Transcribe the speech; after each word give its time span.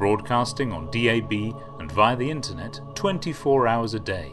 broadcasting 0.00 0.72
on 0.72 0.90
DAB 0.90 1.32
and 1.78 1.92
via 1.92 2.16
the 2.16 2.30
internet 2.30 2.80
24 2.94 3.68
hours 3.68 3.92
a 3.94 4.00
day. 4.00 4.32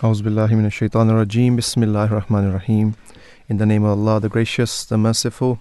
Auzu 0.00 0.22
billahi 0.22 0.54
minash 0.60 0.78
shaitanir 0.80 1.18
rajim. 1.20 1.56
Bismillahir 1.56 2.22
rahmanir 2.22 2.52
rahim. 2.54 2.94
In 3.48 3.56
the 3.58 3.66
name 3.66 3.82
of 3.82 3.98
Allah, 3.98 4.20
the 4.20 4.28
gracious, 4.28 4.84
the 4.84 4.96
merciful. 4.96 5.58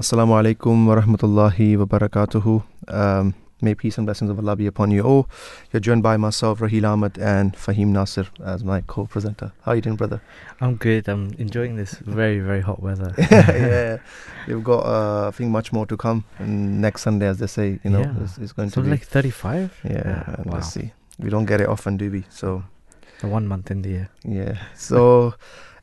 Assalamu 0.00 0.34
alaikum 0.40 0.86
wa 0.86 1.00
rahmatullahi 1.00 1.76
wa 1.78 1.84
barakatuhu. 1.84 2.62
Um, 2.88 3.34
may 3.60 3.74
peace 3.74 3.96
and 3.96 4.06
blessings 4.06 4.30
of 4.30 4.38
Allah 4.38 4.54
be 4.56 4.66
upon 4.66 4.90
you 4.90 5.02
all. 5.02 5.28
You're 5.72 5.80
joined 5.80 6.02
by 6.02 6.16
myself, 6.16 6.58
Rahil 6.60 6.84
Ahmed, 6.84 7.18
and 7.18 7.54
Fahim 7.54 7.88
Nasir 7.88 8.26
as 8.44 8.62
my 8.62 8.82
co-presenter. 8.82 9.52
How 9.62 9.72
are 9.72 9.76
you 9.76 9.80
doing, 9.80 9.96
brother? 9.96 10.20
I'm 10.60 10.76
good. 10.76 11.08
I'm 11.08 11.32
enjoying 11.38 11.76
this 11.76 11.94
very, 11.94 12.40
very 12.40 12.60
hot 12.60 12.82
weather. 12.82 13.14
yeah, 13.30 13.98
you've 14.46 14.64
got, 14.64 14.80
uh, 14.84 15.28
I 15.28 15.30
think, 15.30 15.50
much 15.50 15.72
more 15.72 15.86
to 15.86 15.96
come. 15.96 16.24
And 16.38 16.80
next 16.82 17.02
Sunday, 17.02 17.26
as 17.28 17.38
they 17.38 17.46
say, 17.46 17.78
you 17.82 17.90
know, 17.90 18.00
Yeah. 18.00 18.14
it's, 18.22 18.38
it's 18.38 18.52
going 18.52 18.70
to 18.70 18.80
be. 18.82 18.90
like 18.90 19.04
35? 19.04 19.80
yeah, 19.84 20.24
Oh, 20.28 20.34
and 20.38 20.46
wow. 20.46 20.54
let's 20.56 20.68
see. 20.72 20.92
We 21.18 21.30
don't 21.30 21.46
get 21.46 21.60
it 21.62 21.68
often, 21.68 21.96
do 21.96 22.10
we? 22.10 22.24
So 22.28 22.62
The 23.20 23.28
one 23.28 23.48
month 23.48 23.70
in 23.70 23.80
the 23.82 23.88
year. 23.88 24.08
Yeah. 24.24 24.58
So, 24.74 25.34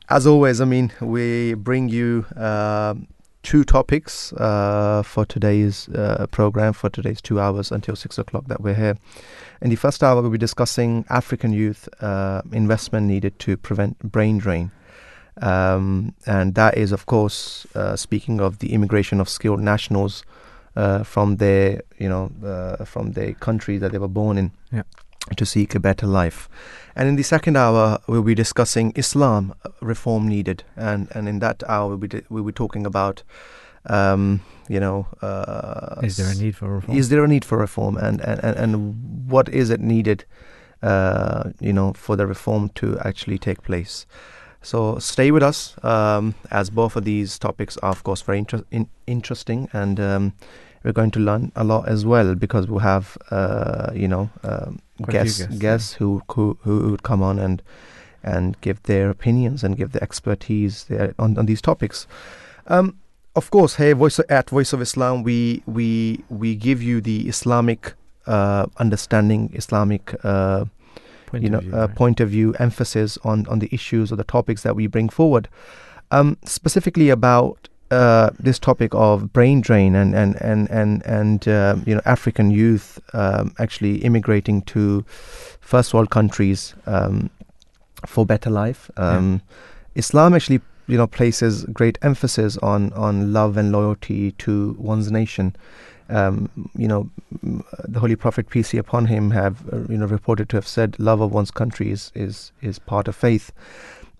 as 0.08 0.26
always, 0.28 0.60
I 0.60 0.64
mean, 0.64 0.92
we 1.00 1.54
bring 1.54 1.88
you 1.88 2.24
um 2.36 3.08
two 3.44 3.62
topics 3.62 4.32
uh, 4.32 5.02
for 5.04 5.24
today's 5.24 5.88
uh, 5.90 6.26
program, 6.32 6.72
for 6.72 6.90
today's 6.90 7.20
two 7.20 7.38
hours 7.38 7.70
until 7.70 7.94
six 7.94 8.18
o'clock 8.18 8.46
that 8.48 8.60
we're 8.60 8.74
here. 8.74 8.96
In 9.60 9.70
the 9.70 9.76
first 9.76 10.02
hour, 10.02 10.20
we'll 10.20 10.30
be 10.30 10.38
discussing 10.38 11.04
African 11.08 11.52
youth 11.52 11.88
uh, 12.02 12.42
investment 12.52 13.06
needed 13.06 13.38
to 13.40 13.56
prevent 13.56 13.98
brain 14.00 14.38
drain. 14.38 14.72
Um, 15.40 16.14
and 16.26 16.54
that 16.54 16.76
is, 16.76 16.90
of 16.90 17.06
course, 17.06 17.66
uh, 17.74 17.96
speaking 17.96 18.40
of 18.40 18.58
the 18.58 18.72
immigration 18.72 19.20
of 19.20 19.28
skilled 19.28 19.60
nationals 19.60 20.24
uh, 20.76 21.04
from 21.04 21.36
their, 21.36 21.82
you 21.98 22.08
know, 22.08 22.32
uh, 22.44 22.84
from 22.84 23.12
their 23.12 23.34
country 23.34 23.78
that 23.78 23.92
they 23.92 23.98
were 23.98 24.08
born 24.08 24.38
in, 24.38 24.52
Yeah. 24.72 24.82
To 25.36 25.44
seek 25.46 25.74
a 25.74 25.80
better 25.80 26.06
life. 26.06 26.48
And 26.96 27.08
in 27.08 27.16
the 27.16 27.22
second 27.22 27.56
hour, 27.56 27.98
we'll 28.06 28.22
be 28.22 28.34
discussing 28.34 28.92
Islam 28.94 29.52
reform 29.80 30.28
needed, 30.28 30.62
and 30.76 31.08
and 31.14 31.28
in 31.28 31.38
that 31.40 31.62
hour, 31.68 31.88
we'll 31.88 32.08
be 32.08 32.22
we'll 32.28 32.44
be 32.44 32.52
talking 32.52 32.86
about, 32.86 33.22
um, 33.90 34.40
you 34.68 34.78
know, 34.80 35.06
uh, 35.22 36.00
Is 36.02 36.16
there 36.16 36.30
a 36.30 36.34
need 36.34 36.56
for 36.56 36.74
reform? 36.76 36.96
is 36.98 37.08
there 37.08 37.24
a 37.24 37.28
need 37.28 37.44
for 37.44 37.58
reform, 37.58 37.96
and 37.96 38.20
and 38.20 38.40
and, 38.44 38.56
and 38.56 39.30
what 39.30 39.48
is 39.48 39.70
it 39.70 39.80
needed, 39.80 40.24
uh, 40.82 41.50
you 41.60 41.72
know, 41.72 41.92
for 41.94 42.16
the 42.16 42.26
reform 42.26 42.68
to 42.74 42.98
actually 43.04 43.38
take 43.38 43.62
place? 43.62 44.06
So 44.62 44.98
stay 44.98 45.30
with 45.30 45.42
us, 45.42 45.74
um, 45.84 46.34
as 46.50 46.70
both 46.70 46.96
of 46.96 47.04
these 47.04 47.38
topics 47.38 47.76
are, 47.78 47.90
of 47.90 48.02
course, 48.02 48.22
very 48.22 48.38
inter- 48.38 48.64
in- 48.70 48.88
interesting, 49.06 49.68
and 49.72 49.98
um, 50.00 50.32
we're 50.84 50.92
going 50.92 51.10
to 51.10 51.18
learn 51.20 51.50
a 51.56 51.64
lot 51.64 51.88
as 51.88 52.04
well 52.04 52.34
because 52.34 52.68
we'll 52.68 52.80
have, 52.80 53.16
uh, 53.30 53.90
you 53.94 54.06
know, 54.06 54.30
um, 54.42 54.78
a 55.02 55.10
guests 55.10 55.38
guests, 55.38 55.58
guests 55.58 55.92
who, 55.94 56.22
who 56.32 56.58
who 56.62 56.90
would 56.90 57.02
come 57.02 57.22
on 57.22 57.38
and 57.38 57.62
and 58.22 58.60
give 58.60 58.82
their 58.84 59.10
opinions 59.10 59.64
and 59.64 59.76
give 59.76 59.92
their 59.92 60.02
expertise 60.02 60.84
there 60.84 61.14
on, 61.18 61.36
on 61.38 61.46
these 61.46 61.60
topics. 61.60 62.06
Um, 62.66 62.98
of 63.34 63.50
course, 63.50 63.76
hey, 63.76 63.92
voice 63.94 64.20
at 64.28 64.50
Voice 64.50 64.72
of 64.72 64.80
Islam, 64.80 65.22
we 65.22 65.62
we 65.66 66.22
we 66.28 66.54
give 66.54 66.82
you 66.82 67.00
the 67.00 67.28
Islamic 67.28 67.94
uh, 68.26 68.66
understanding, 68.78 69.50
Islamic 69.54 70.14
uh, 70.22 70.66
Point 71.26 71.42
you 71.42 71.48
of 71.48 71.52
know 71.52 71.60
view, 71.60 71.74
uh, 71.74 71.86
right. 71.86 71.94
point 71.96 72.20
of 72.20 72.28
view, 72.30 72.54
emphasis 72.58 73.18
on 73.24 73.46
on 73.48 73.58
the 73.58 73.68
issues 73.72 74.12
or 74.12 74.16
the 74.16 74.24
topics 74.24 74.62
that 74.62 74.76
we 74.76 74.86
bring 74.86 75.08
forward. 75.08 75.48
Um, 76.10 76.36
specifically 76.44 77.10
about 77.10 77.68
uh, 77.90 78.30
this 78.38 78.58
topic 78.58 78.94
of 78.94 79.32
brain 79.32 79.60
drain 79.60 79.94
and 79.94 80.14
and 80.14 80.40
and 80.40 80.70
and 80.70 81.02
and 81.04 81.48
uh, 81.48 81.76
you 81.86 81.94
know 81.94 82.00
African 82.04 82.50
youth 82.50 82.98
um, 83.12 83.54
actually 83.58 83.98
immigrating 83.98 84.62
to 84.62 85.04
first 85.60 85.94
world 85.94 86.10
countries 86.10 86.74
um, 86.86 87.30
for 88.06 88.24
better 88.26 88.50
life. 88.50 88.90
Um, 88.96 89.42
Islam 89.94 90.34
actually 90.34 90.60
you 90.86 90.96
know 90.96 91.06
places 91.06 91.64
great 91.66 91.98
emphasis 92.02 92.56
on 92.58 92.92
on 92.94 93.32
love 93.32 93.56
and 93.56 93.72
loyalty 93.72 94.32
to 94.32 94.76
one's 94.78 95.10
nation. 95.10 95.54
Um, 96.10 96.50
you 96.76 96.86
know, 96.86 97.08
the 97.42 97.98
Holy 97.98 98.14
Prophet 98.14 98.50
peace 98.50 98.72
be 98.72 98.78
upon 98.78 99.06
him 99.06 99.30
have 99.30 99.66
uh, 99.72 99.78
you 99.88 99.96
know 99.96 100.06
reported 100.06 100.48
to 100.50 100.56
have 100.56 100.66
said, 100.66 100.98
"Love 100.98 101.20
of 101.20 101.32
one's 101.32 101.50
country 101.50 101.90
is 101.90 102.12
is 102.14 102.52
is 102.60 102.78
part 102.78 103.08
of 103.08 103.16
faith," 103.16 103.52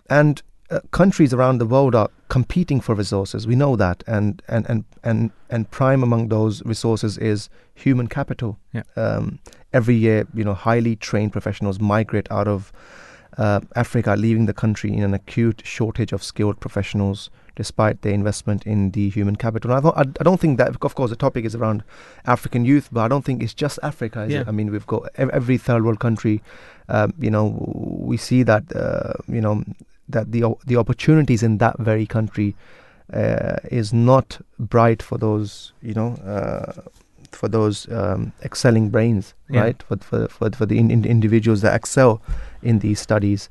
and 0.09 0.41
uh, 0.71 0.79
countries 0.91 1.33
around 1.33 1.59
the 1.59 1.65
world 1.65 1.95
are 1.95 2.09
competing 2.29 2.81
for 2.81 2.95
resources. 2.95 3.45
We 3.47 3.55
know 3.55 3.75
that, 3.75 4.03
and 4.07 4.41
and 4.47 4.65
and 4.69 4.83
and 5.03 5.31
and 5.49 5.69
prime 5.71 6.03
among 6.03 6.29
those 6.29 6.63
resources 6.65 7.17
is 7.17 7.49
human 7.75 8.07
capital. 8.07 8.57
Yeah. 8.73 8.83
Um, 8.95 9.39
every 9.73 9.95
year, 9.95 10.27
you 10.33 10.43
know, 10.43 10.53
highly 10.53 10.95
trained 10.95 11.31
professionals 11.33 11.79
migrate 11.79 12.31
out 12.31 12.47
of 12.47 12.71
uh, 13.37 13.59
Africa, 13.75 14.15
leaving 14.17 14.45
the 14.45 14.53
country 14.53 14.91
in 14.93 15.03
an 15.03 15.13
acute 15.13 15.61
shortage 15.65 16.13
of 16.13 16.23
skilled 16.23 16.59
professionals, 16.61 17.29
despite 17.55 18.01
their 18.01 18.13
investment 18.13 18.65
in 18.65 18.91
the 18.91 19.09
human 19.09 19.35
capital. 19.35 19.71
And 19.71 19.79
I, 19.79 19.81
don't, 19.81 19.97
I, 19.97 20.01
I 20.21 20.23
don't 20.23 20.39
think 20.39 20.57
that, 20.57 20.69
of 20.81 20.95
course, 20.95 21.09
the 21.09 21.17
topic 21.17 21.43
is 21.43 21.53
around 21.53 21.83
African 22.25 22.63
youth, 22.63 22.87
but 22.93 23.01
I 23.01 23.07
don't 23.09 23.25
think 23.25 23.43
it's 23.43 23.53
just 23.53 23.77
Africa. 23.83 24.23
Is 24.23 24.31
Yeah. 24.31 24.41
it? 24.41 24.47
I 24.47 24.51
mean, 24.51 24.71
we've 24.71 24.87
got 24.87 25.09
every 25.17 25.57
third 25.57 25.83
world 25.83 25.99
country. 25.99 26.41
Um, 26.87 27.13
you 27.19 27.29
know, 27.29 27.45
we 28.09 28.15
see 28.17 28.43
that 28.43 28.63
uh, 28.75 29.13
you 29.27 29.41
know 29.41 29.63
that 30.09 30.31
the 30.31 30.43
the 30.65 30.75
opportunities 30.77 31.43
in 31.43 31.57
that 31.57 31.77
very 31.79 32.05
country 32.05 32.55
uh, 33.13 33.57
is 33.71 33.93
not 33.93 34.39
bright 34.59 35.01
for 35.03 35.17
those 35.17 35.73
you 35.81 35.93
know. 35.93 36.13
Uh, 36.25 36.81
for 37.31 37.49
those 37.49 37.85
um, 37.91 38.31
excelling 38.43 38.89
brains, 38.89 39.33
Yeah. 39.49 39.61
right? 39.63 39.83
For 39.83 39.97
for 39.97 40.27
for, 40.29 40.49
for 40.51 40.65
the 40.65 40.77
in, 40.79 40.89
in 40.89 41.03
individuals 41.03 41.61
that 41.61 41.75
excel 41.75 42.21
in 42.61 42.79
these 42.79 43.01
studies. 43.01 43.49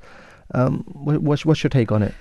Um, 0.55 0.85
what, 1.05 1.21
what's, 1.21 1.45
what's 1.45 1.63
your 1.63 1.69
take 1.71 1.93
on 1.93 2.03
it? 2.03 2.15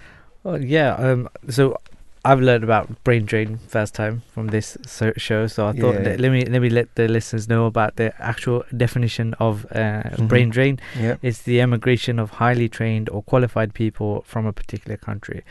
Well, 0.44 0.62
yeah. 0.62 0.96
Um. 0.96 1.30
So 1.50 1.78
I've 2.26 2.40
learned 2.40 2.64
about 2.64 3.04
brain 3.04 3.26
drain 3.26 3.60
first 3.68 3.94
time 3.94 4.22
from 4.34 4.48
this 4.48 4.78
so- 4.88 5.12
show. 5.18 5.48
So 5.48 5.68
I 5.68 5.74
thought 5.74 5.96
Yeah. 5.96 6.16
let 6.20 6.32
me 6.32 6.46
let 6.46 6.62
me 6.62 6.70
let 6.70 6.88
the 6.96 7.08
listeners 7.08 7.48
know 7.50 7.66
about 7.66 7.96
the 7.98 8.14
actual 8.20 8.64
definition 8.76 9.34
of 9.40 9.66
uh, 9.72 10.04
Mhm. 10.16 10.28
brain 10.30 10.50
drain. 10.50 10.80
Yeah. 11.00 11.16
It's 11.22 11.42
the 11.42 11.60
emigration 11.62 12.20
of 12.20 12.30
highly 12.32 12.70
trained 12.70 13.10
or 13.10 13.24
qualified 13.24 13.74
people 13.74 14.24
from 14.26 14.46
a 14.46 14.54
particular 14.54 14.98
country. 14.98 15.42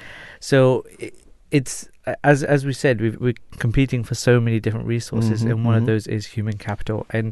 So 0.40 0.84
it's 1.58 1.74
as 2.24 2.42
as 2.42 2.66
we 2.66 2.72
said, 2.72 3.00
we've, 3.00 3.18
we're 3.20 3.40
competing 3.58 4.02
for 4.02 4.16
so 4.16 4.40
many 4.40 4.58
different 4.58 4.86
resources, 4.86 5.44
Mhm, 5.44 5.50
and 5.50 5.64
one 5.64 5.74
mhm. 5.74 5.80
of 5.82 5.86
those 5.86 6.04
is 6.16 6.26
human 6.26 6.56
capital. 6.68 7.06
And 7.10 7.26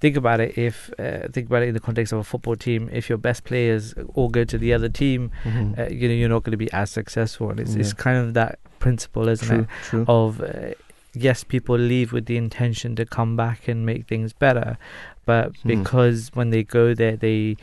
think 0.00 0.16
about 0.16 0.40
it: 0.40 0.58
if 0.58 0.90
uh, 0.98 1.28
think 1.34 1.46
about 1.46 1.62
it 1.62 1.68
in 1.68 1.74
the 1.74 1.84
context 1.88 2.12
of 2.12 2.18
a 2.18 2.24
football 2.24 2.56
team, 2.56 2.88
if 2.92 3.08
your 3.08 3.18
best 3.18 3.44
players 3.44 3.94
all 4.14 4.28
go 4.38 4.42
to 4.52 4.58
the 4.58 4.72
other 4.76 4.88
team, 4.88 5.30
Mhm. 5.44 5.78
uh, 5.78 5.88
you 5.94 6.08
know 6.08 6.14
you're 6.20 6.34
not 6.36 6.42
going 6.42 6.56
to 6.58 6.64
be 6.66 6.72
as 6.72 6.90
successful. 6.90 7.50
And 7.50 7.60
it's 7.60 7.74
it's 7.76 7.92
kind 7.92 8.18
of 8.18 8.34
that 8.34 8.58
principle, 8.80 9.28
isn't 9.28 9.46
true, 9.48 9.60
it? 9.60 9.68
true. 9.90 10.04
Of 10.08 10.40
uh, 10.40 10.72
yes, 11.14 11.44
people 11.44 11.76
leave 11.78 12.12
with 12.12 12.26
the 12.26 12.36
intention 12.36 12.96
to 12.96 13.04
come 13.06 13.36
back 13.36 13.68
and 13.68 13.86
make 13.86 14.02
things 14.08 14.32
better, 14.32 14.76
but 15.24 15.46
Hmm. 15.62 15.68
because 15.68 16.18
when 16.34 16.50
they 16.50 16.64
go 16.64 16.94
there, 16.94 17.16
they 17.16 17.56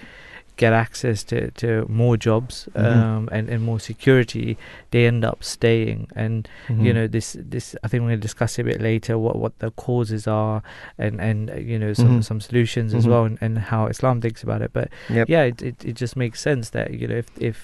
get 0.56 0.72
access 0.74 1.24
to, 1.24 1.50
to 1.52 1.86
more 1.90 2.16
jobs 2.16 2.68
Mhm. 2.76 2.86
um, 2.86 3.30
and, 3.32 3.50
and 3.50 3.64
more 3.64 3.80
security, 3.80 4.58
they 4.92 5.08
end 5.08 5.26
up 5.26 5.44
staying. 5.44 6.08
And 6.16 6.48
you 6.70 6.76
Mhm. 6.92 6.94
know 6.96 7.08
this 7.08 7.36
this 7.40 7.76
I 7.84 7.88
think 7.88 8.02
we're 8.04 8.10
going 8.10 8.22
to 8.22 8.28
discuss 8.28 8.60
a 8.60 8.64
bit 8.64 8.80
later 8.82 9.18
what, 9.18 9.36
what 9.36 9.58
the 9.60 9.72
causes 9.72 10.28
are 10.28 10.62
and 10.98 11.20
and 11.20 11.50
uh, 11.50 11.56
you 11.56 11.80
know 11.80 11.94
some 11.94 12.20
Mhm. 12.20 12.24
some 12.24 12.40
solutions 12.42 12.94
as 12.94 13.06
Mhm. 13.06 13.10
well 13.10 13.24
and, 13.26 13.38
and 13.42 13.58
how 13.72 13.88
Islam 13.88 14.22
thinks 14.22 14.44
about 14.44 14.62
it. 14.62 14.72
But 14.74 14.90
Yep. 15.10 15.30
yeah, 15.30 15.44
it, 15.44 15.62
it 15.62 15.84
it 15.86 15.96
just 15.96 16.16
makes 16.16 16.40
sense 16.42 16.70
that 16.72 16.94
you 16.94 17.08
know 17.08 17.16
if 17.18 17.28
if 17.40 17.58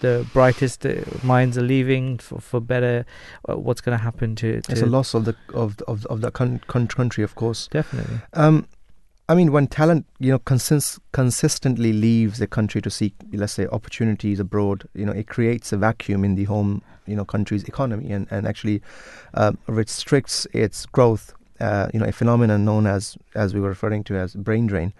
the 0.00 0.24
brightest 0.32 0.86
uh, 0.86 0.92
minds 1.22 1.58
are 1.58 1.66
leaving 1.66 2.18
for 2.18 2.40
for 2.40 2.60
better, 2.60 3.04
uh, 3.48 3.56
what's 3.56 3.80
going 3.82 3.98
to 3.98 4.02
happen 4.04 4.34
to, 4.36 4.60
to 4.62 4.72
It's 4.72 4.82
a 4.82 4.86
loss 4.86 5.14
of 5.14 5.24
the 5.24 5.34
of 5.52 5.76
of 5.86 6.06
of 6.06 6.20
the 6.20 6.30
con- 6.30 6.60
con- 6.66 6.86
country, 6.86 7.24
of 7.24 7.34
course. 7.34 7.68
definitely 7.70 8.18
Um, 8.32 8.66
I 9.28 9.34
mean, 9.34 9.52
when 9.52 9.66
talent, 9.66 10.06
you 10.18 10.32
know, 10.32 10.38
consist- 10.38 11.00
consistently 11.12 11.92
leaves 11.92 12.38
the 12.38 12.46
country 12.46 12.80
to 12.80 12.90
seek, 12.90 13.14
let's 13.32 13.52
say, 13.52 13.66
opportunities 13.66 14.40
abroad, 14.40 14.88
you 14.94 15.04
know, 15.04 15.12
it 15.12 15.28
creates 15.28 15.70
a 15.72 15.76
vacuum 15.76 16.24
in 16.24 16.34
the 16.34 16.44
home, 16.44 16.82
you 17.06 17.14
know, 17.14 17.26
country's 17.26 17.64
economy 17.64 18.10
and, 18.10 18.26
and 18.30 18.46
actually 18.46 18.80
um, 19.34 19.58
restricts 19.66 20.46
its 20.52 20.86
growth 20.86 21.34
uh, 21.60 21.88
you 21.92 21.98
know, 21.98 22.06
a 22.06 22.12
phenomenon 22.12 22.64
known 22.64 22.86
as, 22.86 23.16
as 23.34 23.52
we 23.52 23.60
were 23.60 23.68
referring 23.68 24.04
to 24.04 24.16
as 24.16 24.34
brain 24.34 24.66
drain. 24.66 24.92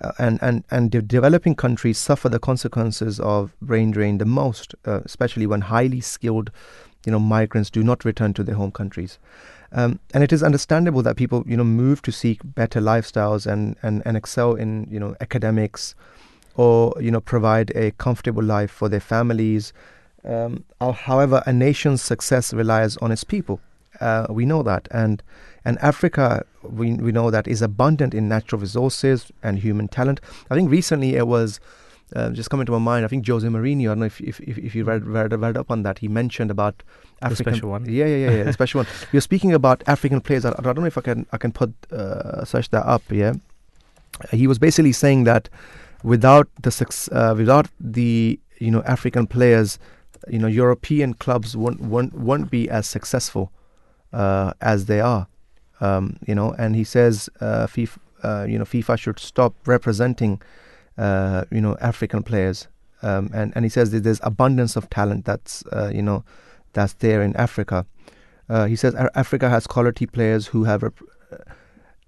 Uh, 0.00 0.12
and 0.18 0.38
and 0.42 0.64
and 0.70 0.90
de- 0.90 1.02
developing 1.02 1.54
countries 1.54 1.98
suffer 1.98 2.28
the 2.28 2.38
consequences 2.38 3.20
of 3.20 3.54
brain 3.60 3.90
drain 3.90 4.18
the 4.18 4.24
most, 4.24 4.74
uh, 4.86 5.00
especially 5.04 5.46
when 5.46 5.60
highly 5.60 6.00
skilled, 6.00 6.50
you 7.04 7.12
know, 7.12 7.18
migrants 7.18 7.70
do 7.70 7.84
not 7.84 8.04
return 8.04 8.32
to 8.32 8.42
their 8.42 8.54
home 8.54 8.72
countries. 8.72 9.18
Um, 9.72 10.00
and 10.12 10.24
it 10.24 10.32
is 10.32 10.42
understandable 10.42 11.02
that 11.02 11.16
people, 11.16 11.44
you 11.46 11.56
know, 11.56 11.64
move 11.64 12.02
to 12.02 12.12
seek 12.12 12.40
better 12.44 12.80
lifestyles 12.80 13.46
and, 13.46 13.76
and, 13.82 14.02
and 14.04 14.16
excel 14.16 14.54
in, 14.54 14.88
you 14.90 14.98
know, 14.98 15.14
academics, 15.20 15.94
or 16.56 16.94
you 17.00 17.10
know, 17.10 17.20
provide 17.20 17.70
a 17.76 17.92
comfortable 17.92 18.42
life 18.42 18.70
for 18.70 18.88
their 18.88 19.00
families. 19.00 19.72
Um, 20.24 20.64
however, 20.80 21.42
a 21.46 21.52
nation's 21.52 22.02
success 22.02 22.52
relies 22.52 22.96
on 22.98 23.12
its 23.12 23.24
people. 23.24 23.60
Uh, 24.00 24.26
we 24.28 24.44
know 24.44 24.62
that, 24.62 24.88
and 24.90 25.22
and 25.64 25.78
Africa, 25.78 26.44
we 26.62 26.94
we 26.94 27.12
know 27.12 27.30
that 27.30 27.46
is 27.46 27.62
abundant 27.62 28.14
in 28.14 28.28
natural 28.28 28.60
resources 28.60 29.30
and 29.42 29.58
human 29.58 29.88
talent. 29.88 30.20
I 30.50 30.54
think 30.54 30.70
recently 30.70 31.14
it 31.16 31.26
was. 31.26 31.60
Uh, 32.14 32.30
just 32.30 32.50
coming 32.50 32.66
to 32.66 32.72
my 32.72 32.78
mind, 32.78 33.04
I 33.04 33.08
think 33.08 33.26
Jose 33.26 33.46
Mourinho. 33.46 33.82
I 33.82 33.84
don't 33.86 34.00
know 34.00 34.06
if 34.06 34.20
if, 34.20 34.40
if, 34.40 34.58
if 34.58 34.74
you 34.74 34.84
read, 34.84 35.06
read 35.06 35.32
read 35.32 35.56
up 35.56 35.70
on 35.70 35.82
that. 35.84 36.00
He 36.00 36.08
mentioned 36.08 36.50
about 36.50 36.82
African 37.22 37.54
special 37.54 37.70
one. 37.70 37.84
Yeah, 37.86 38.06
yeah, 38.06 38.16
yeah, 38.16 38.36
yeah. 38.38 38.42
the 38.44 38.52
special 38.52 38.80
one. 38.80 38.86
You're 39.12 39.20
speaking 39.20 39.52
about 39.52 39.84
African 39.86 40.20
players. 40.20 40.44
I, 40.44 40.50
I 40.50 40.62
don't 40.62 40.80
know 40.80 40.86
if 40.86 40.98
I 40.98 41.02
can 41.02 41.26
I 41.32 41.38
can 41.38 41.52
put 41.52 41.72
uh, 41.92 42.44
search 42.44 42.70
that 42.70 42.84
up. 42.86 43.02
Yeah, 43.10 43.34
he 44.32 44.46
was 44.46 44.58
basically 44.58 44.92
saying 44.92 45.24
that 45.24 45.48
without 46.02 46.48
the 46.60 47.08
uh, 47.12 47.34
without 47.36 47.68
the 47.78 48.40
you 48.58 48.70
know 48.70 48.82
African 48.82 49.26
players, 49.26 49.78
you 50.28 50.38
know 50.38 50.48
European 50.48 51.14
clubs 51.14 51.56
won't 51.56 51.80
won't, 51.80 52.14
won't 52.14 52.50
be 52.50 52.68
as 52.68 52.86
successful 52.86 53.52
uh, 54.12 54.52
as 54.60 54.86
they 54.86 55.00
are. 55.00 55.26
Um, 55.80 56.18
you 56.26 56.34
know, 56.34 56.52
and 56.58 56.76
he 56.76 56.84
says 56.84 57.30
uh, 57.40 57.66
FIFA, 57.66 57.98
uh, 58.22 58.46
you 58.48 58.58
know 58.58 58.64
FIFA 58.64 58.98
should 58.98 59.18
stop 59.18 59.54
representing 59.66 60.40
uh, 60.98 61.44
you 61.50 61.60
know 61.60 61.76
African 61.80 62.22
players. 62.22 62.68
Um, 63.02 63.30
and 63.32 63.52
and 63.54 63.64
he 63.64 63.68
says 63.70 63.90
that 63.92 64.02
there's 64.04 64.20
abundance 64.22 64.76
of 64.76 64.90
talent 64.90 65.24
that's 65.24 65.64
uh, 65.72 65.90
you 65.92 66.02
know 66.02 66.24
that's 66.74 66.92
there 66.94 67.22
in 67.22 67.34
Africa. 67.36 67.86
Uh, 68.48 68.66
he 68.66 68.76
says 68.76 68.94
"Ar- 68.94 69.10
Africa 69.14 69.48
has 69.48 69.66
quality 69.66 70.06
players 70.06 70.48
who 70.48 70.64
have 70.64 70.82
rep- 70.82 71.00
uh, 71.32 71.36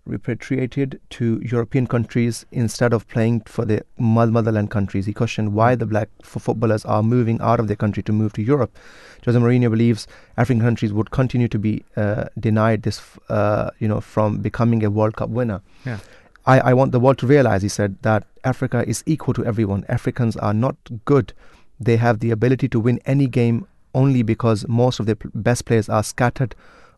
repatriated 0.05 1.00
to 1.11 1.40
European 1.44 1.87
countries 1.87 2.44
instead 2.50 2.93
of 2.93 3.06
playing 3.08 3.40
for 3.43 3.64
their 3.64 3.82
mo- 3.99 4.26
motherland 4.26 4.70
countries. 4.70 5.06
He 5.06 5.12
questioned 5.12 5.55
why 5.55 5.76
the 5.76 5.87
black 5.87 6.08
f- 6.23 6.43
footballers 6.43 6.84
are 6.84 7.02
moving 7.02 7.40
out 7.40 7.61
of 7.61 7.69
their 7.69 7.76
country 7.76 8.02
to 8.05 8.12
move 8.12 8.32
to 8.34 8.43
Europe. 8.43 8.76
Jose 9.25 9.38
Mourinho 9.38 9.70
believes 9.70 10.08
African 10.37 10.61
countries 10.61 10.93
would 10.93 11.12
continue 11.12 11.49
to 11.49 11.58
be 11.58 11.84
uh, 11.96 12.25
denied 12.38 12.82
this, 12.82 13.00
uh, 13.29 13.70
you 13.79 13.87
know, 13.87 14.00
from 14.00 14.38
becoming 14.38 14.84
a 14.84 14.90
World 14.90 15.17
Cup 15.17 15.31
winner. 15.31 15.62
Yeah. 15.87 15.99
I, 16.47 16.61
I 16.61 16.75
want 16.75 16.93
the 16.93 17.00
world 17.00 17.19
to 17.19 17.27
realize, 17.27 17.62
he 17.62 17.69
said, 17.69 17.97
that 18.03 18.25
Africa 18.44 18.85
is 18.87 19.03
equal 19.06 19.35
to 19.35 19.44
everyone. 19.44 19.85
Africans 19.89 20.37
are 20.37 20.55
not 20.55 20.77
good. 21.05 21.33
They 21.79 21.97
have 21.97 22.19
the 22.21 22.31
ability 22.31 22.69
to 22.71 22.81
win 22.81 23.00
any 23.06 23.27
game 23.27 23.67
only 23.94 24.23
because 24.23 24.67
most 24.69 24.99
of 25.00 25.06
their 25.06 25.15
p- 25.17 25.29
best 25.35 25.65
players 25.67 25.89
are 25.89 26.03
scattered 26.03 26.55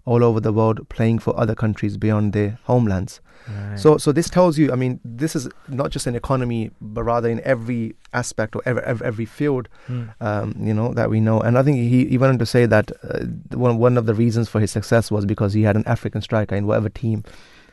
all 0.06 0.23
over 0.23 0.38
the 0.41 0.52
world 0.52 0.87
playing 0.88 1.19
for 1.19 1.38
other 1.38 1.55
countries 1.55 1.96
beyond 1.96 2.32
their 2.32 2.58
homelands. 2.64 3.20
Right. 3.49 3.79
So, 3.79 3.99
so 3.99 4.12
this 4.12 4.29
tells 4.31 4.58
you, 4.58 4.70
I 4.73 4.76
mean, 4.76 5.00
this 5.05 5.35
is 5.37 5.49
not 5.69 5.91
just 5.91 6.06
an 6.06 6.14
economy, 6.14 6.70
but 6.81 7.02
rather 7.05 7.29
in 7.29 7.41
every 7.41 7.94
aspect 8.12 8.55
or 8.56 8.62
every, 8.64 8.82
every, 8.85 9.06
every 9.06 9.25
field, 9.26 9.69
Mm. 9.88 10.14
um, 10.20 10.55
you 10.58 10.73
know, 10.73 10.94
that 10.94 11.11
we 11.11 11.20
know. 11.20 11.41
And 11.41 11.58
I 11.58 11.62
think 11.62 11.76
he, 11.79 12.06
he 12.06 12.17
went 12.19 12.32
on 12.32 12.38
to 12.38 12.46
say 12.46 12.64
that 12.67 12.91
uh, 13.02 13.25
one, 13.56 13.76
one 13.79 13.99
of 13.99 14.06
the 14.06 14.14
reasons 14.14 14.49
for 14.49 14.61
his 14.61 14.70
success 14.70 15.11
was 15.11 15.26
because 15.26 15.52
he 15.52 15.62
had 15.62 15.76
an 15.76 15.85
African 15.87 16.23
striker 16.23 16.55
in 16.55 16.67
whatever 16.67 16.88
team, 16.88 17.25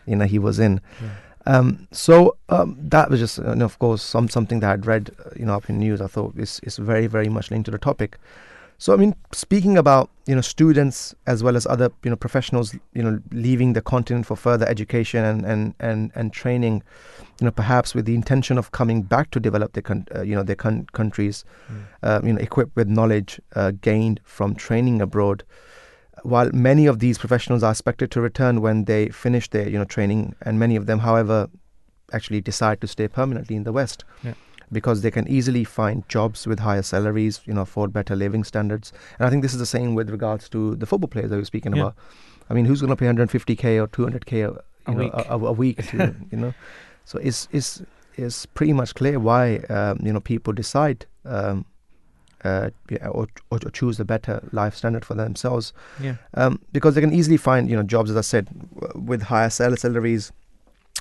you 0.06 0.16
know, 0.16 0.26
he 0.26 0.40
was 0.40 0.60
in. 0.60 0.82
Yeah. 1.02 1.10
Um, 1.46 1.88
so 1.92 2.38
um, 2.50 2.78
that 2.80 3.10
was 3.10 3.20
just, 3.20 3.40
uh, 3.40 3.52
and 3.52 3.64
of 3.64 3.80
course, 3.80 4.02
some 4.04 4.30
something 4.30 4.60
that 4.60 4.72
I'd 4.72 4.86
read, 4.86 5.10
uh, 5.26 5.30
you 5.36 5.46
know, 5.46 5.56
up 5.56 5.70
in 5.70 5.80
news. 5.80 6.02
I 6.02 6.08
thought 6.08 6.36
is 6.38 6.60
is 6.64 6.78
very 6.78 7.08
very 7.08 7.30
much 7.30 7.50
linked 7.52 7.66
to 7.66 7.72
the 7.72 7.80
topic. 7.80 8.18
So 8.78 8.94
I 8.94 8.98
mean, 8.98 9.16
speaking 9.32 9.78
about 9.78 10.10
you 10.28 10.36
know 10.36 10.42
students 10.42 11.16
as 11.28 11.44
well 11.44 11.56
as 11.56 11.66
other 11.68 11.90
you 12.04 12.10
know 12.10 12.16
professionals, 12.16 12.76
you 12.94 13.04
know, 13.04 13.20
leaving 13.32 13.74
the 13.74 13.82
continent 13.82 14.26
for 14.26 14.36
further 14.36 14.68
education 14.68 15.24
and 15.24 15.46
and 15.46 15.74
and, 15.80 16.12
and 16.16 16.32
training, 16.34 16.84
you 17.40 17.46
know, 17.46 17.52
perhaps 17.52 17.96
with 17.96 18.06
the 18.06 18.16
intention 18.16 18.58
of 18.58 18.72
coming 18.72 19.02
back 19.04 19.32
to 19.32 19.40
develop 19.40 19.74
their 19.74 19.84
con- 19.84 20.08
uh, 20.16 20.22
you 20.22 20.36
know 20.36 20.44
their 20.44 20.56
con- 20.56 20.88
countries, 20.94 21.44
Mm. 21.72 21.84
uh, 22.04 22.22
you 22.24 22.34
know, 22.34 22.40
equipped 22.42 22.76
with 22.76 22.88
knowledge 22.88 23.40
uh, 23.56 23.72
gained 23.82 24.20
from 24.24 24.56
training 24.56 25.02
abroad. 25.02 25.44
While 26.24 26.50
many 26.54 26.86
of 26.86 27.00
these 27.00 27.18
professionals 27.18 27.64
are 27.64 27.72
expected 27.72 28.12
to 28.12 28.22
return 28.22 28.62
when 28.62 28.86
they 28.86 29.10
finish 29.10 29.50
their 29.50 29.68
you 29.68 29.78
know 29.78 29.86
training, 29.86 30.36
and 30.42 30.60
many 30.60 30.76
of 30.76 30.86
them, 30.86 31.00
however, 31.00 31.50
actually 32.14 32.42
decide 32.42 32.82
to 32.82 32.88
stay 32.88 33.08
permanently 33.08 33.56
in 33.56 33.64
the 33.64 33.72
West 33.72 34.04
Yeah. 34.24 34.34
because 34.72 35.02
they 35.02 35.12
can 35.12 35.28
easily 35.28 35.64
find 35.64 36.08
jobs 36.10 36.46
with 36.46 36.60
higher 36.60 36.82
salaries, 36.82 37.42
you 37.46 37.54
know, 37.54 37.62
afford 37.62 37.94
better 37.94 38.16
living 38.16 38.44
standards. 38.44 38.92
And 39.18 39.26
I 39.28 39.30
think 39.30 39.42
this 39.44 39.54
is 39.54 39.60
the 39.60 39.66
same 39.66 39.96
with 39.96 40.10
regards 40.10 40.50
to 40.50 40.76
the 40.76 40.86
football 40.86 41.08
players 41.08 41.30
that 41.30 41.36
we 41.38 41.42
were 41.42 41.46
speaking 41.46 41.74
Yeah. 41.76 41.82
about. 41.84 41.96
I 42.50 42.54
mean, 42.54 42.66
who's 42.66 42.82
going 42.82 42.90
to 42.90 42.96
pay 42.98 43.06
150k 43.08 43.82
or 43.82 43.88
200k 43.88 44.34
a, 44.34 44.38
you 44.38 44.58
A 44.88 44.92
know, 44.92 44.98
week. 44.98 45.14
A, 45.14 45.26
a, 45.30 45.38
a 45.40 45.52
week 45.54 45.88
to, 45.92 46.14
you 46.32 46.38
know? 46.38 46.54
So 47.06 47.18
it's 47.20 47.48
it's 47.52 47.82
it's 48.16 48.46
pretty 48.46 48.74
much 48.74 48.94
clear 48.94 49.20
why 49.20 49.58
um, 49.70 50.00
you 50.04 50.12
know 50.14 50.20
people 50.20 50.52
decide 50.54 51.06
um, 51.26 51.66
uh, 52.44 52.70
yeah, 52.90 53.08
or, 53.08 53.28
or 53.52 53.60
choose 53.72 54.00
a 54.00 54.06
better 54.06 54.42
life 54.52 54.76
standard 54.76 55.06
for 55.06 55.14
themselves 55.16 55.74
Yeah. 56.00 56.16
um, 56.34 56.60
because 56.74 56.96
they 56.96 57.02
can 57.02 57.14
easily 57.14 57.38
find 57.38 57.70
you 57.70 57.76
know 57.76 57.84
jobs 57.84 58.10
as 58.12 58.18
I 58.18 58.22
said 58.22 58.48
w- 58.80 59.06
with 59.10 59.22
higher 59.24 59.50
sal- 59.50 59.76
salaries. 59.78 60.32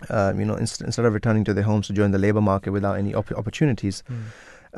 Um, 0.09 0.41
you 0.41 0.47
know, 0.47 0.55
inst- 0.55 0.81
instead 0.81 1.05
of 1.05 1.13
returning 1.13 1.45
to 1.45 1.53
their 1.53 1.65
homes 1.65 1.87
to 1.89 1.93
join 1.93 2.11
the 2.11 2.19
labor 2.19 2.41
market 2.41 2.71
without 2.71 2.95
any 2.95 3.13
op- 3.13 3.33
opportunities. 3.33 4.03
Mm. 4.09 4.23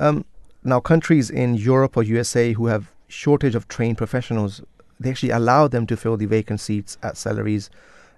Um, 0.04 0.24
now, 0.64 0.80
countries 0.80 1.30
in 1.30 1.54
Europe 1.54 1.96
or 1.96 2.02
USA 2.02 2.54
who 2.54 2.66
have 2.66 2.90
shortage 3.06 3.54
of 3.54 3.68
trained 3.68 3.98
professionals, 3.98 4.60
they 4.98 5.10
actually 5.10 5.30
allow 5.30 5.68
them 5.68 5.86
to 5.86 5.96
fill 5.96 6.16
the 6.16 6.26
vacant 6.26 6.58
seats 6.60 6.98
at 7.04 7.16
salaries, 7.16 7.70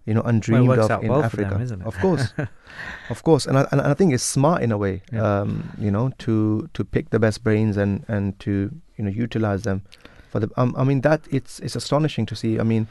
you 0.07 0.15
know, 0.15 0.23
undreamed 0.23 0.69
works 0.69 0.91
of 0.91 1.03
in 1.03 1.09
well 1.11 1.23
Africa. 1.25 1.65
them? 1.65 1.83
Of 1.87 1.97
course, 1.99 2.33
of 3.11 3.23
course, 3.23 3.47
and 3.47 3.59
I, 3.59 3.67
and 3.73 3.81
I 3.81 3.95
think 3.95 4.13
it's 4.13 4.23
smart 4.23 4.63
in 4.63 4.71
a 4.73 4.79
way, 4.79 5.03
Yeah. 5.13 5.41
um, 5.41 5.71
you 5.79 5.91
know, 5.91 6.11
to 6.19 6.69
to 6.75 6.85
pick 6.85 7.11
the 7.11 7.19
best 7.19 7.43
brains 7.45 7.77
and 7.77 8.05
and 8.09 8.39
to 8.41 8.51
you 8.97 9.05
know 9.05 9.11
utilize 9.11 9.63
them 9.63 9.83
for 10.31 10.41
the. 10.41 10.49
Um, 10.57 10.75
I 10.77 10.85
mean 10.85 11.01
that 11.03 11.21
it's 11.31 11.61
it's 11.61 11.77
astonishing 11.77 12.27
to 12.27 12.37
see. 12.37 12.59
I 12.61 12.63
mean. 12.65 12.87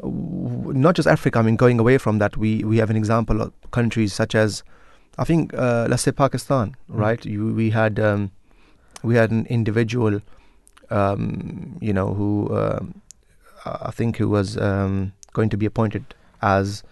w- 0.00 0.72
Not 0.78 0.94
just 0.96 1.08
Africa. 1.08 1.38
I 1.40 1.42
mean, 1.42 1.56
going 1.56 1.80
away 1.80 1.98
from 1.98 2.18
that, 2.18 2.36
we, 2.36 2.62
we 2.64 2.78
have 2.78 2.90
an 2.90 2.96
example 2.96 3.40
of 3.42 3.50
countries 3.72 4.12
such 4.14 4.34
as, 4.36 4.62
I 5.18 5.24
think, 5.24 5.52
uh, 5.54 5.86
let's 5.90 6.02
say 6.04 6.12
Pakistan, 6.12 6.76
Mm. 6.90 7.00
right? 7.04 7.24
You, 7.26 7.52
we 7.54 7.70
had 7.70 7.98
um, 7.98 8.30
we 9.02 9.16
had 9.16 9.30
an 9.32 9.44
individual, 9.46 10.20
um, 10.90 11.76
you 11.80 11.92
know, 11.92 12.14
who 12.14 12.56
um, 12.56 13.00
I 13.64 13.90
think 13.90 14.16
who 14.18 14.28
was 14.28 14.56
um, 14.56 15.12
going 15.32 15.48
to 15.50 15.56
be 15.56 15.66
appointed 15.66 16.04
as 16.42 16.82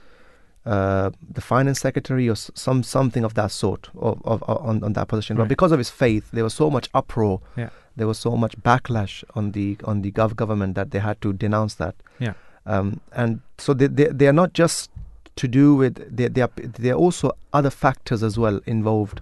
uh, 0.67 1.11
the 1.33 1.41
finance 1.41 1.81
secretary 1.81 2.29
or 2.29 2.35
some 2.35 2.83
something 2.83 3.23
of 3.23 3.35
that 3.35 3.53
sort 3.53 3.89
of, 3.97 4.21
of, 4.25 4.43
of 4.43 4.67
on, 4.67 4.83
on 4.83 4.93
that 4.95 5.07
position. 5.07 5.37
But 5.37 5.49
because 5.49 5.71
of 5.71 5.79
his 5.79 5.91
faith, 5.91 6.29
there 6.33 6.43
was 6.43 6.55
so 6.55 6.71
much 6.71 6.89
uproar. 6.93 7.41
Yeah. 7.57 7.71
There 7.95 8.07
was 8.07 8.19
so 8.19 8.37
much 8.37 8.59
backlash 8.59 9.23
on 9.35 9.53
the 9.53 9.79
on 9.85 10.03
the 10.03 10.11
gov- 10.11 10.37
government 10.37 10.75
that 10.75 10.91
they 10.91 10.99
had 10.99 11.21
to 11.23 11.33
denounce 11.33 11.75
that. 11.75 11.95
Yeah. 12.19 12.35
Um, 12.67 13.01
and 13.13 13.41
so 13.59 13.75
they, 13.75 13.87
they 13.87 14.07
they 14.07 14.27
are 14.27 14.33
not 14.33 14.53
just 14.55 14.91
to 15.37 15.47
do 15.47 15.77
with 15.77 16.17
they 16.17 16.29
they 16.29 16.43
are 16.43 16.51
there 16.57 16.95
are 16.95 16.99
also 16.99 17.31
other 17.53 17.71
factors 17.71 18.25
as 18.25 18.37
well 18.37 18.61
involved, 18.67 19.21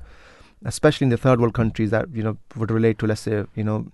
especially 0.64 1.04
in 1.04 1.10
the 1.10 1.18
third 1.18 1.40
world 1.40 1.54
countries 1.54 1.90
that 1.90 2.08
you 2.14 2.22
know 2.22 2.38
would 2.56 2.70
relate 2.70 2.98
to 3.00 3.06
let's 3.06 3.20
say 3.20 3.44
you 3.54 3.64
know 3.64 3.86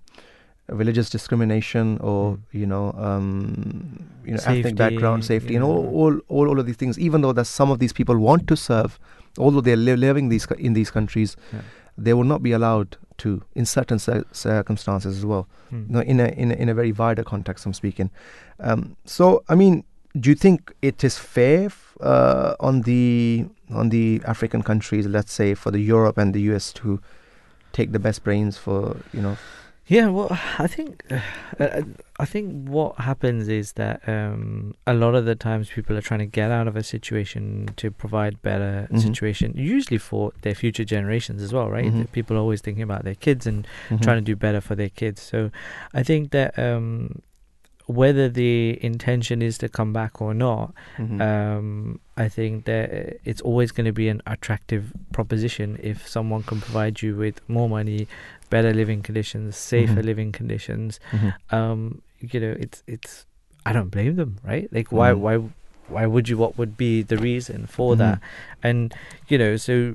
religious 0.71 1.09
discrimination 1.09 1.97
or 1.99 2.21
Mm. 2.37 2.39
you 2.61 2.65
know 2.65 2.91
um, 2.93 4.05
you 4.25 4.31
know 4.31 4.37
Safety, 4.37 4.59
ethnic 4.59 4.75
background 4.75 5.25
safety 5.25 5.55
and 5.55 5.63
all, 5.63 5.85
all 6.01 6.13
all 6.29 6.47
all 6.49 6.59
of 6.59 6.65
these 6.65 6.77
things 6.77 6.97
even 6.99 7.21
though 7.21 7.33
that 7.33 7.45
some 7.45 7.69
of 7.71 7.79
these 7.79 7.93
people 7.93 8.17
want 8.17 8.47
to 8.47 8.55
serve 8.55 8.99
although 9.37 9.61
they're 9.61 9.75
li- 9.87 9.95
living 10.07 10.29
these 10.29 10.45
co- 10.45 10.55
in 10.67 10.73
these 10.73 10.91
countries 10.91 11.35
Yeah. 11.53 11.61
they 11.97 12.13
will 12.13 12.23
not 12.33 12.41
be 12.41 12.51
allowed 12.53 12.97
to 13.23 13.43
in 13.55 13.65
certain 13.65 13.99
cir- 13.99 14.25
circumstances 14.31 15.17
as 15.17 15.25
well 15.25 15.47
Mm. 15.71 15.89
no, 15.89 15.99
in 16.01 16.19
a 16.19 16.27
in 16.43 16.51
a, 16.51 16.55
in 16.55 16.69
a 16.69 16.73
very 16.73 16.91
wider 16.91 17.23
context 17.23 17.65
I'm 17.65 17.73
speaking 17.73 18.09
um, 18.59 18.95
so 19.05 19.43
I 19.49 19.55
mean 19.55 19.83
do 20.19 20.29
you 20.29 20.35
think 20.35 20.73
it 20.81 21.03
is 21.03 21.17
fair 21.17 21.65
f- 21.65 21.97
uh, 22.01 22.55
on 22.59 22.81
the 22.81 23.45
on 23.81 23.89
the 23.89 24.21
African 24.25 24.61
countries 24.63 25.05
let's 25.07 25.33
say 25.33 25.53
for 25.55 25.71
the 25.71 25.79
Europe 25.95 26.17
and 26.17 26.33
the 26.33 26.41
US 26.53 26.71
to 26.81 26.99
take 27.73 27.91
the 27.93 27.99
best 27.99 28.23
brains 28.23 28.57
for 28.57 28.97
you 29.13 29.21
know 29.21 29.37
Yeah, 29.91 30.07
well, 30.07 30.29
I 30.57 30.67
think 30.67 31.03
uh, 31.59 31.81
I 32.17 32.25
think 32.25 32.69
what 32.69 32.95
happens 32.97 33.49
is 33.49 33.73
that 33.73 34.07
um, 34.07 34.73
a 34.87 34.93
lot 34.93 35.15
of 35.15 35.25
the 35.25 35.35
times 35.35 35.69
people 35.69 35.97
are 35.97 36.01
trying 36.09 36.21
to 36.21 36.25
get 36.39 36.49
out 36.49 36.65
of 36.69 36.77
a 36.77 36.83
situation 36.95 37.67
to 37.75 37.91
provide 37.91 38.41
better 38.41 38.87
Mhm. 38.89 39.01
situation, 39.07 39.47
usually 39.55 39.97
for 39.97 40.31
their 40.43 40.55
future 40.55 40.85
generations 40.85 41.41
as 41.41 41.51
well, 41.51 41.69
right? 41.69 41.91
Mhm. 41.91 42.09
People 42.13 42.37
are 42.37 42.39
always 42.39 42.61
thinking 42.61 42.83
about 42.83 43.03
their 43.03 43.15
kids 43.25 43.45
and 43.45 43.67
mhm. 43.89 44.01
trying 44.01 44.19
to 44.23 44.27
do 44.31 44.35
better 44.37 44.61
for 44.61 44.75
their 44.75 44.89
kids. 45.01 45.21
So 45.21 45.51
I 45.93 46.03
think 46.03 46.31
that 46.31 46.57
um, 46.57 47.21
whether 47.87 48.29
the 48.29 48.79
intention 48.81 49.41
is 49.41 49.57
to 49.57 49.67
come 49.67 49.91
back 49.91 50.21
or 50.21 50.33
not, 50.33 50.73
Mhm. 50.99 51.19
um, 51.31 51.99
I 52.15 52.29
think 52.29 52.63
that 52.65 52.85
it's 53.25 53.41
always 53.41 53.71
going 53.75 53.87
to 53.93 53.97
be 54.03 54.07
an 54.07 54.21
attractive 54.25 54.83
proposition 55.11 55.77
if 55.83 56.07
someone 56.07 56.43
can 56.43 56.61
provide 56.61 57.01
you 57.01 57.17
with 57.17 57.41
more 57.49 57.67
money, 57.67 58.07
better 58.51 58.71
living 58.81 59.01
conditions, 59.01 59.57
safer 59.57 60.01
Mhm. 60.01 60.09
living 60.11 60.31
conditions. 60.39 60.99
Mhm. 61.11 61.33
Um, 61.57 62.01
you 62.19 62.39
know, 62.43 62.55
it's 62.65 62.83
it's. 62.95 63.25
I 63.65 63.73
don't 63.73 63.89
blame 63.95 64.15
them, 64.21 64.31
right? 64.51 64.67
Like, 64.77 64.91
why 64.91 65.09
Mhm. 65.11 65.19
why 65.25 65.35
why 65.95 66.05
would 66.13 66.29
you? 66.29 66.37
What 66.43 66.53
would 66.59 66.73
be 66.77 66.93
the 67.11 67.17
reason 67.17 67.65
for 67.67 67.95
that? 68.01 68.17
And 68.63 68.93
you 69.31 69.37
know, 69.41 69.53
so 69.57 69.93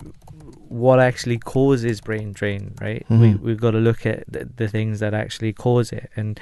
what 0.69 0.99
actually 1.01 1.39
causes 1.39 2.01
brain 2.01 2.33
drain, 2.33 2.75
right? 2.87 3.05
We 3.09 3.17
Mhm. 3.17 3.41
we've 3.47 3.61
got 3.67 3.73
to 3.79 3.83
look 3.89 4.05
at 4.07 4.25
the, 4.35 4.43
the 4.61 4.69
things 4.69 5.01
that 5.01 5.15
actually 5.15 5.53
cause 5.53 5.93
it, 5.93 6.11
and 6.17 6.39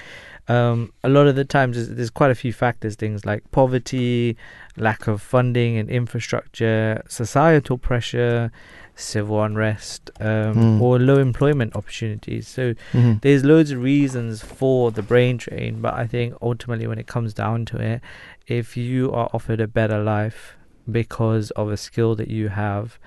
um, 0.48 0.92
a 1.02 1.08
lot 1.08 1.26
of 1.26 1.36
the 1.36 1.44
times 1.56 1.76
there's, 1.76 1.88
there's 1.96 2.10
quite 2.20 2.30
a 2.30 2.34
few 2.34 2.52
factors, 2.52 2.96
things 2.96 3.24
like 3.24 3.42
poverty, 3.50 4.36
lack 4.76 5.06
of 5.12 5.22
funding 5.22 5.78
and 5.80 5.88
infrastructure, 5.88 7.02
societal 7.08 7.78
pressure, 7.78 8.50
civil 8.96 9.42
unrest, 9.42 10.10
um, 10.20 10.54
Mm. 10.54 10.80
or 10.80 10.98
low 10.98 11.18
employment 11.18 11.74
opportunities. 11.74 12.46
So 12.48 12.74
Mhm. 12.92 13.20
there's 13.22 13.44
loads 13.44 13.70
of 13.72 13.82
reasons 13.82 14.42
for 14.42 14.90
the 14.92 15.02
brain 15.02 15.36
drain, 15.38 15.80
but 15.80 15.94
I 15.94 16.06
think 16.06 16.34
ultimately 16.40 16.86
when 16.86 16.98
it 16.98 17.06
comes 17.06 17.34
down 17.34 17.64
to 17.66 17.78
it, 17.78 18.00
if 18.46 18.76
you 18.76 19.10
are 19.12 19.28
offered 19.32 19.60
a 19.60 19.66
better 19.66 20.02
life 20.02 20.56
because 20.90 21.50
of 21.52 21.70
a 21.70 21.76
skill 21.76 22.14
that 22.16 22.28
you 22.28 22.48
have, 22.50 22.98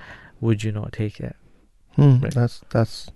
would 0.42 0.64
you 0.64 0.72
not 0.72 0.92
take 0.92 1.20
it? 1.20 1.36
Hmm, 1.96 2.18
Right. 2.22 2.34
That's 2.34 2.62
that's 2.70 3.10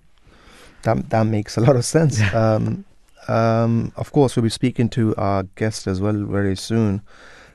that 0.82 1.10
that 1.10 1.26
makes 1.26 1.56
a 1.56 1.60
lot 1.60 1.76
of 1.76 1.84
sense. 1.84 2.20
um, 2.34 2.84
um, 3.28 3.92
of 3.96 4.10
course, 4.12 4.34
we'll 4.34 4.42
be 4.42 4.48
speaking 4.50 4.88
to 4.90 5.14
our 5.16 5.44
guest 5.56 5.86
as 5.86 6.00
well 6.00 6.24
very 6.24 6.56
soon, 6.56 7.02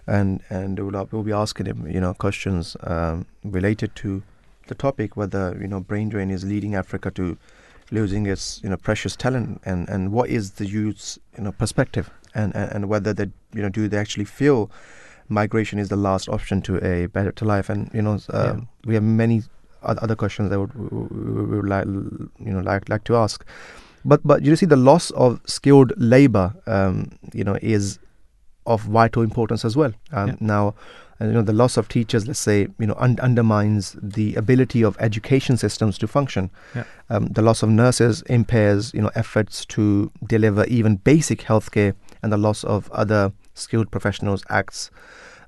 and 0.05 0.41
and 0.49 0.79
we'll, 0.79 1.07
we'll 1.11 1.23
be 1.23 1.33
asking 1.33 1.65
him, 1.65 1.87
you 1.89 1.99
know, 1.99 2.13
questions 2.13 2.77
um, 2.83 3.25
related 3.43 3.93
to 3.95 4.23
the 4.67 4.75
topic 4.75 5.15
whether 5.17 5.57
you 5.61 5.67
know 5.67 5.79
brain 5.79 6.09
drain 6.09 6.29
is 6.29 6.43
leading 6.45 6.75
Africa 6.75 7.11
to 7.11 7.37
losing 7.91 8.25
its 8.25 8.61
you 8.63 8.69
know 8.69 8.77
precious 8.77 9.15
talent, 9.15 9.61
and 9.65 9.87
and 9.89 10.11
what 10.11 10.29
is 10.29 10.51
the 10.51 10.65
youth's 10.65 11.19
you 11.37 11.43
know 11.43 11.51
perspective, 11.51 12.09
and 12.35 12.55
and, 12.55 12.71
and 12.71 12.89
whether 12.89 13.13
they 13.13 13.27
you 13.53 13.61
know 13.61 13.69
do 13.69 13.87
they 13.87 13.97
actually 13.97 14.25
feel 14.25 14.69
migration 15.29 15.79
is 15.79 15.89
the 15.89 15.95
last 15.97 16.29
option 16.29 16.61
to 16.61 16.77
a 16.85 17.05
better 17.07 17.31
to 17.31 17.45
life, 17.45 17.69
and 17.69 17.89
you 17.93 18.01
know 18.01 18.19
uh, 18.33 18.43
Yeah. 18.55 18.59
we 18.85 18.93
have 18.95 19.03
many 19.03 19.43
other 19.83 20.15
questions 20.15 20.49
that 20.49 20.59
would 20.59 20.73
we 20.75 21.57
would 21.57 21.69
like 21.69 21.85
you 21.85 22.51
know 22.53 22.59
like 22.61 22.89
like 22.89 23.03
to 23.05 23.15
ask 23.15 23.45
but 24.03 24.19
but 24.25 24.41
you 24.43 24.55
see 24.55 24.65
the 24.65 24.75
loss 24.75 25.11
of 25.11 25.39
skilled 25.45 25.93
labor 25.97 26.53
um, 26.65 27.11
you 27.33 27.43
know 27.43 27.57
is 27.61 27.99
of 28.65 28.81
vital 28.81 29.21
importance 29.21 29.63
as 29.63 29.77
well 29.77 29.93
um, 30.11 30.27
Yeah. 30.29 30.35
now 30.39 30.73
you 31.19 31.27
know 31.31 31.41
the 31.41 31.53
loss 31.53 31.77
of 31.77 31.87
teachers 31.87 32.27
let's 32.27 32.39
say 32.39 32.67
you 32.79 32.85
know 32.87 32.95
un- 32.99 33.19
undermines 33.21 33.95
the 34.01 34.35
ability 34.35 34.83
of 34.83 34.95
education 34.99 35.57
systems 35.57 35.97
to 35.97 36.07
function 36.07 36.49
Yeah. 36.75 36.83
um, 37.09 37.27
the 37.27 37.41
loss 37.41 37.63
of 37.63 37.69
nurses 37.69 38.21
impairs 38.23 38.93
you 38.93 39.01
know 39.01 39.11
efforts 39.15 39.65
to 39.67 40.11
deliver 40.27 40.65
even 40.65 40.97
basic 40.97 41.39
healthcare 41.41 41.93
and 42.21 42.31
the 42.31 42.37
loss 42.37 42.63
of 42.63 42.91
other 42.91 43.31
skilled 43.55 43.89
professionals 43.91 44.43
acts 44.49 44.91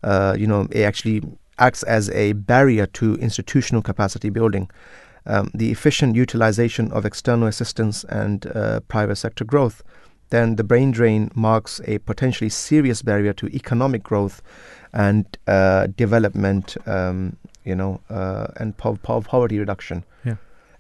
uh, 0.03 0.35
you 0.38 0.47
know 0.47 0.67
it 0.71 0.81
actually 0.81 1.21
acts 1.59 1.83
as 1.83 2.09
a 2.11 2.31
barrier 2.33 2.85
to 2.85 3.15
institutional 3.15 3.81
capacity 3.81 4.29
building. 4.29 4.69
Um, 5.25 5.51
the 5.53 5.71
efficient 5.71 6.15
utilization 6.15 6.89
of 6.93 7.05
external 7.05 7.47
assistance 7.49 8.05
and 8.05 8.47
uh, 8.47 8.79
private 8.88 9.17
sector 9.17 9.43
growth, 9.43 9.83
then 10.29 10.55
the 10.55 10.63
brain 10.63 10.91
drain 10.91 11.29
marks 11.35 11.81
a 11.85 11.97
potentially 11.99 12.49
serious 12.49 13.01
barrier 13.01 13.33
to 13.33 13.47
economic 13.53 14.03
growth 14.03 14.41
and 14.93 15.25
uh, 15.48 15.88
development, 15.98 16.77
um, 16.88 17.36
you 17.65 17.75
know, 17.75 18.00
uh, 18.10 18.48
and 18.58 18.75
po- 18.77 18.98
po- 19.03 19.22
poverty 19.22 19.60
reduction. 19.60 20.03
Yeah. 20.25 20.36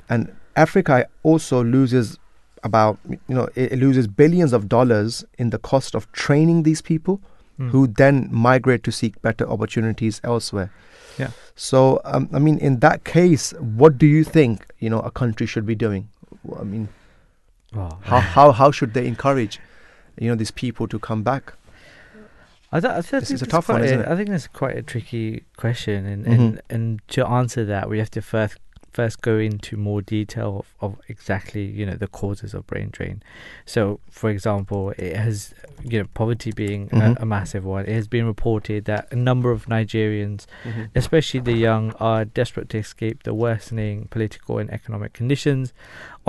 And 0.09 0.33
Africa 0.55 1.07
also 1.23 1.63
loses 1.63 2.17
about, 2.63 2.97
you 3.07 3.19
know, 3.35 3.47
it, 3.55 3.73
it 3.73 3.79
loses 3.79 4.07
billions 4.07 4.51
of 4.53 4.67
dollars 4.67 5.23
in 5.37 5.49
the 5.51 5.59
cost 5.59 5.95
of 5.95 6.11
training 6.11 6.63
these 6.63 6.81
people 6.81 7.21
Mm. 7.59 7.71
who 7.71 7.87
then 7.87 8.29
migrate 8.31 8.83
to 8.83 8.91
seek 8.91 9.21
better 9.21 9.45
opportunities 9.45 10.21
elsewhere. 10.23 10.71
Yeah. 11.17 11.31
So, 11.57 11.99
um, 12.05 12.29
I 12.31 12.39
mean, 12.39 12.57
in 12.57 12.79
that 12.79 13.03
case, 13.03 13.51
what 13.59 13.97
do 13.97 14.07
you 14.07 14.23
think 14.23 14.65
you 14.79 14.89
know 14.89 15.01
a 15.01 15.11
country 15.11 15.45
should 15.45 15.65
be 15.65 15.75
doing? 15.75 16.07
I 16.57 16.63
mean, 16.63 16.87
how 17.73 18.19
how 18.35 18.51
how 18.53 18.71
should 18.71 18.93
they 18.93 19.05
encourage 19.07 19.59
you 20.17 20.29
know 20.29 20.35
these 20.35 20.51
people 20.51 20.87
to 20.87 20.99
come 20.99 21.21
back? 21.21 21.51
I, 22.71 22.79
th- 22.79 22.93
I 22.93 23.01
think 23.01 23.21
This 23.21 23.31
is 23.31 23.41
a 23.41 23.45
it's 23.45 23.51
tough 23.51 23.69
one, 23.69 23.77
quite 23.79 23.85
isn't 23.85 24.01
it? 24.01 24.07
I 24.07 24.15
think 24.15 24.29
it's 24.29 24.47
quite 24.47 24.77
a 24.77 24.83
tricky 24.83 25.43
question, 25.57 26.05
and, 26.05 26.25
Mhm. 26.25 26.31
and 26.33 26.61
and 26.69 27.01
to 27.09 27.27
answer 27.27 27.65
that, 27.65 27.89
we 27.89 27.97
have 27.99 28.11
to 28.11 28.21
first 28.21 28.57
first 28.91 29.21
go 29.21 29.37
into 29.37 29.77
more 29.77 30.01
detail 30.01 30.65
of, 30.81 30.91
of 30.91 30.99
exactly 31.07 31.63
you 31.63 31.85
know 31.85 31.93
the 31.93 32.07
causes 32.07 32.55
of 32.55 32.65
brain 32.65 32.89
drain. 32.91 33.21
So, 33.65 33.99
for 34.09 34.29
example, 34.31 34.93
it 34.97 35.15
has 35.15 35.53
you 35.83 35.99
know 35.99 36.07
poverty 36.15 36.51
being 36.51 36.89
Mhm. 36.89 37.17
a, 37.17 37.21
a 37.21 37.25
massive 37.25 37.63
one. 37.65 37.85
It 37.85 37.93
has 37.93 38.07
been 38.07 38.25
reported 38.25 38.85
that 38.85 39.07
a 39.11 39.15
number 39.15 39.51
of 39.51 39.65
Nigerians, 39.67 40.45
especially 40.95 41.39
the 41.39 41.53
young, 41.53 41.91
are 41.99 42.25
desperate 42.25 42.69
to 42.69 42.77
escape 42.79 43.23
the 43.23 43.33
worsening 43.33 44.07
political 44.09 44.57
and 44.57 44.69
economic 44.71 45.13
conditions. 45.13 45.71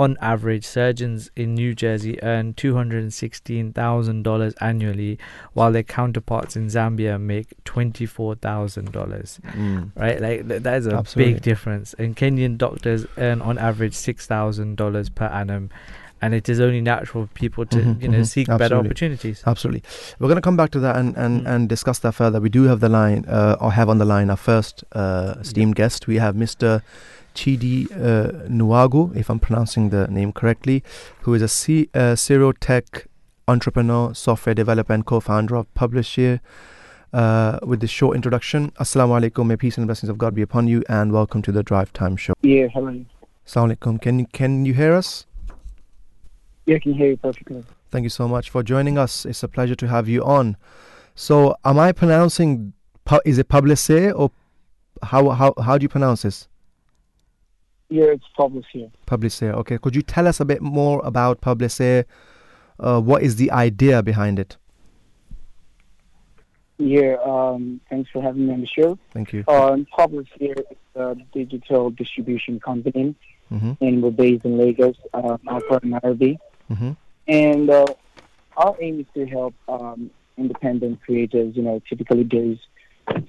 On 0.01 0.17
average, 0.19 0.65
surgeons 0.65 1.29
in 1.35 1.53
New 1.53 1.75
Jersey 1.75 2.13
earn 2.23 2.53
$216,000 2.55 4.53
annually, 4.59 5.19
while 5.53 5.71
their 5.71 5.83
counterparts 5.83 6.55
in 6.55 6.67
Zambia 6.67 7.19
make 7.21 7.47
$24,000. 7.65 9.41
Mm. 9.41 9.91
Right? 9.95 10.19
Like, 10.21 10.47
th- 10.47 10.63
that 10.63 10.77
is 10.79 10.87
a 10.87 10.95
Absolutely. 10.95 11.33
big 11.33 11.43
difference. 11.43 11.93
And 11.99 12.15
Kenyan 12.17 12.57
doctors 12.57 13.05
earn 13.17 13.41
on 13.41 13.57
average 13.59 13.93
$6,000 13.93 15.09
per 15.15 15.25
annum. 15.25 15.69
And 16.23 16.33
it 16.35 16.49
is 16.49 16.59
only 16.59 16.81
natural 16.81 17.25
for 17.25 17.33
people 17.33 17.65
to, 17.65 17.77
Mhm, 17.77 18.01
you 18.01 18.07
know, 18.07 18.19
mhm. 18.19 18.27
seek 18.27 18.47
better 18.47 18.75
opportunities. 18.77 19.43
Absolutely. 19.47 19.81
We're 20.19 20.27
going 20.27 20.35
to 20.35 20.41
come 20.49 20.57
back 20.57 20.69
to 20.71 20.79
that 20.79 20.95
and, 20.95 21.15
and, 21.17 21.41
Mm. 21.43 21.47
and 21.51 21.69
discuss 21.69 21.97
that 21.99 22.13
further. 22.13 22.39
We 22.39 22.49
do 22.49 22.63
have 22.63 22.79
the 22.79 22.89
line, 22.89 23.25
uh, 23.27 23.55
or 23.59 23.71
have 23.71 23.89
on 23.89 23.97
the 23.97 24.05
line 24.05 24.29
our 24.29 24.37
first 24.37 24.83
uh, 24.93 25.35
esteemed 25.41 25.75
guest. 25.75 26.05
We 26.07 26.17
have 26.17 26.35
Mr. 26.35 26.81
Chidi 27.35 27.91
uh, 27.91 28.47
Nwaogu, 28.49 29.15
if 29.15 29.29
I'm 29.29 29.39
pronouncing 29.39 29.89
the 29.89 30.07
name 30.07 30.31
correctly, 30.31 30.83
who 31.21 31.33
is 31.33 31.41
a 31.41 31.47
C- 31.47 31.89
uh, 31.93 32.15
serial 32.15 32.53
tech 32.53 33.07
entrepreneur, 33.47 34.13
software 34.13 34.53
developer, 34.55 34.93
and 34.93 35.05
co 35.05 35.19
founder 35.19 35.55
of 35.55 35.73
Publiseer. 35.73 36.39
Uh, 37.13 37.59
with 37.63 37.81
this 37.81 37.89
short 37.89 38.15
introduction, 38.15 38.71
Assalamu 38.79 39.19
alaikum, 39.19 39.45
may 39.47 39.57
peace 39.57 39.77
and 39.77 39.85
blessings 39.85 40.09
of 40.09 40.17
God 40.17 40.33
be 40.33 40.41
upon 40.41 40.67
you, 40.67 40.81
and 40.87 41.11
welcome 41.11 41.41
to 41.41 41.51
the 41.51 41.61
Drive 41.61 41.91
Time 41.91 42.15
Show. 42.15 42.33
Yeah, 42.41 42.67
hello. 42.67 43.03
Assalamu 43.45 43.75
alaikum. 43.75 44.01
Can, 44.01 44.19
you- 44.19 44.27
can 44.31 44.65
you 44.65 44.73
hear 44.73 44.93
us? 44.93 45.25
Yeah, 46.65 46.75
I 46.77 46.79
can 46.79 46.93
hear 46.93 47.07
you 47.09 47.17
perfectly. 47.17 47.65
Thank 47.89 48.03
you 48.03 48.09
so 48.09 48.27
much 48.29 48.49
for 48.49 48.63
joining 48.63 48.97
us. 48.97 49.25
It's 49.25 49.43
a 49.43 49.49
pleasure 49.49 49.75
to 49.75 49.87
have 49.87 50.07
you 50.07 50.23
on. 50.23 50.55
So, 51.15 51.55
am 51.65 51.77
I 51.79 51.91
pronouncing? 51.91 52.71
Is 53.25 53.37
it 53.37 53.49
Publiseer 53.49 54.13
or 54.17 54.31
how 55.03 55.29
how 55.31 55.53
how 55.61 55.77
do 55.77 55.83
you 55.83 55.89
pronounce 55.89 56.21
this? 56.21 56.47
Yeah, 57.91 58.05
it's 58.05 58.23
Pablos 58.37 58.63
here. 58.71 58.89
Publiseer. 59.05 59.53
Okay. 59.55 59.77
Could 59.77 59.97
you 59.97 60.01
tell 60.01 60.25
us 60.25 60.39
a 60.39 60.45
bit 60.45 60.61
more 60.61 61.01
about 61.05 61.41
Publiseer? 61.41 62.05
Uh, 62.79 63.01
what 63.01 63.21
is 63.21 63.35
the 63.35 63.51
idea 63.51 64.01
behind 64.01 64.39
it? 64.39 64.55
Yeah, 66.77 67.17
um, 67.23 67.81
thanks 67.89 68.09
for 68.09 68.23
having 68.23 68.47
me 68.47 68.53
on 68.53 68.61
the 68.61 68.67
show. 68.67 68.97
Thank 69.11 69.33
you. 69.33 69.43
Um, 69.49 69.85
is 70.39 70.55
a 70.95 71.15
digital 71.33 71.89
distribution 71.91 72.59
company, 72.61 73.13
Mhm. 73.51 73.77
and 73.81 74.01
we're 74.01 74.09
based 74.11 74.45
in 74.45 74.57
Lagos, 74.57 74.95
uh, 75.13 75.37
Accra, 75.47 75.81
Nairobi. 75.83 76.39
Mhm. 76.71 76.95
And 77.27 77.69
uh, 77.69 77.85
our 78.57 78.75
aim 78.79 79.01
is 79.01 79.05
to 79.15 79.25
help 79.27 79.53
um, 79.67 80.09
independent 80.37 81.01
creators, 81.03 81.55
you 81.57 81.61
know, 81.61 81.81
typically 81.87 82.23
those 82.23 82.57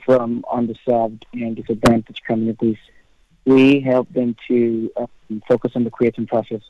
from 0.04 0.45
underserved 0.50 1.25
and 1.35 1.57
disadvantaged 1.57 2.23
communities. 2.25 2.78
We 3.45 3.81
help 3.81 4.13
them 4.13 4.37
to 4.49 4.93
um, 4.97 5.43
focus 5.49 5.73
on 5.75 5.85
the 5.85 5.91
creating 5.91 6.27
process. 6.27 6.61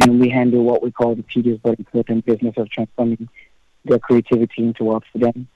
And 0.00 0.20
we 0.20 0.28
handle 0.28 0.62
what 0.64 0.82
we 0.82 0.90
call 0.92 1.14
the 1.14 1.24
tedious 1.24 1.58
but 1.62 1.78
important 1.78 2.24
business 2.24 2.54
of 2.56 2.70
transforming 2.70 3.28
their 3.84 3.98
creativity 3.98 4.62
into 4.62 4.84
work 4.84 5.02
for 5.12 5.18
them. 5.18 5.48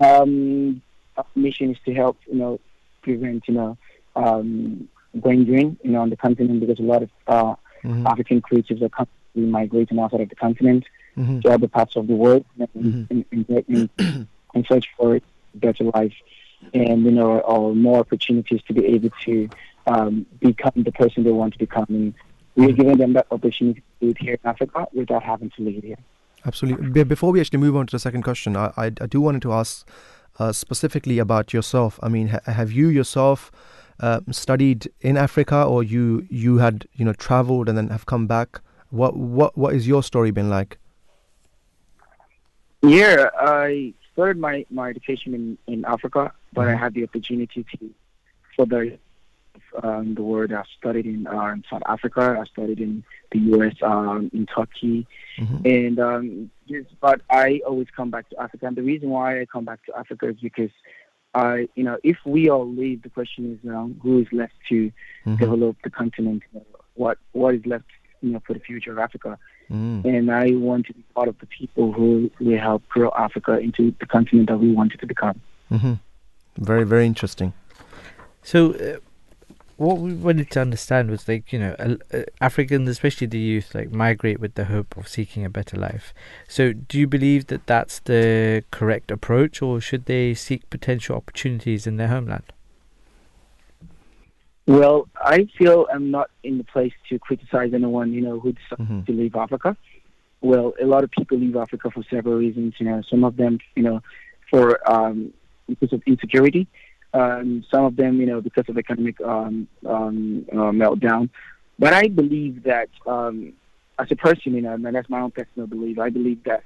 Um, 0.00 0.82
our 1.16 1.24
mission 1.34 1.70
is 1.70 1.78
to 1.84 1.94
help, 1.94 2.18
you 2.26 2.36
know, 2.36 2.60
prevent, 3.02 3.46
you 3.48 3.54
know, 3.54 3.78
um, 4.16 4.88
brain 5.14 5.44
drain, 5.44 5.78
you 5.82 5.90
know, 5.92 6.00
on 6.00 6.10
the 6.10 6.16
continent 6.16 6.60
because 6.60 6.78
a 6.78 6.82
lot 6.82 7.02
of 7.02 7.10
uh, 7.26 7.54
Mhm. 7.84 8.06
African 8.10 8.42
creatives 8.42 8.82
are 8.82 8.88
constantly 8.88 9.50
migrating 9.50 10.00
outside 10.00 10.20
of 10.22 10.28
the 10.28 10.34
continent 10.34 10.84
Mhm. 11.16 11.42
to 11.42 11.50
other 11.50 11.68
parts 11.68 11.94
of 11.94 12.08
the 12.08 12.14
world 12.16 12.44
Mhm. 12.58 13.06
in, 13.30 13.88
in 14.54 14.64
search 14.68 14.86
for 14.96 15.16
a 15.16 15.20
better 15.54 15.84
life 15.84 16.14
and 16.74 17.04
you 17.04 17.12
know 17.12 17.38
or 17.40 17.74
more 17.74 18.00
opportunities 18.00 18.60
to 18.66 18.72
be 18.72 18.84
able 18.86 19.10
to 19.24 19.48
um, 19.92 20.26
become 20.40 20.72
the 20.88 20.92
person 20.92 21.24
they 21.24 21.30
want 21.42 21.52
to 21.54 21.58
become 21.58 21.86
and 21.88 22.14
we're 22.56 22.68
Mhm. 22.68 22.76
giving 22.80 22.96
them 23.02 23.12
that 23.14 23.26
opportunity 23.30 23.80
to 23.80 24.06
do 24.06 24.10
it 24.10 24.18
here 24.24 24.34
in 24.34 24.44
Africa 24.52 24.86
without 24.92 25.22
having 25.22 25.50
to 25.56 25.62
leave 25.62 25.82
here. 25.82 25.96
Absolutely. 26.46 27.04
Before 27.04 27.30
we 27.32 27.40
actually 27.40 27.58
move 27.66 27.76
on 27.76 27.86
to 27.88 27.92
the 27.96 27.98
second 28.08 28.22
question, 28.22 28.56
I, 28.56 28.72
I, 28.76 28.86
I 28.86 29.06
do 29.14 29.20
wanted 29.20 29.42
to 29.42 29.52
ask 29.52 29.88
uh, 30.38 30.52
specifically 30.52 31.18
about 31.18 31.52
yourself. 31.52 31.98
I 32.02 32.08
mean, 32.08 32.28
ha- 32.28 32.52
have 32.60 32.70
you 32.72 32.88
yourself 32.88 33.50
uh, 34.00 34.20
studied 34.30 34.88
in 35.00 35.16
Africa, 35.16 35.64
or 35.64 35.82
you 35.82 36.26
you 36.30 36.58
had 36.58 36.86
you 36.92 37.04
know 37.04 37.12
traveled 37.12 37.68
and 37.68 37.76
then 37.76 37.88
have 37.88 38.06
come 38.06 38.26
back? 38.28 38.60
What 38.90 39.16
what 39.16 39.58
what 39.58 39.74
is 39.74 39.88
your 39.88 40.02
story 40.02 40.30
been 40.30 40.48
like? 40.48 40.78
Yeah, 42.82 43.30
I 43.40 43.92
started 44.12 44.38
my, 44.38 44.64
my 44.70 44.88
education 44.90 45.34
in, 45.34 45.58
in 45.66 45.84
Africa, 45.84 46.32
but 46.52 46.68
I 46.68 46.74
Mhm. 46.74 46.78
had 46.78 46.94
the 46.94 47.02
opportunity 47.04 47.64
to 47.72 47.90
further 48.56 48.96
um, 49.82 50.14
the 50.14 50.22
world. 50.22 50.52
I 50.52 50.62
studied 50.78 51.06
in, 51.06 51.26
uh, 51.26 51.46
in 51.48 51.64
South 51.70 51.82
Africa. 51.86 52.36
I 52.40 52.44
studied 52.46 52.80
in 52.80 53.04
the 53.32 53.38
U.S., 53.54 53.74
um, 53.82 54.30
in 54.32 54.46
Turkey, 54.46 55.06
Mhm. 55.38 55.64
and 55.64 55.98
um, 56.00 56.50
yes, 56.66 56.84
but 57.00 57.20
I 57.30 57.60
always 57.66 57.88
come 57.96 58.10
back 58.10 58.28
to 58.30 58.40
Africa. 58.40 58.66
And 58.66 58.76
the 58.76 58.82
reason 58.82 59.10
why 59.10 59.40
I 59.40 59.44
come 59.46 59.64
back 59.64 59.84
to 59.86 59.96
Africa 59.96 60.28
is 60.28 60.36
because 60.42 60.70
I, 61.34 61.68
you 61.76 61.84
know, 61.84 61.98
if 62.02 62.16
we 62.24 62.48
all 62.48 62.66
leave, 62.68 63.02
the 63.02 63.10
question 63.10 63.42
is, 63.62 63.70
um, 63.70 63.98
who 64.02 64.20
is 64.20 64.26
left 64.32 64.54
to 64.70 64.90
Mhm. 65.26 65.38
develop 65.38 65.76
the 65.84 65.90
continent? 65.90 66.42
What 66.94 67.18
what 67.32 67.54
is 67.54 67.64
left, 67.66 67.84
you 68.22 68.30
know, 68.32 68.40
for 68.46 68.54
the 68.54 68.60
future 68.60 68.92
of 68.92 68.98
Africa? 68.98 69.38
Mm. 69.70 70.02
and 70.06 70.30
I 70.32 70.52
want 70.52 70.86
to 70.86 70.94
be 70.94 71.02
part 71.14 71.28
of 71.28 71.36
the 71.40 71.46
people 71.58 71.92
who 71.92 72.30
will 72.40 72.56
help 72.58 72.88
grow 72.88 73.10
Africa 73.18 73.58
into 73.58 73.94
the 74.00 74.06
continent 74.06 74.48
that 74.48 74.56
we 74.56 74.72
want 74.72 74.94
it 74.94 75.00
to 75.00 75.06
become. 75.06 75.38
Mhm. 75.70 75.98
Very 76.56 76.84
very 76.84 77.04
interesting. 77.04 77.52
So, 78.42 78.72
uh, 78.72 78.96
what 79.78 79.98
we 79.98 80.12
wanted 80.12 80.50
to 80.50 80.60
understand 80.60 81.08
was 81.08 81.28
like 81.28 81.52
you 81.52 81.58
know, 81.58 81.74
uh, 81.78 82.22
Africans, 82.40 82.88
especially 82.88 83.28
the 83.28 83.38
youth, 83.38 83.74
like 83.74 83.92
migrate 83.92 84.40
with 84.40 84.54
the 84.54 84.66
hope 84.66 84.96
of 84.96 85.06
seeking 85.08 85.44
a 85.44 85.48
better 85.48 85.76
life. 85.76 86.12
So, 86.48 86.72
do 86.72 86.98
you 86.98 87.06
believe 87.06 87.46
that 87.46 87.66
that's 87.66 88.00
the 88.00 88.64
correct 88.72 89.10
approach, 89.10 89.62
or 89.62 89.80
should 89.80 90.06
they 90.06 90.34
seek 90.34 90.68
potential 90.68 91.16
opportunities 91.16 91.86
in 91.86 91.96
their 91.96 92.08
homeland? 92.08 92.52
Well, 94.66 95.08
I 95.16 95.48
feel 95.56 95.86
I'm 95.92 96.10
not 96.10 96.28
in 96.42 96.58
the 96.58 96.64
place 96.64 96.92
to 97.08 97.18
criticize 97.18 97.72
anyone, 97.72 98.12
you 98.12 98.20
know, 98.20 98.38
who 98.40 98.52
decides 98.52 98.82
Mhm. 98.82 99.06
to 99.06 99.12
leave 99.12 99.34
Africa. 99.34 99.76
Well, 100.40 100.74
a 100.80 100.84
lot 100.84 101.04
of 101.04 101.10
people 101.10 101.38
leave 101.38 101.56
Africa 101.56 101.90
for 101.90 102.02
several 102.10 102.34
reasons, 102.34 102.74
you 102.78 102.86
know, 102.86 103.00
some 103.08 103.24
of 103.24 103.36
them, 103.36 103.58
you 103.76 103.82
know, 103.82 104.02
for 104.50 104.78
um, 104.90 105.32
because 105.68 105.92
of 105.92 106.02
insecurity, 106.06 106.66
um, 107.14 107.64
some 107.70 107.84
of 107.84 107.96
them, 107.96 108.20
you 108.20 108.26
know, 108.26 108.40
because 108.40 108.68
of 108.68 108.78
economic 108.78 109.20
um, 109.20 109.68
um, 109.86 110.46
uh, 110.52 110.70
meltdown. 110.72 111.30
But 111.78 111.92
I 111.92 112.08
believe 112.08 112.64
that 112.64 112.88
um, 113.06 113.54
as 113.98 114.10
a 114.10 114.16
person, 114.16 114.54
you 114.54 114.62
know, 114.62 114.74
and 114.74 114.84
that's 114.84 115.08
my 115.08 115.20
own 115.20 115.30
personal 115.30 115.66
belief, 115.66 115.98
I 115.98 116.10
believe 116.10 116.42
that 116.44 116.60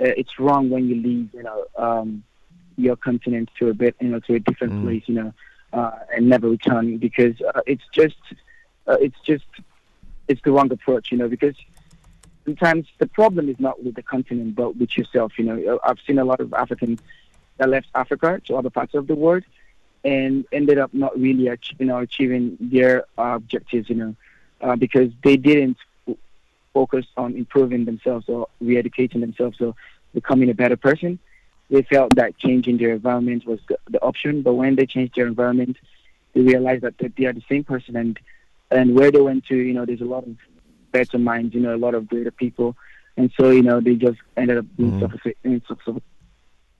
uh, 0.00 0.14
it's 0.16 0.38
wrong 0.38 0.70
when 0.70 0.88
you 0.88 0.96
leave, 0.96 1.30
you 1.34 1.42
know, 1.42 1.64
um, 1.76 2.24
your 2.76 2.96
continent 2.96 3.50
to 3.58 3.68
a 3.68 3.74
bit, 3.74 3.96
you 4.00 4.08
know, 4.08 4.20
to 4.20 4.34
a 4.34 4.38
different 4.40 4.74
Mm. 4.74 4.80
place, 4.80 5.02
you 5.06 5.14
know, 5.14 5.32
uh, 5.72 5.92
and 6.14 6.28
never 6.28 6.48
return 6.48 6.98
because 6.98 7.40
uh, 7.54 7.60
it's 7.66 7.84
just, 7.92 8.16
uh, 8.86 8.96
it's 9.00 9.18
just, 9.26 9.44
it's 10.28 10.40
the 10.44 10.52
wrong 10.52 10.72
approach, 10.72 11.08
you 11.12 11.18
know, 11.18 11.28
because 11.28 11.54
sometimes 12.44 12.86
the 12.98 13.06
problem 13.06 13.48
is 13.48 13.56
not 13.58 13.82
with 13.84 13.94
the 13.94 14.02
continent 14.02 14.54
but 14.54 14.76
with 14.76 14.96
yourself. 14.96 15.32
You 15.38 15.44
know, 15.44 15.78
I've 15.84 15.98
seen 16.06 16.18
a 16.18 16.24
lot 16.24 16.40
of 16.40 16.52
Africans 16.54 17.00
that 17.58 17.68
left 17.68 17.88
Africa 17.94 18.40
to 18.46 18.56
other 18.56 18.70
parts 18.70 18.94
of 18.94 19.06
the 19.06 19.14
world 19.14 19.44
and 20.04 20.44
ended 20.52 20.78
up 20.78 20.92
not 20.92 21.18
really, 21.18 21.50
you 21.78 21.86
know, 21.86 21.98
achieving 21.98 22.56
their 22.60 23.04
uh, 23.18 23.34
objectives. 23.36 23.88
You 23.88 23.96
know, 23.96 24.16
uh, 24.60 24.76
because 24.76 25.10
they 25.22 25.36
didn't 25.36 25.76
f- 26.08 26.16
focus 26.72 27.06
on 27.16 27.34
improving 27.34 27.84
themselves 27.84 28.28
or 28.28 28.48
re-educating 28.60 29.20
themselves 29.20 29.60
or 29.60 29.74
becoming 30.14 30.50
a 30.50 30.54
better 30.54 30.76
person. 30.76 31.18
They 31.70 31.82
felt 31.82 32.14
that 32.16 32.38
changing 32.38 32.78
their 32.78 32.92
environment 32.92 33.46
was 33.46 33.60
the, 33.68 33.78
the 33.90 34.00
option, 34.02 34.42
but 34.42 34.54
when 34.54 34.76
they 34.76 34.86
changed 34.86 35.14
their 35.16 35.26
environment, 35.26 35.76
they 36.34 36.40
realized 36.40 36.82
that 36.82 36.94
they 36.98 37.24
are 37.26 37.32
the 37.32 37.42
same 37.48 37.64
person 37.64 37.96
and 37.96 38.18
and 38.70 38.94
where 38.94 39.10
they 39.10 39.20
went 39.20 39.44
to, 39.46 39.56
you 39.56 39.72
know, 39.74 39.84
there's 39.84 40.00
a 40.00 40.04
lot 40.04 40.24
of 40.26 40.36
better 40.92 41.18
minds, 41.18 41.54
you 41.54 41.60
know, 41.60 41.74
a 41.74 41.76
lot 41.76 41.94
of 41.94 42.08
greater 42.08 42.30
people, 42.30 42.74
and 43.16 43.30
so 43.38 43.50
you 43.50 43.62
know 43.62 43.80
they 43.80 43.94
just 43.94 44.18
ended 44.36 44.58
up 44.58 44.66
being 44.76 44.92
Mhm. 44.92 45.00
suffocating. 45.00 45.62
suffocating. 45.68 46.02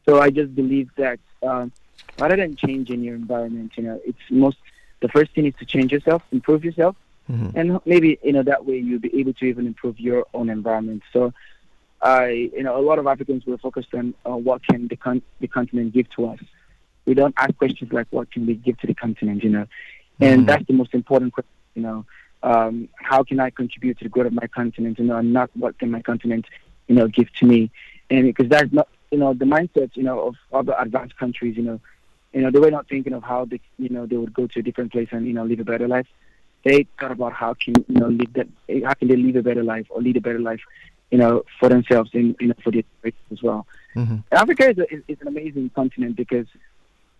So 0.09 0.21
I 0.21 0.31
just 0.31 0.55
believe 0.55 0.89
that 0.97 1.19
um, 1.43 1.73
rather 2.19 2.37
than 2.37 2.57
changing 2.57 3.03
your 3.03 3.15
environment, 3.15 3.73
you 3.77 3.83
know, 3.85 4.01
it's 4.05 4.19
most 4.31 4.59
the 5.01 5.09
first 5.09 5.33
thing 5.35 5.47
is 5.47 5.55
to 5.59 5.65
change 5.67 5.93
yourself, 5.93 6.23
improve 6.33 6.65
yourself, 6.65 6.97
Mhm. 7.31 7.53
and 7.55 7.81
maybe 7.87 8.19
you 8.23 8.33
know 8.33 8.43
that 8.43 8.65
way 8.67 8.79
you'll 8.79 9.01
be 9.01 9.15
able 9.19 9.33
to 9.35 9.45
even 9.47 9.67
improve 9.67 9.99
your 10.01 10.27
own 10.35 10.49
environment. 10.51 11.03
So, 11.13 11.33
I 12.03 12.51
you 12.57 12.63
know 12.63 12.77
a 12.77 12.83
lot 12.83 12.99
of 12.99 13.07
Africans 13.07 13.47
were 13.47 13.59
focused 13.59 13.95
on 13.95 14.15
uh, 14.25 14.37
what 14.37 14.63
can 14.67 14.89
the 14.89 14.97
con- 14.97 15.23
the 15.41 15.49
continent 15.49 15.93
give 15.93 16.09
to 16.17 16.27
us. 16.27 16.41
We 17.07 17.15
don't 17.15 17.35
ask 17.37 17.57
questions 17.57 17.93
like 17.93 18.07
what 18.11 18.31
can 18.31 18.47
we 18.47 18.55
give 18.55 18.79
to 18.81 18.87
the 18.87 18.95
continent, 18.95 19.43
you 19.43 19.51
know, 19.51 19.67
and 20.21 20.43
Mhm. 20.43 20.47
that's 20.47 20.67
the 20.67 20.73
most 20.75 20.95
important 20.95 21.33
question. 21.33 21.51
You 21.75 21.83
know, 21.83 22.05
um, 22.43 22.89
how 22.97 23.23
can 23.25 23.41
I 23.41 23.51
contribute 23.51 23.99
to 23.99 24.05
the 24.05 24.11
growth 24.11 24.27
of 24.27 24.33
my 24.35 24.47
continent? 24.49 24.99
You 24.99 25.07
know, 25.07 25.17
and 25.17 25.33
not 25.33 25.51
what 25.55 25.79
can 25.79 25.91
my 25.91 26.03
continent, 26.03 26.47
you 26.89 26.95
know, 26.95 27.09
give 27.09 27.33
to 27.41 27.47
me, 27.47 27.71
and 28.11 28.25
because 28.27 28.49
that's 28.49 28.73
not 28.73 28.89
you 29.13 29.19
know 29.19 29.35
the 29.35 29.45
mindset 29.45 29.91
you 29.95 30.03
know 30.03 30.19
of 30.29 30.35
other 30.53 30.75
advanced 30.79 31.17
countries. 31.17 31.57
You 31.57 31.63
know, 31.63 31.81
you 32.33 32.41
know 32.41 32.51
they 32.51 32.59
were 32.59 32.71
not 32.73 32.89
thinking 32.89 33.13
of 33.13 33.23
how 33.23 33.45
they 33.45 33.61
you 33.79 33.91
know 33.91 34.07
they 34.07 34.17
would 34.17 34.35
go 34.35 34.49
to 34.49 34.59
a 34.59 34.63
different 34.63 34.91
place 34.91 35.09
and 35.13 35.27
you 35.27 35.35
know 35.35 35.45
live 35.45 35.61
a 35.61 35.65
better 35.65 35.87
life 35.87 36.09
they 36.65 36.87
thought 36.99 37.13
about 37.13 37.33
how 37.33 37.55
can 37.55 37.75
you 37.89 38.01
know 38.01 38.09
live 38.09 38.33
that 38.35 38.49
how 38.85 38.95
can 38.95 39.09
they 39.09 39.17
live 39.17 39.37
a 39.37 39.43
better 39.43 39.63
life 39.63 39.87
or 39.91 40.01
lead 40.01 40.17
a 40.17 40.21
better 40.21 40.39
life, 40.39 40.61
you 41.11 41.19
know, 41.19 41.43
for 41.59 41.69
themselves 41.69 42.11
and 42.15 42.37
you 42.41 42.49
know 42.49 42.55
for 42.63 42.71
generations 42.71 43.31
as 43.31 43.43
well. 43.43 43.67
Mhm. 43.95 44.23
Africa 44.33 44.71
is, 44.71 44.79
a, 44.79 44.95
is, 44.95 45.03
is 45.09 45.21
an 45.21 45.29
amazing 45.29 45.71
continent 45.71 46.17
because 46.17 46.47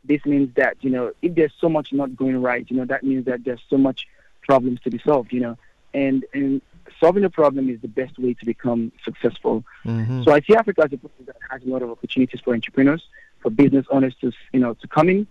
this 0.05 0.25
means 0.25 0.55
that 0.55 0.77
you 0.81 0.91
know 0.91 1.13
if 1.23 1.35
there's 1.35 1.53
so 1.61 1.69
much 1.69 1.93
not 1.93 2.17
going 2.17 2.41
right, 2.41 2.69
you 2.71 2.77
know 2.77 2.85
that 2.85 3.03
means 3.03 3.25
that 3.27 3.45
there's 3.45 3.63
so 3.69 3.77
much 3.77 4.07
problems 4.43 4.81
to 4.81 4.91
be 4.91 4.99
solved, 4.99 5.33
you 5.33 5.41
know, 5.41 5.59
and 5.93 6.25
and 6.33 6.63
solving 7.01 7.25
a 7.25 7.31
problem 7.31 7.69
is 7.69 7.81
the 7.81 7.89
best 7.89 8.19
way 8.19 8.35
to 8.35 8.45
become 8.47 8.93
successful. 9.05 9.65
Mhm. 9.85 10.25
So 10.25 10.33
I 10.33 10.41
see 10.41 10.55
Africa 10.55 10.83
as 10.85 10.93
a 10.93 10.99
place 10.99 11.13
that 11.27 11.37
has 11.51 11.63
a 11.65 11.69
lot 11.69 11.83
of 11.83 11.91
opportunities 11.91 12.41
for 12.41 12.55
entrepreneurs, 12.55 13.03
for 13.41 13.51
business 13.51 13.87
owners 13.91 14.15
to 14.21 14.33
you 14.53 14.61
know 14.61 14.75
to 14.75 14.87
come 14.89 15.09
in 15.09 15.27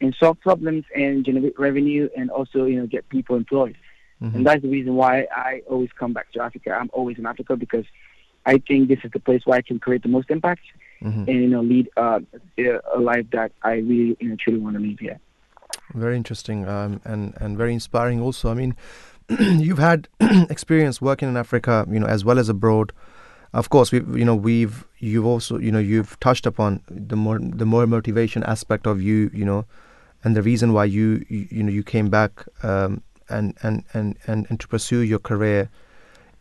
and 0.00 0.14
solve 0.14 0.38
problems 0.40 0.84
and 0.94 1.24
generate 1.24 1.58
revenue 1.58 2.08
and 2.16 2.30
also 2.30 2.64
you 2.66 2.78
know 2.80 2.86
get 2.86 3.08
people 3.08 3.36
employed. 3.36 3.76
Mhm. 4.22 4.34
And 4.34 4.46
that's 4.46 4.62
the 4.62 4.68
reason 4.68 4.94
why 4.94 5.26
I 5.34 5.62
always 5.68 5.90
come 5.92 6.12
back 6.12 6.30
to 6.32 6.40
Africa. 6.42 6.70
I'm 6.80 6.90
always 6.92 7.18
in 7.18 7.26
Africa 7.26 7.56
because 7.56 7.84
I 8.46 8.58
think 8.58 8.88
this 8.88 9.00
is 9.04 9.10
the 9.12 9.20
place 9.20 9.42
where 9.44 9.58
I 9.58 9.62
can 9.62 9.78
create 9.78 10.02
the 10.02 10.08
most 10.08 10.30
impact 10.30 10.62
Mhm. 11.02 11.28
and 11.28 11.36
you 11.44 11.48
know 11.48 11.60
lead 11.62 11.88
uh, 11.96 12.20
a 12.58 12.80
a 12.94 13.00
life 13.00 13.26
that 13.32 13.52
I 13.62 13.74
really 13.90 14.16
you 14.20 14.28
know 14.30 14.36
truly 14.36 14.58
want 14.60 14.76
to 14.76 14.82
live 14.82 14.98
here. 14.98 15.18
Very 15.94 16.16
interesting 16.16 16.66
um, 16.68 17.00
and 17.04 17.34
and 17.42 17.56
very 17.56 17.72
inspiring. 17.72 18.20
Also, 18.20 18.50
I 18.50 18.54
mean, 18.54 18.74
you've 19.40 19.78
had 19.78 20.08
experience 20.50 21.00
working 21.00 21.28
in 21.28 21.36
Africa, 21.36 21.86
you 21.90 21.98
know, 21.98 22.06
as 22.06 22.24
well 22.24 22.38
as 22.38 22.48
abroad. 22.48 22.92
Of 23.52 23.70
course, 23.70 23.90
we 23.90 23.98
you 24.18 24.24
know 24.24 24.36
we've 24.36 24.84
you've 24.98 25.26
also 25.26 25.58
you 25.58 25.72
know 25.72 25.78
you've 25.78 26.18
touched 26.20 26.46
upon 26.46 26.82
the 26.88 27.16
more 27.16 27.38
the 27.40 27.66
more 27.66 27.86
motivation 27.86 28.42
aspect 28.44 28.86
of 28.86 29.00
you, 29.00 29.30
you 29.32 29.44
know, 29.44 29.64
and 30.22 30.36
the 30.36 30.42
reason 30.42 30.72
why 30.72 30.84
you 30.84 31.24
you, 31.28 31.48
you 31.50 31.62
know 31.62 31.72
you 31.72 31.82
came 31.82 32.10
back 32.10 32.44
um, 32.62 33.02
and, 33.28 33.54
and 33.62 33.84
and 33.94 34.16
and 34.26 34.46
and 34.48 34.60
to 34.60 34.68
pursue 34.68 35.00
your 35.00 35.18
career 35.18 35.70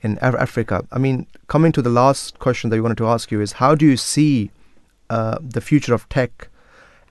in 0.01 0.19
Af- 0.21 0.35
Africa. 0.35 0.85
I 0.91 0.99
mean, 0.99 1.25
coming 1.47 1.71
to 1.71 1.81
the 1.81 1.89
last 1.89 2.39
question 2.39 2.69
that 2.69 2.75
we 2.75 2.81
wanted 2.81 2.97
to 2.97 3.07
ask 3.07 3.31
you 3.31 3.41
is 3.41 3.53
how 3.53 3.75
do 3.75 3.85
you 3.85 3.97
see 3.97 4.51
uh, 5.09 5.37
the 5.41 5.61
future 5.61 5.93
of 5.93 6.07
tech 6.09 6.49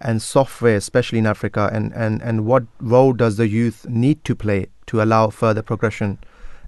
and 0.00 0.20
software, 0.20 0.76
especially 0.76 1.18
in 1.18 1.26
Africa, 1.26 1.70
and, 1.72 1.92
and, 1.94 2.20
and 2.22 2.44
what 2.44 2.64
role 2.80 3.12
does 3.12 3.36
the 3.36 3.48
youth 3.48 3.86
need 3.88 4.22
to 4.24 4.34
play 4.34 4.66
to 4.86 5.02
allow 5.02 5.30
further 5.30 5.62
progression 5.62 6.18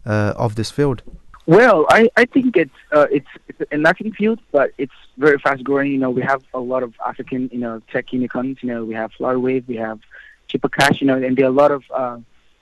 uh, 0.04 0.34
of 0.36 0.54
this 0.54 0.70
field? 0.70 1.02
Well, 1.46 1.86
I, 1.90 2.08
I 2.16 2.24
think 2.24 2.56
it's 2.56 2.74
uh, 2.90 3.06
it's 3.10 3.28
it's 3.48 3.62
a 3.70 3.76
nothing 3.76 4.12
field, 4.12 4.40
but 4.50 4.72
it's 4.78 4.92
very 5.16 5.38
fast 5.38 5.62
growing. 5.62 5.92
You 5.92 5.98
know, 5.98 6.10
we 6.10 6.22
have 6.22 6.42
a 6.52 6.58
lot 6.58 6.82
of 6.82 6.94
African 7.06 7.48
you 7.52 7.60
know 7.60 7.80
tech 7.92 8.12
unicorns. 8.12 8.58
You 8.62 8.68
know, 8.70 8.84
we 8.84 8.94
have 8.94 9.12
Flutterwave, 9.12 9.66
we 9.68 9.76
have 9.76 10.00
Chipper 10.48 10.68
Cash. 10.68 11.00
You 11.00 11.06
know, 11.06 11.22
and 11.22 11.36
there 11.36 11.46
are 11.46 11.48
a 11.48 11.52
lot 11.52 11.70
of 11.70 11.84
uh, 11.94 12.18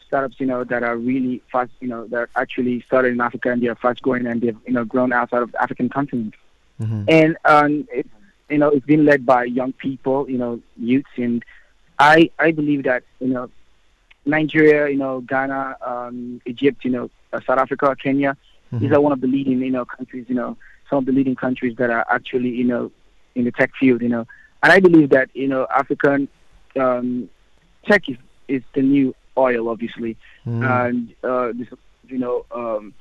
startups. 0.07 0.39
You 0.39 0.47
know, 0.47 0.65
that 0.65 0.83
are 0.83 0.99
really 0.99 1.43
fast. 1.51 1.73
You 1.81 1.89
know, 1.89 2.07
that 2.09 2.29
actually 2.37 2.83
started 2.83 3.15
in 3.15 3.21
Africa 3.23 3.51
and 3.51 3.63
they 3.63 3.69
are 3.69 3.75
fast 3.75 4.03
growing 4.03 4.27
and 4.27 4.43
they've 4.43 4.59
you 4.67 4.75
know 4.75 4.85
grown 4.85 5.15
outside 5.15 5.43
of 5.43 5.53
the 5.53 5.63
African 5.63 5.89
continent. 5.89 6.35
Mm-hmm. 6.81 7.05
and 7.07 7.37
um, 7.45 7.89
it's 7.93 8.09
you 8.51 8.59
know 8.59 8.69
it's 8.69 8.85
been 8.85 9.05
led 9.05 9.25
by 9.25 9.45
young 9.45 9.73
people, 9.73 10.29
you 10.29 10.37
know, 10.37 10.61
youths, 10.77 11.09
and 11.17 11.43
I 11.99 12.31
I 12.39 12.51
believe 12.51 12.83
that 12.85 13.05
you 13.21 13.29
know 13.29 13.49
Nigeria, 14.27 14.89
you 14.89 14.97
know, 14.97 15.21
Ghana, 15.21 15.77
um, 15.85 16.41
Egypt, 16.47 16.85
you 16.85 16.91
know, 16.91 17.11
uh, 17.33 17.41
South 17.47 17.59
Africa, 17.59 17.97
Kenya, 18.03 18.37
these 18.73 18.91
are 18.93 19.01
one 19.01 19.13
of 19.13 19.21
the 19.21 19.27
leading 19.29 19.61
you 19.61 19.71
know 19.71 19.85
countries, 19.85 20.27
you 20.29 20.35
know, 20.35 20.57
some 20.91 20.99
of 20.99 21.07
the 21.07 21.13
leading 21.13 21.37
countries 21.37 21.77
that 21.77 21.91
are 21.91 22.05
actually 22.11 22.49
you 22.51 22.65
know 22.65 22.91
in 23.35 23.45
the 23.45 23.53
tech 23.53 23.71
field, 23.79 24.03
you 24.03 24.09
know, 24.09 24.27
and 24.63 24.73
I 24.73 24.81
believe 24.81 25.11
that 25.11 25.29
you 25.35 25.49
know 25.49 25.67
African 25.71 26.29
um, 26.77 27.29
tech 27.87 28.09
is 28.09 28.17
is 28.49 28.63
the 28.75 28.83
new 28.83 29.15
oil, 29.37 29.69
obviously 29.69 30.17
Mm-hmm. 30.47 30.63
and 30.63 31.15
uh, 31.25 31.53
this, 31.55 31.69
you 32.09 32.19
know, 32.19 32.45
um, 32.55 32.93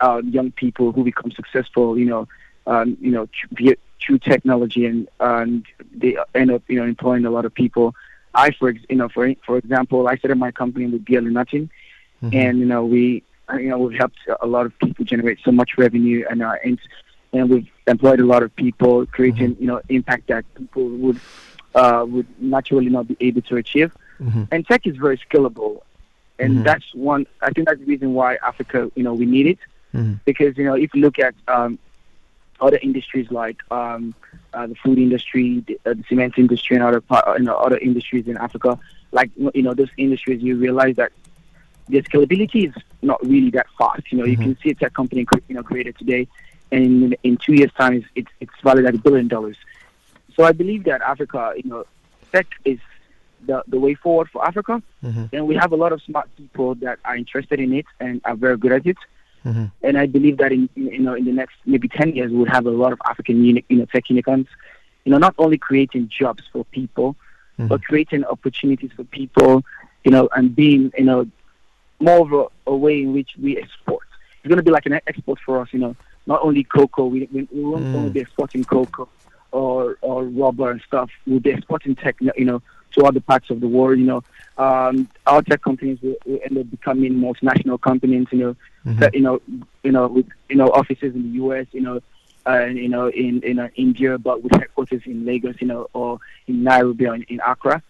uh, 0.00 0.22
young 0.24 0.50
people 0.52 0.92
who 0.92 1.04
become 1.04 1.30
successful, 1.30 1.98
you 1.98 2.06
know, 2.06 2.26
um, 2.66 2.96
you 3.00 3.10
know, 3.10 3.28
through 4.00 4.18
technology, 4.18 4.86
and 4.86 5.08
and 5.20 5.66
they 5.94 6.16
end 6.34 6.50
up, 6.50 6.62
you 6.68 6.76
know, 6.76 6.84
employing 6.84 7.24
a 7.26 7.30
lot 7.30 7.44
of 7.44 7.54
people. 7.54 7.94
I, 8.44 8.50
for 8.58 8.68
you 8.70 8.96
know, 9.00 9.08
for 9.08 9.24
for 9.46 9.56
example, 9.62 10.06
I 10.08 10.16
started 10.16 10.38
my 10.46 10.52
company 10.52 10.86
with 10.86 11.04
barely 11.04 11.32
nothing, 11.40 11.64
Mhm. 12.22 12.34
and 12.42 12.58
you 12.60 12.66
know, 12.72 12.82
we, 12.94 13.22
uh, 13.50 13.56
you 13.56 13.70
know, 13.70 13.78
we've 13.78 13.98
helped 13.98 14.18
a 14.40 14.46
lot 14.46 14.64
of 14.66 14.72
people 14.84 15.04
generate 15.12 15.38
so 15.46 15.50
much 15.60 15.70
revenue, 15.84 16.24
and 16.30 16.42
uh, 16.42 16.54
and 16.64 16.78
and 17.32 17.50
we've 17.50 17.68
employed 17.86 18.20
a 18.20 18.26
lot 18.34 18.42
of 18.46 18.50
people, 18.64 18.94
creating, 19.16 19.56
you 19.60 19.66
know, 19.70 19.80
impact 19.88 20.24
that 20.32 20.44
people 20.60 20.86
would 21.04 21.20
uh, 21.74 22.04
would 22.12 22.26
naturally 22.56 22.90
not 22.96 23.04
be 23.08 23.16
able 23.28 23.42
to 23.50 23.56
achieve. 23.56 23.90
Mhm. 24.20 24.48
And 24.52 24.66
tech 24.66 24.82
is 24.86 24.96
very 24.96 25.18
scalable, 25.26 25.74
and 26.38 26.50
Mhm. 26.58 26.64
that's 26.68 26.88
one. 26.94 27.22
I 27.42 27.50
think 27.52 27.68
that's 27.68 27.80
the 27.84 27.90
reason 27.94 28.08
why 28.14 28.30
Africa, 28.50 28.78
you 28.96 29.02
know, 29.06 29.14
we 29.22 29.26
need 29.26 29.46
it 29.54 29.58
Mhm. 29.94 30.14
because 30.24 30.52
you 30.58 30.64
know 30.68 30.74
if 30.84 30.88
you 30.94 31.00
look 31.06 31.18
at 31.28 31.34
um, 31.56 31.78
other 32.60 32.78
industries 32.88 33.28
like 33.30 33.58
um, 33.70 34.14
uh, 34.56 34.66
the 34.66 34.74
food 34.82 34.98
industry, 34.98 35.62
the, 35.66 35.74
uh, 35.86 35.94
the 35.94 36.04
cement 36.08 36.34
industry, 36.38 36.76
and 36.76 36.84
other 36.84 37.00
part, 37.00 37.24
you 37.38 37.44
know, 37.44 37.56
other 37.66 37.78
industries 37.88 38.26
in 38.26 38.36
Africa, 38.46 38.78
like 39.12 39.30
you 39.54 39.62
know 39.62 39.74
those 39.74 39.92
industries, 40.06 40.42
you 40.42 40.56
realize 40.56 40.96
that 40.96 41.12
the 41.88 42.02
scalability 42.02 42.60
is 42.68 42.74
not 43.02 43.20
really 43.32 43.50
that 43.50 43.66
fast. 43.78 44.04
You 44.10 44.18
know, 44.18 44.24
you 44.32 44.36
Mhm. 44.36 44.42
can 44.46 44.58
see 44.62 44.70
a 44.70 44.74
tech 44.74 44.92
company 45.00 45.22
you 45.48 45.54
know 45.56 45.62
created 45.62 45.94
today, 46.02 46.22
and 46.72 46.82
in, 46.84 47.16
in 47.22 47.36
two 47.36 47.54
years' 47.60 47.72
time, 47.82 47.92
it's, 47.98 48.08
it's 48.20 48.32
it's 48.40 48.58
valued 48.64 48.86
at 48.86 48.94
a 48.94 48.98
billion 49.06 49.28
dollars. 49.28 49.56
So 50.34 50.44
I 50.44 50.52
believe 50.52 50.82
that 50.84 51.00
Africa, 51.02 51.52
you 51.62 51.68
know, 51.70 51.84
tech 52.32 52.46
is 52.64 52.78
the 53.48 53.62
the 53.68 53.78
way 53.78 53.94
forward 53.94 54.28
for 54.32 54.40
Africa, 54.50 54.82
Mhm. 55.04 55.24
and 55.34 55.46
we 55.50 55.54
have 55.62 55.72
a 55.72 55.76
lot 55.84 55.92
of 55.92 56.00
smart 56.08 56.28
people 56.40 56.74
that 56.76 56.98
are 57.04 57.16
interested 57.16 57.58
in 57.60 57.70
it 57.80 57.86
and 58.00 58.20
are 58.24 58.36
very 58.46 58.56
good 58.56 58.72
at 58.72 58.86
it. 58.86 58.98
Mhm. 59.46 59.70
And 59.86 59.96
I 59.98 60.06
believe 60.06 60.36
that 60.38 60.50
in 60.52 60.68
in- 60.76 60.86
you 60.98 61.04
know 61.06 61.14
in 61.14 61.24
the 61.24 61.32
next 61.40 61.56
maybe 61.72 61.88
ten 61.88 62.08
years 62.16 62.30
we'll 62.32 62.52
have 62.56 62.66
a 62.66 62.70
lot 62.82 62.92
of 62.92 63.00
African 63.10 63.36
uni- 63.44 63.64
you 63.68 63.78
know 63.78 63.86
tech 63.94 64.04
unicorns, 64.10 64.48
you 65.04 65.10
know 65.12 65.18
not 65.26 65.34
only 65.38 65.58
creating 65.68 66.04
jobs 66.20 66.42
for 66.52 66.64
people, 66.78 67.08
Mhm. 67.58 67.68
but 67.70 67.78
creating 67.88 68.22
opportunities 68.24 68.90
for 68.96 69.04
people, 69.04 69.52
you 70.04 70.10
know, 70.14 70.28
and 70.36 70.44
being 70.62 70.82
you 70.98 71.04
know 71.10 71.20
more 72.00 72.20
of 72.26 72.30
a, 72.40 72.44
a 72.72 72.76
way 72.84 72.96
in 73.04 73.12
which 73.16 73.30
we 73.44 73.50
export. 73.56 74.06
It's 74.40 74.48
going 74.48 74.58
to 74.64 74.68
be 74.70 74.74
like 74.78 74.86
an 74.86 74.94
export 75.10 75.38
for 75.46 75.54
us, 75.62 75.68
you 75.72 75.78
know. 75.84 75.94
Not 76.26 76.40
only 76.42 76.62
cocoa, 76.64 77.06
we 77.06 77.18
we, 77.32 77.40
we 77.52 77.62
won't 77.70 77.84
Mm. 77.86 77.94
only 77.98 78.10
be 78.10 78.20
exporting 78.20 78.64
cocoa 78.64 79.08
or 79.52 79.96
or 80.08 80.24
rubber 80.24 80.68
and 80.72 80.80
stuff. 80.90 81.08
We'll 81.26 81.40
be 81.48 81.50
exporting 81.50 81.94
tech, 81.94 82.16
you 82.20 82.44
know, 82.50 82.60
to 82.96 83.04
other 83.04 83.20
parts 83.20 83.50
of 83.50 83.60
the 83.60 83.68
world. 83.68 83.98
You 83.98 84.06
know, 84.06 84.22
um, 84.58 85.08
our 85.26 85.42
tech 85.42 85.62
companies 85.62 85.98
will, 86.02 86.16
will 86.24 86.40
end 86.44 86.58
up 86.58 86.70
becoming 86.70 87.14
multinational 87.14 87.80
companies. 87.80 88.26
You 88.32 88.38
know, 88.38 88.56
Mhm. 88.86 88.98
that 89.00 89.14
you 89.14 89.20
know, 89.20 89.40
you 89.82 89.92
know, 89.92 90.06
with 90.08 90.26
you 90.48 90.56
know 90.56 90.68
offices 90.70 91.14
in 91.14 91.22
the 91.24 91.34
U.S., 91.44 91.66
you 91.72 91.80
know, 91.80 92.00
and 92.46 92.76
you 92.78 92.88
know 92.88 93.08
in 93.08 93.40
in 93.42 93.58
uh, 93.58 93.68
India, 93.76 94.16
but 94.18 94.42
with 94.42 94.52
headquarters 94.52 95.02
in 95.06 95.24
Lagos, 95.26 95.56
you 95.60 95.66
know, 95.66 95.88
or 95.92 96.18
in 96.46 96.62
Nairobi 96.62 97.06
or 97.06 97.14
in, 97.14 97.22
in 97.24 97.40
Accra. 97.46 97.82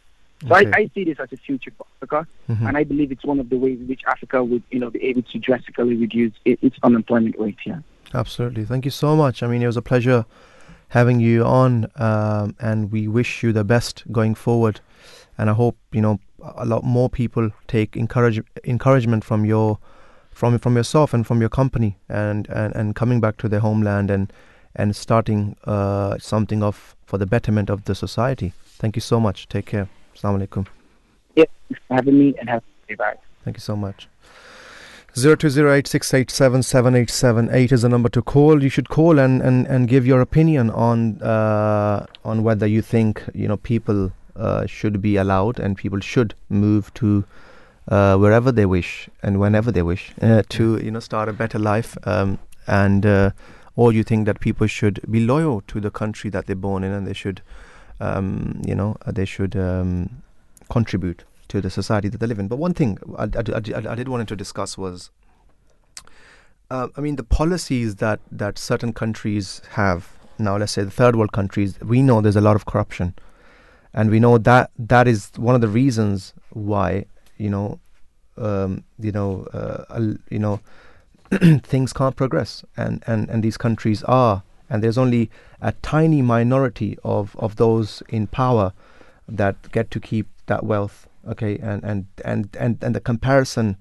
So 0.49 0.55
Okay. 0.55 0.71
I, 0.71 0.81
I 0.81 0.91
see 0.95 1.05
this 1.05 1.19
as 1.19 1.33
a 1.33 1.37
future 1.39 1.73
for 1.77 1.87
Africa, 1.97 2.27
Mhm. 2.49 2.69
and 2.69 2.77
I 2.77 2.85
believe 2.85 3.11
it's 3.11 3.25
one 3.25 3.41
of 3.41 3.49
the 3.49 3.57
ways 3.57 3.79
in 3.81 3.89
which 3.89 4.03
Africa 4.07 4.43
would 4.45 4.63
you 4.71 4.79
know 4.79 4.91
be 4.91 5.03
able 5.05 5.23
to 5.23 5.39
drastically 5.39 5.97
reduce 5.97 6.33
its 6.45 6.77
unemployment 6.83 7.39
rate. 7.39 7.57
Yeah. 7.65 7.81
Absolutely. 8.15 8.65
Thank 8.65 8.85
you 8.85 8.91
so 8.91 9.17
much. 9.17 9.43
I 9.43 9.47
mean, 9.49 9.63
it 9.63 9.67
was 9.67 9.77
a 9.77 9.83
pleasure 9.83 10.25
having 10.89 11.21
you 11.21 11.45
on, 11.45 11.91
um, 11.97 12.55
and 12.61 12.93
we 12.93 13.09
wish 13.09 13.43
you 13.43 13.53
the 13.53 13.65
best 13.65 14.05
going 14.13 14.35
forward. 14.35 14.81
And 15.39 15.51
I 15.51 15.53
hope 15.53 15.77
you 15.93 16.01
know 16.01 16.21
a 16.57 16.65
lot 16.65 16.85
more 16.85 17.09
people 17.09 17.51
take 17.67 17.97
encourage 17.97 18.41
encouragement 18.65 19.25
from 19.25 19.45
your 19.45 19.79
from 20.31 20.59
from 20.59 20.77
yourself 20.77 21.15
and 21.15 21.27
from 21.27 21.41
your 21.41 21.51
company, 21.51 21.97
and 22.09 22.49
and, 22.49 22.75
and 22.75 22.95
coming 22.95 23.21
back 23.21 23.37
to 23.39 23.49
their 23.49 23.61
homeland 23.61 24.11
and 24.11 24.33
and 24.75 24.95
starting 24.95 25.57
uh, 25.65 26.19
something 26.19 26.63
of 26.63 26.97
for 27.07 27.19
the 27.19 27.27
betterment 27.27 27.71
of 27.71 27.85
the 27.85 27.95
society. 27.95 28.53
Thank 28.79 28.97
you 28.97 29.01
so 29.03 29.19
much. 29.21 29.49
Take 29.49 29.67
care. 29.67 29.89
Assalamu 30.15 30.47
alaikum. 30.47 30.67
For 31.89 31.95
having 31.97 32.19
me, 32.19 32.35
and 32.39 32.49
have 32.49 32.63
a 32.63 32.87
good 32.89 32.99
day. 32.99 33.15
Thank 33.45 33.57
you 33.57 33.61
so 33.61 33.75
much. 33.75 34.09
0208687778 35.17 37.73
is 37.73 37.81
the 37.81 37.89
number 37.89 38.11
to 38.11 38.21
call. 38.21 38.63
You 38.63 38.69
should 38.69 38.91
call 38.91 39.19
and, 39.19 39.41
and, 39.41 39.67
and 39.67 39.89
give 39.89 40.07
your 40.07 40.21
opinion 40.21 40.69
on 40.69 41.23
uh, 41.23 42.05
on 42.23 42.43
whether 42.43 42.67
you 42.67 42.83
think 42.83 43.25
you 43.33 43.49
know 43.49 43.57
people 43.57 44.13
uh, 44.37 44.67
should 44.67 45.01
be 45.01 45.17
allowed 45.17 45.59
and 45.59 45.75
people 45.75 46.01
should 46.01 46.35
move 46.51 46.93
to 46.95 47.25
uh, 47.89 48.19
wherever 48.19 48.53
they 48.53 48.67
wish 48.67 49.09
and 49.23 49.41
whenever 49.41 49.73
they 49.73 49.81
wish 49.81 50.13
uh, 50.21 50.43
to 50.51 50.77
you 50.85 50.91
know 50.91 51.01
start 51.01 51.31
a 51.31 51.33
better 51.33 51.59
life 51.59 51.97
um, 52.05 52.39
and 52.67 53.07
uh, 53.07 53.31
or 53.75 53.95
you 53.95 54.05
think 54.05 54.27
that 54.27 54.39
people 54.39 54.67
should 54.67 55.01
be 55.11 55.21
loyal 55.21 55.63
to 55.63 55.81
the 55.81 55.91
country 55.91 56.29
that 56.29 56.47
they're 56.47 56.55
born 56.55 56.85
in 56.85 56.93
and 56.93 57.07
they 57.07 57.15
should 57.15 57.41
um, 58.01 58.61
you 58.67 58.75
know 58.75 58.95
they 59.07 59.25
should 59.25 59.57
um, 59.57 60.11
contribute 60.69 61.25
to 61.57 61.63
the 61.63 61.71
society 61.71 62.09
that 62.09 62.19
they 62.19 62.27
live 62.27 62.39
in. 62.39 62.49
But 62.49 62.57
one 62.57 62.75
thing 62.75 62.99
I, 63.19 63.25
I, 63.25 63.43
I, 63.55 63.93
I 63.93 63.95
did 63.95 64.09
wanted 64.09 64.29
to 64.29 64.37
discuss 64.37 64.79
was, 64.79 65.11
uh, 66.71 66.89
I 66.97 67.01
mean, 67.01 67.17
the 67.17 67.25
policies 67.25 67.97
that, 67.97 68.21
that 68.31 68.59
certain 68.59 68.93
countries 68.93 69.63
have 69.71 70.13
now. 70.39 70.57
Let's 70.57 70.73
say 70.73 70.85
the 70.85 70.91
third 70.91 71.17
world 71.17 71.33
countries. 71.33 71.79
We 71.81 72.03
know 72.03 72.21
there's 72.21 72.37
a 72.37 72.41
lot 72.41 72.57
of 72.57 72.67
corruption, 72.67 73.15
and 73.95 74.11
we 74.11 74.21
know 74.21 74.39
that 74.39 74.71
that 74.79 75.09
is 75.09 75.31
one 75.37 75.55
of 75.55 75.61
the 75.61 75.69
reasons 75.69 76.35
why 76.51 77.07
you 77.39 77.51
know, 77.51 77.81
um, 78.37 78.85
you 78.99 79.13
know, 79.13 79.45
uh, 79.53 80.01
you 80.31 80.39
know, 80.39 80.61
things 81.63 81.93
can't 81.93 82.17
progress, 82.17 82.65
and, 82.77 83.03
and, 83.07 83.29
and 83.29 83.43
these 83.43 83.57
countries 83.57 84.03
are, 84.05 84.43
and 84.71 84.83
there's 84.83 84.99
only 84.99 85.31
a 85.61 85.73
tiny 85.83 86.23
minority 86.23 86.99
of, 87.05 87.37
of 87.37 87.57
those 87.57 88.03
in 88.09 88.27
power 88.27 88.73
that 89.29 89.71
get 89.73 89.91
to 89.91 90.01
keep 90.01 90.29
that 90.47 90.65
wealth 90.65 91.06
okay 91.29 91.59
and 91.59 91.83
and 91.85 92.07
and 92.25 92.57
and, 92.59 92.83
and 92.83 92.95
the 92.95 93.01
comparison 93.01 93.77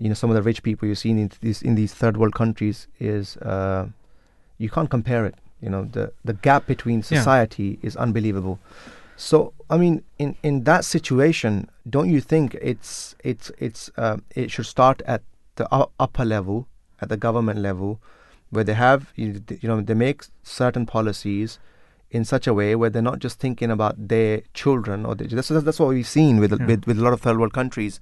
you 0.00 0.08
know 0.08 0.14
some 0.14 0.30
of 0.30 0.36
the 0.36 0.42
rich 0.42 0.62
people 0.62 0.88
you've 0.88 0.98
seen 0.98 1.18
in 1.18 1.30
these 1.40 1.62
in 1.62 1.74
these 1.74 1.92
third 1.94 2.16
world 2.16 2.34
countries 2.34 2.86
is 2.98 3.36
uh, 3.38 3.86
you 4.58 4.68
can't 4.70 4.90
compare 4.90 5.26
it 5.26 5.34
you 5.60 5.68
know 5.70 5.84
the 5.84 6.12
the 6.24 6.32
gap 6.34 6.66
between 6.66 6.98
Yeah. 7.00 7.18
society 7.18 7.78
is 7.82 7.96
unbelievable 7.96 8.58
so 9.16 9.52
i 9.70 9.76
mean 9.76 10.02
in 10.18 10.36
in 10.42 10.64
that 10.64 10.84
situation 10.84 11.68
don't 11.88 12.10
you 12.10 12.20
think 12.20 12.54
it's 12.60 13.14
it's 13.22 13.50
it's 13.58 13.90
um, 13.96 14.22
it 14.34 14.50
should 14.50 14.66
start 14.66 15.02
at 15.06 15.22
the 15.56 15.66
upper 16.00 16.24
level 16.24 16.66
at 17.00 17.08
the 17.08 17.16
government 17.16 17.58
level 17.60 18.00
where 18.50 18.64
they 18.64 18.74
have 18.74 19.12
you 19.16 19.40
you 19.60 19.68
know 19.68 19.80
they 19.80 19.94
make 19.94 20.24
certain 20.42 20.86
policies 20.86 21.58
in 22.18 22.24
such 22.24 22.46
a 22.46 22.54
way 22.60 22.74
where 22.76 22.90
they're 22.90 23.08
not 23.10 23.18
just 23.26 23.38
thinking 23.44 23.70
about 23.70 23.94
their 24.08 24.42
children 24.54 25.04
or 25.06 25.14
their, 25.14 25.28
that's 25.28 25.48
that's 25.68 25.80
what 25.80 25.88
we've 25.88 26.06
seen 26.18 26.38
with, 26.42 26.52
Yeah. 26.52 26.66
with 26.70 26.86
with 26.86 26.98
a 26.98 27.02
lot 27.06 27.12
of 27.16 27.20
third 27.26 27.38
world 27.38 27.52
countries. 27.60 27.98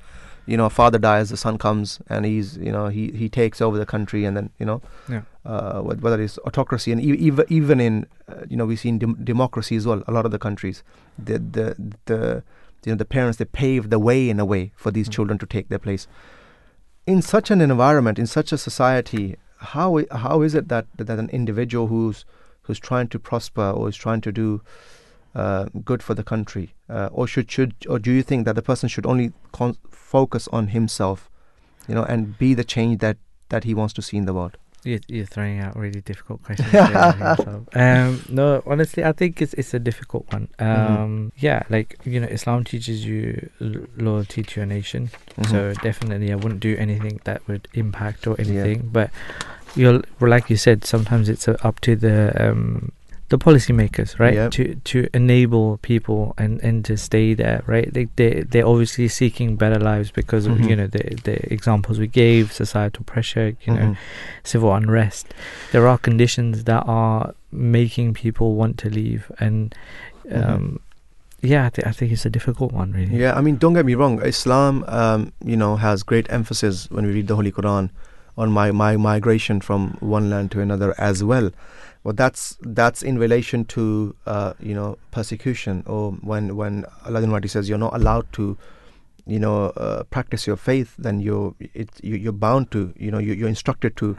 You 0.47 0.57
know, 0.57 0.67
a 0.67 0.71
father 0.71 0.99
dies, 0.99 1.29
the 1.31 1.37
son 1.37 1.59
comes, 1.59 2.01
and 2.09 2.25
he's 2.31 2.57
you 2.67 2.73
know 2.77 2.89
he 2.89 3.05
he 3.23 3.29
takes 3.29 3.61
over 3.67 3.79
the 3.83 3.87
country, 3.95 4.25
and 4.25 4.37
then 4.37 4.51
you 4.59 4.67
know, 4.71 4.79
Yeah. 5.09 5.23
uh, 5.45 5.81
whether 6.07 6.21
it's 6.21 6.39
autocracy 6.49 6.91
and 6.95 7.01
even 7.01 7.45
even 7.61 7.79
in 7.89 8.07
uh, 8.29 8.43
you 8.49 8.57
know 8.57 8.67
we've 8.73 8.81
seen 8.87 8.99
dem- 8.99 9.19
democracy 9.33 9.77
as 9.77 9.87
well. 9.87 10.03
A 10.09 10.13
lot 10.19 10.25
of 10.31 10.33
the 10.33 10.43
countries, 10.49 10.83
the 11.29 11.39
the 11.59 11.67
the 12.13 12.21
you 12.85 12.93
know 12.93 12.97
the 13.05 13.11
parents 13.19 13.39
they 13.39 13.45
pave 13.63 13.91
the 13.95 14.03
way 14.09 14.19
in 14.35 14.41
a 14.41 14.49
way 14.55 14.73
for 14.77 14.91
these 14.91 15.09
Mm. 15.09 15.13
children 15.19 15.39
to 15.39 15.47
take 15.47 15.69
their 15.69 15.79
place. 15.89 16.09
In 17.07 17.23
such 17.23 17.51
an 17.51 17.61
environment, 17.61 18.19
in 18.19 18.27
such 18.27 18.53
a 18.53 18.59
society, 18.59 19.37
how 19.75 19.89
how 20.27 20.43
is 20.43 20.55
it 20.55 20.69
that 20.75 20.87
that 20.97 21.19
an 21.19 21.29
individual 21.41 21.87
who's 21.95 22.25
who's 22.71 22.79
trying 22.79 23.09
to 23.09 23.19
prosper 23.19 23.71
or 23.71 23.89
is 23.89 23.97
trying 23.97 24.21
to 24.21 24.31
do 24.31 24.63
uh, 25.35 25.67
good 25.85 26.03
for 26.03 26.15
the 26.15 26.23
country, 26.23 26.75
uh, 26.89 27.09
or 27.13 27.27
should 27.27 27.51
should 27.51 27.75
or 27.89 27.99
do 27.99 28.13
you 28.13 28.23
think 28.23 28.45
that 28.47 28.55
the 28.55 28.63
person 28.63 28.89
should 28.89 29.07
only 29.07 29.33
con- 29.51 29.77
focus 29.91 30.49
on 30.53 30.69
himself, 30.69 31.29
you 31.89 31.95
know, 31.97 32.05
and 32.05 32.39
be 32.39 32.55
the 32.55 32.65
change 32.65 33.01
that 33.01 33.17
that 33.49 33.65
he 33.65 33.75
wants 33.75 33.93
to 33.95 34.03
see 34.03 34.17
in 34.17 34.27
the 34.27 34.33
world? 34.33 34.57
You're, 34.83 35.01
you're 35.09 35.27
throwing 35.27 35.59
out 35.61 35.77
really 35.77 36.01
difficult 36.01 36.43
questions. 36.43 36.73
um, 37.75 38.25
no, 38.31 38.63
honestly, 38.65 39.05
I 39.05 39.13
think 39.13 39.43
it's 39.43 39.53
it's 39.55 39.75
a 39.75 39.79
difficult 39.79 40.33
one. 40.33 40.49
Mm-hmm. 40.59 41.03
Um, 41.03 41.33
Yeah, 41.37 41.63
like 41.69 41.99
you 42.05 42.19
know, 42.21 42.29
Islam 42.29 42.65
teaches 42.65 43.05
you 43.05 43.51
l- 43.61 43.87
loyalty 43.97 44.43
to 44.43 44.61
your 44.61 44.67
nation. 44.67 45.11
Mm-hmm. 45.11 45.51
So 45.51 45.75
definitely, 45.83 46.33
I 46.33 46.37
wouldn't 46.37 46.61
do 46.61 46.77
anything 46.79 47.21
that 47.25 47.47
would 47.47 47.69
impact 47.75 48.27
or 48.27 48.41
anything. 48.41 48.89
But 48.93 49.11
you'll, 49.77 50.03
well, 50.21 50.31
like 50.31 50.51
you 50.51 50.57
said, 50.57 50.85
sometimes 50.85 51.29
it's 51.29 51.49
uh, 51.49 51.57
up 51.63 51.81
to 51.81 51.97
the 51.97 52.33
um, 52.51 52.93
the 53.29 53.39
policymakers, 53.39 54.19
right, 54.19 54.35
Yeah. 54.35 54.49
to 54.51 54.75
to 54.75 55.07
enable 55.15 55.79
people 55.79 56.35
and, 56.37 56.61
and 56.65 56.85
to 56.87 56.97
stay 56.97 57.33
there, 57.35 57.63
right? 57.67 57.93
They 57.93 58.09
they 58.17 58.43
they're 58.43 58.67
obviously 58.67 59.07
seeking 59.09 59.57
better 59.57 59.79
lives 59.79 60.11
because 60.11 60.47
of 60.47 60.59
Mhm. 60.59 60.69
you 60.69 60.77
know 60.77 60.87
the 60.89 61.05
the 61.25 61.53
examples 61.53 61.99
we 62.01 62.09
gave, 62.09 62.53
societal 62.53 63.05
pressure, 63.05 63.55
you 63.65 63.73
know, 63.75 63.87
Mhm. 63.91 63.97
civil 64.43 64.75
unrest. 64.75 65.33
There 65.73 65.87
are 65.87 65.97
conditions 65.99 66.65
that 66.65 66.83
are 66.87 67.35
making 67.53 68.15
people 68.15 68.55
want 68.57 68.79
to 68.79 68.89
leave, 68.91 69.31
and 69.39 69.75
Mhm. 70.29 70.49
um, 70.51 70.81
yeah, 71.41 71.67
I, 71.67 71.71
th- 71.71 71.87
I 71.87 71.93
think 71.93 72.11
it's 72.13 72.27
a 72.27 72.31
difficult 72.31 72.73
one, 72.73 72.93
really. 72.93 73.17
Yeah, 73.17 73.39
I 73.39 73.41
mean, 73.41 73.57
don't 73.57 73.75
get 73.75 73.87
me 73.87 73.95
wrong. 73.95 74.21
Islam, 74.23 74.85
um, 74.89 75.33
you 75.45 75.57
know, 75.57 75.77
has 75.77 76.03
great 76.03 76.27
emphasis 76.31 76.89
when 76.91 77.07
we 77.07 77.13
read 77.13 77.29
the 77.29 77.37
Holy 77.37 77.53
Quran 77.53 77.91
on 78.41 78.51
my, 78.51 78.71
my 78.73 78.97
migration 78.97 79.61
from 79.61 79.97
one 80.01 80.31
land 80.31 80.51
to 80.53 80.61
another 80.61 80.95
as 80.99 81.23
well. 81.23 81.51
Well, 82.05 82.15
that's 82.15 82.57
that's 82.63 83.03
in 83.03 83.19
relation 83.19 83.65
to 83.77 83.83
uh, 84.27 84.53
you 84.69 84.75
know 84.75 84.97
persecution, 85.11 85.83
or 85.87 86.13
when 86.33 86.57
when 86.57 86.75
Allah 87.05 87.21
Almighty 87.21 87.49
says 87.55 87.69
you're 87.69 87.85
not 87.87 87.95
allowed 87.95 88.27
to, 88.39 88.57
you 89.27 89.39
know, 89.39 89.57
uh, 89.87 90.03
practice 90.05 90.47
your 90.47 90.57
faith, 90.57 90.95
then 90.99 91.21
you're 91.21 91.55
it, 91.75 91.91
you, 92.03 92.17
you're 92.17 92.33
bound 92.47 92.71
to, 92.71 92.95
you 92.97 93.11
know, 93.11 93.19
you, 93.19 93.35
you're 93.35 93.51
instructed 93.57 93.97
to 93.99 94.17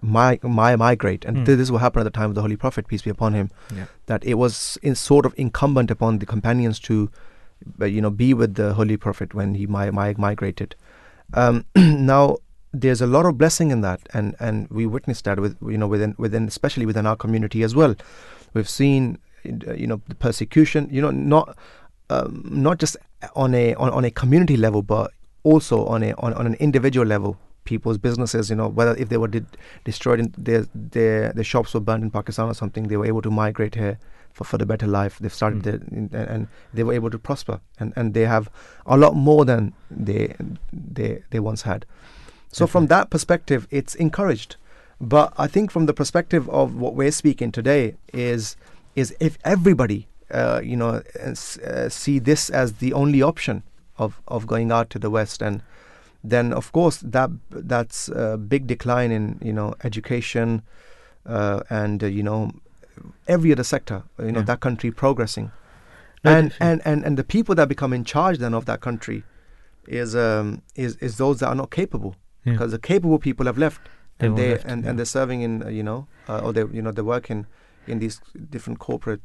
my, 0.00 0.38
mi- 0.44 0.76
migrate, 0.76 1.24
and 1.24 1.38
Hmm. 1.38 1.44
this 1.44 1.58
is 1.58 1.72
what 1.72 1.80
happened 1.80 2.06
at 2.06 2.12
the 2.12 2.16
time 2.20 2.28
of 2.30 2.34
the 2.36 2.42
Holy 2.42 2.56
Prophet, 2.56 2.86
peace 2.86 3.02
be 3.02 3.10
upon 3.10 3.32
him, 3.34 3.50
Yeah. 3.76 3.86
that 4.06 4.22
it 4.24 4.34
was 4.34 4.78
in 4.82 4.94
sort 4.94 5.26
of 5.26 5.34
incumbent 5.36 5.90
upon 5.90 6.18
the 6.20 6.26
companions 6.26 6.78
to, 6.80 7.10
uh, 7.80 7.86
you 7.86 8.00
know, 8.02 8.10
be 8.10 8.32
with 8.34 8.54
the 8.54 8.74
Holy 8.74 8.96
Prophet 8.96 9.34
when 9.34 9.54
he 9.54 9.66
mi- 9.66 9.90
mi- 9.90 10.14
migrated. 10.28 10.76
Um, 11.32 11.64
now 11.76 12.36
there's 12.82 13.00
a 13.00 13.06
lot 13.06 13.24
of 13.26 13.38
blessing 13.38 13.70
in 13.70 13.80
that, 13.82 14.00
and 14.12 14.34
and 14.40 14.68
we 14.68 14.86
witnessed 14.86 15.24
that 15.24 15.38
with 15.38 15.56
you 15.62 15.78
know 15.78 15.86
within 15.86 16.14
within 16.18 16.48
especially 16.48 16.86
within 16.86 17.06
our 17.06 17.16
community 17.16 17.62
as 17.62 17.74
well. 17.74 17.94
We've 18.54 18.68
seen 18.68 19.18
you 19.44 19.86
know 19.86 20.00
the 20.08 20.14
persecution, 20.14 20.88
you 20.90 21.00
know 21.00 21.10
not 21.10 21.56
um, 22.10 22.42
not 22.44 22.78
just 22.78 22.96
on 23.34 23.54
a 23.54 23.74
on, 23.74 23.90
on 23.90 24.04
a 24.04 24.10
community 24.10 24.56
level, 24.56 24.82
but 24.82 25.12
also 25.44 25.84
on 25.86 26.02
a 26.02 26.12
on, 26.14 26.34
on 26.34 26.46
an 26.46 26.54
individual 26.54 27.06
level. 27.06 27.36
People's 27.64 27.96
businesses, 27.96 28.50
you 28.50 28.56
know, 28.56 28.68
whether 28.68 28.94
if 28.96 29.08
they 29.08 29.16
were 29.16 29.28
de- 29.28 29.46
destroyed, 29.84 30.20
in 30.20 30.34
their 30.36 30.66
their 30.74 31.32
their 31.32 31.44
shops 31.44 31.72
were 31.72 31.80
burned 31.80 32.02
in 32.02 32.10
Pakistan 32.10 32.46
or 32.46 32.54
something, 32.54 32.88
they 32.88 32.98
were 32.98 33.06
able 33.06 33.22
to 33.22 33.30
migrate 33.30 33.74
here 33.74 33.98
for, 34.34 34.44
for 34.44 34.58
the 34.58 34.66
better 34.66 34.86
life. 34.86 35.18
They've 35.18 35.32
started 35.32 35.62
Mm. 35.62 35.62
their, 35.62 35.74
and, 35.98 36.14
and 36.14 36.48
they 36.74 36.82
were 36.84 36.92
able 36.92 37.10
to 37.10 37.18
prosper, 37.18 37.60
and, 37.80 37.94
and 37.96 38.12
they 38.12 38.26
have 38.26 38.50
a 38.84 38.98
lot 38.98 39.16
more 39.16 39.46
than 39.46 39.72
they 39.90 40.36
they 40.98 41.22
they 41.30 41.40
once 41.40 41.62
had. 41.62 41.86
So 42.54 42.66
from 42.66 42.86
that 42.86 43.10
perspective, 43.10 43.66
it's 43.70 43.94
encouraged. 43.96 44.56
But 45.00 45.32
I 45.36 45.46
think 45.48 45.70
from 45.72 45.86
the 45.86 45.92
perspective 45.92 46.48
of 46.48 46.74
what 46.76 46.94
we're 46.94 47.10
speaking 47.12 47.52
today 47.52 47.94
is 48.12 48.56
is 48.94 49.14
if 49.20 49.38
everybody 49.44 50.06
uh, 50.30 50.60
you 50.62 50.76
know 50.76 51.02
s- 51.18 51.58
uh, 51.58 51.88
see 51.88 52.20
this 52.20 52.50
as 52.50 52.74
the 52.74 52.92
only 52.92 53.20
option 53.22 53.62
of 53.98 54.20
of 54.28 54.46
going 54.46 54.70
out 54.72 54.88
to 54.90 54.98
the 54.98 55.10
west 55.10 55.42
and 55.42 55.60
then 56.30 56.52
of 56.52 56.70
course 56.72 56.98
that 57.12 57.30
that's 57.50 58.08
a 58.08 58.36
big 58.36 58.66
decline 58.66 59.10
in 59.10 59.38
you 59.42 59.52
know 59.52 59.74
education 59.82 60.62
uh, 61.26 61.60
and 61.70 62.02
uh, 62.02 62.06
you 62.06 62.22
know 62.22 62.50
every 63.26 63.50
other 63.52 63.64
sector 63.64 64.02
you 64.18 64.32
know 64.32 64.40
Yeah. 64.40 64.46
that 64.46 64.60
country 64.60 64.90
progressing 64.92 65.50
No, 66.24 66.30
and, 66.30 66.52
and 66.60 66.80
and 66.84 67.04
and 67.06 67.16
the 67.18 67.24
people 67.24 67.54
that 67.56 67.68
become 67.68 67.92
in 67.96 68.04
charge 68.04 68.38
then 68.38 68.54
of 68.54 68.64
that 68.64 68.80
country 68.80 69.24
is 69.88 70.14
um 70.14 70.62
is 70.76 70.96
is 71.00 71.16
those 71.16 71.38
that 71.40 71.48
are 71.48 71.56
not 71.56 71.70
capable. 71.70 72.14
Because 72.44 72.70
the 72.72 72.78
capable 72.78 73.18
people 73.18 73.46
have 73.46 73.58
left 73.58 73.80
They've 74.18 74.30
and 74.30 74.38
they 74.38 74.50
left, 74.50 74.64
and, 74.66 74.84
and 74.86 74.98
they're 74.98 75.04
serving 75.06 75.40
in 75.42 75.62
uh, 75.62 75.68
you 75.68 75.82
know 75.82 76.06
uh, 76.28 76.40
or 76.44 76.52
they 76.52 76.60
you 76.76 76.82
know 76.82 76.92
they're 76.92 77.04
working 77.04 77.46
in 77.86 77.98
these 77.98 78.20
different 78.50 78.78
corporate 78.78 79.20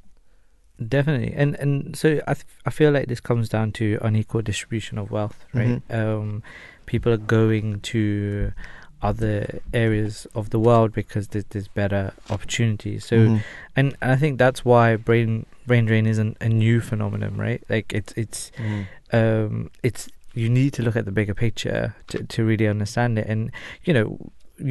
Definitely, 0.87 1.33
and 1.35 1.55
and 1.55 1.93
so 1.97 2.21
I 2.25 2.33
th- 2.35 2.45
I 2.65 2.69
feel 2.69 2.91
like 2.93 3.07
this 3.09 3.19
comes 3.19 3.49
down 3.49 3.73
to 3.73 3.99
unequal 4.01 4.41
distribution 4.41 4.97
of 4.97 5.11
wealth, 5.11 5.43
right? 5.53 5.81
Um, 5.89 6.41
people 6.85 7.11
are 7.11 7.17
going 7.17 7.81
to 7.81 8.53
other 9.01 9.59
areas 9.73 10.25
of 10.35 10.49
the 10.51 10.59
world 10.59 10.93
because 10.93 11.27
there's, 11.29 11.43
there's 11.49 11.67
better 11.67 12.13
opportunities. 12.29 13.03
So, 13.05 13.15
Mhm. 13.17 13.43
and, 13.75 13.95
and 14.01 14.11
I 14.11 14.15
think 14.15 14.39
that's 14.39 14.63
why 14.63 14.95
brain 14.95 15.45
brain 15.67 15.83
drain 15.85 16.05
isn't 16.05 16.37
a 16.39 16.47
new 16.47 16.79
phenomenon, 16.79 17.35
right? 17.35 17.61
Like 17.67 17.91
it's 17.93 18.13
it's 18.15 18.51
Mhm. 18.57 18.87
um, 19.11 19.71
it's 19.83 20.07
you 20.39 20.49
need 20.49 20.71
to 20.77 20.81
look 20.83 20.95
at 20.95 21.05
the 21.05 21.11
bigger 21.19 21.33
picture 21.45 21.95
to 22.09 22.17
to 22.33 22.39
really 22.49 22.67
understand 22.75 23.11
it. 23.21 23.27
And 23.27 23.51
you 23.87 23.93
know, 23.93 24.07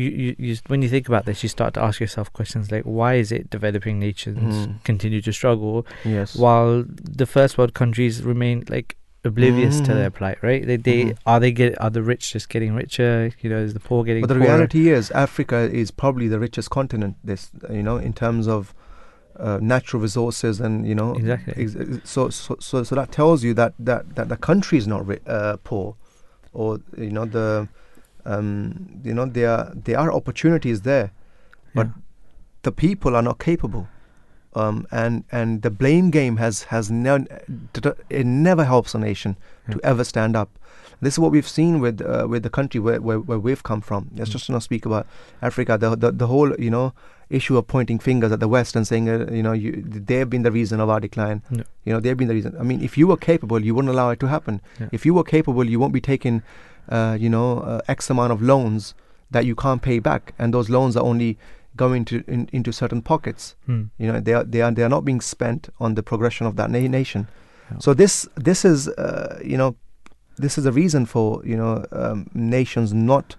you, 0.01 0.09
you, 0.23 0.31
you 0.47 0.57
when 0.73 0.83
you 0.83 0.89
think 0.95 1.09
about 1.09 1.25
this, 1.27 1.43
you 1.43 1.49
start 1.49 1.75
to 1.75 1.83
ask 1.89 2.01
yourself 2.01 2.33
questions 2.33 2.71
like, 2.75 2.85
why 2.85 3.15
is 3.15 3.31
it 3.39 3.51
developing 3.51 3.99
nations 3.99 4.55
Mhm. 4.67 4.85
continue 4.85 5.21
to 5.29 5.33
struggle 5.33 5.87
yes 6.05 6.37
while 6.45 6.85
the 7.23 7.27
first 7.37 7.57
world 7.59 7.73
countries 7.83 8.23
remain 8.33 8.65
like 8.69 8.97
oblivious 9.25 9.81
to 9.87 9.93
Mhm. 9.93 9.97
their 10.01 10.11
plight? 10.19 10.39
Right? 10.49 10.63
They 10.69 10.77
they 10.89 11.01
Mhm. 11.07 11.17
are 11.31 11.41
they 11.41 11.53
get 11.53 11.73
are 11.85 11.91
the 11.99 12.03
rich 12.13 12.33
just 12.35 12.49
getting 12.55 12.75
richer? 12.83 13.31
You 13.43 13.51
know, 13.51 13.59
is 13.69 13.73
the 13.79 13.81
poor 13.89 14.05
getting 14.05 14.23
but 14.23 14.29
the 14.29 14.35
poorer? 14.41 14.49
reality 14.51 14.83
is 14.99 15.11
Africa 15.27 15.61
is 15.83 15.91
probably 16.03 16.29
the 16.35 16.41
richest 16.47 16.69
continent 16.79 17.15
this 17.31 17.43
you 17.79 17.83
know 17.89 17.97
in 18.09 18.13
terms 18.13 18.47
of 18.57 18.75
uh, 19.39 19.59
natural 19.63 20.03
resources 20.03 20.61
and 20.61 20.87
you 20.87 20.95
know 20.95 21.15
Exactly. 21.15 21.55
ex- 21.57 21.77
so, 22.05 22.29
so 22.29 22.57
so 22.61 22.83
so 22.83 22.95
that 22.95 23.13
tells 23.13 23.45
you 23.45 23.55
that 23.55 23.73
that 23.79 24.15
that 24.17 24.29
the 24.29 24.37
country 24.37 24.79
is 24.79 24.87
not 24.87 25.07
ri- 25.07 25.21
uh, 25.27 25.57
poor 25.65 25.95
or 26.53 26.81
you 26.97 27.11
know 27.11 27.25
the 27.25 27.69
um, 28.25 29.01
you 29.05 29.15
know 29.15 29.27
there 29.27 29.51
are 29.51 29.73
there 29.75 29.99
are 29.99 30.13
opportunities 30.13 30.83
there 30.83 31.11
but 31.75 31.87
Yeah. 31.87 31.93
the 32.63 32.73
people 32.73 33.15
are 33.17 33.23
not 33.23 33.39
capable 33.39 33.87
um, 34.55 34.87
and 34.91 35.25
and 35.31 35.63
the 35.63 35.71
blame 35.71 36.11
game 36.11 36.37
has 36.39 36.65
has 36.65 36.91
never 36.91 37.25
it 38.11 38.27
never 38.27 38.65
helps 38.65 38.95
a 38.95 38.99
nation 38.99 39.37
to 39.71 39.79
ever 39.85 40.05
stand 40.05 40.35
up 40.37 40.49
this 41.01 41.15
is 41.15 41.19
what 41.19 41.31
we've 41.33 41.49
seen 41.49 41.81
with 41.81 42.01
uh, 42.01 42.27
with 42.29 42.43
the 42.43 42.51
country 42.51 42.81
where, 42.81 43.01
where, 43.01 43.21
where 43.21 43.39
we've 43.39 43.63
come 43.63 43.81
from 43.81 44.11
let's 44.17 44.31
Mm. 44.31 44.33
just 44.33 44.51
not 44.51 44.63
speak 44.63 44.85
about 44.87 45.07
Africa 45.43 45.79
the, 45.79 45.95
the 45.97 46.11
the 46.13 46.27
whole 46.27 46.55
you 46.59 46.71
know 46.71 46.93
issue 47.31 47.57
of 47.59 47.67
pointing 47.67 47.99
fingers 47.99 48.33
at 48.33 48.41
the 48.41 48.49
West 48.49 48.75
and 48.77 48.87
saying 48.87 49.09
uh, 49.09 49.27
you 49.31 49.43
know 49.43 49.53
you, 49.53 49.83
they've 49.87 50.31
been 50.31 50.43
the 50.43 50.51
reason 50.53 50.81
of 50.81 50.89
our 50.89 51.01
decline 51.01 51.43
No. 51.51 51.63
you 51.85 51.93
know 51.93 52.01
they've 52.01 52.17
been 52.17 52.29
the 52.29 52.35
reason 52.35 52.57
I 52.59 52.63
mean 52.63 52.81
if 52.83 52.97
you 52.99 53.07
were 53.07 53.17
capable 53.19 53.65
you 53.65 53.75
wouldn't 53.75 53.93
allow 53.93 54.11
it 54.11 54.21
to 54.21 54.27
happen 54.29 54.61
Yeah. 54.81 54.89
if 54.93 55.05
you 55.07 55.13
were 55.15 55.25
capable 55.25 55.65
you 55.65 55.79
won't 55.79 55.93
be 55.93 56.01
taking 56.01 56.43
uh, 56.89 57.17
you 57.21 57.29
know 57.29 57.59
uh, 57.61 57.81
X 57.89 58.11
amount 58.11 58.33
of 58.33 58.41
loans 58.43 58.95
that 59.31 59.45
you 59.45 59.55
can't 59.55 59.83
pay 59.83 59.99
back 59.99 60.33
and 60.39 60.55
those 60.55 60.71
loans 60.71 60.97
are 60.97 61.05
only 61.05 61.37
going 61.77 62.05
to 62.07 62.25
in, 62.27 62.49
into 62.53 62.73
certain 62.73 63.03
pockets 63.03 63.55
Hmm. 63.67 63.83
you 63.99 64.11
know 64.11 64.21
they 64.21 64.33
are 64.33 64.45
they 64.45 64.63
are 64.63 64.71
they 64.73 64.83
are 64.83 64.89
not 64.97 65.05
being 65.05 65.21
spent 65.21 65.69
on 65.79 65.95
the 65.95 66.03
progression 66.03 66.47
of 66.47 66.57
that 66.57 66.71
na- 66.71 66.89
nation 67.01 67.29
Yeah. 67.71 67.79
so 67.79 67.95
this 67.95 68.27
this 68.49 68.65
is 68.65 68.89
uh, 68.89 69.39
you 69.45 69.59
know 69.59 69.77
this 70.39 70.57
is 70.59 70.65
a 70.67 70.73
reason 70.73 71.07
for 71.07 71.43
you 71.45 71.57
know 71.57 71.85
um, 71.93 72.29
nations 72.35 72.93
not 72.93 73.37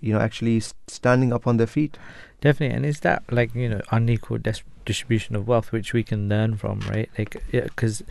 you 0.00 0.12
know 0.12 0.20
actually 0.20 0.60
standing 0.88 1.32
up 1.32 1.46
on 1.46 1.56
their 1.56 1.66
feet 1.66 1.96
Definitely, 2.42 2.74
and 2.76 2.86
is 2.86 3.00
that 3.00 3.22
like 3.30 3.54
you 3.54 3.68
know 3.68 3.82
unequal 3.92 4.38
dis- 4.38 4.62
distribution 4.86 5.36
of 5.36 5.46
wealth, 5.46 5.72
which 5.72 5.92
we 5.92 6.02
can 6.02 6.26
learn 6.26 6.56
from, 6.56 6.80
right? 6.88 7.10
Like, 7.18 7.36
because 7.52 8.02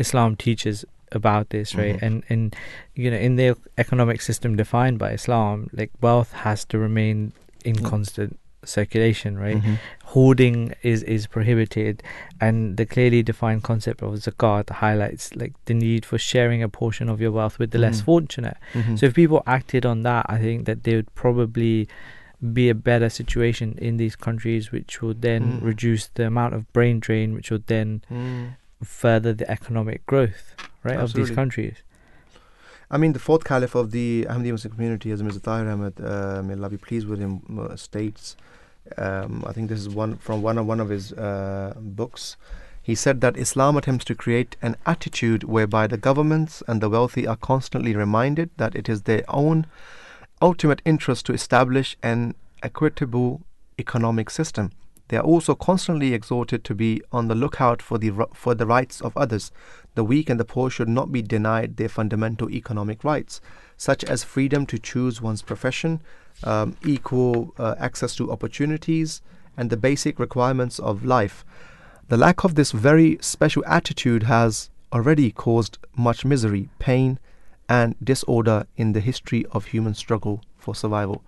Islam 0.00 0.34
teaches 0.34 0.84
about 1.12 1.50
this, 1.50 1.76
right? 1.76 1.94
Mhm. 1.94 2.02
And 2.06 2.24
and 2.28 2.56
you 2.96 3.12
know, 3.12 3.16
in 3.16 3.36
the 3.36 3.56
economic 3.78 4.22
system 4.22 4.56
defined 4.56 4.98
by 4.98 5.12
Islam, 5.12 5.68
like 5.72 5.92
wealth 6.00 6.32
has 6.32 6.64
to 6.64 6.78
remain 6.78 7.32
in 7.64 7.76
Mm. 7.76 7.84
constant 7.84 8.38
circulation, 8.66 9.38
right? 9.38 9.62
Mhm. 9.62 9.78
Hoarding 10.12 10.74
is 10.82 11.02
is 11.02 11.26
prohibited, 11.26 12.02
and 12.40 12.76
the 12.76 12.86
clearly 12.86 13.22
defined 13.22 13.62
concept 13.62 14.02
of 14.02 14.14
zakat 14.14 14.70
highlights 14.70 15.34
like 15.36 15.52
the 15.66 15.74
need 15.74 16.04
for 16.04 16.18
sharing 16.18 16.62
a 16.62 16.68
portion 16.68 17.08
of 17.08 17.20
your 17.20 17.32
wealth 17.32 17.58
with 17.58 17.70
the 17.70 17.78
less 17.78 18.00
Mhm. 18.00 18.04
fortunate. 18.04 18.56
Mhm. 18.74 18.98
So 18.98 19.06
if 19.06 19.14
people 19.14 19.42
acted 19.46 19.84
on 19.86 20.02
that, 20.02 20.26
I 20.28 20.38
think 20.38 20.66
that 20.66 20.84
there 20.84 20.96
would 20.96 21.14
probably 21.14 21.88
be 22.52 22.68
a 22.68 22.74
better 22.74 23.08
situation 23.08 23.74
in 23.78 23.96
these 23.96 24.14
countries, 24.14 24.70
which 24.70 25.00
would 25.02 25.22
then 25.22 25.42
Mm. 25.60 25.64
reduce 25.64 26.06
the 26.08 26.26
amount 26.26 26.54
of 26.54 26.70
brain 26.72 27.00
drain, 27.00 27.32
which 27.34 27.50
would 27.50 27.66
then 27.66 28.02
Mm. 28.10 28.56
further 28.84 29.32
the 29.32 29.50
economic 29.50 30.04
growth, 30.06 30.54
right, 30.84 30.98
of 31.00 31.14
these 31.14 31.30
countries. 31.30 31.76
I 32.90 32.98
mean, 32.98 33.14
the 33.14 33.18
fourth 33.18 33.42
caliph 33.44 33.74
of 33.74 33.90
the 33.90 34.26
Ahmadi 34.30 34.52
Muslim 34.52 34.72
community, 34.74 35.10
as 35.10 35.20
Mirza 35.22 35.40
Tahir 35.40 35.68
Ahmed, 35.68 35.94
uh, 36.00 36.40
may 36.44 36.54
Allah 36.54 36.70
be 36.70 36.76
pleased 36.76 37.08
with 37.08 37.18
him, 37.18 37.40
uh, 37.58 37.74
states, 37.74 38.36
um, 38.96 39.44
I 39.46 39.52
think 39.52 39.68
this 39.68 39.80
is 39.80 39.88
one 39.88 40.16
from 40.16 40.42
one 40.42 40.58
of 40.58 40.66
one 40.66 40.80
of 40.80 40.88
his 40.88 41.12
uh, 41.12 41.74
books. 41.76 42.36
He 42.82 42.94
said 42.94 43.20
that 43.20 43.36
Islam 43.36 43.76
attempts 43.76 44.04
to 44.04 44.14
create 44.14 44.56
an 44.62 44.76
attitude 44.86 45.42
whereby 45.42 45.88
the 45.88 45.96
governments 45.96 46.62
and 46.68 46.80
the 46.80 46.88
wealthy 46.88 47.26
are 47.26 47.36
constantly 47.36 47.96
reminded 47.96 48.50
that 48.58 48.76
it 48.76 48.88
is 48.88 49.02
their 49.02 49.24
own 49.28 49.66
ultimate 50.40 50.82
interest 50.84 51.26
to 51.26 51.32
establish 51.32 51.96
an 52.02 52.34
equitable 52.62 53.42
economic 53.78 54.30
system. 54.30 54.70
They 55.08 55.16
are 55.16 55.24
also 55.24 55.54
constantly 55.54 56.14
exhorted 56.14 56.64
to 56.64 56.74
be 56.74 57.02
on 57.12 57.28
the 57.28 57.34
lookout 57.34 57.80
for 57.80 57.98
the 57.98 58.10
for 58.34 58.54
the 58.54 58.66
rights 58.66 59.00
of 59.00 59.16
others. 59.16 59.52
The 59.94 60.04
weak 60.04 60.28
and 60.28 60.38
the 60.38 60.44
poor 60.44 60.68
should 60.68 60.88
not 60.88 61.12
be 61.12 61.22
denied 61.22 61.76
their 61.76 61.88
fundamental 61.88 62.50
economic 62.50 63.04
rights, 63.04 63.40
such 63.76 64.04
as 64.04 64.24
freedom 64.24 64.66
to 64.66 64.78
choose 64.78 65.20
one's 65.20 65.42
profession, 65.42 66.00
um, 66.44 66.76
equal 66.84 67.54
uh, 67.58 67.74
access 67.78 68.14
to 68.16 68.30
opportunities, 68.30 69.22
and 69.56 69.70
the 69.70 69.76
basic 69.76 70.18
requirements 70.18 70.78
of 70.78 71.04
life. 71.04 71.44
The 72.08 72.16
lack 72.16 72.44
of 72.44 72.54
this 72.54 72.72
very 72.72 73.18
special 73.20 73.64
attitude 73.66 74.24
has 74.24 74.70
already 74.92 75.30
caused 75.30 75.78
much 75.96 76.24
misery, 76.24 76.68
pain, 76.78 77.18
and 77.68 77.96
disorder 78.02 78.66
in 78.76 78.92
the 78.92 79.00
history 79.00 79.44
of 79.50 79.66
human 79.66 79.94
struggle 79.94 80.42
for 80.56 80.74
survival. 80.74 81.22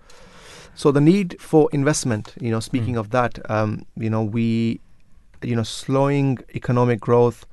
So 0.75 0.91
the 0.91 1.01
need 1.01 1.35
for 1.41 1.69
investment, 1.73 2.33
you 2.39 2.51
know, 2.51 2.61
speaking 2.61 2.95
Mm. 2.95 2.99
of 2.99 3.09
that, 3.09 3.51
um, 3.51 3.85
you 3.97 4.09
know, 4.09 4.23
we, 4.23 4.79
you 5.41 5.55
know, 5.55 5.63
slowing 5.63 6.39
economic 6.55 7.01
growth, 7.01 7.45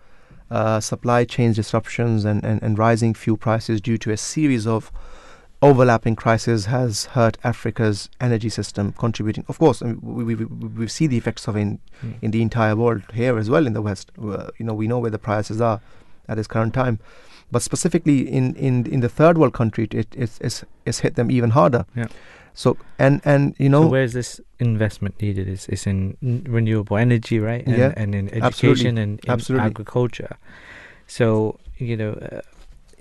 uh, 0.51 0.81
supply 0.81 1.25
chain 1.25 1.53
disruptions, 1.53 2.25
and, 2.25 2.45
and, 2.45 2.63
and 2.63 2.79
rising 2.79 3.15
fuel 3.15 3.37
prices 3.37 3.81
due 3.81 3.99
to 3.99 4.11
a 4.13 4.17
series 4.17 4.67
of 4.67 4.91
overlapping 5.63 6.15
crises 6.15 6.67
has 6.67 7.07
hurt 7.07 7.39
Africa's 7.43 8.09
energy 8.21 8.49
system, 8.51 8.93
contributing. 8.93 9.45
Of 9.49 9.59
course, 9.59 9.83
I 9.83 9.87
mean, 9.87 9.99
we, 10.03 10.23
we, 10.25 10.35
we, 10.35 10.45
we 10.69 10.87
see 10.89 11.07
the 11.07 11.17
effects 11.17 11.49
of 11.49 11.57
in, 11.57 11.81
Mm. 12.05 12.15
in 12.21 12.31
the 12.31 12.43
entire 12.43 12.77
world 12.77 13.03
here 13.15 13.39
as 13.39 13.49
well 13.49 13.67
in 13.67 13.73
the 13.73 13.81
West. 13.81 14.13
Uh, 14.23 14.49
you 14.59 14.67
know, 14.67 14.75
we 14.75 14.87
know 14.87 14.99
where 14.99 15.11
the 15.11 15.19
prices 15.19 15.63
are 15.63 15.81
at 16.29 16.37
this 16.37 16.47
current 16.47 16.75
time, 16.75 16.99
but 17.51 17.63
specifically 17.63 18.29
in, 18.29 18.55
in, 18.57 18.85
in 18.87 19.01
the 19.01 19.09
third 19.09 19.39
world 19.39 19.55
country, 19.55 19.89
it 19.91 20.09
it's, 20.15 20.39
it's, 20.43 20.63
it's 20.85 20.99
hit 21.01 21.15
them 21.15 21.31
even 21.31 21.51
harder. 21.51 21.87
Yeah. 21.97 22.09
So 22.57 22.79
and 22.99 23.21
and 23.25 23.55
you 23.59 23.69
know 23.69 23.83
so 23.83 23.89
where's 23.89 24.15
this 24.15 24.41
investment 24.59 25.21
needed? 25.21 25.47
Is 25.47 25.69
is 25.69 25.87
in 25.87 26.17
renewable 26.49 26.97
energy, 26.97 27.39
right? 27.39 27.65
And, 27.67 27.77
Yeah, 27.77 27.93
and 27.97 28.15
in 28.15 28.33
absolutely, 28.33 28.49
education 28.49 28.99
and 28.99 29.21
in 29.21 29.31
absolutely. 29.31 29.67
agriculture. 29.67 30.37
So 31.07 31.61
you 31.77 31.97
know, 31.99 32.13
uh, 32.15 32.41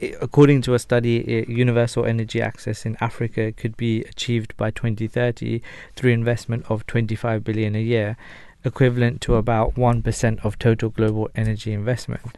i 0.02 0.14
according 0.20 0.62
to 0.64 0.74
a 0.74 0.80
study, 0.80 1.16
i 1.38 1.50
universal 1.50 2.04
energy 2.06 2.42
access 2.42 2.86
in 2.86 2.98
Africa 3.00 3.54
could 3.54 3.78
be 3.78 4.04
achieved 4.04 4.58
by 4.58 4.72
2030 4.72 5.62
through 5.96 6.12
investment 6.12 6.66
of 6.70 6.86
25 6.86 7.46
billion 7.46 7.76
a 7.76 7.82
year, 7.94 8.18
equivalent 8.66 9.22
to 9.22 9.36
about 9.36 9.78
one 9.78 10.02
percent 10.02 10.44
of 10.44 10.60
total 10.60 10.90
global 10.90 11.30
energy 11.34 11.72
investment. 11.72 12.38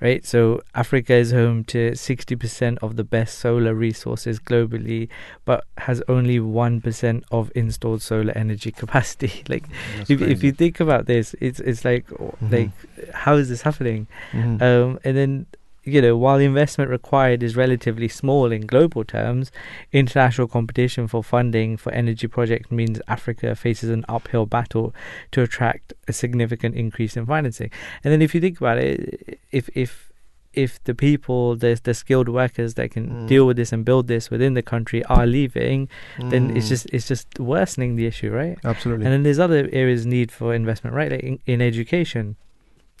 Right, 0.00 0.26
so 0.26 0.60
Africa 0.74 1.14
is 1.14 1.30
home 1.30 1.64
to 1.64 1.92
60% 1.92 2.78
of 2.82 2.96
the 2.96 3.04
best 3.04 3.38
solar 3.38 3.74
resources 3.74 4.38
globally, 4.38 5.08
but 5.44 5.64
has 5.78 6.02
only 6.08 6.38
1% 6.40 7.22
of 7.30 7.50
installed 7.54 8.02
solar 8.02 8.32
energy 8.36 8.70
capacity. 8.82 9.44
like, 9.48 9.64
That's 9.96 10.10
if, 10.10 10.20
if 10.20 10.42
you 10.42 10.52
think 10.52 10.80
about 10.80 11.06
this, 11.06 11.34
it's 11.40 11.60
it's 11.60 11.84
like 11.84 12.04
oh, 12.20 12.34
Mhm. 12.42 12.50
like 12.52 12.70
how 13.14 13.36
is 13.36 13.48
this 13.48 13.62
happening? 13.62 14.06
Mhm. 14.32 14.60
Um, 14.60 14.98
and 15.04 15.16
then 15.16 15.46
you 15.84 16.00
know 16.02 16.16
while 16.16 16.38
the 16.38 16.44
investment 16.44 16.90
required 16.90 17.42
is 17.42 17.56
relatively 17.56 18.08
small 18.08 18.50
in 18.52 18.62
global 18.66 19.04
terms, 19.04 19.52
international 19.92 20.48
competition 20.48 21.06
for 21.08 21.22
funding 21.22 21.76
for 21.76 21.92
energy 21.92 22.26
projects 22.26 22.70
means 22.70 23.00
Africa 23.08 23.54
faces 23.54 23.90
an 23.90 24.04
uphill 24.08 24.46
battle 24.46 24.94
to 25.32 25.42
attract 25.42 25.92
a 26.08 26.12
significant 26.12 26.74
increase 26.74 27.16
in 27.16 27.26
financing. 27.26 27.70
And 28.02 28.12
then 28.12 28.22
if 28.22 28.34
you 28.34 28.40
think 28.40 28.58
about 28.58 28.78
it, 28.78 29.38
if 29.52 29.68
if 29.74 30.10
if 30.52 30.82
the 30.84 30.94
people, 30.94 31.56
the 31.56 31.80
the 31.82 31.94
skilled 31.94 32.28
workers 32.28 32.74
that 32.74 32.90
can 32.92 33.04
Mm. 33.08 33.26
deal 33.26 33.44
with 33.46 33.56
this 33.56 33.72
and 33.72 33.84
build 33.84 34.06
this 34.06 34.30
within 34.30 34.54
the 34.54 34.62
country 34.62 35.04
are 35.06 35.26
leaving, 35.26 35.88
then 36.32 36.50
it's 36.54 36.66
Mm. 36.66 36.68
just 36.68 36.86
it's 36.92 37.08
just 37.08 37.26
worsening 37.40 37.96
the 37.96 38.06
issue, 38.06 38.30
right? 38.30 38.56
absolutely. 38.64 39.04
And 39.04 39.12
then 39.12 39.22
there's 39.24 39.40
other 39.40 39.68
areas 39.72 40.06
need 40.06 40.30
for 40.30 40.54
investment, 40.54 40.94
right? 40.94 41.10
Like 41.10 41.24
in, 41.24 41.38
in 41.46 41.60
education. 41.60 42.36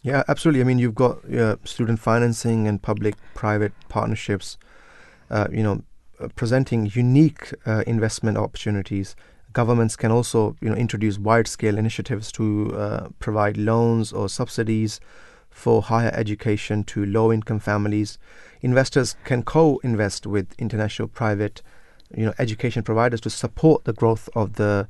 Yeah, 0.04 0.22
absolutely. 0.28 0.60
I 0.60 0.64
mean, 0.64 0.78
you've 0.78 0.94
got 0.94 1.24
uh, 1.32 1.56
student 1.64 1.98
financing 1.98 2.68
and 2.68 2.80
public-private 2.80 3.72
partnerships, 3.88 4.58
uh, 5.30 5.48
you 5.50 5.62
know, 5.62 5.82
uh, 6.20 6.28
presenting 6.36 6.90
unique 6.92 7.54
uh, 7.64 7.82
investment 7.86 8.36
opportunities. 8.36 9.16
Governments 9.54 9.96
can 9.96 10.10
also, 10.10 10.56
you 10.60 10.68
know, 10.68 10.76
introduce 10.76 11.18
wide-scale 11.18 11.78
initiatives 11.78 12.30
to 12.32 12.76
uh, 12.76 13.08
provide 13.18 13.56
loans 13.56 14.12
or 14.12 14.28
subsidies 14.28 15.00
for 15.48 15.80
higher 15.80 16.10
education 16.12 16.84
to 16.84 17.06
low-income 17.06 17.60
families. 17.60 18.18
Investors 18.60 19.16
can 19.24 19.42
co-invest 19.42 20.26
with 20.26 20.54
international 20.58 21.08
private, 21.08 21.62
you 22.14 22.26
know, 22.26 22.34
education 22.38 22.82
providers 22.82 23.22
to 23.22 23.30
support 23.30 23.84
the 23.84 23.94
growth 23.94 24.28
of 24.36 24.56
the 24.56 24.86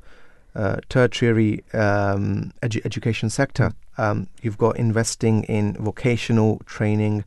uh, 0.55 0.77
tertiary 0.89 1.65
um, 1.73 2.53
edu- 2.63 2.85
education 2.85 3.31
sector. 3.31 3.73
Um, 3.99 4.29
you've 4.43 4.59
got 4.59 4.77
investing 4.77 5.45
in 5.45 5.75
vocational 5.75 6.61
training 6.67 7.25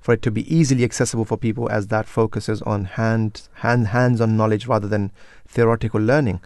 for 0.00 0.14
it 0.14 0.22
to 0.22 0.30
be 0.30 0.54
easily 0.54 0.84
accessible 0.84 1.24
for 1.24 1.36
people 1.36 1.68
as 1.70 1.88
that 1.88 2.06
focuses 2.06 2.62
on 2.62 2.84
hand, 2.84 3.48
hand 3.54 3.88
hands-on 3.88 4.36
knowledge 4.36 4.66
rather 4.66 4.88
than 4.88 5.12
theoretical 5.46 6.00
learning. 6.00 6.40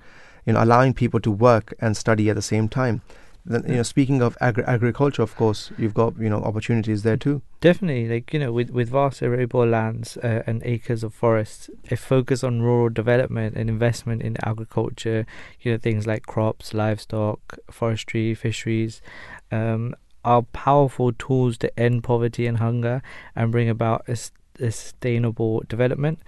You 0.45 0.53
know, 0.53 0.63
allowing 0.63 0.93
people 0.93 1.21
to 1.21 1.31
work 1.31 1.73
and 1.81 1.97
study 1.97 2.29
at 2.29 2.37
the 2.37 2.43
same 2.43 2.69
time. 2.69 3.01
Then, 3.47 3.65
you 3.69 3.77
know, 3.77 3.83
speaking 3.83 4.23
of 4.23 4.39
agri- 4.41 4.65
agriculture, 4.65 5.21
of 5.23 5.37
course, 5.37 5.71
you've 5.77 5.93
got 5.93 6.19
you 6.19 6.31
know 6.31 6.43
opportunities 6.43 7.03
there 7.03 7.19
too. 7.19 7.43
Definitely, 7.61 8.09
like 8.09 8.33
you 8.33 8.41
know, 8.41 8.53
with 8.53 8.71
with 8.71 8.89
vast 8.89 9.23
arable 9.23 9.67
lands 9.67 10.17
uh, 10.19 10.43
and 10.47 10.63
acres 10.65 11.05
of 11.05 11.13
forests, 11.13 11.69
a 11.91 11.97
focus 11.97 12.43
on 12.43 12.63
rural 12.63 12.89
development 12.89 13.57
and 13.57 13.69
investment 13.69 14.23
in 14.23 14.37
agriculture, 14.43 15.27
you 15.61 15.73
know, 15.73 15.79
things 15.79 16.07
like 16.07 16.25
crops, 16.25 16.73
livestock, 16.73 17.59
forestry, 17.71 18.35
fisheries, 18.35 19.03
um, 19.53 19.95
are 20.25 20.43
powerful 20.43 21.13
tools 21.13 21.59
to 21.59 21.79
end 21.79 22.03
poverty 22.03 22.47
and 22.47 22.59
hunger 22.59 23.03
and 23.37 23.53
bring 23.53 23.69
about 23.69 24.05
a, 24.09 24.13
a 24.59 24.71
sustainable 24.71 25.63
development. 25.69 26.19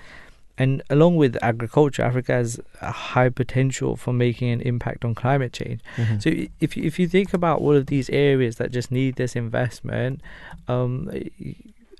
And 0.58 0.82
along 0.88 1.16
with 1.16 1.36
agriculture, 1.42 2.02
Africa 2.02 2.32
has 2.32 2.58
a 2.80 2.90
high 2.90 3.28
potential 3.28 3.94
for 3.96 4.12
making 4.12 4.48
an 4.50 4.60
impact 4.62 5.04
on 5.04 5.14
climate 5.14 5.52
change. 5.52 5.80
So 6.18 6.30
if 6.60 6.76
you- 6.76 6.84
if 6.84 6.98
you 6.98 7.06
think 7.08 7.34
about 7.34 7.60
all 7.60 7.74
of 7.76 7.86
these 7.86 8.08
areas 8.10 8.56
that 8.56 8.72
just 8.72 8.90
need 8.90 9.16
this 9.16 9.36
investment, 9.36 10.22
um, 10.68 11.10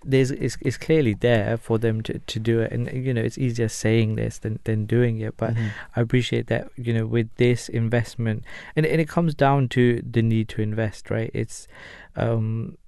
there's 0.04 0.30
it's, 0.30 0.56
it's 0.60 0.76
clearly 0.76 1.14
there 1.14 1.56
for 1.56 1.78
them 1.78 2.00
to, 2.02 2.18
to 2.20 2.38
do 2.38 2.60
it, 2.60 2.70
and 2.72 2.90
you 3.06 3.12
know 3.12 3.20
it's 3.22 3.38
easier 3.38 3.68
saying 3.68 4.14
this 4.14 4.38
than, 4.38 4.60
than 4.64 4.86
doing 4.86 5.18
it. 5.20 5.36
But 5.36 5.54
Mhm. 5.54 5.70
I 5.96 6.00
appreciate 6.00 6.46
that 6.46 6.70
you 6.76 6.92
know 6.94 7.06
with 7.06 7.28
this 7.36 7.68
investment, 7.68 8.44
and 8.76 8.86
and 8.86 9.00
it 9.00 9.08
comes 9.08 9.34
down 9.34 9.68
to 9.70 10.00
the 10.08 10.22
need 10.22 10.48
to 10.50 10.62
invest, 10.62 11.10
right? 11.10 11.30
It's 11.34 11.66
um, 12.14 12.78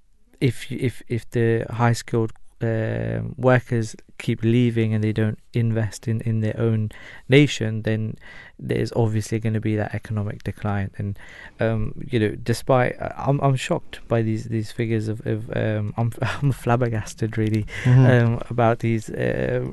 if 0.41 0.71
you- 0.71 0.79
if 0.81 1.03
if 1.09 1.29
the 1.31 1.67
high 1.71 1.93
skilled 1.93 2.33
uh, 2.63 3.21
workers 3.37 3.95
keep 4.19 4.43
leaving 4.43 4.93
and 4.95 5.03
they 5.05 5.13
don't 5.13 5.39
invest 5.53 6.09
in, 6.09 6.21
in 6.23 6.41
their 6.41 6.59
own 6.59 6.91
nation, 7.29 7.83
then 7.83 8.17
there's 8.59 8.93
obviously 8.97 9.39
going 9.39 9.55
to 9.55 9.61
be 9.61 9.77
that 9.77 9.95
economic 9.95 10.43
decline. 10.43 10.91
And 10.99 11.19
um, 11.61 11.93
you 12.11 12.19
know, 12.19 12.31
despite 12.43 13.01
I- 13.01 13.15
I'm 13.29 13.39
I'm 13.41 13.57
shocked 13.57 14.01
by 14.09 14.23
these 14.23 14.45
these 14.45 14.73
figures 14.73 15.09
of, 15.09 15.25
of 15.27 15.51
um, 15.57 15.95
I'm 15.99 16.13
I'm 16.21 16.53
flabbergasted 16.53 17.39
really 17.39 17.65
Mhm. 17.85 18.07
um, 18.27 18.43
about 18.51 18.81
these 18.81 19.09
uh, 19.11 19.71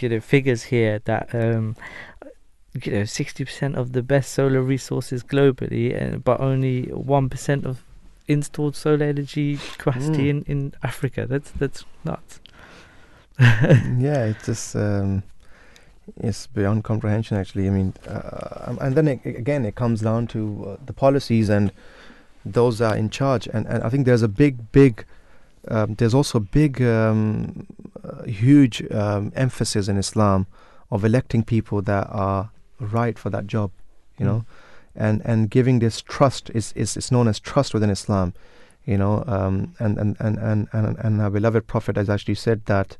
you 0.00 0.08
know 0.08 0.20
figures 0.20 0.64
here 0.64 1.00
that 1.04 1.34
um, 1.34 1.76
you 2.82 2.90
know 2.92 3.04
sixty 3.04 3.44
percent 3.44 3.76
of 3.76 3.92
the 3.92 4.02
best 4.02 4.32
solar 4.32 4.60
resources 4.62 5.22
globally, 5.22 5.94
uh, 5.94 6.16
but 6.18 6.40
only 6.40 6.84
one 6.86 7.28
percent 7.28 7.64
of 7.64 7.82
installed 8.26 8.74
solar 8.76 9.06
energy 9.06 9.58
capacity 9.78 10.24
Mm. 10.24 10.28
in, 10.30 10.42
in 10.46 10.72
Africa. 10.82 11.26
That's 11.26 11.50
that's 11.52 11.84
nuts. 12.04 12.40
yeah, 13.40 14.24
it's 14.26 14.46
just 14.46 14.76
um, 14.76 15.22
it's 16.16 16.46
beyond 16.46 16.84
comprehension. 16.84 17.36
Actually, 17.36 17.66
I 17.66 17.70
mean, 17.70 17.94
uh, 18.08 18.64
um, 18.66 18.78
and 18.80 18.94
then 18.94 19.08
it, 19.08 19.20
again, 19.26 19.64
it 19.64 19.74
comes 19.74 20.00
down 20.02 20.26
to 20.28 20.40
uh, 20.68 20.76
the 20.86 20.92
policies 20.92 21.48
and 21.48 21.72
those 22.44 22.78
that 22.78 22.92
are 22.92 22.96
in 22.96 23.10
charge. 23.10 23.48
And, 23.52 23.66
and 23.66 23.82
I 23.82 23.88
think 23.88 24.06
there's 24.06 24.22
a 24.22 24.28
big, 24.28 24.70
big, 24.70 25.04
um, 25.68 25.94
there's 25.94 26.14
also 26.14 26.38
a 26.38 26.42
big, 26.42 26.80
um, 26.82 27.66
uh, 28.04 28.22
huge 28.24 28.84
um, 28.92 29.32
emphasis 29.34 29.88
in 29.88 29.96
Islam 29.96 30.46
of 30.90 31.04
electing 31.04 31.42
people 31.42 31.82
that 31.82 32.06
are 32.10 32.50
right 32.78 33.18
for 33.18 33.30
that 33.30 33.46
job. 33.46 33.70
You 34.18 34.26
know, 34.26 34.44
and 34.96 35.22
and 35.24 35.50
giving 35.50 35.78
this 35.80 36.00
trust 36.00 36.50
is 36.54 36.72
is, 36.74 36.96
is 36.96 37.10
known 37.10 37.28
as 37.28 37.40
trust 37.40 37.74
within 37.74 37.90
Islam. 37.90 38.34
You 38.86 38.98
know, 38.98 39.24
um, 39.26 39.74
and, 39.78 39.96
and, 39.96 40.14
and, 40.20 40.36
and, 40.36 40.68
and, 40.74 40.98
and 40.98 41.22
our 41.22 41.30
beloved 41.30 41.66
Prophet 41.66 41.96
has 41.96 42.10
actually 42.10 42.34
said 42.34 42.66
that 42.66 42.98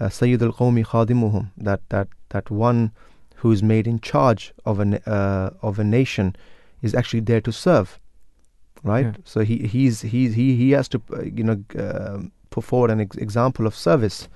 uh, 0.00 0.08
Sayyid 0.08 0.42
al 0.42 0.52
Qawmi 0.52 0.86
Khadimuhum, 0.86 1.50
that, 1.58 1.82
that, 1.90 2.08
that 2.30 2.50
one 2.50 2.92
who 3.34 3.52
is 3.52 3.62
made 3.62 3.86
in 3.86 4.00
charge 4.00 4.54
of 4.64 4.80
a, 4.80 5.06
uh, 5.06 5.50
of 5.60 5.78
a 5.78 5.84
nation 5.84 6.34
is 6.80 6.94
actually 6.94 7.20
there 7.20 7.42
to 7.42 7.52
serve. 7.52 8.00
Right? 8.82 9.04
Yeah. 9.04 9.12
So 9.24 9.40
he, 9.40 9.66
he's, 9.66 10.00
he's, 10.00 10.32
he, 10.32 10.56
he 10.56 10.70
has 10.70 10.88
to, 10.88 11.02
uh, 11.12 11.24
you 11.24 11.44
know, 11.44 11.62
um 11.78 12.32
put 12.48 12.64
forward 12.64 12.90
an 12.90 13.02
ex- 13.02 13.18
example 13.18 13.66
of 13.66 13.74
service. 13.74 14.30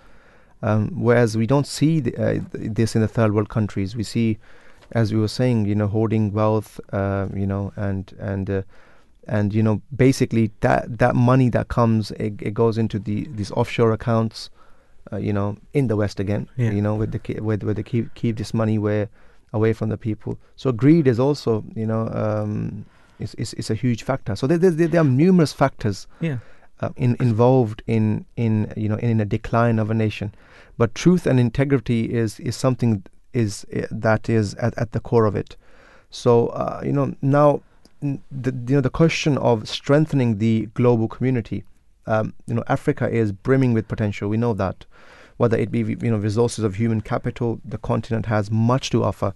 Um, 0.60 0.88
whereas 0.88 1.38
we 1.38 1.46
don't 1.46 1.66
see 1.66 2.00
the, 2.00 2.14
uh, 2.16 2.32
th- 2.32 2.74
this 2.74 2.94
in 2.94 3.00
the 3.00 3.08
third 3.08 3.32
world 3.34 3.48
countries. 3.48 3.96
We 3.96 4.02
see, 4.04 4.36
as 4.94 5.12
we 5.12 5.18
were 5.20 5.28
saying, 5.28 5.66
you 5.66 5.74
know, 5.74 5.86
hoarding 5.88 6.32
wealth, 6.32 6.80
uh, 6.92 7.26
you 7.34 7.46
know, 7.46 7.72
and, 7.76 8.12
and, 8.18 8.48
uh, 8.50 8.62
and 9.28 9.54
you 9.54 9.62
know 9.62 9.80
basically 9.94 10.50
that 10.60 10.98
that 10.98 11.14
money 11.14 11.48
that 11.48 11.68
comes 11.68 12.10
it, 12.12 12.34
it 12.42 12.54
goes 12.54 12.76
into 12.76 12.98
the 12.98 13.28
these 13.36 13.52
offshore 13.52 13.92
accounts 13.92 14.50
uh, 15.12 15.16
you 15.16 15.32
know 15.32 15.56
in 15.74 15.86
the 15.86 15.94
west 15.94 16.18
again 16.18 16.48
Yeah. 16.56 16.72
you 16.72 16.82
know 16.82 16.96
with 16.96 17.12
the 17.12 17.40
with 17.40 17.62
where 17.62 17.72
they 17.72 17.84
keep 17.84 18.12
keep 18.14 18.36
this 18.36 18.52
money 18.52 18.78
where 18.78 19.08
away 19.52 19.74
from 19.74 19.90
the 19.90 19.96
people 19.96 20.38
so 20.56 20.72
greed 20.72 21.06
is 21.06 21.20
also 21.20 21.62
you 21.76 21.86
know 21.86 22.08
um 22.08 22.84
is 23.20 23.34
is, 23.34 23.54
is 23.54 23.70
a 23.70 23.74
huge 23.76 24.02
factor 24.02 24.34
so 24.34 24.48
there, 24.48 24.58
there, 24.58 24.88
there 24.88 25.00
are 25.00 25.04
numerous 25.04 25.52
factors 25.52 26.08
Yeah. 26.20 26.38
uh, 26.80 26.88
in, 26.96 27.16
involved 27.20 27.80
in 27.86 28.24
in 28.36 28.72
you 28.76 28.88
know 28.88 28.96
in, 28.96 29.20
a 29.20 29.24
decline 29.24 29.78
of 29.78 29.88
a 29.88 29.94
nation 29.94 30.34
but 30.78 30.96
truth 30.96 31.28
and 31.28 31.38
integrity 31.38 32.12
is 32.12 32.40
is 32.40 32.56
something 32.56 33.04
is 33.32 33.64
uh, 33.76 33.86
that 33.90 34.28
is 34.28 34.54
at, 34.54 34.76
at 34.78 34.92
the 34.92 35.00
core 35.00 35.24
of 35.24 35.36
it 35.36 35.56
so 36.10 36.48
uh, 36.48 36.80
you 36.84 36.92
know 36.92 37.14
now 37.22 37.60
the 38.00 38.52
you 38.66 38.74
know 38.76 38.80
the 38.80 38.90
question 38.90 39.38
of 39.38 39.68
strengthening 39.68 40.38
the 40.38 40.68
global 40.74 41.08
community 41.08 41.64
um, 42.06 42.34
you 42.46 42.54
know 42.54 42.64
Africa 42.66 43.08
is 43.08 43.32
brimming 43.32 43.72
with 43.72 43.86
potential 43.88 44.28
we 44.28 44.36
know 44.36 44.54
that 44.54 44.84
whether 45.42 45.56
it 45.56 45.72
be 45.72 45.80
you 45.80 46.10
know 46.10 46.16
resources 46.16 46.64
of 46.64 46.76
human 46.76 47.00
capital. 47.00 47.60
The 47.64 47.78
continent 47.78 48.26
has 48.26 48.50
much 48.50 48.90
to 48.90 49.02
offer. 49.02 49.34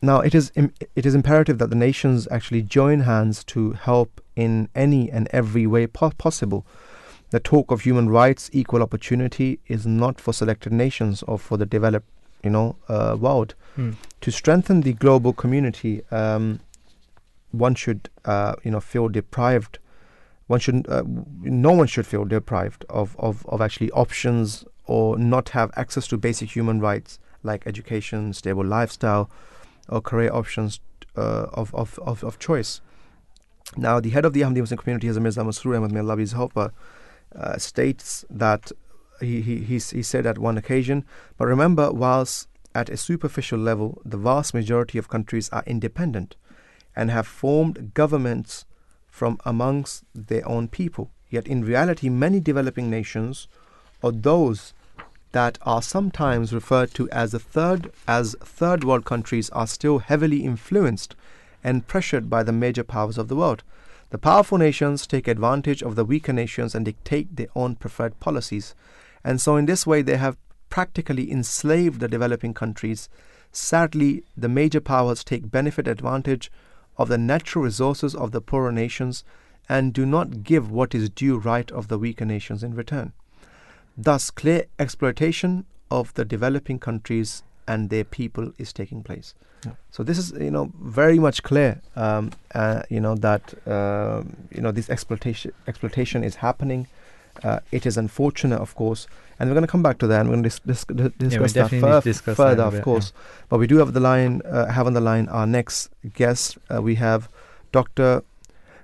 Now, 0.00 0.20
it 0.20 0.34
is 0.34 0.52
Im- 0.54 0.72
it 0.94 1.06
is 1.06 1.14
imperative 1.14 1.58
that 1.58 1.70
the 1.70 1.76
nations 1.76 2.28
actually 2.30 2.62
join 2.62 3.00
hands 3.00 3.42
to 3.44 3.72
help 3.72 4.20
in 4.36 4.68
any 4.74 5.10
and 5.10 5.28
every 5.32 5.66
way 5.66 5.86
po- 5.86 6.10
possible. 6.10 6.64
The 7.30 7.40
talk 7.40 7.72
of 7.72 7.80
human 7.80 8.08
rights, 8.08 8.48
equal 8.52 8.82
opportunity, 8.82 9.58
is 9.66 9.86
not 9.86 10.20
for 10.20 10.32
selected 10.32 10.72
nations 10.72 11.24
or 11.24 11.36
for 11.38 11.56
the 11.56 11.66
developed, 11.66 12.08
you 12.44 12.50
know, 12.50 12.76
uh, 12.88 13.16
world. 13.18 13.54
Hmm. 13.76 13.92
To 14.20 14.30
strengthen 14.30 14.82
the 14.82 14.92
global 14.92 15.32
community, 15.32 16.02
um, 16.10 16.60
one 17.50 17.74
should, 17.74 18.08
uh, 18.24 18.54
you 18.62 18.70
know, 18.70 18.80
feel 18.80 19.08
deprived. 19.08 19.78
One 20.46 20.60
shouldn't. 20.60 20.88
Uh, 20.88 21.02
no 21.42 21.72
one 21.72 21.86
should 21.86 22.06
feel 22.06 22.24
deprived 22.24 22.84
of, 22.88 23.16
of, 23.18 23.46
of 23.46 23.60
actually 23.60 23.90
options 23.92 24.64
or 24.86 25.18
not 25.18 25.50
have 25.50 25.70
access 25.76 26.06
to 26.08 26.18
basic 26.18 26.54
human 26.54 26.80
rights 26.80 27.18
like 27.42 27.66
education, 27.66 28.32
stable 28.32 28.64
lifestyle, 28.64 29.30
or 29.88 30.00
career 30.00 30.32
options 30.32 30.80
uh, 31.16 31.46
of, 31.52 31.74
of, 31.74 31.98
of, 32.00 32.24
of 32.24 32.38
choice. 32.38 32.80
Now, 33.76 34.00
the 34.00 34.10
head 34.10 34.24
of 34.24 34.32
the 34.32 34.42
Ahmadi 34.42 34.60
Muslim 34.60 34.78
community, 34.78 35.08
Hazrat 35.08 35.22
Mirza 35.22 35.40
Masroor 35.40 35.76
Ahmad, 35.76 35.92
may 35.92 36.00
Allah 36.00 36.16
be 36.16 36.22
his 36.22 36.32
helper, 36.32 36.72
uh, 37.34 37.58
states 37.58 38.24
that 38.30 38.72
he, 39.24 39.40
he, 39.40 39.78
he, 39.78 40.02
said 40.02 40.26
at 40.26 40.38
one 40.38 40.58
occasion, 40.58 41.04
but 41.36 41.46
remember, 41.46 41.92
whilst 41.92 42.48
at 42.74 42.88
a 42.88 42.96
superficial 42.96 43.58
level, 43.58 44.00
the 44.04 44.16
vast 44.16 44.54
majority 44.54 44.98
of 44.98 45.08
countries 45.08 45.48
are 45.50 45.62
independent 45.66 46.36
and 46.96 47.10
have 47.10 47.26
formed 47.26 47.92
governments 47.94 48.64
from 49.06 49.38
amongst 49.44 50.04
their 50.14 50.46
own 50.48 50.68
people. 50.68 51.10
Yet, 51.30 51.46
in 51.46 51.64
reality, 51.64 52.08
many 52.08 52.40
developing 52.40 52.90
nations, 52.90 53.48
or 54.02 54.12
those 54.12 54.74
that 55.32 55.58
are 55.62 55.82
sometimes 55.82 56.52
referred 56.52 56.94
to 56.94 57.08
as 57.10 57.32
third 57.32 57.90
as 58.06 58.36
third 58.40 58.84
world 58.84 59.04
countries, 59.04 59.50
are 59.50 59.66
still 59.66 59.98
heavily 59.98 60.44
influenced 60.44 61.16
and 61.62 61.86
pressured 61.86 62.28
by 62.28 62.42
the 62.42 62.52
major 62.52 62.84
powers 62.84 63.18
of 63.18 63.28
the 63.28 63.36
world. 63.36 63.62
The 64.10 64.18
powerful 64.18 64.58
nations 64.58 65.06
take 65.08 65.26
advantage 65.26 65.82
of 65.82 65.96
the 65.96 66.04
weaker 66.04 66.32
nations 66.32 66.74
and 66.74 66.84
dictate 66.84 67.34
their 67.34 67.48
own 67.56 67.74
preferred 67.74 68.20
policies. 68.20 68.74
And 69.24 69.40
so, 69.40 69.56
in 69.56 69.66
this 69.66 69.86
way, 69.86 70.02
they 70.02 70.16
have 70.16 70.36
practically 70.68 71.30
enslaved 71.30 72.00
the 72.00 72.08
developing 72.08 72.54
countries. 72.54 73.08
Sadly, 73.52 74.24
the 74.36 74.48
major 74.48 74.80
powers 74.80 75.24
take 75.24 75.50
benefit 75.50 75.88
advantage 75.88 76.50
of 76.96 77.08
the 77.08 77.18
natural 77.18 77.64
resources 77.64 78.14
of 78.14 78.32
the 78.32 78.40
poorer 78.40 78.72
nations 78.72 79.24
and 79.68 79.92
do 79.92 80.04
not 80.04 80.42
give 80.42 80.70
what 80.70 80.94
is 80.94 81.08
due 81.08 81.38
right 81.38 81.70
of 81.70 81.88
the 81.88 81.98
weaker 81.98 82.24
nations 82.24 82.62
in 82.62 82.74
return. 82.74 83.12
Thus, 83.96 84.30
clear 84.30 84.66
exploitation 84.78 85.64
of 85.90 86.12
the 86.14 86.24
developing 86.24 86.78
countries 86.78 87.42
and 87.66 87.88
their 87.88 88.04
people 88.04 88.52
is 88.58 88.72
taking 88.72 89.02
place. 89.02 89.34
So 89.90 90.02
this 90.02 90.18
is, 90.18 90.32
you 90.32 90.50
know, 90.50 90.72
very 90.78 91.18
much 91.18 91.42
clear, 91.42 91.80
um, 91.96 92.32
uh, 92.54 92.82
you 92.90 93.00
know, 93.00 93.14
that 93.14 93.54
um 93.66 94.36
you 94.50 94.60
know 94.60 94.72
this 94.72 94.90
exploitation 94.90 95.52
exploitation 95.66 96.22
is 96.22 96.36
happening. 96.36 96.86
Uh, 97.42 97.60
it 97.72 97.86
is 97.86 97.96
unfortunate, 97.96 98.60
of 98.60 98.74
course, 98.74 99.06
and 99.38 99.48
we're 99.50 99.54
going 99.54 99.66
to 99.66 99.70
come 99.70 99.82
back 99.82 99.98
to 99.98 100.06
that. 100.06 100.20
and 100.20 100.28
We're 100.28 100.36
going 100.36 100.44
to 100.44 100.48
dis- 100.50 100.60
dis- 100.60 100.84
dis- 100.84 101.12
discuss 101.18 101.52
that 101.52 101.60
definitely 101.62 101.88
need 101.88 101.94
fur- 101.94 102.00
to 102.00 102.08
discuss 102.08 102.36
that 102.36 102.42
further, 102.42 102.62
of 102.64 102.82
course. 102.82 103.12
But 103.48 103.58
we 103.58 103.66
do 103.66 103.78
have 103.78 103.92
the 103.92 104.00
line, 104.00 104.40
uh, 104.44 104.66
have 104.66 104.86
on 104.86 104.92
the 104.94 105.00
line 105.00 105.28
our 105.28 105.46
next 105.46 105.90
guest. 106.14 106.58
Uh, 106.72 106.80
we 106.82 106.94
have 106.96 107.28
Dr. 107.72 108.22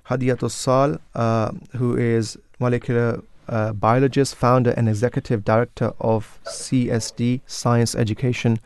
Hadiatul 0.09 0.51
Sal, 0.51 0.99
uh, 1.15 1.53
who 1.77 1.97
is 1.97 2.37
molecular 2.59 3.23
uh, 3.49 3.73
biologist, 3.73 4.35
founder, 4.35 4.71
and 4.73 4.89
executive 4.89 5.45
director 5.45 5.93
of 6.01 6.39
CSD 6.47 7.41
Science 7.47 7.95
Education. 7.95 8.59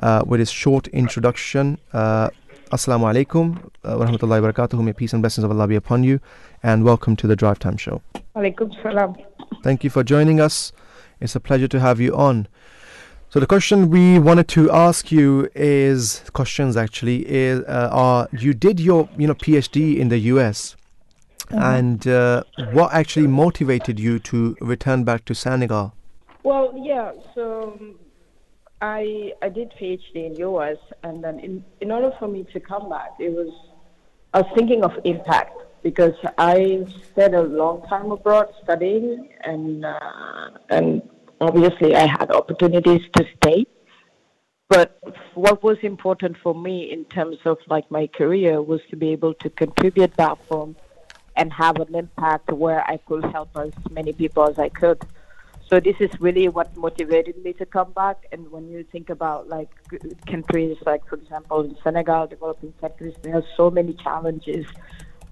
Uh, 0.00 0.22
with 0.24 0.38
his 0.38 0.50
short 0.50 0.86
introduction, 0.88 1.76
uh, 1.92 2.30
Assalamu 2.70 3.06
alaikum 3.10 3.56
uh, 3.82 3.96
wa 3.96 4.04
rahmatullahi 4.04 4.42
wa 4.42 4.52
barakatuh. 4.52 4.84
May 4.84 4.92
peace 4.92 5.14
and 5.14 5.22
blessings 5.22 5.42
of 5.42 5.50
Allah 5.50 5.66
be 5.66 5.74
upon 5.74 6.04
you, 6.04 6.20
and 6.62 6.84
welcome 6.84 7.16
to 7.16 7.26
the 7.26 7.34
Drive 7.34 7.58
Time 7.58 7.78
Show. 7.78 8.02
Alaikum 8.36 8.70
salam. 8.82 9.16
Thank 9.62 9.84
you 9.84 9.88
for 9.88 10.04
joining 10.04 10.38
us. 10.38 10.70
It's 11.18 11.34
a 11.34 11.40
pleasure 11.40 11.66
to 11.66 11.80
have 11.80 11.98
you 11.98 12.14
on. 12.14 12.46
So 13.30 13.40
the 13.40 13.46
question 13.46 13.88
we 13.88 14.18
wanted 14.18 14.48
to 14.48 14.70
ask 14.70 15.10
you 15.10 15.48
is 15.54 16.22
questions 16.34 16.76
actually 16.76 17.26
is 17.26 17.60
uh, 17.60 17.88
are 17.90 18.28
you 18.32 18.52
did 18.52 18.80
your 18.80 19.08
you 19.16 19.26
know 19.26 19.34
PhD 19.34 19.96
in 19.96 20.10
the 20.10 20.18
US 20.34 20.76
and 21.48 22.06
uh, 22.06 22.42
what 22.72 22.92
actually 22.92 23.28
motivated 23.28 23.98
you 23.98 24.18
to 24.18 24.58
return 24.60 25.04
back 25.04 25.24
to 25.24 25.34
Senegal? 25.34 25.94
Well, 26.42 26.74
yeah. 26.76 27.12
So 27.34 27.78
um, 27.80 27.94
I 28.80 29.32
I 29.42 29.48
did 29.48 29.72
PhD 29.80 30.26
in 30.26 30.36
US, 30.36 30.78
and 31.02 31.22
then 31.22 31.40
in 31.40 31.64
in 31.80 31.90
order 31.90 32.12
for 32.18 32.28
me 32.28 32.44
to 32.52 32.60
come 32.60 32.88
back, 32.88 33.14
it 33.18 33.32
was 33.32 33.52
I 34.34 34.42
was 34.42 34.50
thinking 34.54 34.84
of 34.84 34.92
impact 35.04 35.56
because 35.82 36.14
I 36.36 36.86
spent 37.10 37.34
a 37.34 37.42
long 37.42 37.82
time 37.88 38.10
abroad 38.10 38.52
studying, 38.62 39.28
and 39.44 39.84
uh, 39.84 40.50
and 40.70 41.02
obviously 41.40 41.96
I 41.96 42.06
had 42.06 42.30
opportunities 42.30 43.02
to 43.16 43.24
stay. 43.36 43.66
But 44.68 44.98
what 45.34 45.62
was 45.62 45.78
important 45.82 46.36
for 46.42 46.54
me 46.54 46.92
in 46.92 47.06
terms 47.06 47.38
of 47.46 47.56
like 47.68 47.90
my 47.90 48.06
career 48.06 48.60
was 48.60 48.80
to 48.90 48.96
be 48.96 49.08
able 49.10 49.34
to 49.34 49.48
contribute 49.48 50.14
back 50.14 50.36
home 50.48 50.76
and 51.36 51.52
have 51.52 51.76
an 51.76 51.94
impact 51.94 52.52
where 52.52 52.84
I 52.86 52.98
could 52.98 53.24
help 53.26 53.56
as 53.56 53.72
many 53.90 54.12
people 54.12 54.46
as 54.46 54.58
I 54.58 54.68
could. 54.68 55.02
So 55.68 55.80
this 55.80 55.96
is 56.00 56.10
really 56.18 56.48
what 56.48 56.74
motivated 56.76 57.36
me 57.44 57.52
to 57.54 57.66
come 57.66 57.92
back. 57.92 58.26
And 58.32 58.50
when 58.50 58.68
you 58.68 58.84
think 58.84 59.10
about 59.10 59.48
like 59.48 59.68
countries, 60.26 60.78
like 60.86 61.06
for 61.06 61.16
example 61.16 61.60
in 61.60 61.76
Senegal, 61.84 62.26
developing 62.26 62.72
countries, 62.80 63.14
there 63.20 63.36
are 63.36 63.44
so 63.54 63.70
many 63.70 63.92
challenges 63.92 64.66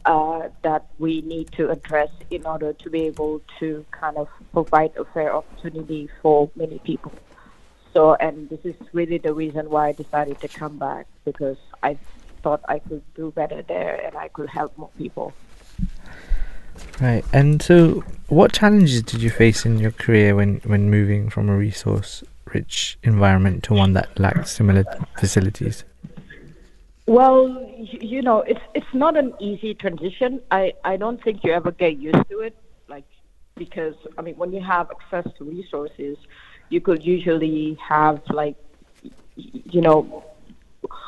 uh, 0.05 0.49
that 0.62 0.87
we 0.99 1.22
need 1.22 1.51
to 1.53 1.70
address 1.70 2.11
in 2.30 2.45
order 2.45 2.74
to 2.74 2.91
be 2.91 3.03
able 3.07 3.41
to 3.61 3.84
kind 3.91 4.18
of 4.18 4.28
provide 4.53 4.93
a 4.99 5.07
fair 5.07 5.34
opportunity 5.34 6.11
for 6.20 6.51
many 6.55 6.78
people. 6.80 7.12
So, 7.95 8.14
and 8.14 8.51
this 8.51 8.61
is 8.62 8.76
really 8.93 9.16
the 9.16 9.32
reason 9.32 9.70
why 9.70 9.89
I 9.89 9.93
decided 9.93 10.39
to 10.43 10.49
come 10.49 10.76
back 10.76 11.07
because 11.24 11.57
I 11.82 11.97
thought 12.43 12.61
I 12.68 12.78
could 12.78 13.03
do 13.14 13.30
better 13.30 13.62
there 13.62 14.03
and 14.05 14.14
I 14.16 14.28
could 14.28 14.51
help 14.51 14.76
more 14.76 14.91
people. 14.99 15.32
Right. 17.01 17.24
And 17.33 17.62
so, 17.62 18.05
what 18.29 18.53
challenges 18.53 19.03
did 19.03 19.22
you 19.22 19.31
face 19.31 19.64
in 19.64 19.79
your 19.79 19.93
career 19.93 20.35
when, 20.35 20.61
when 20.64 20.91
moving 20.91 21.31
from 21.31 21.49
a 21.49 21.57
resource 21.57 22.24
rich 22.53 22.99
environment 23.03 23.64
to 23.64 23.74
one 23.74 23.93
that 23.95 24.18
lacked 24.18 24.49
similar 24.49 24.85
facilities? 25.18 25.85
Well, 27.07 27.70
you 27.79 28.22
know, 28.22 28.41
it's 28.41 28.61
it's 28.74 28.93
not 28.93 29.16
an 29.16 29.33
easy 29.39 29.74
transition. 29.74 30.41
I 30.51 30.72
I 30.85 30.97
don't 30.97 31.22
think 31.22 31.45
you 31.45 31.53
ever 31.53 31.70
get 31.70 31.99
used 31.99 32.29
to 32.31 32.41
it, 32.41 32.57
like 32.89 33.05
because 33.55 33.95
I 34.18 34.22
mean, 34.22 34.37
when 34.37 34.53
you 34.53 34.61
have 34.61 34.91
access 34.91 35.33
to 35.39 35.45
resources, 35.45 36.16
you 36.68 36.81
could 36.81 37.05
usually 37.05 37.79
have 37.89 38.20
like, 38.31 38.57
you 39.37 39.81
know, 39.81 40.24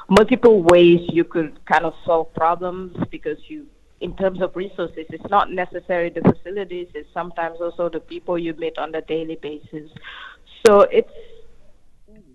multiple 0.08 0.62
ways 0.62 1.00
you 1.08 1.24
could 1.24 1.64
kind 1.66 1.84
of 1.84 1.94
solve 2.04 2.32
problems 2.34 2.96
because 3.10 3.38
you, 3.48 3.66
in 4.00 4.16
terms 4.16 4.40
of 4.40 4.54
resources, 4.54 5.06
it's 5.08 5.30
not 5.30 5.50
necessarily 5.50 6.10
the 6.10 6.22
facilities. 6.22 6.88
It's 6.94 7.08
sometimes 7.12 7.58
also 7.60 7.88
the 7.88 8.00
people 8.00 8.38
you 8.38 8.54
meet 8.54 8.78
on 8.78 8.94
a 8.94 9.02
daily 9.02 9.36
basis. 9.36 9.90
So 10.66 10.82
it's 10.82 11.10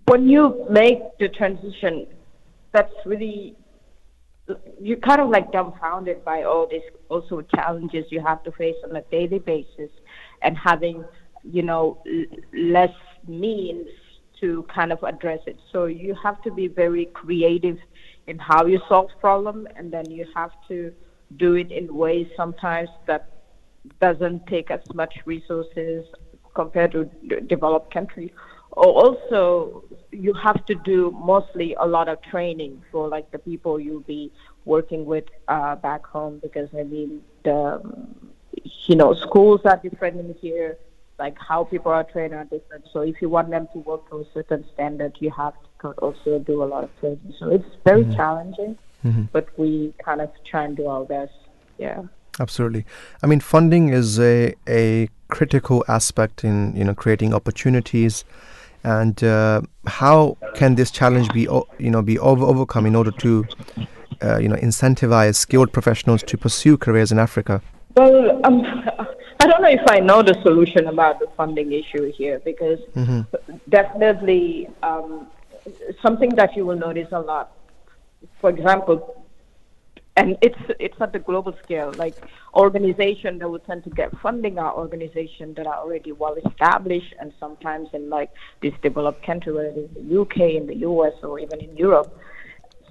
when 0.06 0.28
you 0.28 0.66
make 0.70 0.98
the 1.18 1.28
transition 1.28 2.06
that's 2.72 2.92
really 3.06 3.56
you're 4.78 4.98
kind 4.98 5.20
of 5.20 5.30
like 5.30 5.50
dumbfounded 5.52 6.22
by 6.24 6.42
all 6.42 6.66
these 6.70 6.82
also 7.08 7.40
challenges 7.54 8.04
you 8.10 8.20
have 8.20 8.42
to 8.42 8.52
face 8.52 8.74
on 8.84 8.94
a 8.96 9.02
daily 9.10 9.38
basis 9.38 9.90
and 10.42 10.56
having 10.58 11.04
you 11.42 11.62
know 11.62 12.02
less 12.52 12.92
means 13.26 13.86
to 14.38 14.66
kind 14.74 14.92
of 14.92 15.02
address 15.02 15.40
it 15.46 15.58
so 15.72 15.86
you 15.86 16.14
have 16.22 16.42
to 16.42 16.50
be 16.50 16.68
very 16.68 17.06
creative 17.06 17.78
in 18.26 18.38
how 18.38 18.66
you 18.66 18.78
solve 18.88 19.08
problem 19.20 19.66
and 19.76 19.90
then 19.90 20.10
you 20.10 20.26
have 20.34 20.50
to 20.68 20.92
do 21.36 21.54
it 21.54 21.70
in 21.70 21.94
ways 21.94 22.28
sometimes 22.36 22.88
that 23.06 23.30
doesn't 24.00 24.46
take 24.46 24.70
as 24.70 24.80
much 24.94 25.14
resources 25.24 26.06
compared 26.54 26.92
to 26.92 27.04
developed 27.46 27.92
countries. 27.92 28.30
Or 28.72 28.86
also, 28.86 29.84
you 30.10 30.32
have 30.34 30.64
to 30.66 30.74
do 30.74 31.12
mostly 31.12 31.74
a 31.74 31.86
lot 31.86 32.08
of 32.08 32.20
training 32.22 32.82
for 32.90 33.08
like 33.08 33.30
the 33.30 33.38
people 33.38 33.78
you'll 33.78 34.00
be 34.00 34.32
working 34.64 35.04
with 35.04 35.24
uh, 35.48 35.76
back 35.76 36.04
home 36.04 36.40
because 36.42 36.68
I 36.76 36.82
mean 36.82 37.22
the 37.44 37.80
um, 37.84 38.32
you 38.86 38.96
know 38.96 39.14
schools 39.14 39.60
are 39.64 39.76
different 39.76 40.18
in 40.18 40.34
here. 40.40 40.76
Like 41.20 41.36
how 41.38 41.62
people 41.62 41.92
are 41.92 42.02
trained 42.02 42.34
are 42.34 42.44
different. 42.44 42.86
So 42.92 43.02
if 43.02 43.22
you 43.22 43.28
want 43.28 43.50
them 43.50 43.68
to 43.72 43.78
work 43.78 44.10
to 44.10 44.16
a 44.16 44.24
certain 44.34 44.64
standard, 44.74 45.16
you 45.20 45.30
have 45.30 45.54
to 45.82 45.88
also 45.92 46.40
do 46.40 46.64
a 46.64 46.66
lot 46.66 46.82
of 46.82 46.90
training. 46.98 47.32
So 47.38 47.50
it's 47.50 47.68
very 47.84 48.04
challenging, 48.16 48.76
but 49.32 49.48
we 49.58 49.92
kind 50.04 50.20
of 50.20 50.30
try 50.44 50.64
and 50.64 50.76
do 50.76 50.86
our 50.86 51.04
best. 51.04 51.32
Yeah. 51.78 52.02
Absolutely. 52.40 52.84
I 53.22 53.26
mean, 53.26 53.40
funding 53.40 53.90
is 53.90 54.18
a 54.18 54.54
a 54.68 55.08
critical 55.28 55.84
aspect 55.88 56.44
in 56.44 56.74
you 56.76 56.84
know 56.84 56.94
creating 56.94 57.32
opportunities, 57.32 58.24
and 58.82 59.22
uh, 59.22 59.62
how 59.86 60.36
can 60.54 60.74
this 60.74 60.90
challenge 60.90 61.32
be 61.32 61.42
you 61.78 61.90
know 61.90 62.02
be 62.02 62.18
over- 62.18 62.44
overcome 62.44 62.86
in 62.86 62.96
order 62.96 63.12
to 63.12 63.46
uh, 64.22 64.38
you 64.38 64.48
know 64.48 64.56
incentivize 64.56 65.36
skilled 65.36 65.72
professionals 65.72 66.22
to 66.24 66.36
pursue 66.36 66.76
careers 66.76 67.12
in 67.12 67.18
Africa? 67.18 67.62
Well, 67.96 68.40
um, 68.44 68.62
I 69.38 69.46
don't 69.46 69.62
know 69.62 69.68
if 69.68 69.88
I 69.88 70.00
know 70.00 70.20
the 70.22 70.34
solution 70.42 70.88
about 70.88 71.20
the 71.20 71.28
funding 71.36 71.70
issue 71.70 72.10
here 72.10 72.40
because 72.44 72.80
definitely 73.68 74.68
um, 74.82 75.28
something 76.02 76.30
that 76.30 76.56
you 76.56 76.66
will 76.66 76.76
notice 76.76 77.08
a 77.12 77.20
lot. 77.20 77.52
For 78.40 78.50
example, 78.50 79.24
and 80.16 80.36
it's 80.42 80.58
it's 80.78 80.94
at 81.00 81.12
the 81.12 81.18
global 81.18 81.54
scale. 81.64 81.92
Like 81.96 82.16
organization 82.54 83.38
that 83.38 83.48
would 83.48 83.64
tend 83.66 83.84
to 83.84 83.90
get 83.90 84.16
funding 84.18 84.58
are 84.58 84.72
organizations 84.74 85.56
that 85.56 85.66
are 85.66 85.76
already 85.76 86.12
well 86.12 86.36
established, 86.46 87.14
and 87.20 87.32
sometimes 87.40 87.88
in 87.92 88.10
like 88.10 88.30
these 88.60 88.74
developed 88.82 89.24
countries, 89.24 89.56
whether 89.56 89.68
it's 89.68 89.94
the 89.94 90.20
UK, 90.20 90.54
in 90.60 90.66
the 90.66 90.76
US, 90.76 91.14
or 91.22 91.38
even 91.40 91.60
in 91.60 91.76
Europe. 91.76 92.16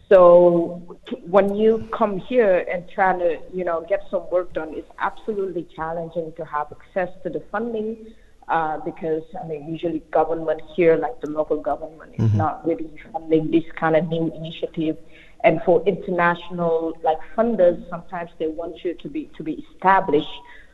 So 0.09 0.99
when 1.25 1.55
you 1.55 1.87
come 1.97 2.19
here 2.19 2.59
and 2.71 2.87
try 2.93 3.17
to, 3.17 3.39
you 3.53 3.63
know, 3.63 3.85
get 3.87 4.01
some 4.11 4.29
work 4.29 4.53
done, 4.53 4.73
it's 4.73 4.89
absolutely 4.99 5.65
challenging 5.75 6.33
to 6.37 6.45
have 6.45 6.67
access 6.71 7.09
to 7.23 7.29
the 7.29 7.41
funding 7.51 8.13
uh, 8.47 8.77
because 8.79 9.23
I 9.41 9.47
mean, 9.47 9.67
usually 9.67 9.99
government 10.11 10.61
here, 10.75 10.97
like 10.97 11.19
the 11.21 11.29
local 11.29 11.61
government, 11.61 12.15
is 12.17 12.33
not 12.33 12.65
really 12.67 12.91
funding 13.11 13.49
this 13.49 13.63
kind 13.79 13.95
of 13.95 14.07
new 14.09 14.31
initiative. 14.35 14.97
And 15.43 15.61
for 15.65 15.83
international 15.85 16.93
like 17.03 17.17
funders, 17.35 17.87
sometimes 17.89 18.31
they 18.39 18.47
want 18.47 18.83
you 18.83 18.93
to 18.93 19.09
be 19.09 19.29
to 19.37 19.43
be 19.43 19.65
established 19.73 20.27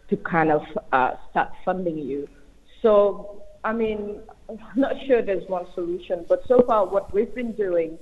to 0.09 0.17
kind 0.17 0.51
of 0.51 0.63
uh, 0.91 1.11
start 1.31 1.49
funding 1.65 1.97
you. 1.97 2.27
So 2.81 3.43
I 3.63 3.73
mean, 3.73 4.21
I'm 4.47 4.59
not 4.75 4.93
sure 5.07 5.21
there's 5.21 5.47
one 5.49 5.65
solution, 5.73 6.25
but 6.29 6.41
so 6.47 6.61
far 6.67 6.85
what 6.85 7.13
we've 7.13 7.33
been 7.33 7.53
doing 7.53 7.97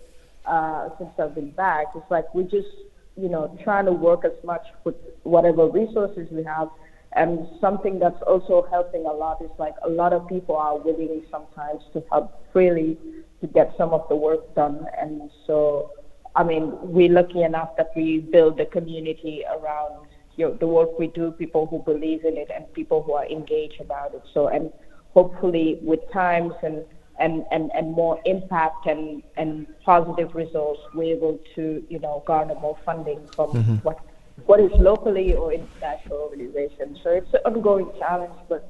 uh, 0.46 0.90
since 0.98 1.10
I've 1.18 1.36
been 1.36 1.52
back 1.52 1.88
is 1.96 2.04
like 2.10 2.34
we 2.34 2.44
just 2.44 2.68
you 3.16 3.30
know 3.30 3.58
trying 3.64 3.86
to 3.86 3.92
work 3.92 4.26
as 4.26 4.44
much 4.44 4.66
with 4.84 4.96
whatever 5.24 5.68
resources 5.68 6.28
we 6.32 6.44
have. 6.44 6.70
And 7.14 7.48
something 7.62 7.98
that's 8.00 8.22
also 8.28 8.68
helping 8.70 9.06
a 9.06 9.12
lot 9.12 9.42
is 9.42 9.50
like 9.58 9.74
a 9.84 9.90
lot 9.90 10.14
of 10.14 10.28
people 10.28 10.56
are 10.56 10.78
willing 10.78 11.24
sometimes 11.32 11.82
to 11.94 12.04
help 12.12 12.44
freely 12.54 12.98
to 13.42 13.48
get 13.48 13.74
some 13.78 13.92
of 13.94 14.08
the 14.10 14.16
work 14.16 14.54
done. 14.56 14.86
And 15.00 15.32
so, 15.48 15.92
I 16.38 16.44
mean, 16.44 16.72
we're 16.82 17.12
lucky 17.12 17.42
enough 17.42 17.76
that 17.78 17.90
we 17.96 18.20
build 18.20 18.60
a 18.60 18.66
community 18.66 19.44
around 19.50 20.08
you 20.38 20.46
know, 20.46 20.54
the 20.54 20.68
work 20.68 20.98
we 21.00 21.08
do, 21.08 21.32
people 21.32 21.66
who 21.66 21.80
believe 21.80 22.24
in 22.24 22.38
it, 22.38 22.50
and 22.56 22.72
people 22.74 23.02
who 23.02 23.14
are 23.14 23.26
engaged 23.26 23.82
about 23.82 24.14
it. 24.14 24.22
So, 24.34 24.48
and 24.48 24.72
hopefully, 25.14 25.80
with 25.82 26.00
times 26.12 26.54
and 26.64 26.86
and, 27.20 27.46
and, 27.50 27.72
and 27.74 27.94
more 27.94 28.22
impact 28.26 28.86
and, 28.86 29.24
and 29.38 29.66
positive 29.84 30.36
results, 30.36 30.80
we're 30.94 31.16
able 31.16 31.40
to, 31.56 31.84
you 31.90 31.98
know, 31.98 32.22
garner 32.28 32.54
more 32.54 32.78
funding 32.86 33.26
from 33.36 33.52
mm-hmm. 33.54 33.76
what 33.78 34.00
what 34.46 34.60
is 34.60 34.72
locally 34.74 35.34
or 35.34 35.52
international 35.52 36.18
organizations. 36.20 37.00
So 37.04 37.10
it's 37.10 37.34
an 37.34 37.40
ongoing 37.44 37.90
challenge, 37.98 38.36
but 38.48 38.70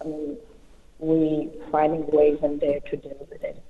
I 0.00 0.08
mean, 0.08 0.36
we 0.98 1.50
finding 1.70 2.04
ways 2.08 2.40
and 2.42 2.60
there 2.60 2.80
to 2.80 2.96
deal 2.96 3.26
with 3.30 3.40
it, 3.44 3.62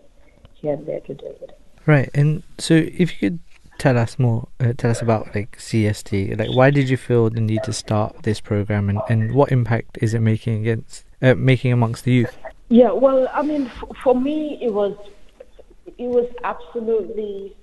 here 0.54 0.72
and 0.72 0.86
there 0.86 1.00
to 1.00 1.14
deal 1.14 1.36
with 1.38 1.50
it. 1.50 1.58
Right, 1.86 2.10
and 2.14 2.42
so 2.58 2.74
if 2.74 3.12
you 3.12 3.30
could 3.30 3.38
tell 3.78 3.98
us 3.98 4.18
more, 4.18 4.48
uh, 4.60 4.72
tell 4.76 4.90
us 4.90 5.02
about 5.02 5.34
like 5.34 5.58
CST. 5.58 6.38
Like, 6.38 6.50
why 6.50 6.70
did 6.70 6.88
you 6.88 6.96
feel 6.96 7.28
the 7.30 7.40
need 7.40 7.62
to 7.64 7.72
start 7.72 8.22
this 8.22 8.40
program, 8.40 8.88
and, 8.88 9.00
and 9.08 9.34
what 9.34 9.52
impact 9.52 9.98
is 10.00 10.14
it 10.14 10.20
making 10.20 10.60
against 10.60 11.04
uh, 11.20 11.34
making 11.34 11.72
amongst 11.72 12.04
the 12.04 12.12
youth? 12.12 12.36
Yeah, 12.68 12.92
well, 12.92 13.28
I 13.32 13.42
mean, 13.42 13.66
f- 13.66 13.96
for 14.02 14.18
me, 14.18 14.58
it 14.62 14.72
was 14.72 14.96
it 15.98 16.08
was 16.08 16.28
absolutely 16.42 17.54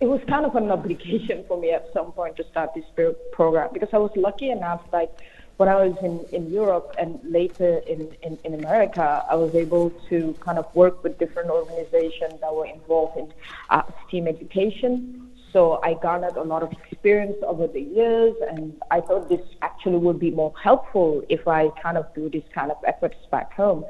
it 0.00 0.06
was 0.06 0.20
kind 0.28 0.44
of 0.44 0.54
an 0.56 0.70
obligation 0.78 1.44
for 1.48 1.58
me 1.58 1.70
at 1.72 1.88
some 1.94 2.12
point 2.12 2.36
to 2.36 2.44
start 2.50 2.70
this 2.74 2.84
pro- 2.94 3.14
program 3.32 3.70
because 3.72 3.88
I 3.92 3.98
was 3.98 4.10
lucky 4.16 4.50
enough, 4.50 4.82
like 4.92 5.10
when 5.56 5.68
I 5.68 5.86
was 5.86 5.96
in, 6.02 6.20
in 6.32 6.50
Europe 6.52 6.94
and 6.98 7.18
later 7.24 7.78
in, 7.86 8.14
in, 8.22 8.38
in 8.44 8.54
America, 8.54 9.24
I 9.30 9.34
was 9.36 9.54
able 9.54 9.90
to 10.10 10.34
kind 10.40 10.58
of 10.58 10.74
work 10.74 11.02
with 11.02 11.18
different 11.18 11.50
organizations 11.50 12.40
that 12.40 12.54
were 12.54 12.66
involved 12.66 13.16
in 13.16 13.32
uh, 13.70 13.82
STEAM 14.06 14.28
education. 14.28 15.30
So 15.52 15.80
I 15.82 15.94
garnered 15.94 16.36
a 16.36 16.42
lot 16.42 16.62
of 16.62 16.72
experience 16.72 17.36
over 17.42 17.66
the 17.66 17.80
years, 17.80 18.34
and 18.50 18.76
I 18.90 19.00
thought 19.00 19.30
this 19.30 19.40
actually 19.62 19.96
would 19.96 20.18
be 20.18 20.30
more 20.30 20.52
helpful 20.62 21.22
if 21.30 21.48
I 21.48 21.70
kind 21.82 21.96
of 21.96 22.14
do 22.14 22.28
this 22.28 22.44
kind 22.54 22.70
of 22.70 22.76
efforts 22.86 23.16
back 23.30 23.54
home. 23.54 23.84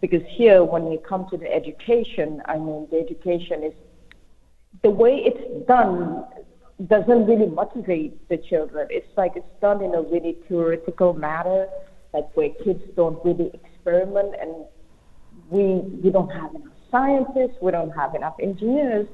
Because 0.00 0.22
here, 0.26 0.64
when 0.64 0.86
we 0.86 0.96
come 0.96 1.28
to 1.28 1.36
the 1.36 1.52
education, 1.52 2.40
I 2.46 2.56
mean, 2.56 2.88
the 2.90 2.98
education 2.98 3.62
is 3.62 3.74
the 4.82 4.88
way 4.88 5.16
it's 5.16 5.66
done 5.66 6.24
doesn't 6.88 7.26
really 7.26 7.46
motivate 7.46 8.28
the 8.28 8.38
children. 8.38 8.88
It's 8.90 9.06
like 9.16 9.32
it's 9.36 9.46
done 9.60 9.82
in 9.82 9.94
a 9.94 10.02
really 10.02 10.36
theoretical 10.48 11.12
manner, 11.12 11.66
like 12.12 12.34
where 12.36 12.50
kids 12.64 12.82
don't 12.96 13.22
really 13.24 13.50
experiment, 13.52 14.34
and 14.40 14.64
we 15.50 15.80
we 16.02 16.10
don't 16.10 16.30
have 16.30 16.54
enough 16.54 16.72
scientists, 16.90 17.56
we 17.60 17.70
don't 17.70 17.90
have 17.90 18.14
enough 18.14 18.34
engineers, 18.40 19.06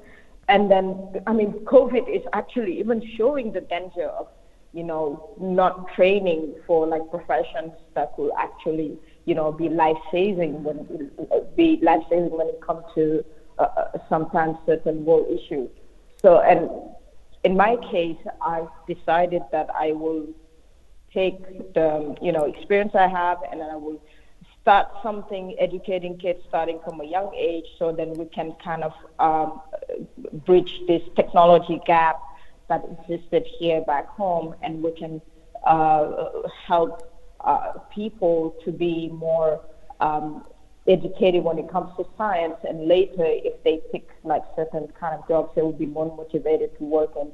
and 0.48 0.70
then 0.70 1.22
I 1.26 1.32
mean, 1.32 1.52
COVID 1.64 2.08
is 2.14 2.22
actually 2.32 2.78
even 2.78 3.02
showing 3.16 3.52
the 3.52 3.62
danger 3.62 4.04
of 4.04 4.28
you 4.72 4.84
know 4.84 5.30
not 5.40 5.92
training 5.94 6.54
for 6.66 6.86
like 6.86 7.10
professions 7.10 7.72
that 7.94 8.16
will 8.18 8.32
actually 8.38 8.98
you 9.24 9.34
know 9.34 9.50
be 9.50 9.68
life 9.68 9.96
saving 10.12 10.62
when 10.62 11.10
be 11.56 11.80
life 11.82 12.02
saving 12.08 12.30
when 12.30 12.48
it 12.48 12.60
comes 12.60 12.84
to 12.94 13.24
uh, 13.58 13.62
uh, 13.62 13.98
sometimes 14.08 14.56
certain 14.66 15.04
world 15.04 15.26
issues. 15.28 15.70
So, 16.22 16.40
and 16.40 16.70
in 17.46 17.56
my 17.56 17.76
case, 17.92 18.22
I 18.42 18.66
decided 18.92 19.42
that 19.52 19.68
I 19.86 19.92
will 19.92 20.26
take 21.14 21.38
the 21.74 22.16
you 22.20 22.32
know 22.32 22.44
experience 22.52 22.94
I 23.06 23.08
have, 23.20 23.38
and 23.50 23.62
I 23.62 23.76
will 23.76 24.00
start 24.60 24.88
something, 25.00 25.54
educating 25.66 26.18
kids 26.18 26.40
starting 26.48 26.78
from 26.84 27.00
a 27.00 27.04
young 27.16 27.30
age, 27.50 27.68
so 27.78 27.84
then 27.92 28.10
we 28.14 28.26
can 28.38 28.48
kind 28.68 28.82
of 28.88 28.94
um, 29.26 29.60
bridge 30.44 30.72
this 30.88 31.02
technology 31.14 31.78
gap 31.86 32.18
that 32.68 32.82
existed 32.92 33.44
here 33.58 33.80
back 33.92 34.06
home, 34.08 34.48
and 34.62 34.82
we 34.82 34.90
can 35.02 35.22
uh, 35.64 36.24
help 36.66 36.92
uh, 37.50 37.74
people 37.94 38.56
to 38.64 38.72
be 38.72 39.08
more 39.26 39.60
um, 40.00 40.44
educated 40.88 41.42
when 41.42 41.58
it 41.58 41.68
comes 41.70 41.90
to 41.96 42.06
science, 42.16 42.56
and 42.68 42.86
later, 42.86 43.24
if 43.26 43.62
they 43.64 43.80
pick 43.92 44.08
like 44.24 44.42
certain 44.54 44.88
kind 44.98 45.14
of 45.14 45.26
jobs, 45.28 45.50
they 45.54 45.62
will 45.62 45.72
be 45.72 45.86
more 45.86 46.14
motivated 46.16 46.76
to 46.78 46.84
work 46.84 47.10
in 47.20 47.30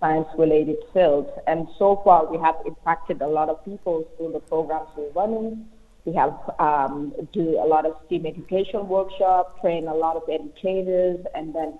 science-related 0.00 0.76
fields. 0.92 1.30
And 1.46 1.68
so 1.78 2.00
far, 2.04 2.30
we 2.30 2.38
have 2.38 2.56
impacted 2.66 3.22
a 3.22 3.26
lot 3.26 3.48
of 3.48 3.64
people 3.64 4.06
through 4.16 4.32
the 4.32 4.40
programs 4.40 4.88
we're 4.96 5.10
running. 5.12 5.66
We 6.04 6.12
have 6.14 6.34
um, 6.58 7.12
do 7.32 7.60
a 7.60 7.66
lot 7.66 7.86
of 7.86 7.94
STEAM 8.06 8.26
education 8.26 8.88
workshops, 8.88 9.60
train 9.60 9.86
a 9.86 9.94
lot 9.94 10.16
of 10.16 10.24
educators, 10.28 11.24
and 11.34 11.54
then 11.54 11.78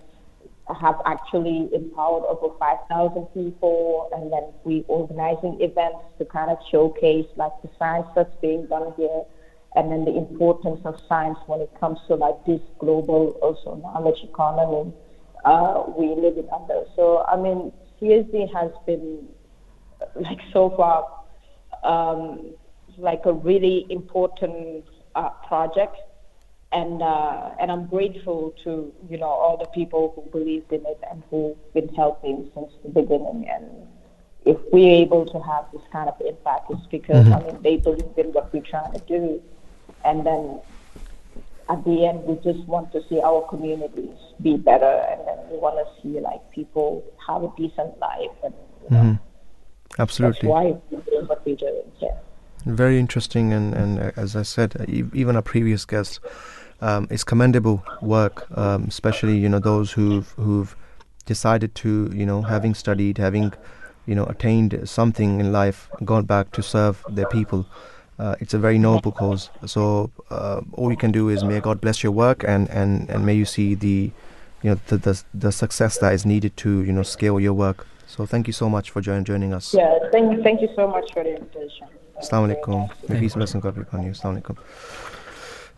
have 0.81 1.01
actually 1.05 1.68
empowered 1.75 2.23
over 2.25 2.55
5,000 2.57 3.27
people. 3.35 4.09
And 4.14 4.33
then 4.33 4.45
we 4.62 4.85
organizing 4.87 5.59
events 5.61 5.99
to 6.18 6.25
kind 6.25 6.51
of 6.51 6.59
showcase 6.70 7.27
like 7.37 7.53
the 7.62 7.70
science 7.79 8.07
that's 8.14 8.35
being 8.41 8.66
done 8.66 8.93
here 8.97 9.25
and 9.75 9.91
then 9.91 10.05
the 10.05 10.16
importance 10.16 10.81
of 10.85 11.01
science 11.09 11.39
when 11.47 11.61
it 11.61 11.70
comes 11.81 11.99
to 12.07 12.14
like 12.14 12.45
this 12.45 12.61
global 12.79 13.39
also 13.43 13.75
knowledge 13.77 14.23
economy 14.23 14.93
uh, 15.45 15.85
we 15.97 16.09
live 16.09 16.37
in 16.37 16.49
under. 16.55 16.85
So 16.95 17.25
I 17.27 17.37
mean, 17.37 17.73
CSD 18.01 18.53
has 18.53 18.70
been 18.87 19.27
like 20.16 20.41
so 20.53 20.70
far 20.70 21.09
um, 21.83 22.55
like 22.99 23.23
a 23.25 23.33
really 23.33 23.87
important 23.91 24.85
uh, 25.14 25.31
project, 25.49 25.97
and 26.70 27.03
uh, 27.03 27.51
and 27.61 27.70
I'm 27.70 27.87
grateful 27.87 28.55
to 28.64 28.93
you 29.09 29.18
know 29.18 29.27
all 29.27 29.57
the 29.57 29.66
people 29.66 30.12
who 30.14 30.31
believed 30.31 30.73
in 30.73 30.85
it 30.87 31.01
and 31.11 31.23
who've 31.31 31.57
been 31.75 31.89
helping 31.95 32.51
since 32.55 32.73
the 32.83 32.89
beginning 32.89 33.49
and. 33.49 33.66
If 34.45 34.59
we're 34.73 34.97
able 34.97 35.25
to 35.27 35.39
have 35.39 35.66
this 35.73 35.83
kind 35.93 36.09
of 36.09 36.20
impact, 36.20 36.68
it's 36.68 36.85
because 36.87 37.31
I 37.31 37.39
mean 37.45 37.62
they 37.62 37.77
believe 37.77 38.11
in 38.16 38.33
what 38.33 38.53
we're 38.53 38.61
trying 38.61 38.93
to 38.93 38.99
do, 39.07 39.41
and 40.05 40.26
then 40.26 40.61
at 41.70 41.82
the 41.84 42.07
end 42.07 42.22
we 42.24 42.34
just 42.36 42.66
want 42.66 42.90
to 42.92 43.03
see 43.09 43.20
our 43.20 43.42
communities 43.48 44.18
be 44.42 44.57
better 44.57 45.07
and 45.11 45.20
then 45.26 45.38
we 45.50 45.59
want 45.59 45.76
to 45.76 46.03
see 46.03 46.20
like 46.20 46.40
people 46.50 47.05
have 47.26 47.42
a 47.44 47.53
decent 47.57 47.98
life 47.98 48.36
and 48.44 48.55
you 48.84 48.90
know, 48.90 49.18
that's 49.96 50.00
Absolutely. 50.00 50.48
why 50.48 50.64
we're 50.90 51.00
doing 51.00 51.26
what 51.26 51.44
we're 51.46 51.57
doing 51.57 51.90
yeah 52.00 52.16
Very 52.64 52.98
interesting, 52.98 53.53
and, 53.53 53.74
and 53.74 53.98
uh, 53.98 54.12
as 54.16 54.36
I 54.36 54.44
said, 54.44 54.76
uh, 54.78 54.84
e- 54.86 55.11
even 55.12 55.34
our 55.34 55.42
previous 55.42 55.84
guests, 55.84 56.20
um, 56.80 57.09
it's 57.11 57.24
commendable 57.24 57.82
work, 58.00 58.46
um, 58.57 58.84
especially 58.86 59.36
you 59.36 59.48
know 59.48 59.59
those 59.59 59.88
who've 59.96 60.30
who've 60.38 60.76
decided 61.26 61.74
to 61.82 61.90
you 62.14 62.24
know 62.24 62.42
having 62.42 62.74
studied, 62.74 63.18
having 63.18 63.53
you 64.07 64.14
know, 64.14 64.24
attained 64.24 64.88
something 64.88 65.40
in 65.40 65.53
life, 65.53 65.88
gone 66.05 66.24
back 66.24 66.50
to 66.53 66.62
serve 66.62 67.05
their 67.09 67.26
people. 67.26 67.66
Uh, 68.23 68.37
it's 68.39 68.55
a 68.55 68.59
very 68.59 68.79
noble 68.79 69.11
cause. 69.11 69.51
So 69.66 70.12
uh, 70.31 70.61
all 70.75 70.93
you 70.93 70.97
can 70.97 71.11
do 71.11 71.29
is 71.29 71.43
may 71.43 71.59
God 71.59 71.81
bless 71.81 72.05
your 72.05 72.12
work, 72.12 72.45
and, 72.47 72.70
and, 72.70 73.11
and 73.11 73.27
may 73.27 73.35
you 73.35 73.45
see 73.45 73.75
the, 73.75 74.12
you 74.62 74.70
know, 74.70 74.79
the, 74.87 74.97
the 74.97 75.25
the 75.35 75.51
success 75.51 75.99
that 75.99 76.12
is 76.12 76.25
needed 76.25 76.57
to 76.59 76.85
you 76.85 76.93
know 76.93 77.03
scale 77.03 77.41
your 77.41 77.53
work. 77.53 77.85
So 78.07 78.25
thank 78.25 78.47
you 78.47 78.53
so 78.53 78.68
much 78.68 78.91
for 78.91 79.01
join, 79.01 79.25
joining 79.25 79.53
us. 79.53 79.75
Yeah, 79.75 79.99
thank, 80.12 80.41
thank 80.45 80.61
you 80.61 80.68
so 80.77 80.87
much 80.87 81.12
for 81.12 81.25
the 81.25 81.35
invitation. 81.35 81.89
Assalamu 82.20 82.55
alaikum. 82.55 83.09
May 83.09 83.18
peace 83.18 83.33
and 83.33 83.41
blessing 83.41 83.61
God 83.61 83.75
be 83.75 83.81
upon 83.81 84.05
you. 84.05 84.12
Assalamu 84.12 84.41
alaikum. 84.41 84.57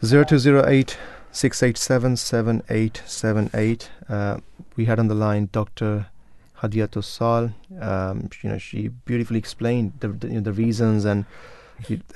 0208 0.02 0.98
687 1.32 2.16
7878. 2.18 3.90
Uh, 4.06 4.36
we 4.76 4.84
had 4.84 4.98
on 4.98 5.08
the 5.08 5.14
line 5.14 5.48
Dr. 5.50 6.08
Hadiatul 6.60 7.04
Sal. 7.04 7.54
Um, 7.80 8.28
you 8.42 8.50
know, 8.50 8.58
she 8.58 8.88
beautifully 8.88 9.38
explained 9.38 9.94
the, 10.00 10.08
the, 10.08 10.26
you 10.26 10.34
know, 10.34 10.40
the 10.40 10.52
reasons 10.52 11.06
and 11.06 11.24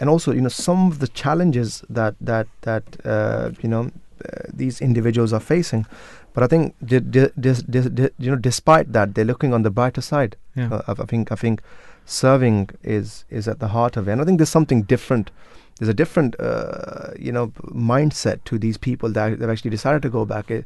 and 0.00 0.08
also 0.10 0.32
you 0.32 0.40
know 0.40 0.48
some 0.48 0.86
of 0.90 0.98
the 0.98 1.08
challenges 1.08 1.84
that 1.90 2.14
that 2.20 2.46
that 2.62 2.84
uh, 3.04 3.50
you 3.62 3.68
know 3.68 3.82
uh, 4.24 4.42
these 4.52 4.80
individuals 4.80 5.32
are 5.32 5.40
facing. 5.40 5.86
But 6.34 6.42
I 6.44 6.46
think 6.46 6.74
di- 6.84 7.00
di- 7.00 7.30
di- 7.40 8.10
you 8.18 8.30
know 8.30 8.36
despite 8.36 8.92
that 8.92 9.14
they're 9.14 9.24
looking 9.24 9.52
on 9.54 9.62
the 9.62 9.70
brighter 9.70 10.00
side. 10.02 10.36
Yeah. 10.56 10.68
Uh, 10.72 10.82
I 10.88 11.02
I 11.02 11.06
think 11.06 11.32
I 11.32 11.36
think 11.36 11.60
serving 12.04 12.70
is 12.82 13.24
is 13.30 13.48
at 13.48 13.58
the 13.58 13.68
heart 13.68 13.96
of 13.96 14.08
it. 14.08 14.12
And 14.12 14.20
I 14.20 14.24
think 14.24 14.38
there's 14.38 14.48
something 14.50 14.82
different. 14.82 15.30
There's 15.78 15.88
a 15.88 15.94
different 15.94 16.34
uh, 16.40 17.10
you 17.18 17.32
know 17.32 17.48
mindset 17.74 18.44
to 18.44 18.58
these 18.58 18.78
people 18.78 19.12
that 19.12 19.40
have 19.40 19.50
actually 19.50 19.70
decided 19.70 20.02
to 20.02 20.08
go 20.10 20.24
back. 20.24 20.50
It, 20.50 20.64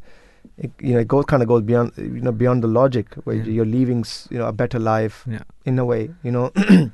it, 0.59 0.71
you 0.81 0.93
know, 0.95 1.01
it 1.01 1.09
goes 1.09 1.25
kind 1.27 1.43
of 1.43 1.49
goes 1.49 1.63
beyond 1.63 1.93
you 1.97 2.21
know 2.21 2.33
beyond 2.33 2.63
the 2.63 2.69
logic 2.69 3.15
where 3.25 3.37
Yeah. 3.37 3.45
you're 3.57 3.65
leaving 3.79 4.05
you 4.31 4.39
know 4.39 4.47
a 4.49 4.53
better 4.53 4.79
life 4.79 5.25
Yeah. 5.27 5.43
in 5.65 5.79
a 5.79 5.85
way. 5.85 6.11
You 6.23 6.33
know, 6.33 6.53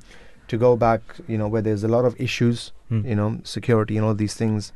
to 0.48 0.56
go 0.56 0.76
back 0.76 1.00
you 1.28 1.38
know 1.38 1.48
where 1.48 1.62
there's 1.62 1.84
a 1.84 1.88
lot 1.88 2.04
of 2.04 2.20
issues. 2.20 2.72
Mm. 2.90 3.04
You 3.08 3.14
know, 3.14 3.40
security 3.44 3.96
and 3.98 4.06
all 4.06 4.14
these 4.14 4.34
things. 4.34 4.72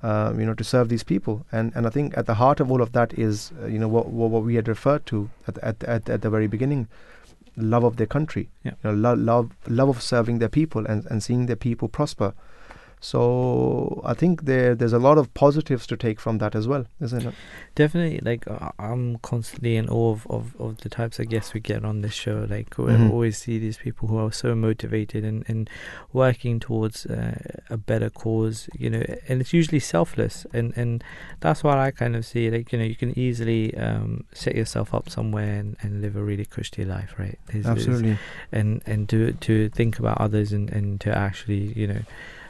Um, 0.00 0.38
you 0.38 0.46
know, 0.46 0.54
to 0.54 0.62
serve 0.62 0.88
these 0.90 1.02
people, 1.02 1.44
and 1.50 1.72
and 1.74 1.84
I 1.84 1.90
think 1.90 2.16
at 2.16 2.26
the 2.26 2.34
heart 2.34 2.60
of 2.60 2.70
all 2.70 2.80
of 2.82 2.92
that 2.92 3.12
is, 3.18 3.50
uh, 3.60 3.66
you 3.66 3.80
know, 3.80 3.88
what, 3.88 4.06
what 4.18 4.30
what 4.30 4.44
we 4.44 4.54
had 4.54 4.68
referred 4.68 5.04
to 5.06 5.28
at 5.48 5.54
the, 5.56 5.64
at, 5.64 5.82
at 5.84 6.04
the- 6.04 6.12
at 6.12 6.22
the 6.22 6.30
very 6.30 6.46
beginning, 6.46 6.86
love 7.56 7.82
of 7.82 7.96
their 7.96 8.06
country, 8.06 8.48
Yeah. 8.62 8.74
you 8.84 8.90
know, 8.90 8.96
love 8.96 9.18
love 9.18 9.50
love 9.66 9.88
of 9.88 10.00
serving 10.00 10.38
their 10.38 10.48
people 10.48 10.86
and, 10.86 11.04
and 11.10 11.20
seeing 11.20 11.46
their 11.46 11.56
people 11.56 11.88
prosper. 11.88 12.32
So 13.00 14.00
I 14.04 14.14
think 14.14 14.44
there 14.44 14.74
there's 14.74 14.92
a 14.92 14.98
lot 14.98 15.18
of 15.18 15.32
positives 15.34 15.86
to 15.88 15.96
take 15.96 16.20
from 16.20 16.38
that 16.38 16.54
as 16.54 16.66
well, 16.68 16.86
isn't 17.00 17.26
it? 17.26 17.34
Definitely, 17.74 18.20
like 18.22 18.44
I'm 18.78 19.18
constantly 19.18 19.76
in 19.76 19.88
awe 19.88 20.12
of, 20.12 20.26
of, 20.28 20.56
of 20.60 20.78
the 20.78 20.88
types 20.88 21.18
of 21.18 21.28
guests 21.28 21.54
we 21.54 21.60
get 21.60 21.84
on 21.84 22.00
this 22.02 22.14
show. 22.14 22.46
Like 22.48 22.76
we 22.78 22.84
Mhm. 22.92 23.10
always 23.10 23.38
see 23.38 23.58
these 23.58 23.76
people 23.78 24.08
who 24.08 24.18
are 24.18 24.32
so 24.32 24.54
motivated 24.54 25.24
and, 25.24 25.44
and 25.48 25.70
working 26.12 26.58
towards 26.60 27.06
uh, 27.06 27.38
a 27.70 27.76
better 27.76 28.10
cause, 28.10 28.68
you 28.78 28.90
know, 28.90 29.02
and 29.28 29.40
it's 29.40 29.52
usually 29.52 29.80
selfless, 29.80 30.46
and, 30.52 30.72
and 30.76 31.04
that's 31.40 31.62
what 31.62 31.78
I 31.78 31.90
kind 31.92 32.16
of 32.16 32.24
see. 32.26 32.50
Like 32.50 32.72
you 32.72 32.78
know, 32.78 32.84
you 32.84 32.96
can 32.96 33.16
easily 33.18 33.76
um, 33.76 34.24
set 34.32 34.54
yourself 34.56 34.92
up 34.94 35.08
somewhere 35.08 35.54
and, 35.60 35.76
and 35.82 36.00
live 36.02 36.16
a 36.16 36.22
really 36.22 36.44
cushy 36.44 36.84
life, 36.84 37.14
right? 37.18 37.38
There's- 37.46 37.64
there's- 37.64 37.78
Absolutely. 37.86 38.18
and 38.52 38.82
and 38.86 39.08
to 39.08 39.32
to 39.32 39.68
think 39.68 39.98
about 39.98 40.20
others 40.20 40.52
and, 40.52 40.68
and 40.70 41.00
to 41.02 41.16
actually 41.16 41.72
you 41.76 41.86
know 41.86 42.00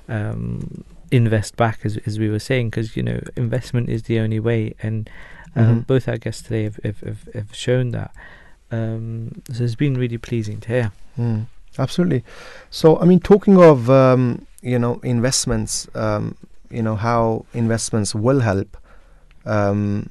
um, 0.08 0.84
invest 1.10 1.56
back 1.56 1.80
as 1.84 1.96
as 2.06 2.18
we 2.18 2.28
were 2.28 2.38
saying 2.38 2.70
because 2.70 2.96
you 2.96 3.02
know 3.02 3.20
investment 3.36 3.88
is 3.88 4.02
the 4.04 4.18
only 4.18 4.40
way 4.40 4.74
and 4.82 5.08
um, 5.56 5.64
Mhm. 5.82 5.86
both 5.86 6.08
our 6.08 6.18
guests 6.18 6.42
today 6.42 6.64
have 6.64 6.78
have, 6.84 7.00
have, 7.00 7.28
have 7.34 7.54
shown 7.54 7.90
that 7.90 8.10
um, 8.70 9.42
so 9.52 9.64
it's 9.64 9.74
been 9.74 9.96
really 9.96 10.18
pleasing 10.18 10.60
to 10.60 10.68
hear 10.68 10.92
Mm, 11.18 11.46
absolutely. 11.78 12.22
So, 12.70 12.96
I 13.00 13.04
mean, 13.04 13.18
talking 13.18 13.58
of 13.60 13.90
um, 13.90 14.46
you 14.62 14.78
know 14.78 15.00
investments, 15.02 15.88
um, 15.96 16.36
you 16.70 16.80
know 16.82 16.94
how 16.94 17.44
investments 17.54 18.14
will 18.14 18.40
help. 18.40 18.76
Um, 19.44 20.10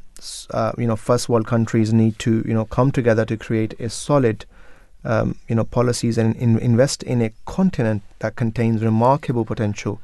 uh, 0.52 0.72
you 0.78 0.88
know, 0.88 0.96
first 0.98 1.30
world 1.30 1.46
countries 1.48 1.94
need 1.94 2.20
to 2.20 2.44
you 2.46 2.54
know 2.54 2.66
come 2.66 2.92
together 2.92 3.24
to 3.26 3.38
create 3.38 3.80
a 3.80 3.90
solid, 3.90 4.46
um, 5.08 5.36
you 5.48 5.56
know, 5.56 5.64
policies 5.64 6.18
and 6.18 6.36
in, 6.36 6.60
invest 6.60 7.02
in 7.02 7.22
a 7.22 7.32
continent 7.46 8.04
that 8.20 8.36
contains 8.36 8.84
remarkable 8.84 9.46
potential. 9.46 10.02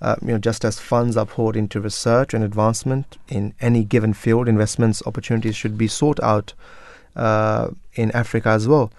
Uh, 0.00 0.14
you 0.22 0.28
know, 0.28 0.38
just 0.38 0.64
as 0.64 0.78
funds 0.78 1.16
are 1.16 1.26
poured 1.26 1.56
into 1.56 1.80
research 1.80 2.32
and 2.32 2.44
advancement 2.44 3.18
in 3.28 3.54
any 3.60 3.82
given 3.82 4.14
field, 4.14 4.46
investments 4.46 5.02
opportunities 5.04 5.56
should 5.56 5.76
be 5.76 5.88
sought 5.88 6.20
out 6.22 6.52
uh, 7.16 7.68
in 7.94 8.12
Africa 8.12 8.50
as 8.50 8.68
well. 8.68 8.92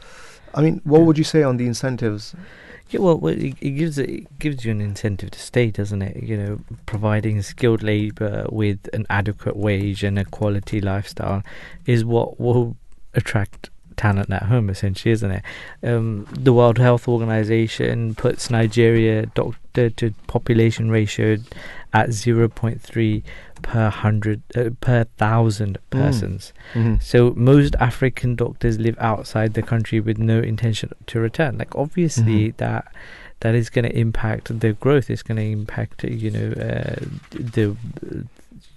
I 0.53 0.61
mean, 0.61 0.81
what 0.83 1.01
would 1.01 1.17
you 1.17 1.23
say 1.23 1.43
on 1.43 1.57
the 1.57 1.65
incentives? 1.65 2.35
yeah, 2.89 2.99
well, 2.99 3.25
it, 3.27 3.59
gives 3.59 3.97
it 3.97 4.39
gives 4.39 4.65
you 4.65 4.71
an 4.71 4.81
incentive 4.81 5.31
to 5.31 5.39
stay, 5.39 5.71
doesn't 5.71 6.01
it? 6.01 6.23
You 6.23 6.37
know, 6.37 6.59
providing 6.85 7.41
skilled 7.41 7.83
labour 7.83 8.47
with 8.49 8.89
an 8.91 9.05
adequate 9.09 9.55
wage 9.55 10.03
and 10.03 10.17
a 10.19 10.25
quality 10.25 10.81
lifestyle 10.81 11.43
is 11.85 12.03
what 12.03 12.39
will 12.39 12.75
attract 13.13 13.69
talent 13.97 14.29
at 14.31 14.43
home, 14.43 14.69
essentially, 14.69 15.11
isn't 15.11 15.31
it? 15.31 15.43
Um, 15.83 16.27
the 16.31 16.53
World 16.53 16.77
Health 16.77 17.07
Organization 17.07 18.15
puts 18.15 18.49
Nigeria 18.49 19.25
doctor 19.35 19.89
to 19.89 20.13
population 20.27 20.89
ratio 20.89 21.37
at 21.93 22.11
zero 22.11 22.47
point 22.47 22.81
three 22.81 23.23
per 23.63 23.89
hundred 23.89 24.41
uh, 24.55 24.69
per 24.81 25.03
thousand 25.17 25.77
Mm. 25.91 25.99
persons. 25.99 26.53
Mhm. 26.73 27.01
So 27.01 27.33
most 27.35 27.75
African 27.79 28.35
doctors 28.35 28.77
live 28.79 28.97
outside 28.99 29.53
the 29.55 29.61
country 29.63 29.99
with 29.99 30.17
no 30.19 30.39
intention 30.39 30.89
to 31.07 31.19
return. 31.19 31.57
Like 31.57 31.75
obviously 31.75 32.49
Mhm. 32.49 32.57
that 32.57 32.85
that 33.39 33.53
is 33.55 33.69
going 33.69 33.85
to 33.85 33.95
impact 33.95 34.59
the 34.59 34.73
growth. 34.73 35.09
It's 35.09 35.21
going 35.23 35.37
to 35.37 35.43
impact 35.59 36.03
you 36.03 36.31
know 36.31 36.49
uh, 36.69 36.95
the 37.31 37.75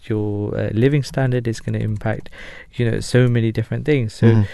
your 0.09 0.57
uh, 0.57 0.71
living 0.73 1.03
standard. 1.03 1.47
It's 1.47 1.61
going 1.61 1.79
to 1.79 1.85
impact 1.85 2.31
you 2.75 2.91
know 2.91 3.01
so 3.01 3.29
many 3.29 3.53
different 3.53 3.85
things. 3.85 4.15
So 4.15 4.27
Mhm. 4.27 4.47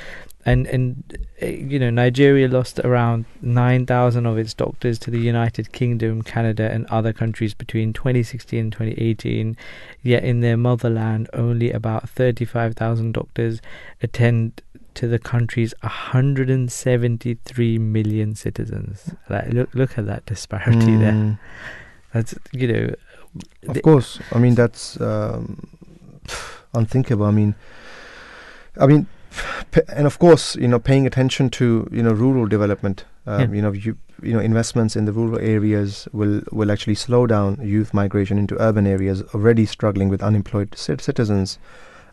And 0.46 0.66
and 0.68 1.18
uh, 1.42 1.46
you 1.46 1.78
know 1.78 1.90
Nigeria 1.90 2.48
lost 2.48 2.78
around 2.78 3.24
9,000 3.42 4.24
of 4.26 4.38
its 4.38 4.54
doctors 4.54 4.98
to 5.00 5.10
the 5.10 5.18
United 5.18 5.72
Kingdom, 5.72 6.22
Canada 6.22 6.70
and 6.72 6.86
other 6.86 7.12
countries 7.12 7.52
between 7.52 7.92
2016 7.92 8.58
and 8.58 8.72
2018 8.72 9.56
yet 10.02 10.22
in 10.24 10.40
their 10.40 10.56
motherland 10.56 11.28
only 11.34 11.70
about 11.72 12.08
35,000 12.08 13.12
doctors 13.12 13.60
attend 14.02 14.62
to 14.94 15.06
the 15.08 15.18
country's 15.18 15.74
173 15.82 17.78
million 17.78 18.34
citizens 18.34 19.10
like 19.28 19.48
look 19.52 19.74
look 19.74 19.98
at 19.98 20.06
that 20.06 20.24
disparity 20.26 20.96
there 20.96 21.12
Mm. 21.12 21.38
that's 22.12 22.34
you 22.52 22.68
know 22.68 22.94
Of 23.68 23.82
course, 23.82 24.20
I 24.32 24.38
mean 24.38 24.54
that's 24.54 24.98
um, 25.00 25.66
unthinkable. 26.72 27.26
I 27.26 27.30
mean, 27.32 27.54
I 28.80 28.86
mean, 28.86 29.06
and 29.94 30.06
of 30.06 30.18
course, 30.18 30.56
you 30.56 30.68
know, 30.68 30.78
paying 30.78 31.06
attention 31.06 31.50
to 31.50 31.88
you 31.92 32.02
know 32.02 32.12
rural 32.12 32.46
development. 32.46 33.04
Um, 33.26 33.40
Yeah. 33.40 33.56
You 33.56 33.62
know, 33.62 33.72
you 33.72 33.96
you 34.22 34.32
know, 34.32 34.40
investments 34.40 34.96
in 34.96 35.04
the 35.04 35.12
rural 35.12 35.38
areas 35.38 36.08
will 36.12 36.42
will 36.52 36.70
actually 36.70 36.94
slow 36.94 37.26
down 37.26 37.58
youth 37.62 37.92
migration 37.92 38.38
into 38.38 38.56
urban 38.60 38.86
areas 38.86 39.22
already 39.34 39.66
struggling 39.66 40.08
with 40.08 40.22
unemployed 40.22 40.74
cit- 40.76 41.00
citizens. 41.00 41.58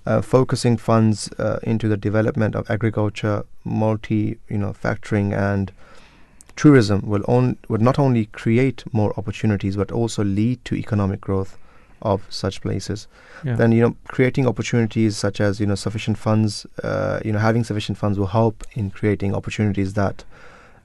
Uh, 0.05 0.21
focusing 0.21 0.75
funds 0.75 1.31
uh, 1.39 1.59
into 1.63 1.87
the 1.87 1.95
development 1.95 2.55
of 2.55 2.69
agriculture, 2.69 3.45
multi, 3.63 4.37
you 4.49 4.57
know, 4.57 4.73
factoring 4.73 5.31
and 5.33 5.71
tourism 6.57 7.01
will 7.05 7.23
on 7.27 7.57
would 7.69 7.81
not 7.81 7.97
only 7.97 8.25
create 8.25 8.83
more 8.91 9.13
opportunities 9.17 9.77
but 9.77 9.91
also 9.91 10.23
lead 10.23 10.63
to 10.65 10.75
economic 10.75 11.21
growth 11.21 11.57
of 12.03 12.25
such 12.29 12.61
places. 12.61 13.07
yeah. 13.43 13.55
Then 13.55 13.71
you 13.71 13.81
know 13.81 13.95
creating 14.07 14.45
opportunities 14.47 15.17
such 15.17 15.41
as 15.41 15.59
you 15.59 15.65
know 15.65 15.75
sufficient 15.75 16.17
funds, 16.17 16.67
uh, 16.83 17.19
you 17.25 17.31
know 17.31 17.39
having 17.39 17.63
sufficient 17.63 17.97
funds 17.97 18.19
will 18.19 18.27
help 18.27 18.63
in 18.73 18.91
creating 18.91 19.33
opportunities 19.33 19.93
that 19.95 20.23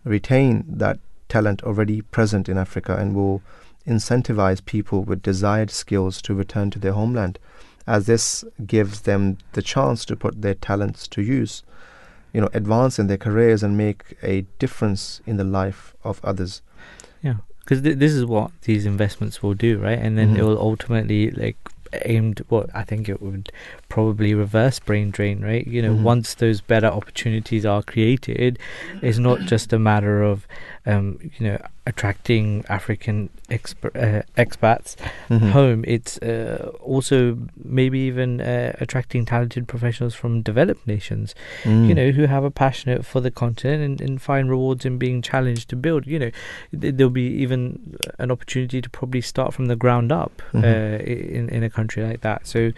retain 0.05 0.65
that 0.67 0.99
talent 1.29 1.63
already 1.63 2.01
present 2.01 2.49
in 2.49 2.57
Africa 2.57 2.97
and 2.97 3.15
will 3.15 3.43
incentivize 3.87 4.65
people 4.65 5.03
with 5.05 5.23
desired 5.23 5.71
skills 5.71 6.23
to 6.23 6.35
return 6.35 6.71
to 6.71 6.79
their 6.79 6.93
homeland, 6.93 7.39
as 7.87 8.07
this 8.07 8.45
gives 8.67 9.03
them 9.03 9.39
the 9.53 9.63
chance 9.63 10.05
to 10.07 10.17
put 10.17 10.41
their 10.41 10.55
talents 10.55 11.07
to 11.09 11.21
use 11.21 11.63
you 12.33 12.41
know 12.41 12.49
advance 12.53 12.99
in 12.99 13.07
their 13.07 13.19
careers 13.19 13.63
and 13.63 13.77
make 13.77 14.17
a 14.23 14.43
difference 14.59 15.21
in 15.27 15.37
the 15.37 15.45
life 15.45 15.95
of 16.05 16.21
others 16.25 16.63
because 17.69 17.83
th- 17.83 17.99
this 17.99 18.13
is 18.15 18.25
what 18.25 18.51
these 18.63 18.87
investments 18.87 19.43
will 19.43 19.53
do, 19.53 19.77
right? 19.77 19.99
And 19.99 20.17
then 20.17 20.35
Mhm. 20.35 20.39
it 20.39 20.43
will 20.43 20.59
ultimately 20.59 21.31
like 21.33 21.57
aimed. 22.07 22.41
What 22.49 22.71
I 22.75 22.83
think 22.83 23.11
it 23.11 23.21
would 23.21 23.53
probably 23.91 24.33
reverse 24.33 24.79
brain 24.79 25.11
drain, 25.11 25.43
right? 25.43 25.67
You 25.67 25.83
know, 25.83 25.95
Mhm. 25.95 26.01
once 26.03 26.35
those 26.35 26.63
better 26.63 26.87
opportunities 26.87 27.67
are 27.67 27.83
created, 27.83 28.59
it's 29.03 29.19
not 29.19 29.41
just 29.43 29.73
a 29.75 29.79
matter 29.79 30.23
of, 30.23 30.47
um, 30.87 31.19
you 31.39 31.47
know, 31.47 31.59
attracting 31.87 32.65
African 32.69 33.31
exp- 33.51 33.97
uh, 33.97 34.23
expats 34.37 34.97
Mhm. 35.29 35.51
home, 35.51 35.85
it's 35.87 36.19
uh, 36.19 36.71
also 36.81 37.39
maybe 37.65 37.99
even 38.01 38.41
uh, 38.41 38.73
attracting 38.81 39.25
talented 39.25 39.67
professionals 39.69 40.15
from 40.15 40.43
developed 40.43 40.87
nations, 40.87 41.35
Mm. 41.65 41.89
you 41.89 41.95
know, 41.95 42.11
who 42.11 42.27
have 42.27 42.45
a 42.45 42.51
passionate 42.51 43.05
for 43.07 43.21
the 43.21 43.31
continent 43.31 43.83
and, 43.83 44.01
and 44.01 44.21
find 44.23 44.51
rewards 44.51 44.85
in 44.85 44.99
being 44.99 45.23
challenged 45.23 45.69
to 45.71 45.77
build. 45.77 46.07
You 46.07 46.19
know, 46.19 46.31
th- 46.79 46.95
there'll 46.97 47.11
be 47.11 47.29
even 47.43 47.97
an 48.19 48.31
opportunity 48.31 48.81
to 48.83 48.91
probably 48.91 49.21
start 49.23 49.55
from 49.55 49.67
the 49.67 49.77
ground 49.77 50.13
up 50.13 50.43
Mhm. 50.53 50.65
uh, 50.65 51.03
in 51.05 51.49
in 51.49 51.63
a 51.63 51.71
country 51.71 52.03
like 52.05 52.21
that. 52.21 52.47
So. 52.47 52.71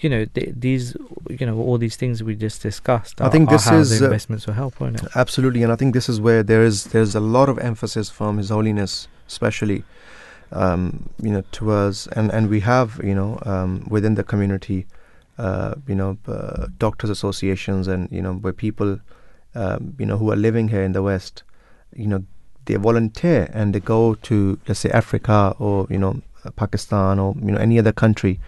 You 0.00 0.08
know 0.10 0.24
th- 0.26 0.52
these, 0.56 0.96
you 1.28 1.44
know, 1.46 1.58
all 1.58 1.76
these 1.78 1.96
things 1.96 2.22
we 2.22 2.36
just 2.36 2.62
discussed. 2.62 3.20
I 3.20 3.24
are- 3.26 3.30
think 3.30 3.48
are 3.48 3.52
this 3.54 3.64
how 3.64 3.76
is, 3.78 3.90
the 3.90 4.04
uh, 4.04 4.08
investments 4.08 4.46
will 4.46 4.54
help, 4.54 4.78
won't 4.80 5.02
it? 5.02 5.08
Absolutely, 5.16 5.62
and 5.64 5.72
I 5.72 5.76
think 5.76 5.92
this 5.94 6.08
is 6.08 6.20
where 6.20 6.42
there 6.42 6.62
is 6.62 6.84
there's 6.84 7.14
a 7.14 7.20
lot 7.20 7.48
of 7.48 7.58
emphasis 7.58 8.08
from 8.08 8.38
His 8.38 8.50
Holiness, 8.50 9.08
especially, 9.26 9.82
um, 10.52 11.08
you 11.20 11.30
know, 11.32 11.42
towards 11.52 12.06
and 12.08 12.30
and 12.30 12.48
we 12.48 12.60
have 12.60 13.00
you 13.02 13.14
know 13.14 13.38
um, 13.44 13.86
within 13.90 14.14
the 14.14 14.22
community, 14.22 14.86
uh, 15.38 15.74
you 15.88 15.94
know, 15.96 16.16
uh, 16.28 16.66
doctors 16.78 17.10
associations 17.10 17.88
and 17.88 18.08
you 18.12 18.22
know 18.22 18.34
where 18.34 18.52
people, 18.52 19.00
um, 19.54 19.94
you 19.98 20.06
know, 20.06 20.16
who 20.16 20.30
are 20.30 20.36
living 20.36 20.68
here 20.68 20.82
in 20.82 20.92
the 20.92 21.02
West, 21.02 21.42
you 21.94 22.06
know, 22.06 22.22
they 22.66 22.76
volunteer 22.76 23.50
and 23.52 23.74
they 23.74 23.80
go 23.80 24.14
to 24.14 24.60
let's 24.68 24.80
say 24.80 24.90
Africa 24.90 25.54
or 25.58 25.86
you 25.90 25.98
know 25.98 26.22
uh, 26.44 26.50
Pakistan 26.52 27.18
or 27.18 27.34
you 27.42 27.50
know 27.50 27.58
any 27.58 27.78
other 27.80 27.92
country. 27.92 28.38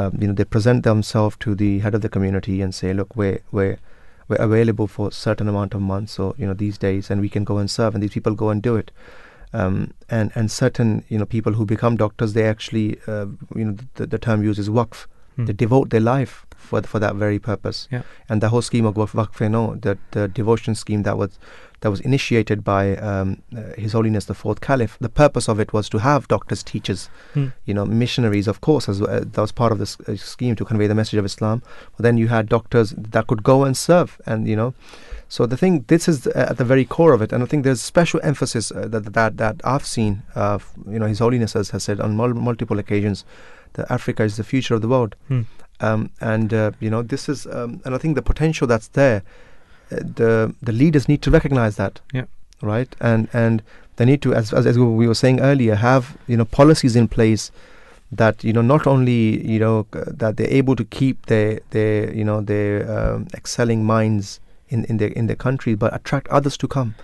Um, 0.00 0.12
you 0.20 0.26
know, 0.28 0.34
they 0.40 0.44
present 0.56 0.82
themselves 0.84 1.36
to 1.44 1.54
the 1.62 1.70
head 1.84 1.94
of 1.94 2.00
the 2.02 2.08
community 2.16 2.56
and 2.64 2.74
say, 2.74 2.92
look, 2.98 3.14
we're 3.20 3.40
we're 3.58 3.76
we're 4.28 4.44
available 4.48 4.86
for 4.96 5.08
a 5.08 5.12
certain 5.12 5.48
amount 5.52 5.74
of 5.74 5.80
months 5.92 6.18
or 6.18 6.34
you 6.40 6.46
know 6.46 6.54
these 6.54 6.78
days 6.78 7.10
and 7.10 7.20
we 7.20 7.28
can 7.28 7.44
go 7.44 7.58
and 7.62 7.70
serve 7.78 7.94
and 7.94 8.02
these 8.04 8.12
people 8.18 8.34
go 8.42 8.50
and 8.50 8.62
do 8.62 8.76
it 8.82 8.90
um, 9.52 9.92
and 10.18 10.30
and 10.34 10.50
certain 10.50 11.04
you 11.08 11.18
know 11.18 11.26
people 11.26 11.52
who 11.60 11.66
become 11.66 11.96
doctors 11.96 12.32
they 12.32 12.44
actually 12.46 12.86
uh, 13.14 13.26
you 13.60 13.64
know 13.64 13.74
the, 13.96 14.06
the 14.06 14.18
term 14.28 14.42
used 14.50 14.58
is 14.66 14.70
waqf 14.70 15.06
Hmm. 15.36 15.44
they 15.48 15.52
devote 15.52 15.90
their 15.90 16.00
life 16.06 16.32
for 16.68 16.82
for 16.92 16.98
that 17.02 17.14
very 17.24 17.38
purpose 17.38 17.78
Yeah. 17.96 18.02
and 18.28 18.40
the 18.44 18.48
whole 18.54 18.62
scheme 18.62 18.86
of 18.88 18.94
waqf 19.02 19.12
waqf 19.20 19.50
no 19.50 19.62
the, 19.86 19.92
the 20.16 20.24
devotion 20.38 20.74
scheme 20.74 21.02
that 21.04 21.16
was 21.20 21.38
that 21.80 21.90
was 21.90 22.00
initiated 22.00 22.62
by 22.62 22.96
um, 22.96 23.42
uh, 23.56 23.60
his 23.78 23.92
holiness 23.92 24.24
the 24.26 24.34
fourth 24.34 24.60
caliph. 24.60 24.96
The 25.00 25.08
purpose 25.08 25.48
of 25.48 25.58
it 25.60 25.72
was 25.72 25.88
to 25.90 25.98
have 25.98 26.28
doctors 26.28 26.62
teachers 26.62 27.08
Hmm. 27.34 27.46
you 27.64 27.74
know 27.74 27.86
missionaries 27.86 28.48
of 28.48 28.60
course 28.60 28.88
as 28.88 29.00
uh, 29.00 29.24
that 29.32 29.40
was 29.40 29.52
part 29.52 29.72
of 29.72 29.78
this 29.78 29.96
uh, 30.00 30.16
scheme 30.16 30.56
to 30.56 30.64
convey 30.64 30.86
the 30.88 30.94
message 30.94 31.18
of 31.18 31.24
islam. 31.24 31.62
But 31.96 32.02
then 32.02 32.18
you 32.18 32.28
had 32.28 32.48
doctors 32.48 32.90
that 32.96 33.26
could 33.26 33.42
go 33.42 33.64
and 33.64 33.76
serve 33.76 34.20
and 34.26 34.46
you 34.48 34.56
know. 34.56 34.74
So 35.28 35.46
the 35.46 35.56
thing 35.56 35.84
this 35.86 36.08
is 36.08 36.26
uh, 36.26 36.46
at 36.50 36.56
the 36.58 36.64
very 36.64 36.84
core 36.84 37.12
of 37.14 37.22
it. 37.22 37.32
And 37.32 37.42
i 37.42 37.46
think 37.46 37.64
there's 37.64 37.80
special 37.80 38.20
emphasis 38.22 38.72
uh, 38.72 38.88
that 38.88 39.12
that 39.14 39.36
that 39.36 39.56
i've 39.64 39.86
seen 39.86 40.22
uh, 40.34 40.58
you 40.88 40.98
know 40.98 41.06
his 41.06 41.20
holiness 41.20 41.52
has, 41.54 41.70
has 41.70 41.82
said 41.84 42.00
on 42.00 42.16
mul- 42.16 42.34
multiple 42.34 42.78
occasions 42.78 43.24
that 43.74 43.90
africa 43.90 44.22
is 44.24 44.36
the 44.36 44.44
future 44.44 44.74
of 44.74 44.82
the 44.82 44.88
world. 44.88 45.14
Hmm. 45.28 45.42
um, 45.80 46.10
and 46.20 46.52
uh, 46.52 46.72
you 46.80 46.90
know 46.90 47.02
this 47.02 47.28
is 47.28 47.46
um, 47.46 47.80
and 47.84 47.94
i 47.94 47.98
think 47.98 48.16
the 48.16 48.22
potential 48.32 48.66
that's 48.66 48.88
there 48.88 49.22
the 49.90 50.54
the 50.62 50.72
leaders 50.72 51.08
need 51.08 51.22
to 51.22 51.30
recognize 51.30 51.76
that 51.76 52.00
Yeah. 52.12 52.24
right 52.62 52.94
and 53.00 53.28
and 53.32 53.62
they 53.96 54.04
need 54.04 54.22
to 54.22 54.34
as, 54.34 54.52
as 54.52 54.66
as 54.66 54.78
we 54.78 55.06
were 55.06 55.14
saying 55.14 55.40
earlier 55.40 55.74
have 55.74 56.16
you 56.26 56.36
know 56.36 56.44
policies 56.44 56.96
in 56.96 57.08
place 57.08 57.50
that 58.12 58.42
you 58.44 58.52
know 58.52 58.62
not 58.62 58.86
only 58.86 59.46
you 59.46 59.58
know 59.58 59.86
c- 59.94 60.00
that 60.06 60.36
they're 60.36 60.50
able 60.60 60.76
to 60.76 60.84
keep 60.84 61.26
their 61.26 61.60
their 61.70 62.12
you 62.14 62.24
know 62.24 62.40
their 62.40 62.72
um, 62.90 63.26
excelling 63.34 63.84
minds 63.84 64.40
in 64.68 64.84
in 64.86 64.96
their 64.98 65.08
in 65.08 65.26
their 65.26 65.36
country 65.36 65.74
but 65.74 65.94
attract 65.94 66.28
others 66.28 66.56
to 66.56 66.68
come 66.68 66.94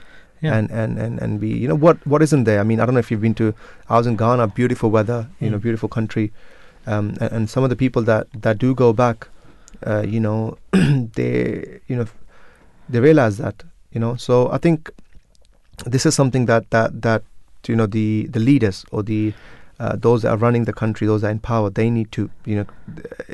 Yeah. 0.43 0.55
and, 0.59 0.71
and 0.71 0.99
and 0.99 1.19
and 1.25 1.41
be 1.41 1.49
you 1.49 1.67
know 1.69 1.79
what 1.87 1.97
what 2.07 2.21
isn't 2.23 2.45
there 2.45 2.61
i 2.61 2.65
mean 2.71 2.79
i 2.81 2.85
don't 2.87 2.95
know 2.95 3.01
if 3.05 3.11
you've 3.11 3.23
been 3.29 3.35
to 3.41 3.47
i 3.89 3.97
was 3.99 4.07
in 4.07 4.17
ghana 4.17 4.47
beautiful 4.59 4.91
weather 4.97 5.21
you 5.41 5.49
know 5.51 5.59
Mm. 5.59 5.63
beautiful 5.67 5.89
country 5.89 6.27
um 6.87 7.07
and, 7.23 7.31
and 7.37 7.51
some 7.55 7.65
of 7.65 7.71
the 7.73 7.77
people 7.85 8.03
that 8.11 8.27
that 8.45 8.59
do 8.65 8.75
go 8.75 8.93
back 8.93 9.29
uh, 9.87 10.03
you 10.15 10.21
know 10.27 10.59
they 11.19 11.81
you 11.89 11.97
know 11.97 12.07
they 12.89 13.01
realize 13.01 13.39
that 13.39 13.63
you 13.93 14.01
know. 14.01 14.17
So 14.17 14.51
i 14.51 14.59
think 14.59 14.91
this 15.85 16.07
is 16.07 16.15
something 16.15 16.47
that 16.47 16.71
that 16.71 17.03
that 17.03 17.23
you 17.67 17.77
know 17.77 17.87
the 17.87 18.27
the 18.31 18.41
leaders 18.41 18.85
or 18.93 19.03
the 19.03 19.35
uh, 19.79 19.95
those 19.97 20.23
that 20.23 20.31
are 20.31 20.39
running 20.39 20.65
the 20.65 20.73
country 20.73 21.07
those 21.07 21.21
that 21.21 21.29
are 21.29 21.33
in 21.33 21.39
power 21.39 21.69
they 21.69 21.91
need 21.91 22.11
to 22.11 22.31
you 22.47 22.57
know 22.57 22.67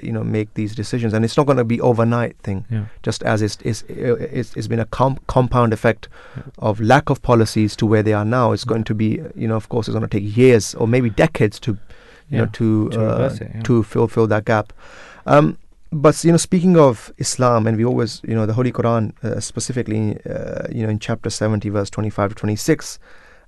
you 0.02 0.10
know 0.10 0.24
make 0.24 0.52
these 0.54 0.74
decisions. 0.74 1.12
And 1.12 1.24
it's 1.24 1.36
not 1.36 1.46
going 1.46 1.58
to 1.58 1.64
be 1.64 1.80
overnight 1.80 2.36
thing. 2.38 2.64
Yeah. 2.70 2.86
just 3.02 3.22
as 3.22 3.42
it's 3.42 3.58
it's, 3.62 3.82
it's, 3.88 4.56
it's 4.56 4.66
been 4.66 4.80
a 4.80 4.86
com- 4.86 5.20
compound 5.28 5.72
effect 5.72 6.08
of 6.58 6.80
lack 6.80 7.10
of 7.10 7.22
policies 7.22 7.76
to 7.76 7.86
where 7.86 8.02
they 8.02 8.12
are 8.12 8.24
now. 8.24 8.52
It's 8.52 8.64
going 8.64 8.84
to 8.84 8.94
be 8.94 9.20
you 9.36 9.46
know 9.46 9.56
of 9.56 9.68
course 9.68 9.86
it's 9.88 9.94
going 9.94 10.08
to 10.08 10.20
take 10.20 10.36
years 10.36 10.74
or 10.74 10.88
maybe 10.88 11.10
decades 11.10 11.60
to 11.60 11.78
you 12.30 12.38
know 12.38 12.46
to 12.46 12.88
to 12.90 13.00
uh, 13.00 13.28
it, 13.28 13.50
yeah. 13.54 13.62
to 13.62 13.82
fulfill 13.82 14.26
that 14.26 14.44
gap. 14.44 14.72
Um, 15.26 15.58
but 15.92 16.24
you 16.24 16.30
know 16.30 16.38
speaking 16.38 16.76
of 16.76 17.12
islam 17.18 17.66
and 17.66 17.76
we 17.76 17.84
always 17.84 18.20
you 18.24 18.34
know 18.34 18.46
the 18.46 18.54
holy 18.54 18.72
quran 18.72 19.12
uh, 19.22 19.38
specifically 19.40 20.18
uh, 20.24 20.66
you 20.70 20.82
know 20.82 20.88
in 20.88 20.98
chapter 20.98 21.28
70 21.30 21.68
verse 21.68 21.90
25 21.90 22.30
to 22.30 22.34
26 22.34 22.98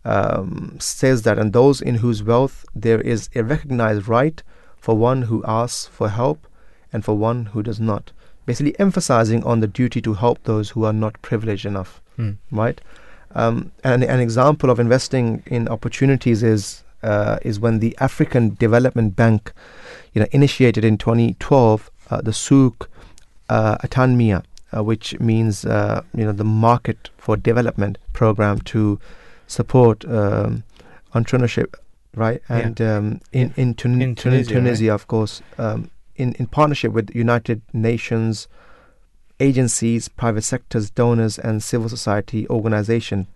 um, 0.04 0.76
says 0.78 1.22
that 1.22 1.38
and 1.38 1.52
those 1.52 1.80
in 1.80 1.96
whose 1.96 2.22
wealth 2.22 2.64
there 2.74 3.00
is 3.00 3.30
a 3.34 3.42
recognized 3.42 4.06
right 4.08 4.42
for 4.76 4.94
one 4.96 5.22
who 5.22 5.42
asks 5.46 5.86
for 5.86 6.10
help 6.10 6.46
and 6.92 7.04
for 7.04 7.16
one 7.16 7.46
who 7.46 7.62
does 7.62 7.80
not 7.80 8.12
basically 8.46 8.78
emphasizing 8.78 9.42
on 9.44 9.60
the 9.60 9.66
duty 9.66 10.02
to 10.02 10.12
help 10.14 10.42
those 10.44 10.70
who 10.70 10.84
are 10.84 10.92
not 10.92 11.20
privileged 11.22 11.64
enough 11.66 12.00
Hmm. 12.16 12.32
right? 12.52 12.80
Um, 13.34 13.72
and 13.82 14.04
an 14.04 14.20
example 14.20 14.70
of 14.70 14.78
investing 14.78 15.42
in 15.46 15.66
opportunities 15.66 16.44
is 16.44 16.84
uh, 17.02 17.38
is 17.42 17.58
when 17.58 17.80
the 17.80 17.96
African 17.98 18.54
Development 18.54 19.16
Bank, 19.16 19.52
you 20.12 20.20
know, 20.20 20.28
initiated 20.30 20.84
in 20.84 20.96
2012 20.96 21.90
uh, 21.90 21.93
the 22.20 22.32
Souk 22.32 22.88
uh, 23.48 23.76
Atanmia, 23.78 24.42
uh, 24.76 24.82
which 24.82 25.18
means 25.20 25.64
uh, 25.64 26.02
you 26.14 26.24
know 26.24 26.32
the 26.32 26.44
market 26.44 27.10
for 27.16 27.36
development 27.36 27.98
program 28.12 28.60
to 28.60 28.98
support 29.46 30.04
um, 30.06 30.64
entrepreneurship, 31.14 31.74
right? 32.14 32.40
Yeah. 32.50 32.56
And 32.58 32.80
um, 32.80 33.20
in 33.32 33.52
in, 33.56 33.74
Tun- 33.74 34.00
In 34.00 34.14
Tun- 34.14 34.32
Tunisia, 34.32 34.54
Tunisia, 34.54 34.88
right? 34.90 34.94
of 34.94 35.06
course, 35.06 35.42
um, 35.58 35.90
in 36.16 36.34
in 36.34 36.46
partnership 36.46 36.92
with 36.92 37.14
United 37.14 37.62
Nations 37.72 38.48
agencies, 39.40 40.08
private 40.08 40.42
sectors, 40.42 40.90
donors, 40.90 41.38
and 41.38 41.62
civil 41.62 41.88
society 41.88 42.48
organization. 42.48 43.26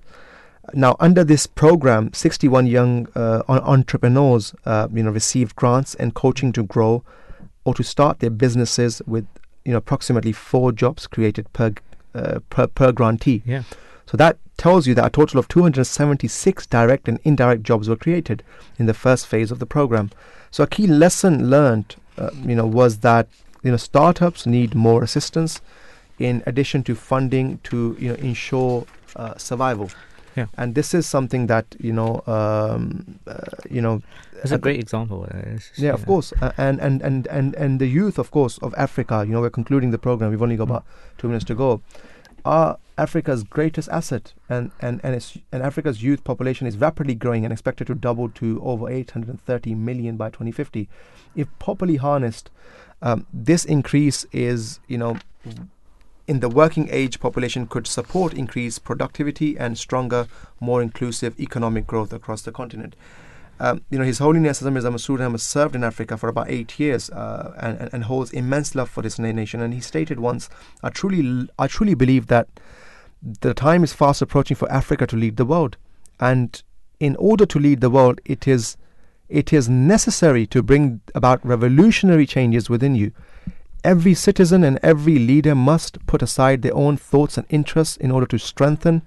Now, 0.75 0.97
under 1.01 1.25
this 1.25 1.47
program, 1.47 2.13
61 2.13 2.67
young 2.67 3.09
uh, 3.15 3.43
entrepreneurs, 3.49 4.55
uh, 4.65 4.87
you 4.93 5.03
know, 5.03 5.11
received 5.11 5.57
grants 5.57 5.95
and 5.97 6.15
coaching 6.15 6.53
to 6.53 6.63
grow 6.63 7.03
or 7.69 7.75
to 7.75 7.83
start 7.83 8.21
their 8.21 8.31
businesses 8.31 9.03
with, 9.07 9.27
you 9.67 9.73
know, 9.73 9.77
approximately 9.77 10.33
four 10.33 10.73
jobs 10.73 11.07
created 11.07 11.53
per 11.53 11.75
uh, 12.15 12.39
per, 12.49 12.67
per 12.67 12.93
grantee. 12.93 13.43
Yeah. 13.45 13.65
So 14.07 14.17
that 14.17 14.39
tells 14.57 14.87
you 14.87 14.95
that 14.95 15.05
a 15.05 15.11
total 15.11 15.39
of 15.39 15.49
276 15.49 16.67
direct 16.69 17.09
and 17.09 17.21
indirect 17.25 17.65
jobs 17.65 17.87
were 17.87 17.97
created 17.97 18.43
in 18.79 18.87
the 18.87 18.95
first 18.95 19.27
phase 19.27 19.51
of 19.51 19.59
the 19.59 19.67
program. 19.67 20.11
So 20.51 20.65
a 20.65 20.67
key 20.67 20.87
lesson 20.87 21.51
learned, 21.51 21.97
uh, 22.17 22.31
you 22.33 22.55
know, 22.55 22.67
was 22.67 23.01
that 23.01 23.29
you 23.63 23.71
know 23.71 23.77
startups 23.77 24.47
need 24.47 24.75
more 24.75 25.03
assistance, 25.03 25.61
in 26.19 26.43
addition 26.47 26.83
to 26.85 26.95
funding 26.95 27.59
to 27.65 27.95
you 28.01 28.09
know 28.09 28.15
ensure 28.15 28.87
uh, 29.15 29.37
survival. 29.37 29.91
Yeah. 30.39 30.47
And 30.57 30.75
this 30.75 30.95
is 30.95 31.07
something 31.07 31.47
that 31.49 31.67
you 31.87 31.93
know, 31.93 32.23
um, 32.27 33.19
uh, 33.27 33.35
you 33.77 33.81
know, 33.83 34.01
It's 34.43 34.53
a 34.53 34.55
the- 34.55 34.59
great 34.67 34.81
example. 34.81 35.27
uh, 35.31 35.57
just, 35.57 35.79
yeah, 35.79 35.95
of 35.95 36.01
know, 36.01 36.07
course, 36.07 36.33
uh, 36.43 36.53
and, 36.57 36.81
and 36.81 37.03
and 37.03 37.27
and 37.39 37.55
and 37.65 37.81
the 37.81 37.87
youth, 37.87 38.19
of 38.19 38.31
course, 38.31 38.59
of 38.63 38.75
Africa. 38.77 39.25
You 39.27 39.33
know, 39.33 39.41
we're 39.41 39.51
concluding 39.61 39.91
the 39.93 39.99
program. 39.99 40.31
We've 40.31 40.43
only 40.49 40.57
got 40.57 40.69
Mm. 40.69 40.71
about 40.77 40.85
two 41.19 41.29
minutes 41.29 41.45
to 41.47 41.55
go. 41.55 41.81
Are 42.45 42.77
Africa's 42.97 43.43
greatest 43.57 43.89
asset, 43.91 44.33
and 44.49 44.71
and 44.81 45.01
and 45.05 45.15
its 45.15 45.39
and 45.53 45.63
Africa's 45.63 46.03
youth 46.03 46.23
population 46.25 46.67
is 46.67 46.77
rapidly 46.77 47.15
growing 47.15 47.45
and 47.45 47.53
expected 47.53 47.87
to 47.89 47.95
double 47.95 48.29
to 48.41 48.61
over 48.63 48.89
830 48.89 49.75
million 49.75 50.17
by 50.17 50.29
2050. 50.31 50.89
If 51.35 51.47
properly 51.59 51.97
harnessed, 51.97 52.51
um, 53.03 53.27
this 53.49 53.65
increase 53.65 54.27
is, 54.33 54.79
you 54.89 54.99
know, 54.99 55.17
in 56.29 56.41
the 56.41 56.49
working 56.49 56.89
age 56.91 57.19
population 57.19 57.67
could 57.67 57.87
support 57.87 58.35
increased 58.35 58.85
productivity 58.85 59.59
and 59.59 59.79
stronger, 59.79 60.29
more 60.61 60.83
inclusive 60.83 61.41
economic 61.41 61.87
growth 61.87 62.13
across 62.13 62.43
the 62.43 62.53
continent. 62.53 62.95
Um, 63.59 63.83
you 63.91 63.99
know, 63.99 64.05
His 64.05 64.19
Holiness 64.19 64.63
Masroor 64.63 65.21
Ahmad 65.27 65.41
served 65.41 65.75
in 65.75 65.83
Africa 65.83 66.17
for 66.17 66.29
about 66.29 66.49
eight 66.49 66.79
years 66.79 67.11
uh, 67.11 67.55
and, 67.59 67.79
and, 67.81 67.95
and 67.95 68.05
holds 68.05 68.31
immense 68.31 68.75
love 68.75 68.89
for 68.89 69.03
this 69.03 69.19
nation. 69.19 69.61
And 69.61 69.75
he 69.75 69.81
stated 69.81 70.21
once, 70.21 70.49
"I 70.83 70.91
truly, 70.91 71.49
I 71.59 71.67
truly 71.67 71.95
believe 71.95 72.29
that 72.29 72.47
the 73.41 73.55
time 73.55 73.83
is 73.83 73.93
fast 73.93 74.23
approaching 74.23 74.57
for 74.57 74.71
Africa 74.71 75.07
to 75.09 75.17
lead 75.17 75.39
the 75.39 75.45
world, 75.45 75.77
and 76.21 76.63
in 77.01 77.17
order 77.17 77.47
to 77.47 77.59
lead 77.59 77.81
the 77.81 77.91
world, 77.91 78.21
it 78.25 78.47
is, 78.47 78.77
it 79.29 79.53
is 79.53 79.69
necessary 79.69 80.47
to 80.47 80.63
bring 80.63 81.01
about 81.15 81.45
revolutionary 81.45 82.27
changes 82.27 82.69
within 82.71 82.95
you. 82.95 83.13
Every 83.85 84.15
citizen 84.15 84.65
and 84.65 84.79
every 84.83 85.19
leader 85.19 85.55
must 85.55 86.05
put 86.07 86.23
aside 86.23 86.63
their 86.63 86.75
own 86.75 86.97
thoughts 86.97 87.37
and 87.39 87.47
interests 87.51 87.97
in 87.97 88.11
order 88.11 88.27
to 88.27 88.39
strengthen." 88.39 89.03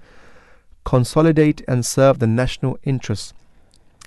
consolidate 0.84 1.62
and 1.68 1.86
serve 1.86 2.18
the 2.18 2.26
national 2.26 2.76
interests. 2.82 3.32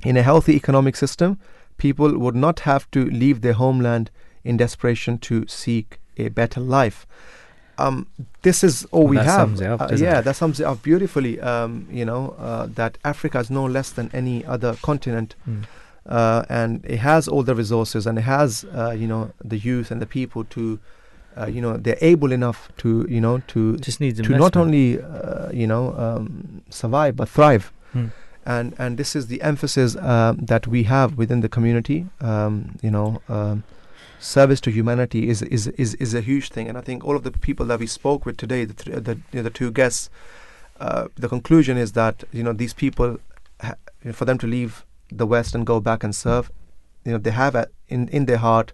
In 0.04 0.18
a 0.18 0.22
healthy 0.24 0.56
economic 0.58 0.96
system, 0.98 1.40
people 1.78 2.18
would 2.18 2.36
not 2.36 2.60
have 2.62 2.90
to 2.92 3.06
leave 3.06 3.40
their 3.40 3.54
homeland 3.54 4.12
in 4.44 4.58
desperation 4.58 5.18
to 5.20 5.48
seek 5.48 6.00
a 6.18 6.28
better 6.28 6.60
life. 6.60 7.08
Um, 7.78 8.08
this 8.42 8.62
is 8.64 8.86
all 8.92 9.08
we 9.08 9.16
That 9.16 9.26
have. 9.26 9.62
up, 9.62 9.82
Uh, 9.82 9.96
yeah, 9.96 10.20
it? 10.20 10.26
that 10.26 10.36
sums 10.36 10.60
it 10.60 10.66
up 10.66 10.84
beautifully. 10.84 11.40
Um, 11.40 11.88
you 11.90 12.04
know 12.06 12.36
uh, 12.40 12.68
that 12.76 12.98
Africa 13.06 13.40
is 13.40 13.50
no 13.50 13.66
less 13.66 13.90
than 13.92 14.10
any 14.14 14.44
other 14.46 14.76
continent, 14.82 15.36
Mm. 15.50 15.64
Uh, 16.06 16.44
and 16.50 16.86
it 16.86 16.98
has 16.98 17.28
all 17.28 17.44
the 17.44 17.56
resources, 17.56 18.06
and 18.06 18.18
it 18.18 18.24
has 18.24 18.66
uh, 18.76 18.92
you 18.92 19.08
know 19.08 19.32
the 19.44 19.58
youth 19.58 19.92
and 19.92 20.02
the 20.02 20.06
people 20.06 20.44
to, 20.46 20.80
uh, 21.38 21.48
you 21.48 21.62
know, 21.62 21.78
they're 21.78 21.98
able 22.02 22.32
enough 22.32 22.70
to 22.78 23.06
you 23.10 23.22
know 23.22 23.40
to 23.48 23.78
Just 23.78 24.00
needs 24.00 24.22
to 24.22 24.30
not 24.38 24.56
only 24.56 25.02
uh, 25.02 25.52
you 25.52 25.68
know 25.68 25.94
um, 25.98 26.62
survive 26.70 27.16
but 27.16 27.30
thrive. 27.30 27.72
Hmm. 27.94 28.08
and 28.46 28.76
and 28.78 28.98
this 28.98 29.16
is 29.16 29.28
the 29.28 29.42
emphasis 29.42 29.96
um, 29.96 30.38
that 30.38 30.68
we 30.68 30.84
have 30.84 31.18
within 31.18 31.42
the 31.42 31.50
community. 31.50 32.08
Um, 32.22 32.78
you 32.82 32.92
know 32.92 33.22
um, 33.30 33.64
service 34.20 34.62
to 34.62 34.72
humanity 34.72 35.30
is, 35.30 35.42
is 35.44 35.68
is 35.68 35.94
is 35.96 36.14
a 36.14 36.22
huge 36.22 36.50
thing. 36.50 36.68
And 36.70 36.78
i 36.78 36.82
think 36.82 37.04
all 37.06 37.16
of 37.16 37.24
the 37.24 37.32
people 37.32 37.66
that 37.68 37.80
we 37.80 37.88
spoke 37.88 38.26
with 38.26 38.38
today 38.38 38.66
the 38.66 38.74
th- 38.74 39.04
the, 39.04 39.16
you 39.32 39.38
know, 39.40 39.44
the 39.44 39.50
two 39.50 39.72
guests 39.72 40.10
uh, 40.80 41.08
the 41.16 41.30
conclusion 41.30 41.78
is 41.78 41.94
that 41.94 42.24
you 42.32 42.44
know 42.44 42.54
these 42.54 42.74
people 42.74 43.18
ha- 43.62 43.76
for 44.14 44.26
them 44.26 44.38
to 44.38 44.48
leave 44.48 44.86
the 45.18 45.26
west 45.26 45.56
and 45.56 45.66
go 45.66 45.80
back 45.80 46.04
and 46.04 46.16
serve. 46.16 46.52
You 47.06 47.12
know 47.14 47.18
they 47.20 47.32
have 47.32 47.56
at, 47.56 47.70
in 47.88 48.08
in 48.10 48.26
their 48.26 48.38
heart 48.38 48.74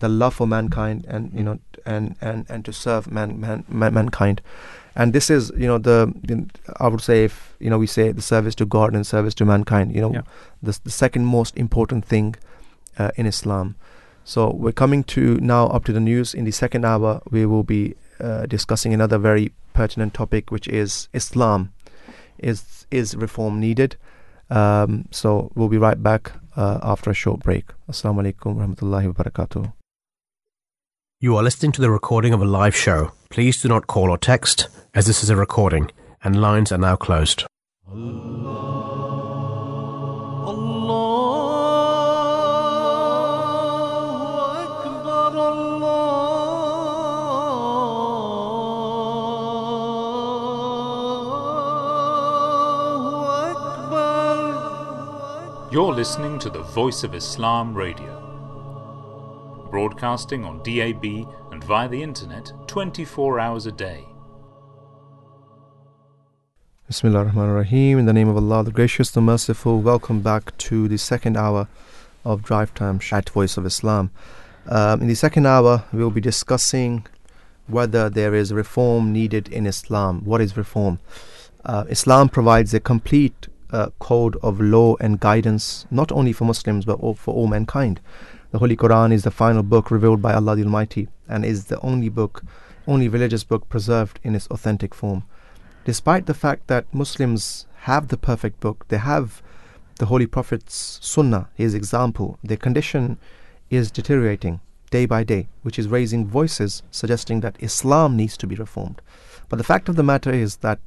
the 0.00 0.08
love 0.08 0.34
for 0.34 0.46
mankind 0.46 1.04
and 1.08 1.32
you 1.34 1.42
know 1.42 1.58
and 1.86 2.16
and 2.20 2.46
and 2.48 2.64
to 2.64 2.72
serve 2.72 3.10
man, 3.10 3.40
man, 3.40 3.64
man 3.68 3.94
mankind. 3.94 4.40
And 4.94 5.12
this 5.12 5.30
is 5.30 5.50
you 5.56 5.66
know 5.66 5.78
the, 5.78 6.12
the 6.24 6.46
i 6.80 6.88
would 6.88 7.00
say 7.00 7.24
if 7.24 7.54
you 7.60 7.70
know 7.70 7.78
we 7.78 7.86
say 7.86 8.12
the 8.12 8.22
service 8.22 8.54
to 8.56 8.66
god 8.66 8.94
and 8.94 9.06
service 9.06 9.34
to 9.34 9.44
mankind 9.44 9.94
you 9.94 10.00
know 10.00 10.12
Yeah. 10.12 10.22
the, 10.62 10.78
the 10.84 10.90
second 10.90 11.24
most 11.24 11.56
important 11.56 12.04
thing 12.04 12.34
uh, 12.98 13.10
in 13.16 13.26
islam. 13.26 13.74
So 14.24 14.50
we're 14.50 14.72
coming 14.72 15.04
to 15.04 15.36
now 15.40 15.68
up 15.68 15.84
to 15.84 15.92
the 15.92 16.00
news. 16.00 16.34
In 16.34 16.44
the 16.44 16.50
second 16.52 16.84
hour 16.84 17.20
we 17.30 17.46
will 17.46 17.62
be 17.62 17.94
uh, 18.20 18.46
discussing 18.46 18.92
another 18.92 19.18
very 19.18 19.52
pertinent 19.72 20.14
topic 20.14 20.50
which 20.50 20.68
is 20.68 21.08
islam. 21.12 21.72
Is 22.38 22.86
is 22.90 23.14
reform 23.16 23.58
needed 23.60 23.96
um, 24.50 25.06
so 25.10 25.50
we'll 25.54 25.68
be 25.68 25.78
right 25.78 26.02
back 26.02 26.32
uh, 26.56 26.78
after 26.82 27.10
a 27.10 27.14
short 27.14 27.40
break. 27.40 27.66
Assalamu 27.90 28.22
alaikum 28.22 28.54
wa 28.54 28.64
rahmatullahi 28.66 29.06
wa 29.06 29.12
barakatuh. 29.24 29.72
You 31.20 31.36
are 31.36 31.42
listening 31.42 31.72
to 31.72 31.80
the 31.80 31.90
recording 31.90 32.32
of 32.32 32.40
a 32.40 32.44
live 32.44 32.76
show. 32.76 33.12
Please 33.28 33.60
do 33.60 33.68
not 33.68 33.86
call 33.86 34.10
or 34.10 34.18
text, 34.18 34.68
as 34.94 35.06
this 35.06 35.22
is 35.22 35.30
a 35.30 35.36
recording, 35.36 35.90
and 36.22 36.40
lines 36.40 36.72
are 36.72 36.78
now 36.78 36.96
closed. 36.96 37.44
Allah. 37.90 38.48
Allah. 40.46 41.07
You're 55.70 55.92
listening 55.92 56.38
to 56.38 56.48
the 56.48 56.62
Voice 56.62 57.04
of 57.04 57.14
Islam 57.14 57.74
Radio, 57.74 59.66
broadcasting 59.70 60.42
on 60.42 60.62
DAB 60.62 61.04
and 61.52 61.62
via 61.62 61.86
the 61.86 62.02
internet 62.02 62.50
24 62.68 63.38
hours 63.38 63.66
a 63.66 63.72
day. 63.72 64.06
Bismillah 66.86 67.18
ar-Rahman 67.18 67.50
ar-Rahim. 67.50 67.98
In 67.98 68.06
the 68.06 68.14
name 68.14 68.30
of 68.30 68.36
Allah, 68.36 68.64
the 68.64 68.70
Gracious, 68.70 69.10
the 69.10 69.20
Merciful, 69.20 69.82
welcome 69.82 70.22
back 70.22 70.56
to 70.56 70.88
the 70.88 70.96
second 70.96 71.36
hour 71.36 71.68
of 72.24 72.42
Drive 72.42 72.72
Time 72.72 72.98
at 73.12 73.28
Voice 73.28 73.58
of 73.58 73.66
Islam. 73.66 74.10
Um, 74.66 75.02
in 75.02 75.08
the 75.08 75.14
second 75.14 75.44
hour, 75.44 75.84
we'll 75.92 76.10
be 76.10 76.22
discussing 76.22 77.06
whether 77.66 78.08
there 78.08 78.34
is 78.34 78.54
reform 78.54 79.12
needed 79.12 79.48
in 79.48 79.66
Islam. 79.66 80.24
What 80.24 80.40
is 80.40 80.56
reform? 80.56 80.98
Uh, 81.62 81.84
Islam 81.90 82.30
provides 82.30 82.72
a 82.72 82.80
complete 82.80 83.48
uh, 83.70 83.90
code 83.98 84.36
of 84.42 84.60
law 84.60 84.96
and 85.00 85.20
guidance, 85.20 85.86
not 85.90 86.10
only 86.12 86.32
for 86.32 86.44
Muslims 86.44 86.84
but 86.84 87.00
all, 87.00 87.14
for 87.14 87.34
all 87.34 87.46
mankind. 87.46 88.00
The 88.50 88.58
Holy 88.58 88.76
Quran 88.76 89.12
is 89.12 89.24
the 89.24 89.30
final 89.30 89.62
book 89.62 89.90
revealed 89.90 90.22
by 90.22 90.34
Allah 90.34 90.56
the 90.56 90.64
Almighty 90.64 91.08
and 91.28 91.44
is 91.44 91.66
the 91.66 91.80
only 91.80 92.08
book, 92.08 92.42
only 92.86 93.08
religious 93.08 93.44
book 93.44 93.68
preserved 93.68 94.20
in 94.22 94.34
its 94.34 94.46
authentic 94.48 94.94
form 94.94 95.24
despite 95.88 96.26
the 96.26 96.34
fact 96.34 96.66
that 96.66 96.84
Muslims 96.92 97.66
have 97.88 98.08
the 98.08 98.18
perfect 98.18 98.60
book, 98.60 98.86
they 98.88 98.98
have 98.98 99.42
the 99.98 100.04
Holy 100.04 100.26
Prophet's 100.26 100.98
Sunnah, 101.00 101.48
his 101.54 101.72
example, 101.72 102.38
their 102.44 102.58
condition 102.58 103.16
is 103.70 103.90
deteriorating 103.90 104.60
day 104.90 105.06
by 105.06 105.24
day, 105.24 105.48
which 105.62 105.78
is 105.78 105.88
raising 105.88 106.26
voices 106.26 106.82
suggesting 106.90 107.40
that 107.40 107.56
Islam 107.60 108.18
needs 108.18 108.36
to 108.36 108.46
be 108.46 108.54
reformed. 108.54 109.00
But 109.48 109.56
the 109.56 109.64
fact 109.64 109.88
of 109.88 109.96
the 109.96 110.02
matter 110.02 110.30
is 110.30 110.56
that 110.56 110.78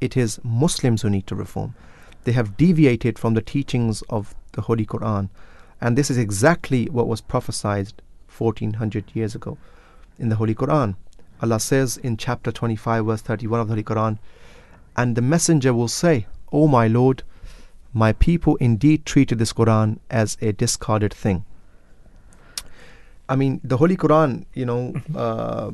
it 0.00 0.16
is 0.16 0.38
Muslims 0.44 1.02
who 1.02 1.10
need 1.10 1.26
to 1.26 1.34
reform. 1.34 1.74
They 2.24 2.32
have 2.32 2.56
deviated 2.56 3.18
from 3.18 3.34
the 3.34 3.42
teachings 3.42 4.02
of 4.10 4.34
the 4.52 4.62
Holy 4.62 4.84
Quran, 4.84 5.30
and 5.80 5.96
this 5.96 6.10
is 6.10 6.18
exactly 6.18 6.86
what 6.86 7.08
was 7.08 7.20
prophesied 7.20 7.92
1400 8.36 9.04
years 9.14 9.34
ago 9.34 9.56
in 10.18 10.28
the 10.28 10.36
Holy 10.36 10.54
Quran. 10.54 10.96
Allah 11.42 11.60
says 11.60 11.96
in 11.96 12.16
chapter 12.16 12.52
25, 12.52 13.06
verse 13.06 13.22
31 13.22 13.60
of 13.60 13.68
the 13.68 13.72
Holy 13.72 13.84
Quran, 13.84 14.18
and 14.96 15.16
the 15.16 15.22
messenger 15.22 15.72
will 15.72 15.88
say, 15.88 16.26
O 16.52 16.68
my 16.68 16.86
Lord, 16.86 17.22
my 17.92 18.12
people 18.12 18.56
indeed 18.56 19.06
treated 19.06 19.38
this 19.38 19.52
Quran 19.52 19.98
as 20.10 20.36
a 20.40 20.52
discarded 20.52 21.14
thing. 21.14 21.44
I 23.28 23.36
mean, 23.36 23.60
the 23.64 23.76
Holy 23.78 23.96
Quran, 23.96 24.44
you 24.54 24.66
know, 24.66 24.94
uh, 25.14 25.70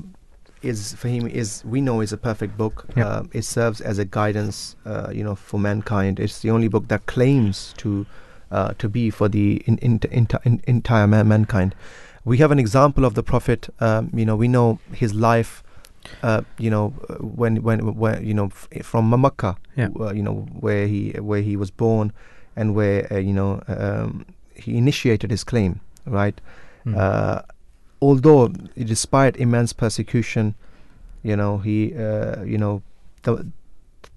is 0.62 0.94
for 0.94 1.08
him 1.08 1.26
is 1.28 1.62
we 1.64 1.80
know 1.80 2.00
is 2.00 2.12
a 2.12 2.16
perfect 2.16 2.56
book. 2.56 2.86
Yeah. 2.96 3.06
Uh, 3.08 3.22
it 3.32 3.42
serves 3.44 3.80
as 3.80 3.98
a 3.98 4.04
guidance, 4.04 4.76
uh, 4.84 5.10
you 5.12 5.22
know, 5.24 5.34
for 5.34 5.60
mankind. 5.60 6.18
It's 6.20 6.40
the 6.40 6.50
only 6.50 6.68
book 6.68 6.88
that 6.88 7.06
claims 7.06 7.74
to 7.78 8.06
uh, 8.50 8.72
to 8.78 8.88
be 8.88 9.10
for 9.10 9.28
the 9.28 9.62
in, 9.66 9.78
in, 9.78 10.00
in, 10.10 10.60
entire 10.66 11.06
man, 11.06 11.28
mankind. 11.28 11.74
We 12.24 12.38
have 12.38 12.50
an 12.50 12.58
example 12.58 13.04
of 13.04 13.14
the 13.14 13.22
Prophet. 13.22 13.68
Um, 13.80 14.10
you 14.14 14.24
know, 14.24 14.36
we 14.36 14.48
know 14.48 14.78
his 14.92 15.14
life. 15.14 15.62
Uh, 16.22 16.42
you 16.58 16.70
know, 16.70 16.94
uh, 17.08 17.14
when 17.14 17.62
when 17.62 17.96
when 17.96 18.24
you 18.24 18.32
know 18.32 18.46
f- 18.46 18.68
from 18.84 19.10
Makkah, 19.10 19.56
Yeah. 19.76 19.88
uh, 19.98 20.12
you 20.12 20.22
know 20.22 20.46
where 20.60 20.86
he 20.86 21.10
where 21.18 21.42
he 21.42 21.56
was 21.56 21.70
born, 21.72 22.12
and 22.54 22.74
where 22.76 23.12
uh, 23.12 23.18
you 23.18 23.32
know 23.32 23.60
um, 23.66 24.24
he 24.54 24.76
initiated 24.78 25.30
his 25.32 25.42
claim, 25.42 25.80
right? 26.06 26.40
Mm. 26.84 27.42
Although 28.00 28.48
despite 28.76 29.36
immense 29.36 29.72
persecution, 29.72 30.54
you 31.22 31.36
know 31.36 31.58
he 31.58 31.94
uh, 31.94 32.42
you 32.42 32.58
know 32.58 32.82
the 33.22 33.46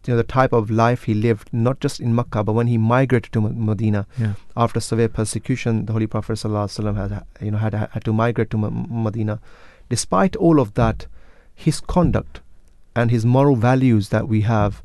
you 0.06 0.14
know 0.14 0.18
the 0.18 0.24
type 0.24 0.54
of 0.54 0.70
life 0.70 1.04
he 1.04 1.14
lived, 1.14 1.50
not 1.52 1.80
just 1.80 2.00
in 2.00 2.16
Makkah, 2.16 2.44
but 2.44 2.54
when 2.54 2.68
he 2.68 2.78
migrated 2.78 3.34
to 3.34 3.42
Medina 3.42 4.06
yeah. 4.18 4.34
after 4.56 4.80
severe 4.80 5.10
persecution, 5.10 5.86
the 5.86 5.94
Holy 5.94 6.08
Prophet 6.08 6.34
ﷺ 6.34 6.96
had 6.96 7.24
you 7.42 7.52
know 7.52 7.58
had 7.58 7.74
had 7.74 8.04
to 8.06 8.14
migrate 8.14 8.50
to 8.52 8.58
Medina. 8.58 9.40
Despite 9.90 10.36
all 10.36 10.60
of 10.60 10.76
that, 10.76 11.08
his 11.54 11.82
conduct 11.82 12.42
and 12.96 13.12
his 13.12 13.26
moral 13.26 13.56
values 13.56 14.10
that 14.10 14.28
we 14.28 14.42
have, 14.42 14.82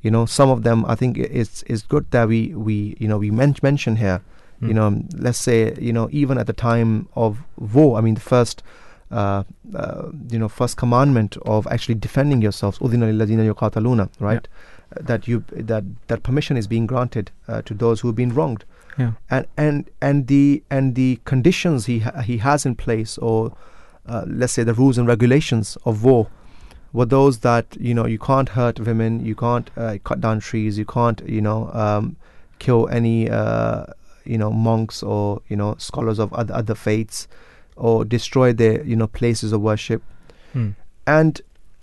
you 0.00 0.10
know, 0.10 0.26
some 0.26 0.48
of 0.50 0.62
them 0.62 0.84
I 0.86 0.94
think 0.94 1.18
it's 1.18 1.62
it's 1.66 1.82
good 1.82 2.10
that 2.10 2.28
we 2.28 2.54
we 2.54 2.96
you 2.98 3.08
know 3.08 3.18
we 3.18 3.30
men- 3.30 3.56
mention 3.62 3.96
here. 3.96 4.22
You 4.60 4.68
Mm. 4.68 4.74
know, 4.74 4.86
um, 4.86 5.08
let's 5.18 5.38
say 5.38 5.74
you 5.80 5.92
know 5.92 6.08
even 6.12 6.38
at 6.38 6.46
the 6.46 6.52
time 6.52 7.08
of 7.14 7.38
war, 7.56 7.98
I 7.98 8.00
mean 8.02 8.14
the 8.14 8.20
first. 8.20 8.62
Uh, 9.10 9.44
uh, 9.76 10.06
you 10.30 10.38
know, 10.38 10.48
first 10.48 10.76
commandment 10.76 11.36
of 11.46 11.66
actually 11.68 11.94
defending 11.94 12.42
yourselves, 12.42 12.78
"Udhina 12.78 13.06
lilladhina 13.12 14.08
right? 14.18 14.48
Uh, 14.96 15.02
That 15.02 15.28
you 15.28 15.44
that 15.52 15.84
that 16.08 16.22
permission 16.22 16.56
is 16.56 16.66
being 16.66 16.86
granted 16.86 17.30
uh, 17.46 17.62
to 17.62 17.74
those 17.74 18.00
who 18.00 18.08
have 18.08 18.16
been 18.16 18.34
wronged 18.34 18.64
Yeah. 18.98 19.12
and 19.30 19.46
and 19.56 19.84
and 20.00 20.26
the 20.26 20.62
and 20.70 20.94
the 20.94 21.20
conditions 21.24 21.86
he 21.86 22.00
ha- 22.00 22.22
he 22.22 22.38
has 22.38 22.66
in 22.66 22.74
place 22.74 23.18
or 23.18 23.52
uh, 24.08 24.24
let's 24.26 24.52
say 24.54 24.64
the 24.64 24.74
rules 24.74 24.98
and 24.98 25.06
regulations 25.06 25.76
of 25.84 26.02
war 26.02 26.26
were 26.92 27.06
those 27.06 27.38
that 27.40 27.76
you 27.78 27.94
know 27.94 28.06
you 28.06 28.18
can't 28.18 28.48
hurt 28.50 28.80
women 28.80 29.24
you 29.24 29.34
can't 29.34 29.70
uh, 29.76 29.98
cut 30.04 30.20
down 30.20 30.40
trees 30.40 30.76
you 30.78 30.84
can't 30.86 31.22
you 31.26 31.40
know 31.40 31.70
um, 31.72 32.16
kill 32.58 32.88
any 32.88 33.28
uh, 33.30 33.84
you 34.24 34.38
know 34.38 34.50
monks 34.50 35.02
or 35.02 35.40
you 35.48 35.56
know 35.56 35.74
scholars 35.78 36.18
of 36.18 36.32
other, 36.32 36.54
other 36.54 36.74
faiths 36.74 37.28
or 37.76 38.04
destroy 38.04 38.52
their 38.52 38.82
you 38.84 38.96
know 38.96 39.06
places 39.06 39.52
of 39.52 39.60
worship 39.60 40.02
Mm. 40.54 40.74
and 41.06 41.40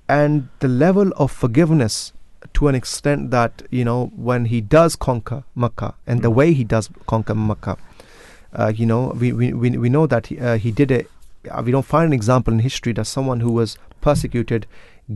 and 0.07 0.47
the 0.59 0.67
level 0.69 1.11
of 1.17 1.29
forgiveness 1.31 2.13
to 2.53 2.67
an 2.69 2.75
extent 2.75 3.31
that 3.31 3.63
you 3.69 3.83
know 3.83 4.11
when 4.15 4.45
he 4.45 4.61
does 4.61 4.95
conquer 4.95 5.43
Makkah 5.55 5.93
and 6.07 6.21
the 6.21 6.31
Mm. 6.31 6.35
way 6.35 6.53
he 6.53 6.63
does 6.63 6.89
conquer 7.05 7.35
Makkah, 7.35 7.77
uh, 8.53 8.71
you 8.73 8.85
know 8.85 9.13
we 9.19 9.31
we, 9.33 9.51
we, 9.53 9.77
we 9.77 9.89
know 9.89 10.07
that 10.07 10.27
he, 10.27 10.39
uh, 10.39 10.57
he 10.57 10.71
did 10.71 10.89
it. 10.91 11.09
Uh, 11.49 11.61
we 11.65 11.71
don't 11.71 11.85
find 11.85 12.07
an 12.07 12.13
example 12.13 12.53
in 12.53 12.59
history 12.59 12.93
that 12.93 13.05
someone 13.05 13.41
who 13.41 13.51
was 13.51 13.77
persecuted 13.99 14.65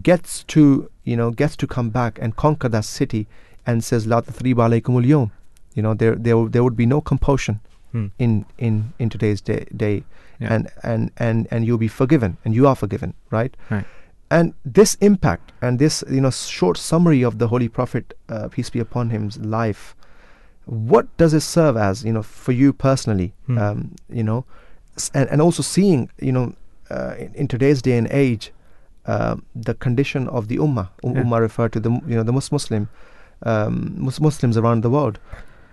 gets 0.03 0.43
to 0.45 0.89
you 1.03 1.15
know 1.15 1.31
gets 1.31 1.55
to 1.55 1.65
come 1.67 1.89
back 1.89 2.19
and 2.21 2.35
conquer 2.35 2.67
that 2.67 2.83
city 2.85 3.27
and 3.65 3.83
says 3.83 4.05
La 4.05 4.21
tathriba 4.21 4.67
alaykum 4.69 4.95
al 5.13 5.31
You 5.75 5.83
know, 5.83 5.93
there 5.93 6.15
there 6.15 6.37
there 6.49 6.63
would 6.63 6.77
be 6.83 6.85
no 6.85 7.01
compulsion 7.01 7.59
Hmm. 7.91 8.07
in 8.19 8.45
in 8.57 8.77
in 8.99 9.09
today's 9.09 9.41
day, 9.49 9.65
day 9.83 10.03
Yeah. 10.39 10.53
and 10.53 10.67
and 10.83 11.11
and 11.25 11.47
and 11.51 11.65
you'll 11.65 11.83
be 11.83 11.87
forgiven 11.99 12.31
and 12.45 12.53
you 12.55 12.67
are 12.69 12.75
forgiven 12.75 13.13
right 13.35 13.53
Right. 13.71 13.85
and 14.37 14.53
this 14.79 14.95
impact 15.09 15.53
and 15.61 15.79
this 15.83 16.03
you 16.15 16.19
know 16.25 16.31
short 16.31 16.77
summary 16.77 17.21
of 17.29 17.37
the 17.43 17.47
holy 17.53 17.69
prophet 17.77 18.13
uh, 18.29 18.49
peace 18.55 18.69
be 18.77 18.81
upon 18.85 19.11
him's 19.11 19.37
life 19.59 19.95
what 20.89 21.05
does 21.17 21.33
it 21.33 21.41
serve 21.41 21.77
as 21.77 22.03
you 22.03 22.11
know 22.17 22.23
for 22.23 22.51
you 22.63 22.73
personally 22.73 23.29
Hmm. 23.47 23.57
um, 23.57 23.79
you 24.09 24.23
know 24.23 24.43
and, 25.13 25.29
and 25.29 25.41
also 25.41 25.63
seeing 25.63 26.09
you 26.19 26.31
know 26.33 26.45
uh, 26.91 27.13
in, 27.17 27.31
in 27.35 27.47
today's 27.47 27.81
day 27.81 27.97
and 27.97 28.07
age 28.11 28.51
um, 29.05 29.45
the 29.55 29.73
condition 29.73 30.27
of 30.27 30.47
the 30.49 30.57
ummah 30.57 30.87
um, 31.03 31.15
Yeah. 31.15 31.23
ummah 31.23 31.39
refer 31.39 31.69
to 31.69 31.79
the 31.79 31.91
you 31.91 32.15
know 32.19 32.23
the 32.23 32.33
muslim 32.33 32.89
um, 33.43 33.95
muslims 34.19 34.57
around 34.57 34.81
the 34.83 34.89
world 34.89 35.19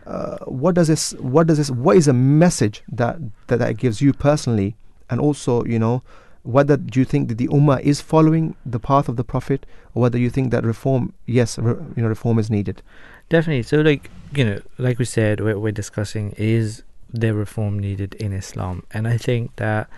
uh, 0.07 0.39
what 0.47 0.75
does 0.75 0.89
this 0.89 1.13
what 1.15 1.47
does 1.47 1.59
this 1.59 1.71
what 1.71 1.97
is 1.97 2.09
a 2.09 2.13
message 2.13 2.83
that, 2.91 3.19
that 3.47 3.59
that 3.59 3.77
gives 3.77 4.01
you 4.01 4.13
personally? 4.13 4.77
And 5.11 5.21
also 5.21 5.65
you 5.65 5.79
know 5.79 6.03
whether 6.43 6.77
do 6.77 6.99
you 6.99 7.05
think 7.05 7.29
that 7.29 7.39
the 7.39 7.49
ummah 7.49 7.81
is 7.81 8.01
following 8.01 8.57
the 8.67 8.81
path 8.81 9.09
of 9.09 9.17
the 9.17 9.23
prophet 9.25 9.65
or 9.95 10.03
whether 10.03 10.19
you 10.19 10.29
think 10.29 10.51
that 10.51 10.65
reform 10.65 11.13
yes 11.27 11.59
re, 11.59 11.75
you 11.97 12.03
know 12.03 12.09
reform 12.09 12.39
is 12.39 12.51
needed? 12.51 12.83
Definitely. 13.29 13.63
So, 13.63 13.81
like 13.81 14.11
you 14.35 14.45
know, 14.45 14.61
like 14.79 14.99
we 14.99 15.05
said, 15.05 15.41
what 15.41 15.61
we're 15.61 15.73
discussing 15.73 16.33
is 16.33 16.83
there 17.11 17.35
reform 17.35 17.79
needed 17.79 18.15
in 18.15 18.33
Islam, 18.33 18.85
and 18.91 19.07
I 19.07 19.17
think 19.17 19.57
that 19.57 19.89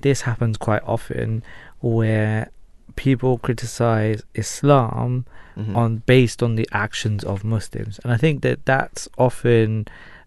this 0.00 0.22
happens 0.22 0.56
quite 0.56 0.82
often 0.84 1.42
where 1.80 2.50
people 2.96 3.38
criticize 3.38 4.22
Islam 4.34 5.24
on 5.74 6.02
based 6.06 6.42
on 6.42 6.54
the 6.56 6.66
actions 6.72 7.22
of 7.24 7.44
Muslims, 7.44 8.00
and 8.02 8.12
I 8.12 8.16
think 8.16 8.42
that 8.42 8.64
that's 8.64 9.06
often 9.18 9.86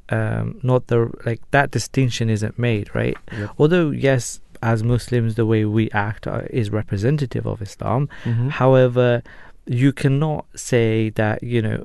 um, 0.09 0.59
not 0.61 0.87
the 0.87 1.11
like 1.25 1.41
that 1.51 1.71
distinction 1.71 2.29
isn't 2.29 2.59
made, 2.59 2.93
right? 2.93 3.17
Yep. 3.31 3.49
Although 3.57 3.89
yes, 3.89 4.39
as 4.61 4.83
Muslims, 4.83 5.33
the 5.35 5.45
way 5.45 5.65
we 5.65 5.89
act 5.91 6.27
uh, 6.27 6.41
is 6.49 6.69
representative 6.69 7.45
of 7.47 7.61
Islam. 7.61 8.07
Mhm. 8.23 8.51
However, 8.51 9.23
you 9.67 9.91
cannot 9.91 10.45
say 10.55 11.09
that 11.11 11.41
you 11.41 11.59
know, 11.61 11.77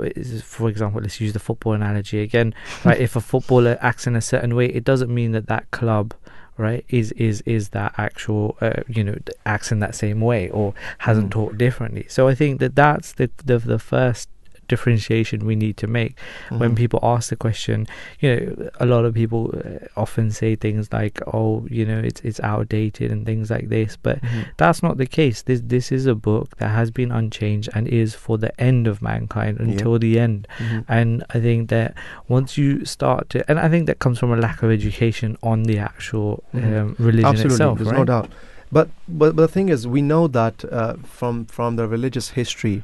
for 0.44 0.68
example, 0.68 1.00
let's 1.00 1.18
use 1.20 1.32
the 1.32 1.38
football 1.38 1.72
analogy 1.72 2.20
again, 2.20 2.54
right? 2.84 3.00
if 3.06 3.16
a 3.16 3.20
footballer 3.22 3.78
acts 3.80 4.06
in 4.06 4.14
a 4.16 4.20
certain 4.20 4.54
way, 4.54 4.66
it 4.66 4.84
doesn't 4.84 5.12
mean 5.12 5.32
that 5.32 5.46
that 5.46 5.70
club, 5.70 6.12
right, 6.60 6.84
is 6.88 7.12
is 7.12 7.40
is 7.56 7.70
that 7.70 7.94
actual, 7.98 8.56
uh, 8.60 8.82
you 8.88 9.02
know, 9.02 9.16
acts 9.46 9.72
in 9.72 9.78
that 9.80 9.94
same 9.94 10.20
way 10.20 10.48
or 10.50 10.74
hasn't 10.98 11.28
Mm. 11.28 11.32
taught 11.32 11.58
differently. 11.58 12.04
So 12.08 12.28
I 12.28 12.34
think 12.34 12.60
that 12.60 12.74
that's 12.76 13.12
the 13.12 13.30
the, 13.44 13.58
the 13.58 13.78
first 13.78 14.28
differentiation 14.74 15.36
we 15.50 15.56
need 15.64 15.76
to 15.82 15.86
make 15.98 16.12
when 16.60 16.70
Mhm. 16.72 16.76
people 16.82 17.00
ask 17.14 17.24
the 17.34 17.36
question 17.46 17.78
you 18.22 18.28
know 18.30 18.40
a 18.84 18.86
lot 18.92 19.02
of 19.08 19.12
people 19.22 19.42
uh, 19.58 20.00
often 20.04 20.26
say 20.40 20.50
things 20.66 20.84
like 20.98 21.16
oh 21.38 21.52
you 21.78 21.84
know 21.90 22.00
it's 22.08 22.20
it's 22.28 22.40
outdated 22.52 23.08
and 23.14 23.20
things 23.30 23.46
like 23.54 23.66
this 23.76 23.90
but 24.06 24.16
Mhm. 24.22 24.42
that's 24.62 24.80
not 24.86 24.94
the 25.02 25.06
case 25.20 25.38
this 25.48 25.60
this 25.74 25.86
is 25.98 26.02
a 26.14 26.16
book 26.28 26.46
that 26.60 26.70
has 26.80 26.88
been 27.00 27.10
unchanged 27.20 27.68
and 27.74 27.82
is 28.02 28.10
for 28.24 28.34
the 28.44 28.52
end 28.70 28.82
of 28.92 28.96
mankind 29.10 29.54
Yeah. 29.58 29.66
until 29.66 29.94
the 30.06 30.12
end 30.26 30.40
Mhm. 30.58 30.84
and 30.98 31.10
i 31.36 31.38
think 31.46 31.60
that 31.76 31.88
once 32.36 32.50
you 32.62 32.70
start 32.96 33.22
to 33.32 33.36
and 33.50 33.56
i 33.66 33.68
think 33.72 33.84
that 33.90 33.98
comes 34.04 34.16
from 34.22 34.30
a 34.32 34.40
lack 34.46 34.58
of 34.64 34.68
education 34.78 35.30
on 35.52 35.58
the 35.70 35.78
actual 35.90 36.30
Mhm. 36.54 36.64
um, 36.80 36.88
religion 37.10 37.26
Absolutely, 37.32 37.54
itself 37.54 37.74
there's 37.78 37.90
right? 37.96 37.98
no 38.04 38.08
doubt. 38.14 38.28
But, 38.76 38.86
but 39.20 39.30
but 39.36 39.42
the 39.46 39.52
thing 39.56 39.68
is, 39.74 39.80
we 39.96 40.00
know 40.12 40.24
that 40.40 40.56
uh, 40.80 40.94
from 41.18 41.34
from 41.56 41.70
the 41.80 41.86
religious 41.96 42.26
history 42.40 42.78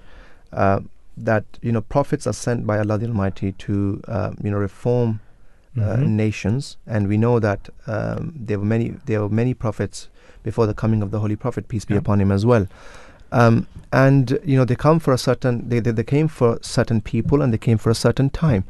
uh, 0.62 0.80
that 1.17 1.45
you 1.62 1.73
know 1.73 1.81
prophets 1.81 2.27
are 2.27 2.33
sent 2.33 2.67
by 2.67 2.79
Allah 2.79 2.99
the 2.99 3.07
Almighty 3.07 3.53
to 3.53 4.03
uh, 4.09 4.33
you 4.43 4.51
know 4.51 4.59
reform 4.59 5.21
uh, 5.79 5.97
Mhm. 5.97 6.09
nations, 6.09 6.77
and 6.87 7.07
we 7.09 7.17
know 7.19 7.39
that 7.39 7.69
um, 7.87 8.33
there 8.35 8.59
were 8.59 8.64
many 8.64 8.95
there 9.07 9.21
were 9.21 9.29
many 9.29 9.55
prophets 9.55 10.09
before 10.43 10.67
the 10.67 10.75
coming 10.75 11.03
of 11.03 11.11
the 11.11 11.19
Holy 11.21 11.37
Prophet, 11.37 11.69
peace 11.69 11.85
be 11.85 11.95
Yeah. 11.95 11.99
upon 12.01 12.21
him, 12.21 12.31
as 12.33 12.47
well. 12.47 12.67
Um, 13.33 13.67
and 13.93 14.39
you 14.45 14.57
know 14.57 14.64
they 14.64 14.77
come 14.77 14.99
for 15.01 15.12
a 15.12 15.19
certain 15.19 15.69
they, 15.69 15.81
they 15.81 15.91
they 15.91 16.05
came 16.05 16.29
for 16.29 16.59
certain 16.62 17.01
people 17.01 17.43
and 17.43 17.53
they 17.53 17.59
came 17.59 17.77
for 17.79 17.91
a 17.91 17.95
certain 17.95 18.31
time, 18.31 18.64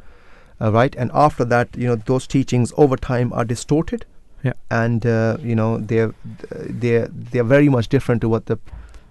uh, 0.59 0.71
right? 0.71 0.95
And 0.97 1.11
after 1.13 1.45
that, 1.45 1.67
you 1.77 1.87
know 1.87 1.95
those 1.95 2.27
teachings 2.27 2.73
over 2.77 2.97
time 2.97 3.31
are 3.33 3.45
distorted, 3.45 4.05
Yeah. 4.43 4.53
and 4.69 5.05
uh, 5.05 5.37
you 5.41 5.55
know 5.55 5.77
they're 5.77 6.13
they're 6.51 7.07
they're 7.31 7.43
very 7.43 7.69
much 7.69 7.87
different 7.87 8.21
to 8.21 8.29
what 8.29 8.45
the 8.47 8.57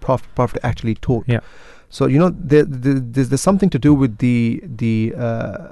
prophet, 0.01 0.29
prophet 0.35 0.61
actually 0.63 0.97
taught. 0.97 1.25
Yeah. 1.29 1.41
So 1.89 2.07
you 2.07 2.19
know 2.19 2.31
there, 2.31 2.65
there, 2.65 2.95
there's, 3.01 3.29
there's 3.29 3.41
something 3.41 3.71
to 3.71 3.79
do 3.79 3.95
with 3.95 4.19
the 4.19 4.61
the 4.65 5.15
uh, 5.17 5.69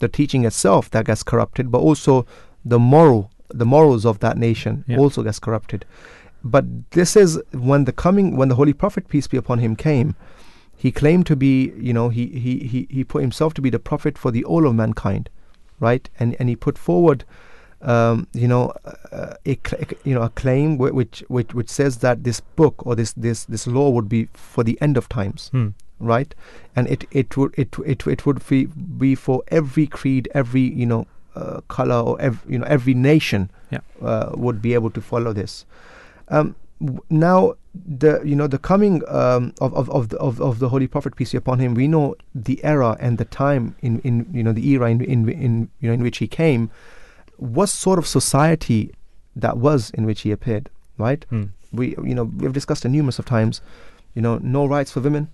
the 0.00 0.08
teaching 0.08 0.44
itself 0.44 0.90
that 0.90 1.06
gets 1.06 1.22
corrupted, 1.22 1.70
but 1.70 1.78
also 1.78 2.26
the 2.64 2.78
moral 2.78 3.30
the 3.48 3.66
morals 3.66 4.04
of 4.04 4.18
that 4.20 4.36
nation 4.38 4.84
Yeah. 4.86 4.98
also 4.98 5.22
gets 5.22 5.38
corrupted. 5.38 5.84
But 6.42 6.64
this 6.92 7.16
is 7.16 7.40
when 7.52 7.84
the 7.84 7.92
coming 7.92 8.36
when 8.36 8.48
the 8.48 8.54
Holy 8.54 8.72
Prophet 8.72 9.08
peace 9.08 9.26
be 9.26 9.36
upon 9.36 9.58
him 9.58 9.76
came. 9.76 10.14
He 10.78 10.92
claimed 10.92 11.24
to 11.26 11.36
be, 11.36 11.72
you 11.78 11.94
know, 11.94 12.10
he, 12.10 12.26
he, 12.26 12.58
he, 12.58 12.86
he 12.90 13.02
put 13.02 13.22
himself 13.22 13.54
to 13.54 13.62
be 13.62 13.70
the 13.70 13.78
prophet 13.78 14.18
for 14.18 14.30
the 14.30 14.44
all 14.44 14.66
of 14.66 14.74
mankind, 14.74 15.30
right? 15.80 16.08
And 16.20 16.36
and 16.38 16.50
he 16.50 16.56
put 16.56 16.76
forward, 16.76 17.24
um, 17.86 18.26
you 18.34 18.48
know, 18.48 18.72
uh, 19.12 19.34
a, 19.46 19.58
you 20.04 20.14
know, 20.14 20.22
a 20.22 20.28
claim 20.30 20.76
whi- 20.78 20.90
which 20.90 21.24
which 21.28 21.54
which 21.54 21.70
says 21.70 21.98
that 21.98 22.24
this 22.24 22.40
book 22.40 22.74
or 22.86 22.94
this 22.96 23.12
this 23.12 23.44
this 23.44 23.66
law 23.66 23.90
would 23.90 24.08
be 24.08 24.28
for 24.34 24.64
the 24.64 24.76
end 24.80 24.96
of 24.96 25.08
times, 25.08 25.48
Hmm. 25.52 25.68
right? 26.00 26.34
And 26.74 26.88
it 26.88 27.04
it 27.12 27.36
would 27.36 27.54
it 27.56 27.76
it 27.86 28.06
it 28.06 28.26
would 28.26 28.40
be 28.48 28.66
be 28.66 29.14
for 29.14 29.42
every 29.48 29.86
creed, 29.86 30.28
every 30.34 30.62
you 30.82 30.86
know, 30.86 31.06
uh, 31.36 31.60
color 31.68 32.00
or 32.00 32.20
ev- 32.20 32.44
you 32.48 32.58
know 32.58 32.66
every 32.66 32.94
nation 32.94 33.50
Yeah. 33.70 33.80
uh, 34.02 34.30
would 34.34 34.60
be 34.60 34.74
able 34.74 34.90
to 34.90 35.00
follow 35.00 35.32
this. 35.32 35.64
Um, 36.28 36.56
w- 36.80 37.00
now 37.08 37.54
the 37.98 38.20
you 38.24 38.34
know 38.34 38.48
the 38.48 38.58
coming 38.58 39.02
um, 39.08 39.52
of 39.60 39.72
of 39.74 39.88
of 39.90 40.08
the, 40.08 40.18
of 40.18 40.40
of 40.40 40.58
the 40.58 40.68
Holy 40.70 40.86
Prophet 40.88 41.14
peace 41.14 41.32
be 41.32 41.38
upon 41.38 41.58
him, 41.60 41.74
we 41.74 41.86
know 41.86 42.16
the 42.34 42.58
era 42.64 42.96
and 43.00 43.18
the 43.18 43.24
time 43.26 43.76
in 43.80 44.00
in 44.00 44.26
you 44.32 44.42
know 44.42 44.52
the 44.52 44.66
era 44.70 44.90
in 44.90 45.00
in, 45.02 45.28
in 45.28 45.68
you 45.80 45.88
know 45.88 45.94
in 45.94 46.02
which 46.02 46.18
he 46.18 46.26
came, 46.26 46.68
what 47.36 47.68
sort 47.68 47.98
of 47.98 48.06
society 48.06 48.92
that 49.34 49.58
was 49.58 49.90
in 49.90 50.04
which 50.06 50.22
he 50.22 50.30
appeared, 50.30 50.70
right? 50.98 51.24
Hmm. 51.30 51.44
We 51.72 51.94
you 52.02 52.14
know 52.14 52.24
we've 52.24 52.52
discussed 52.52 52.84
it 52.84 52.88
numerous 52.90 53.18
of 53.18 53.24
times, 53.26 53.60
you 54.14 54.22
know 54.22 54.38
no 54.38 54.66
rights 54.66 54.90
for 54.92 55.00
women, 55.00 55.28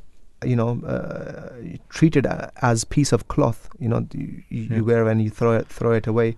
you 0.45 0.57
know 0.57 0.81
uh, 0.85 1.53
treated 1.89 2.27
as 2.63 2.85
piece 2.85 3.13
of 3.13 3.29
cloth, 3.29 3.69
you 3.79 3.89
know 3.89 4.07
you, 4.13 4.43
you 4.49 4.69
Yeah. 4.71 4.81
wear 4.81 5.09
and 5.09 5.23
you 5.23 5.31
throw 5.31 5.53
it 5.53 5.69
throw 5.69 5.93
it 5.93 6.07
away, 6.07 6.37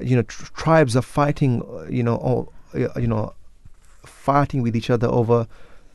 you 0.00 0.16
know 0.16 0.22
tr- 0.22 0.52
tribes 0.54 0.94
are 0.96 1.02
fighting, 1.02 1.62
you 1.88 2.02
know 2.02 2.16
all, 2.16 2.52
you 2.74 3.06
know 3.06 3.32
fighting 4.04 4.62
with 4.62 4.76
each 4.76 4.90
other 4.90 5.08
over 5.08 5.46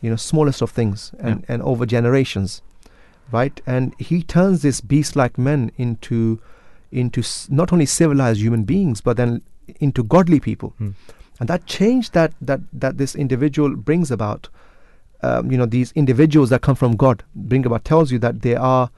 you 0.01 0.09
know 0.09 0.15
smallest 0.15 0.61
of 0.61 0.71
things 0.71 1.11
and, 1.19 1.45
and 1.47 1.61
over 1.61 1.85
generations 1.85 2.61
right 3.31 3.61
and 3.65 3.93
he 3.99 4.21
turns 4.21 4.61
this 4.61 4.81
beast 4.81 5.15
like 5.15 5.37
men 5.37 5.71
into 5.77 6.39
into 6.93 7.21
s- 7.21 7.47
not 7.49 7.73
only 7.73 7.85
civilized 7.85 8.39
human 8.41 8.63
beings 8.63 9.01
but 9.01 9.17
then 9.17 9.41
into 9.79 10.03
godly 10.03 10.39
people 10.39 10.73
Hmm. 10.77 10.89
and 11.39 11.49
that 11.49 11.65
change 11.65 12.11
that 12.11 12.31
that 12.41 12.61
that 12.83 12.97
this 12.97 13.15
individual 13.15 13.75
brings 13.75 14.11
about 14.11 14.49
um, 15.21 15.51
you 15.51 15.57
know 15.57 15.65
these 15.65 15.91
individuals 15.95 16.49
that 16.49 16.61
come 16.61 16.75
from 16.75 16.95
god 16.95 17.23
bring 17.35 17.65
about 17.65 17.83
tells 17.85 18.11
you 18.11 18.19
that 18.19 18.41
they 18.41 18.55
are 18.55 18.89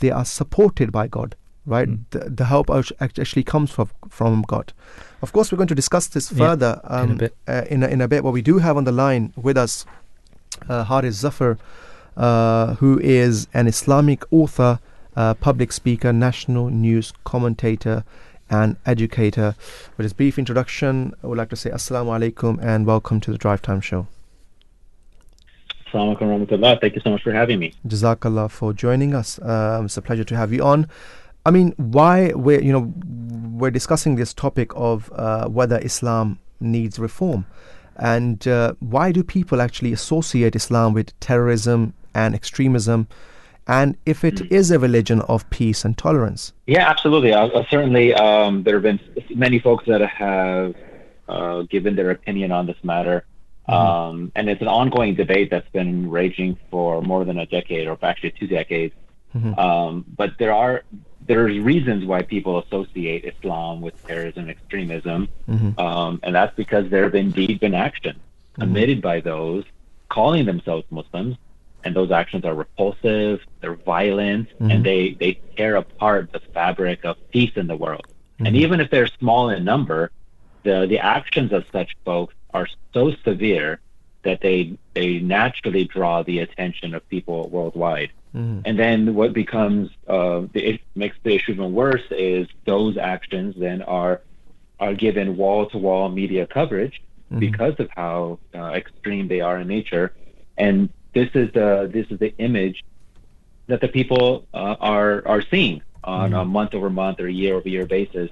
they 0.00 0.10
are 0.10 0.24
supported 0.24 0.90
by 0.90 1.06
god 1.06 1.36
right 1.74 1.88
Hmm. 1.88 1.96
the, 2.10 2.20
the 2.40 2.44
help 2.46 2.70
act- 2.70 2.92
act- 3.00 3.18
actually 3.18 3.44
comes 3.44 3.70
from 3.70 3.88
from 4.08 4.42
god 4.54 4.72
of 5.22 5.32
course 5.32 5.50
we're 5.52 5.58
going 5.62 5.68
to 5.74 5.80
discuss 5.82 6.06
this 6.08 6.30
Yeah, 6.32 6.38
further 6.46 6.80
um, 6.84 7.04
in 7.10 7.10
a 7.10 7.18
bit. 7.18 7.34
uh, 7.48 7.62
in 7.74 7.82
a, 7.82 7.86
in 7.88 8.00
a 8.00 8.08
bit. 8.08 8.22
What 8.24 8.32
we 8.34 8.42
do 8.42 8.58
have 8.58 8.76
on 8.76 8.84
the 8.84 8.92
line 8.92 9.32
with 9.36 9.56
us, 9.56 9.86
uh, 10.68 10.84
Harris 10.84 11.16
Zafar, 11.16 11.56
uh, 12.16 12.74
who 12.80 12.98
is 13.00 13.48
an 13.54 13.66
Islamic 13.66 14.20
author, 14.30 14.78
uh, 15.16 15.34
public 15.34 15.72
speaker, 15.72 16.12
national 16.12 16.70
news 16.70 17.12
commentator, 17.24 18.04
and 18.48 18.76
educator. 18.86 19.54
With 19.96 20.04
his 20.04 20.12
brief 20.12 20.38
introduction, 20.38 21.14
I 21.22 21.26
would 21.26 21.38
like 21.38 21.50
to 21.50 21.56
say 21.56 21.70
Assalamu 21.70 22.18
alaikum 22.18 22.62
and 22.62 22.86
welcome 22.86 23.20
to 23.20 23.32
the 23.32 23.38
Drive 23.38 23.62
Time 23.62 23.80
Show. 23.80 24.06
Assalamu 25.86 26.16
alaikum 26.16 26.46
warahmatullah. 26.46 26.80
Thank 26.80 26.94
you 26.94 27.00
so 27.00 27.10
much 27.10 27.22
for 27.22 27.32
having 27.32 27.58
me. 27.58 27.72
Jazakallah 27.86 28.50
for 28.50 28.72
joining 28.72 29.14
us. 29.14 29.40
Um, 29.42 29.86
it's 29.86 29.96
a 29.96 30.02
pleasure 30.02 30.24
to 30.24 30.36
have 30.36 30.52
you 30.52 30.62
on. 30.62 30.88
I 31.44 31.50
mean, 31.50 31.74
why 31.76 32.32
we're 32.34 32.60
you 32.60 32.72
know 32.72 32.92
we're 33.56 33.70
discussing 33.70 34.16
this 34.16 34.34
topic 34.34 34.72
of 34.74 35.10
uh, 35.14 35.48
whether 35.48 35.78
Islam 35.78 36.38
needs 36.60 36.98
reform, 36.98 37.46
and 37.96 38.46
uh, 38.48 38.74
why 38.80 39.12
do 39.12 39.22
people 39.22 39.60
actually 39.60 39.92
associate 39.92 40.56
Islam 40.56 40.92
with 40.92 41.18
terrorism 41.20 41.94
and 42.14 42.34
extremism, 42.34 43.06
and 43.66 43.96
if 44.06 44.24
it 44.24 44.52
is 44.52 44.70
a 44.70 44.78
religion 44.78 45.20
of 45.22 45.48
peace 45.50 45.84
and 45.84 45.96
tolerance? 45.98 46.52
Yeah, 46.66 46.88
absolutely. 46.88 47.32
Uh, 47.32 47.48
uh, 47.48 47.64
certainly, 47.68 48.14
um, 48.14 48.62
there 48.62 48.74
have 48.74 48.82
been 48.82 49.00
many 49.34 49.58
folks 49.58 49.84
that 49.86 50.00
have 50.02 50.74
uh, 51.28 51.62
given 51.62 51.96
their 51.96 52.10
opinion 52.10 52.52
on 52.52 52.66
this 52.66 52.76
matter. 52.82 53.24
Um, 53.68 54.30
and 54.36 54.48
it's 54.48 54.62
an 54.62 54.68
ongoing 54.68 55.16
debate 55.16 55.50
that's 55.50 55.68
been 55.70 56.08
raging 56.08 56.56
for 56.70 57.02
more 57.02 57.24
than 57.24 57.38
a 57.38 57.46
decade, 57.46 57.88
or 57.88 57.98
actually 58.00 58.30
two 58.30 58.46
decades. 58.46 58.94
Um, 59.58 60.04
but 60.16 60.38
there 60.38 60.54
are 60.54 60.82
there's 61.26 61.58
reasons 61.58 62.06
why 62.06 62.22
people 62.22 62.58
associate 62.60 63.24
Islam 63.24 63.80
with 63.80 63.94
terrorism 64.06 64.42
and 64.42 64.50
extremism, 64.50 65.28
um, 65.76 66.20
and 66.22 66.34
that's 66.34 66.54
because 66.56 66.88
there 66.88 67.02
have 67.02 67.14
indeed 67.14 67.60
been 67.60 67.74
actions 67.74 68.20
committed 68.54 69.02
by 69.02 69.20
those 69.20 69.64
calling 70.08 70.46
themselves 70.46 70.84
Muslims, 70.90 71.36
and 71.84 71.94
those 71.94 72.10
actions 72.10 72.44
are 72.44 72.54
repulsive, 72.54 73.40
they're 73.60 73.76
violent, 73.76 74.48
and 74.70 74.84
they 74.84 75.16
they 75.20 75.40
tear 75.56 75.76
apart 75.76 76.32
the 76.32 76.40
fabric 76.52 77.04
of 77.04 77.16
peace 77.30 77.52
in 77.56 77.66
the 77.66 77.76
world. 77.76 78.06
And 78.38 78.54
even 78.56 78.80
if 78.80 78.90
they're 78.90 79.06
small 79.06 79.48
in 79.50 79.64
number, 79.64 80.10
the 80.62 80.86
the 80.86 80.98
actions 80.98 81.52
of 81.52 81.64
such 81.72 81.96
folks 82.04 82.34
are 82.52 82.66
so 82.92 83.12
severe 83.24 83.80
that 84.22 84.40
they 84.40 84.76
they 84.94 85.20
naturally 85.20 85.84
draw 85.84 86.22
the 86.22 86.40
attention 86.40 86.94
of 86.94 87.08
people 87.08 87.48
worldwide. 87.48 88.10
And 88.66 88.78
then 88.78 89.14
what 89.14 89.32
becomes 89.32 89.90
uh, 90.08 90.42
the 90.52 90.60
it 90.72 90.80
makes 90.94 91.16
the 91.22 91.34
issue 91.34 91.52
even 91.52 91.72
worse 91.72 92.02
is 92.10 92.46
those 92.66 92.98
actions 92.98 93.54
then 93.56 93.80
are 93.82 94.20
are 94.78 94.94
given 94.94 95.36
wall 95.36 95.66
to 95.70 95.78
wall 95.78 96.10
media 96.10 96.46
coverage 96.46 97.00
because 97.38 97.74
of 97.78 97.88
how 97.96 98.38
uh, 98.54 98.72
extreme 98.72 99.28
they 99.28 99.40
are 99.40 99.58
in 99.60 99.68
nature. 99.68 100.12
And 100.58 100.90
this 101.16 101.30
is 101.34 101.50
the 101.52 101.90
this 101.90 102.06
is 102.10 102.18
the 102.18 102.32
image 102.36 102.84
that 103.68 103.80
the 103.80 103.88
people 103.88 104.46
uh, 104.52 104.76
are 104.94 105.26
are 105.26 105.42
seeing 105.52 105.80
on 106.04 106.34
a 106.34 106.44
month 106.44 106.72
over 106.74 106.90
month 106.90 107.18
or 107.20 107.28
year 107.28 107.54
over 107.56 107.68
year 107.68 107.86
basis, 107.86 108.30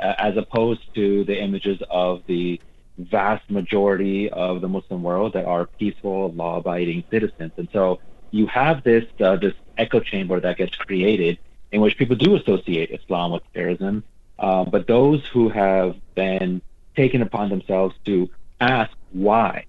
uh, 0.00 0.14
as 0.18 0.36
opposed 0.36 0.82
to 0.94 1.24
the 1.24 1.36
images 1.46 1.78
of 1.90 2.22
the 2.26 2.60
vast 2.98 3.44
majority 3.50 4.30
of 4.30 4.60
the 4.62 4.68
Muslim 4.76 5.02
world 5.02 5.34
that 5.34 5.44
are 5.44 5.66
peaceful, 5.66 6.32
law-abiding 6.32 7.04
citizens. 7.10 7.52
And 7.56 7.68
so 7.72 8.00
you 8.30 8.46
have 8.46 8.82
this 8.82 9.04
uh, 9.20 9.36
this 9.36 9.54
echo 9.76 10.00
chamber 10.00 10.40
that 10.40 10.56
gets 10.56 10.74
created 10.74 11.38
in 11.70 11.80
which 11.82 11.96
people 11.98 12.16
do 12.16 12.34
associate 12.36 12.90
Islam 12.98 13.32
with 13.32 13.42
terrorism, 13.52 14.04
uh, 14.38 14.64
but 14.64 14.86
those 14.86 15.20
who 15.34 15.50
have 15.50 15.96
been 16.14 16.62
taken 16.96 17.20
upon 17.22 17.50
themselves 17.50 17.94
to 18.06 18.30
ask 18.60 18.92
why, 19.12 19.66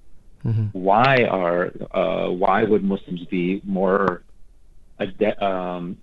why 0.73 1.23
are 1.23 1.71
uh, 1.91 2.29
why 2.29 2.63
would 2.63 2.83
Muslims 2.83 3.25
be 3.25 3.61
more 3.63 4.23
ade- 4.99 5.41
um, 5.41 5.97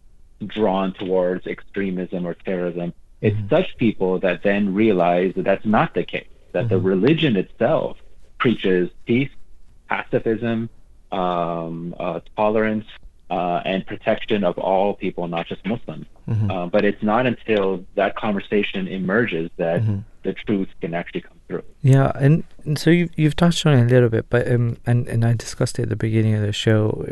drawn 0.46 0.92
towards 0.94 1.46
extremism 1.46 2.26
or 2.26 2.34
terrorism? 2.34 2.94
It's 3.20 3.36
such 3.50 3.76
people 3.76 4.18
that 4.20 4.42
then 4.42 4.72
realize 4.74 5.34
that 5.36 5.44
that's 5.44 5.66
not 5.66 5.92
the 5.94 6.04
case. 6.04 6.26
That 6.52 6.68
the 6.70 6.78
religion 6.78 7.36
itself 7.36 7.98
preaches 8.38 8.90
peace, 9.06 9.30
pacifism, 9.88 10.70
um, 11.12 11.94
uh, 11.98 12.20
tolerance, 12.36 12.86
uh, 13.30 13.60
and 13.64 13.86
protection 13.86 14.42
of 14.42 14.58
all 14.58 14.94
people, 14.94 15.28
not 15.28 15.46
just 15.46 15.64
Muslims. 15.66 16.06
Uh, 16.50 16.66
but 16.66 16.84
it's 16.84 17.02
not 17.02 17.26
until 17.26 17.84
that 17.94 18.16
conversation 18.16 18.88
emerges 18.88 19.50
that 19.56 19.82
the 20.22 20.32
truth 20.32 20.68
can 20.80 20.94
actually 20.94 21.20
come. 21.22 21.39
Yeah, 21.82 22.12
and, 22.14 22.44
and 22.64 22.78
so 22.78 22.90
you've 22.90 23.10
you've 23.16 23.36
touched 23.36 23.64
on 23.66 23.74
it 23.74 23.82
a 23.82 23.88
little 23.88 24.08
bit, 24.08 24.26
but 24.28 24.50
um, 24.50 24.76
and 24.86 25.08
and 25.08 25.24
I 25.24 25.32
discussed 25.34 25.78
it 25.78 25.82
at 25.82 25.88
the 25.88 25.96
beginning 25.96 26.34
of 26.34 26.42
the 26.42 26.52
show. 26.52 27.06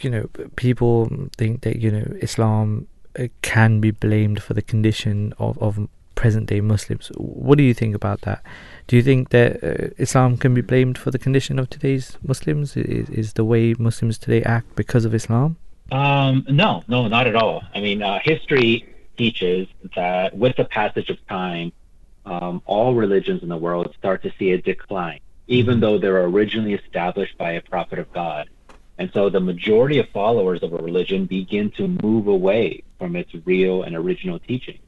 You 0.00 0.10
know, 0.10 0.30
people 0.56 1.08
think 1.36 1.62
that 1.62 1.76
you 1.76 1.90
know 1.90 2.06
Islam 2.20 2.86
uh, 3.18 3.28
can 3.42 3.80
be 3.80 3.90
blamed 3.90 4.42
for 4.42 4.54
the 4.54 4.62
condition 4.62 5.32
of 5.38 5.58
of 5.58 5.88
present 6.14 6.48
day 6.48 6.60
Muslims. 6.60 7.12
What 7.16 7.58
do 7.58 7.64
you 7.64 7.74
think 7.74 7.94
about 7.94 8.22
that? 8.22 8.42
Do 8.88 8.96
you 8.96 9.02
think 9.02 9.30
that 9.30 9.62
uh, 9.62 9.90
Islam 9.98 10.36
can 10.36 10.54
be 10.54 10.62
blamed 10.62 10.98
for 10.98 11.10
the 11.10 11.18
condition 11.18 11.58
of 11.58 11.70
today's 11.70 12.16
Muslims? 12.22 12.76
Is, 12.76 13.08
is 13.10 13.32
the 13.34 13.44
way 13.44 13.74
Muslims 13.78 14.18
today 14.18 14.42
act 14.42 14.74
because 14.74 15.04
of 15.04 15.14
Islam? 15.14 15.56
Um, 15.92 16.44
no, 16.48 16.82
no, 16.88 17.06
not 17.06 17.26
at 17.26 17.36
all. 17.36 17.62
I 17.74 17.80
mean, 17.80 18.02
uh, 18.02 18.18
history 18.24 18.84
teaches 19.16 19.68
that 19.94 20.36
with 20.36 20.56
the 20.56 20.64
passage 20.64 21.10
of 21.10 21.24
time, 21.28 21.72
um, 22.26 22.60
all 22.66 22.94
religions 22.94 23.42
in 23.42 23.48
the 23.48 23.56
world 23.56 23.94
start 23.98 24.22
to 24.24 24.32
see 24.38 24.50
a 24.52 24.58
decline, 24.60 25.20
even 25.46 25.80
though 25.80 25.96
they 25.98 26.10
were 26.10 26.28
originally 26.28 26.74
established 26.74 27.38
by 27.38 27.52
a 27.52 27.62
prophet 27.62 27.98
of 27.98 28.12
God. 28.12 28.50
And 28.98 29.10
so 29.14 29.30
the 29.30 29.40
majority 29.40 29.98
of 29.98 30.08
followers 30.10 30.62
of 30.62 30.72
a 30.72 30.78
religion 30.78 31.26
begin 31.26 31.70
to 31.72 31.86
move 32.02 32.26
away 32.26 32.82
from 32.98 33.14
its 33.14 33.30
real 33.44 33.82
and 33.82 33.94
original 33.94 34.38
teaching. 34.38 34.78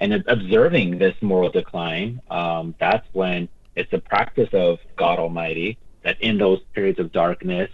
And 0.00 0.24
observing 0.26 0.98
this 0.98 1.14
moral 1.20 1.50
decline, 1.50 2.20
um, 2.30 2.74
that's 2.80 3.06
when 3.12 3.48
it's 3.76 3.90
the 3.90 3.98
practice 4.00 4.48
of 4.52 4.78
God 4.96 5.18
Almighty 5.18 5.78
that 6.02 6.20
in 6.20 6.38
those 6.38 6.60
periods 6.74 6.98
of 6.98 7.12
darkness 7.12 7.70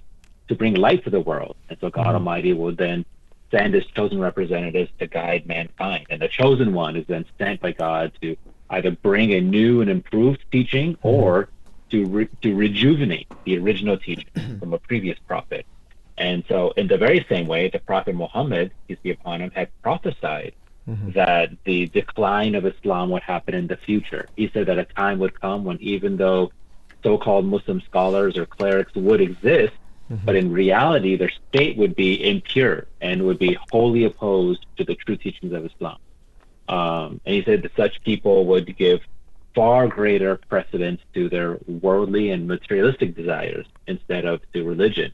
to 0.49 0.55
bring 0.55 0.75
light 0.75 1.05
to 1.05 1.11
the 1.11 1.21
world. 1.21 1.57
And 1.69 1.79
so 1.81 1.89
God 1.91 2.15
Almighty 2.15 2.53
will 2.53 2.75
then 2.75 3.05
send 3.51 3.73
his 3.75 3.87
chosen 3.87 4.19
representatives 4.21 4.91
to 4.99 5.07
guide 5.07 5.47
mankind. 5.47 6.07
And 6.11 6.21
the 6.21 6.29
chosen 6.29 6.75
one 6.75 6.97
is 6.97 7.07
then 7.07 7.25
sent 7.39 7.61
by 7.61 7.73
God 7.73 8.13
to 8.21 8.37
either 8.71 8.91
bring 8.91 9.33
a 9.35 9.41
new 9.41 9.81
and 9.81 9.91
improved 9.91 10.45
teaching 10.51 10.95
mm-hmm. 10.95 11.07
or 11.07 11.49
to, 11.91 12.07
re- 12.07 12.29
to 12.43 12.55
rejuvenate 12.55 13.29
the 13.45 13.59
original 13.59 13.97
teaching 13.97 14.27
from 14.61 14.73
a 14.75 14.79
previous 14.79 15.19
prophet. 15.27 15.67
And 16.19 16.45
so, 16.49 16.73
in 16.77 16.89
the 16.89 16.99
very 16.99 17.25
same 17.29 17.47
way, 17.47 17.69
the 17.69 17.79
Prophet 17.79 18.15
Muhammad, 18.15 18.73
peace 18.89 18.99
be 19.03 19.11
upon 19.13 19.41
him, 19.41 19.53
had 19.53 19.69
prophesied 19.83 20.53
mm-hmm. 20.89 21.13
that 21.13 21.51
the 21.65 21.87
decline 21.87 22.55
of 22.55 22.67
Islam 22.67 23.11
would 23.11 23.23
happen 23.23 23.55
in 23.55 23.69
the 23.69 23.77
future. 23.77 24.27
He 24.37 24.51
said 24.53 24.67
that 24.67 24.79
a 24.79 24.85
time 24.85 25.21
would 25.21 25.41
come 25.41 25.65
when, 25.65 25.79
even 25.81 26.17
though 26.17 26.51
so 27.03 27.19
called 27.19 27.45
Muslim 27.45 27.81
scholars 27.83 28.37
or 28.37 28.47
clerics 28.47 28.95
would 28.97 29.21
exist, 29.21 29.75
mm-hmm. 30.11 30.25
but 30.25 30.35
in 30.35 30.51
reality, 30.53 31.17
their 31.17 31.31
state 31.49 31.77
would 31.77 31.95
be 31.95 32.29
impure 32.29 32.87
and 33.01 33.25
would 33.25 33.39
be 33.39 33.57
wholly 33.71 34.05
opposed 34.05 34.67
to 34.77 34.85
the 34.85 34.97
true 34.97 35.17
teachings 35.17 35.53
of 35.53 35.65
Islam. 35.65 35.99
Um, 36.69 37.21
and 37.25 37.35
he 37.35 37.43
said 37.43 37.63
that 37.63 37.75
such 37.77 38.03
people 38.05 38.45
would 38.47 38.77
give 38.77 39.01
far 39.55 39.89
greater 39.89 40.37
precedence 40.37 41.01
to 41.15 41.29
their 41.29 41.59
worldly 41.67 42.31
and 42.31 42.47
materialistic 42.47 43.17
desires 43.17 43.67
instead 43.87 44.25
of 44.25 44.41
to 44.53 44.63
religion. 44.65 45.13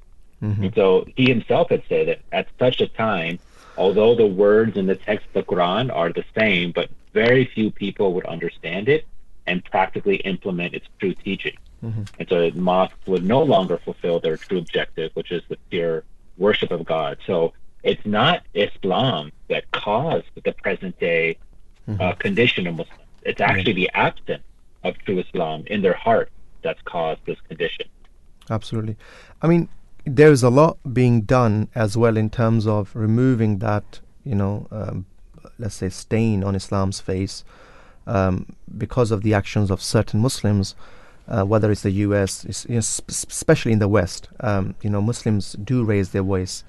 And 0.64 0.74
so 0.74 1.06
he 1.16 1.26
himself 1.28 1.70
had 1.70 1.82
said 1.88 2.08
that 2.08 2.20
at 2.32 2.48
such 2.58 2.80
a 2.80 2.88
time, 2.88 3.38
although 3.78 4.14
the 4.14 4.26
words 4.26 4.76
in 4.76 4.86
the 4.86 4.96
text 4.96 5.26
of 5.28 5.32
the 5.32 5.42
Quran 5.44 5.94
are 5.94 6.12
the 6.12 6.24
same, 6.36 6.72
but 6.72 6.90
very 7.12 7.46
few 7.46 7.70
people 7.70 8.12
would 8.14 8.26
understand 8.26 8.88
it 8.88 9.06
and 9.46 9.64
practically 9.64 10.16
implement 10.16 10.74
its 10.74 10.86
true 10.98 11.14
teaching. 11.14 11.56
And 12.18 12.28
so 12.28 12.50
mosques 12.54 13.06
would 13.06 13.24
no 13.24 13.42
longer 13.42 13.78
fulfill 13.78 14.18
their 14.20 14.36
true 14.36 14.58
objective, 14.58 15.12
which 15.14 15.30
is 15.32 15.42
the 15.48 15.56
pure 15.70 16.04
worship 16.36 16.70
of 16.70 16.84
God. 16.84 17.18
So 17.26 17.52
it's 17.84 18.04
not 18.04 18.42
Islam 18.54 19.30
that 19.48 19.70
caused 19.70 20.26
the 20.42 20.52
present 20.52 20.98
day 20.98 21.38
uh, 22.00 22.12
condition 22.14 22.66
of 22.66 22.76
Muslims. 22.76 23.00
It's 23.22 23.40
actually 23.40 23.74
the 23.74 23.90
absence 23.94 24.42
of 24.82 24.96
true 25.04 25.18
Islam 25.18 25.64
in 25.66 25.82
their 25.82 25.94
heart 25.94 26.30
that's 26.62 26.80
caused 26.82 27.20
this 27.26 27.40
condition. 27.46 27.86
Absolutely. 28.50 28.96
I 29.42 29.46
mean, 29.46 29.68
there's 30.06 30.42
a 30.42 30.50
lot 30.50 30.78
being 30.92 31.22
done 31.22 31.68
as 31.74 31.96
well 31.96 32.16
in 32.16 32.30
terms 32.30 32.66
of 32.66 32.94
removing 32.94 33.58
that, 33.58 34.00
you 34.24 34.34
know, 34.34 34.66
um, 34.70 35.06
let's 35.58 35.76
say, 35.76 35.90
stain 35.90 36.42
on 36.42 36.54
Islam's 36.54 37.00
face 37.00 37.44
um, 38.06 38.56
because 38.76 39.10
of 39.10 39.22
the 39.22 39.34
actions 39.34 39.70
of 39.70 39.80
certain 39.82 40.20
Muslims. 40.20 40.74
Uh, 41.26 41.42
whether 41.42 41.70
it's 41.70 41.80
the 41.80 41.90
U.S., 41.90 42.44
it's, 42.44 42.66
you 42.66 42.74
know, 42.74 42.80
sp- 42.84 43.08
especially 43.08 43.72
in 43.72 43.78
the 43.78 43.88
West, 43.88 44.28
um, 44.40 44.74
you 44.82 44.90
know, 44.90 45.00
Muslims 45.00 45.52
do 45.54 45.82
raise 45.82 46.10
their 46.10 46.22
voice. 46.22 46.64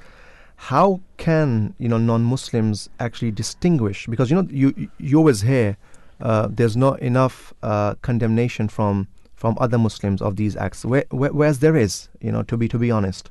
How 0.57 1.01
can 1.17 1.75
you 1.77 1.89
know 1.89 1.97
non-Muslims 1.97 2.89
actually 2.99 3.31
distinguish? 3.31 4.07
Because 4.07 4.29
you 4.29 4.35
know 4.41 4.47
you 4.49 4.89
you 4.97 5.17
always 5.17 5.41
hear 5.41 5.77
uh, 6.21 6.47
there's 6.49 6.77
not 6.77 6.99
enough 7.01 7.53
uh, 7.61 7.95
condemnation 8.01 8.67
from 8.67 9.07
from 9.35 9.57
other 9.59 9.77
Muslims 9.77 10.21
of 10.21 10.37
these 10.37 10.55
acts. 10.55 10.85
Where, 10.85 11.05
where, 11.09 11.31
whereas 11.31 11.59
there 11.59 11.75
is, 11.75 12.09
you 12.21 12.31
know, 12.31 12.41
to 12.43 12.57
be 12.57 12.67
to 12.69 12.79
be 12.79 12.89
honest, 12.89 13.29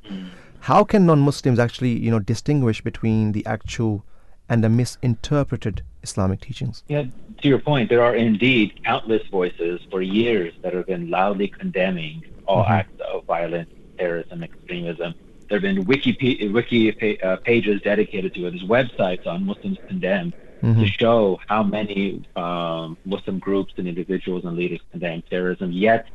how 0.61 0.83
can 0.83 1.05
non-Muslims 1.05 1.59
actually 1.59 1.97
you 1.99 2.11
know 2.11 2.19
distinguish 2.19 2.81
between 2.81 3.31
the 3.31 3.45
actual 3.45 4.03
and 4.47 4.63
the 4.63 4.69
misinterpreted 4.69 5.81
Islamic 6.03 6.41
teachings? 6.41 6.83
Yeah, 6.87 7.05
to 7.41 7.47
your 7.47 7.59
point, 7.59 7.89
there 7.89 8.03
are 8.03 8.15
indeed 8.15 8.79
countless 8.83 9.27
voices 9.27 9.81
for 9.89 10.01
years 10.01 10.53
that 10.61 10.73
have 10.73 10.85
been 10.85 11.09
loudly 11.09 11.47
condemning 11.47 12.23
all 12.47 12.63
acts 12.63 13.01
of 13.11 13.25
violence, 13.25 13.69
terrorism, 13.97 14.43
extremism. 14.43 15.15
There 15.49 15.57
have 15.57 15.61
been 15.61 15.85
wiki, 15.85 16.49
wiki 16.49 17.21
uh, 17.21 17.37
pages 17.37 17.81
dedicated 17.81 18.33
to 18.33 18.47
it. 18.47 18.51
There's 18.51 18.63
websites 18.63 19.27
on 19.27 19.45
Muslims 19.45 19.77
Condemned 19.87 20.33
to 20.81 20.87
show 20.87 21.39
how 21.47 21.61
many 21.63 22.27
um, 22.35 22.97
Muslim 23.05 23.37
groups 23.39 23.73
and 23.77 23.87
individuals 23.87 24.45
and 24.45 24.57
leaders 24.57 24.79
condemn 24.91 25.21
terrorism. 25.29 25.71
Yet 25.71 26.07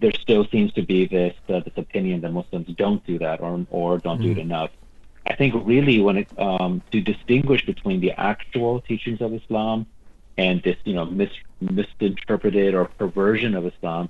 there 0.00 0.12
still 0.20 0.46
seems 0.50 0.72
to 0.72 0.82
be 0.82 1.06
this 1.06 1.34
uh, 1.48 1.60
this 1.60 1.74
opinion 1.76 2.20
that 2.22 2.32
Muslims 2.32 2.66
don't 2.76 3.04
do 3.06 3.18
that 3.20 3.40
or 3.40 3.64
or 3.70 3.98
don't 3.98 4.20
do 4.20 4.30
it 4.32 4.38
enough. 4.38 4.70
I 5.26 5.34
think 5.36 5.54
really 5.64 6.00
when 6.00 6.16
it 6.18 6.28
um, 6.38 6.82
to 6.90 7.00
distinguish 7.00 7.64
between 7.64 8.00
the 8.00 8.12
actual 8.12 8.80
teachings 8.80 9.20
of 9.20 9.32
Islam 9.32 9.86
and 10.36 10.60
this 10.62 10.76
you 10.84 10.94
know 10.94 11.04
mis- 11.04 11.30
misinterpreted 11.60 12.74
or 12.74 12.86
perversion 12.86 13.54
of 13.54 13.64
Islam, 13.66 14.08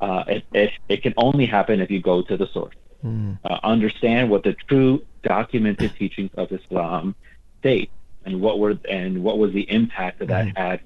uh, 0.00 0.24
it, 0.26 0.44
it 0.52 0.72
it 0.88 1.02
can 1.02 1.14
only 1.16 1.46
happen 1.46 1.80
if 1.80 1.90
you 1.90 2.00
go 2.02 2.20
to 2.22 2.36
the 2.36 2.48
source. 2.48 2.74
Mm. 3.04 3.38
uh, 3.44 3.58
understand 3.64 4.30
what 4.30 4.44
the 4.44 4.54
true 4.68 5.04
documented 5.24 5.94
teachings 5.96 6.30
of 6.36 6.52
Islam 6.52 7.16
state, 7.58 7.90
and 8.24 8.40
what 8.40 8.60
were 8.60 8.78
and 8.88 9.24
what 9.24 9.38
was 9.38 9.52
the 9.52 9.68
impact 9.70 10.20
that 10.20 10.28
that 10.28 10.56
had 10.56 10.80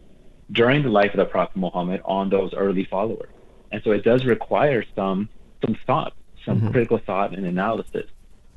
during 0.51 0.83
the 0.83 0.89
life 0.89 1.13
of 1.13 1.19
the 1.19 1.27
Prophet 1.27 1.57
Muhammad 1.57 2.01
on 2.05 2.31
those 2.31 2.55
early 2.55 2.85
followers. 2.85 3.29
And 3.71 3.83
so 3.83 3.91
it 3.91 4.03
does 4.03 4.25
require 4.25 4.85
some 4.95 5.29
some 5.65 5.77
thought, 5.87 6.15
some 6.45 6.71
critical 6.73 6.99
thought 6.99 7.35
and 7.37 7.45
analysis. 7.47 8.07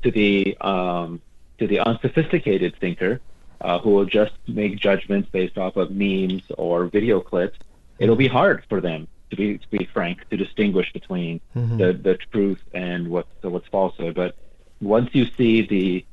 To 0.04 0.10
the 0.10 0.56
um, 0.62 1.20
to 1.58 1.66
the 1.66 1.80
unsophisticated 1.80 2.76
thinker, 2.80 3.20
uh, 3.60 3.78
who 3.78 3.90
will 3.90 4.06
just 4.06 4.32
make 4.48 4.78
judgments 4.78 5.28
based 5.30 5.58
off 5.58 5.76
of 5.76 5.90
memes 5.90 6.42
or 6.56 6.86
video 6.86 7.20
clips, 7.20 7.58
it'll 7.98 8.16
be 8.16 8.28
hard 8.28 8.64
for 8.70 8.80
them 8.80 9.06
to 9.30 9.36
be 9.36 9.58
to 9.58 9.68
be 9.68 9.88
frank 9.92 10.28
to 10.30 10.36
distinguish 10.36 10.92
between 10.92 11.40
mm-hmm. 11.56 11.78
the 11.78 11.92
the 11.92 12.16
truth 12.32 12.62
and 12.74 13.08
what's 13.08 13.30
what's 13.42 13.68
falsehood. 13.68 14.14
But 14.14 14.36
once 14.80 15.10
you 15.12 15.26
see 15.36 15.62
the 15.62 16.06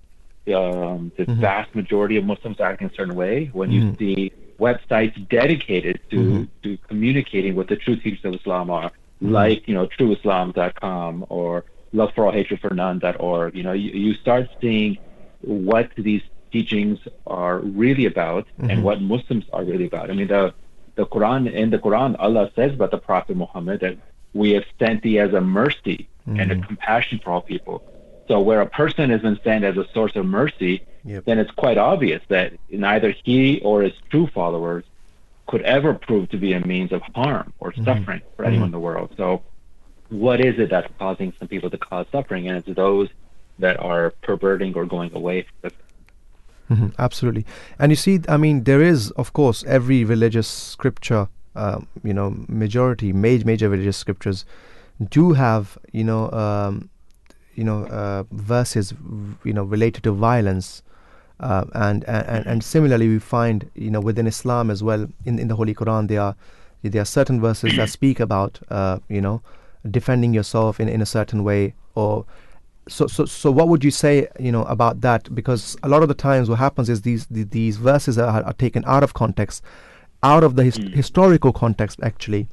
um, 0.56 1.12
the 1.18 1.26
mm-hmm. 1.26 1.42
vast 1.42 1.76
majority 1.76 2.18
of 2.18 2.24
Muslims 2.24 2.60
acting 2.60 2.88
a 2.88 2.94
certain 2.94 3.16
way, 3.16 3.50
when 3.54 3.72
you 3.72 3.82
mm-hmm. 3.82 3.96
see 3.96 4.32
websites 4.60 5.28
dedicated 5.30 6.00
to 6.12 6.48
to 6.64 6.78
communicating 6.88 7.56
what 7.56 7.68
the 7.68 7.76
true 7.76 7.96
teachings 7.96 8.24
of 8.24 8.34
Islam 8.34 8.70
are, 8.70 8.92
like 9.22 9.68
you 9.68 9.74
know 9.74 9.88
trueislam.com 9.88 11.26
or 11.30 11.66
love 11.94 12.12
for 12.14 12.26
all 12.26 12.32
hatred 12.32 12.60
for 12.60 12.74
none.org, 12.74 13.56
you 13.56 13.64
know 13.64 13.74
you, 13.74 13.92
you 13.92 14.14
start 14.16 14.50
seeing 14.62 14.98
what 15.42 15.92
these 15.98 16.22
teachings 16.52 17.00
are 17.28 17.60
really 17.60 18.06
about 18.06 18.48
and 18.58 18.84
what 18.84 19.02
Muslims 19.02 19.46
are 19.52 19.64
really 19.64 19.86
about. 19.86 20.10
I 20.10 20.14
mean 20.14 20.28
the 20.28 20.54
the 20.98 21.06
Quran 21.06 21.52
in 21.52 21.70
the 21.70 21.80
Quran 21.80 22.16
Allah 22.20 22.52
says 22.56 22.74
about 22.74 22.92
the 22.92 22.98
Prophet 22.98 23.38
Muhammad 23.38 23.80
that 23.80 23.98
we 24.34 24.52
have 24.52 24.66
sent 24.80 25.04
thee 25.04 25.20
as 25.20 25.34
a 25.34 25.42
mercy 25.42 26.10
and 26.26 26.52
a 26.52 26.56
mm-hmm. 26.56 26.64
compassion 26.64 27.20
for 27.24 27.30
all 27.32 27.42
people. 27.42 27.82
So 28.28 28.42
where 28.42 28.60
a 28.60 28.66
person 28.66 29.10
has 29.12 29.22
been 29.22 29.40
sent 29.44 29.64
as 29.64 29.78
a 29.78 29.86
source 29.94 30.16
of 30.18 30.26
mercy, 30.26 30.84
Yep. 31.08 31.24
then 31.24 31.40
it's 31.40 31.52
quite 31.52 31.78
obvious 31.78 32.22
that 32.28 32.54
neither 32.70 33.12
he 33.24 33.62
or 33.62 33.82
his 33.82 33.94
true 34.10 34.28
followers 34.28 34.84
could 35.48 35.62
ever 35.62 35.94
prove 35.94 36.28
to 36.32 36.38
be 36.38 36.52
a 36.52 36.60
means 36.60 36.92
of 36.92 37.02
harm 37.16 37.54
or 37.60 37.72
mm-hmm. 37.72 37.86
suffering 37.86 38.22
for 38.36 38.44
mm-hmm. 38.44 38.52
anyone 38.52 38.68
in 38.68 38.72
the 38.72 38.80
world. 38.80 39.14
So 39.16 39.42
what 40.10 40.42
is 40.42 40.60
it 40.60 40.70
that's 40.70 40.90
causing 41.00 41.32
some 41.40 41.48
people 41.48 41.70
to 41.70 41.78
cause 41.78 42.08
suffering? 42.12 42.50
And 42.50 42.58
it's 42.58 42.76
those 42.76 43.08
that 43.60 43.80
are 43.80 44.12
perverting 44.22 44.76
or 44.76 44.86
going 44.86 45.16
away 45.16 45.44
from 45.44 45.56
the 45.62 45.72
Mhm, 46.70 46.94
absolutely. 47.00 47.46
And 47.80 47.92
you 47.92 47.96
see, 47.96 48.20
I 48.28 48.38
mean, 48.38 48.64
there 48.64 48.82
is, 48.82 49.12
of 49.12 49.34
course, 49.34 49.64
every 49.68 50.04
religious 50.04 50.48
scripture, 50.48 51.30
um, 51.56 51.88
you 52.04 52.14
know, 52.14 52.36
majority, 52.48 53.14
major, 53.14 53.46
major 53.46 53.70
religious 53.70 53.98
scriptures 53.98 54.46
do 55.10 55.34
have, 55.34 55.78
you 55.94 56.04
know, 56.04 56.30
um, 56.32 56.90
you 57.56 57.64
know, 57.64 57.86
uh, 57.86 58.24
verses, 58.32 58.94
you 59.44 59.54
know, 59.54 59.64
related 59.64 60.04
to 60.04 60.12
violence. 60.12 60.84
Uh, 61.40 61.66
and, 61.74 62.04
and 62.06 62.46
and 62.48 62.64
similarly, 62.64 63.08
we 63.08 63.20
find, 63.20 63.70
you 63.76 63.92
know, 63.92 64.00
within 64.02 64.28
Islam 64.28 64.70
as 64.72 64.84
well, 64.84 65.08
in, 65.26 65.40
in 65.40 65.48
the 65.48 65.56
Holy 65.56 65.74
Quran, 65.74 66.08
there 66.08 66.22
are 66.22 66.36
there 66.84 67.02
are 67.02 67.06
certain 67.06 67.40
verses 67.42 67.76
that 67.78 67.90
speak 67.90 68.20
about, 68.20 68.60
uh, 68.70 69.00
you 69.08 69.22
know, 69.22 69.42
defending 69.90 70.34
yourself 70.34 70.80
in, 70.80 70.90
in 70.90 71.02
a 71.02 71.06
certain 71.06 71.44
way 71.44 71.74
or 71.96 72.26
so 72.88 73.08
so 73.08 73.26
so 73.26 73.52
what 73.52 73.68
would 73.68 73.84
you 73.84 73.92
say 73.92 74.28
you 74.40 74.52
know 74.52 74.64
about 74.64 75.02
that? 75.02 75.34
Because 75.34 75.78
a 75.84 75.90
lot 75.90 76.02
of 76.02 76.08
the 76.08 76.14
times 76.14 76.50
what 76.50 76.60
happens 76.60 76.90
is 76.90 77.02
these 77.02 77.26
the, 77.28 77.44
these 77.44 77.78
verses 77.78 78.18
are, 78.18 78.44
are 78.44 78.54
taken 78.54 78.84
out 78.86 79.04
of 79.04 79.14
context 79.14 79.64
out 80.24 80.44
of 80.44 80.56
the 80.56 80.64
his, 80.64 80.78
historical 80.78 81.54
context 81.54 82.00
actually. 82.04 82.48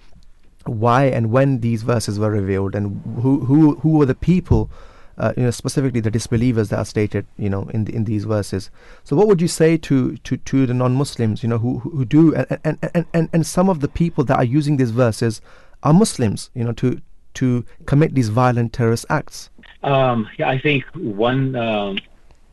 Why 0.66 1.05
and 1.05 1.31
when 1.31 1.61
these 1.61 1.82
verses 1.82 2.19
were 2.19 2.31
revealed 2.31 2.74
and 2.74 3.02
who 3.23 3.44
who 3.44 3.77
who 3.77 3.98
were 3.98 4.06
the 4.06 4.15
people 4.15 4.70
uh, 5.19 5.32
you 5.36 5.44
know 5.44 5.51
specifically 5.51 6.01
the 6.01 6.11
disbelievers 6.11 6.70
that 6.70 6.78
are 6.78 6.85
stated 6.85 7.27
you 7.36 7.48
know 7.48 7.69
in 7.74 7.85
the, 7.85 7.94
in 7.94 8.05
these 8.05 8.24
verses. 8.24 8.70
So 9.05 9.15
what 9.16 9.28
would 9.28 9.40
you 9.40 9.48
say 9.48 9.77
to 9.77 10.16
to, 10.16 10.36
to 10.36 10.66
the 10.66 10.74
non-muslims 10.74 11.43
you 11.43 11.48
know 11.48 11.59
who 11.59 11.78
who 11.81 12.05
do 12.05 12.35
and, 12.35 12.59
and, 12.65 12.78
and, 12.94 13.06
and, 13.12 13.28
and 13.32 13.47
some 13.47 13.69
of 13.69 13.81
the 13.81 13.89
people 13.89 14.24
that 14.24 14.36
are 14.36 14.44
using 14.44 14.77
these 14.77 14.90
verses 14.90 15.40
are 15.82 15.93
muslims 15.93 16.51
you 16.55 16.65
know 16.65 16.73
to 16.73 17.01
to 17.35 17.65
commit 17.85 18.15
these 18.15 18.28
violent 18.28 18.73
terrorist 18.73 19.05
acts 19.11 19.51
Um, 19.85 20.28
yeah, 20.39 20.48
I 20.48 20.59
think 20.59 20.85
one 20.94 21.55
um, 21.56 21.98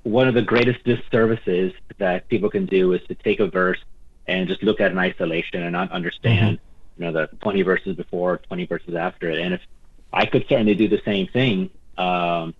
one 0.03 0.27
of 0.27 0.33
the 0.33 0.41
greatest 0.41 0.83
disservices 0.83 1.73
that 1.97 2.27
people 2.27 2.49
can 2.49 2.65
do 2.65 2.91
is 2.93 3.01
to 3.07 3.15
take 3.15 3.39
a 3.39 3.47
verse 3.47 3.79
and 4.27 4.47
just 4.47 4.61
look 4.63 4.81
at 4.81 4.87
it 4.87 4.91
in 4.91 4.99
isolation 4.99 5.63
and 5.63 5.71
not 5.71 5.91
understand, 5.91 6.59
you 6.97 7.05
know, 7.05 7.11
the 7.11 7.27
20 7.41 7.61
verses 7.61 7.95
before, 7.95 8.37
20 8.37 8.65
verses 8.65 8.95
after 8.95 9.29
it. 9.29 9.39
And 9.39 9.53
if 9.53 9.61
I 10.11 10.25
could 10.25 10.45
certainly 10.49 10.75
do 10.75 10.87
the 10.87 11.01
same 11.05 11.27
thing 11.27 11.69
um, 11.97 12.53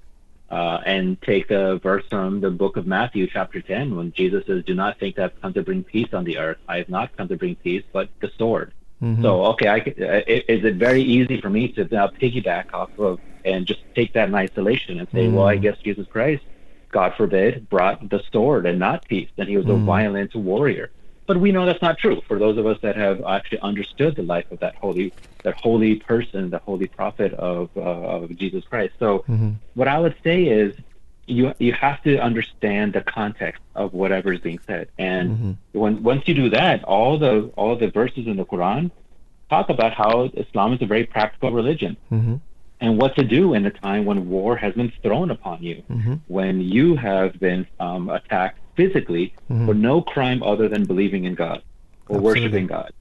uh, 0.50 0.80
and 0.86 1.22
take 1.22 1.50
the 1.50 1.80
verse 1.84 2.06
from 2.10 2.40
the 2.40 2.50
book 2.50 2.78
of 2.78 2.88
Matthew, 2.88 3.28
chapter 3.28 3.62
10, 3.62 3.96
when 3.96 4.14
Jesus 4.14 4.46
says, 4.48 4.64
"Do 4.64 4.74
not 4.74 5.00
think 5.00 5.18
that 5.18 5.26
I've 5.26 5.42
come 5.42 5.54
to 5.54 5.64
bring 5.64 5.84
peace 5.84 6.14
on 6.14 6.24
the 6.24 6.38
earth. 6.38 6.58
I 6.68 6.78
have 6.78 6.90
not 6.90 7.16
come 7.18 7.28
to 7.28 7.36
bring 7.36 7.56
peace, 7.56 7.84
but 7.92 8.08
the 8.22 8.32
sword." 8.38 8.72
So 9.22 9.46
okay, 9.46 9.68
I 9.68 9.80
could, 9.80 10.02
uh, 10.02 10.22
is 10.28 10.64
it 10.64 10.76
very 10.76 11.02
easy 11.02 11.42
for 11.42 11.50
me 11.50 11.70
to 11.70 11.88
now 11.92 12.08
piggyback 12.08 12.74
off 12.74 12.92
of 13.00 13.20
and 13.46 13.66
just 13.66 13.82
take 13.96 14.14
that 14.14 14.30
in 14.30 14.36
isolation 14.36 15.00
and 15.00 15.08
say, 15.10 15.28
well, 15.28 15.48
I 15.48 15.58
mm. 15.58 15.62
guess 15.62 15.78
Jesus 15.80 16.08
Christ, 16.08 16.44
God 16.92 17.14
forbid, 17.16 17.70
brought 17.70 18.10
the 18.10 18.22
sword 18.32 18.66
and 18.66 18.80
not 18.80 19.08
peace, 19.08 19.30
and 19.38 19.48
he 19.48 19.58
was 19.58 19.66
a 19.66 19.70
mm. 19.70 19.86
violent 19.86 20.36
warrior. 20.36 20.92
But 21.28 21.38
we 21.38 21.52
know 21.52 21.66
that's 21.66 21.82
not 21.82 21.98
true. 21.98 22.22
For 22.28 22.38
those 22.40 22.58
of 22.58 22.66
us 22.66 22.78
that 22.82 22.96
have 22.98 23.24
actually 23.24 23.60
understood 23.60 24.16
the 24.16 24.24
life 24.24 24.52
of 24.52 24.60
that 24.60 24.76
holy, 24.76 25.14
that 25.44 25.56
holy 25.56 25.96
person, 25.96 26.50
the 26.50 26.58
holy 26.60 26.88
prophet 26.88 27.34
of 27.34 27.70
uh, 27.78 27.80
of 27.80 28.36
Jesus 28.36 28.66
Christ. 28.66 28.96
So 29.00 29.20
mm-hmm. 29.20 29.52
what 29.76 29.88
I 29.88 30.00
would 30.00 30.16
say 30.24 30.44
is 30.46 30.76
you 31.28 31.54
you 31.60 31.74
have 31.74 32.02
to 32.04 32.18
understand 32.18 32.94
the 32.94 33.02
context 33.02 33.62
of 33.76 33.94
whatever 33.94 34.34
is 34.34 34.40
being 34.40 34.60
said, 34.68 34.90
and 34.98 35.30
mm-hmm. 35.30 35.80
when 35.80 36.04
once 36.04 36.28
you 36.28 36.34
do 36.34 36.50
that, 36.50 36.84
all 36.84 37.18
the 37.18 37.52
all 37.56 37.76
the 37.78 37.90
verses 37.90 38.28
in 38.28 38.36
the 38.36 38.46
Quran 38.46 38.92
talk 39.50 39.70
about 39.70 39.94
how 39.94 40.30
Islam 40.34 40.74
is 40.74 40.82
a 40.82 40.86
very 40.86 41.06
practical 41.06 41.52
religion 41.52 41.98
mm-hmm. 42.12 42.36
And 42.82 42.98
what 42.98 43.16
to 43.16 43.24
do 43.24 43.54
in 43.54 43.66
a 43.66 43.70
time 43.72 44.04
when 44.06 44.30
war 44.30 44.56
has 44.58 44.74
been 44.74 44.92
thrown 45.04 45.30
upon 45.32 45.62
you, 45.64 45.84
when 46.28 46.60
you 46.62 46.96
have 46.96 47.40
been 47.40 47.66
um, 47.80 48.10
attacked 48.10 48.60
physically 48.76 49.34
for 49.68 49.74
no 49.74 50.02
crime 50.02 50.42
other 50.44 50.68
than 50.68 50.86
believing 50.86 51.24
in 51.26 51.36
God 51.36 51.62
or 52.10 52.18
worshiping 52.20 52.68
God. 52.68 52.92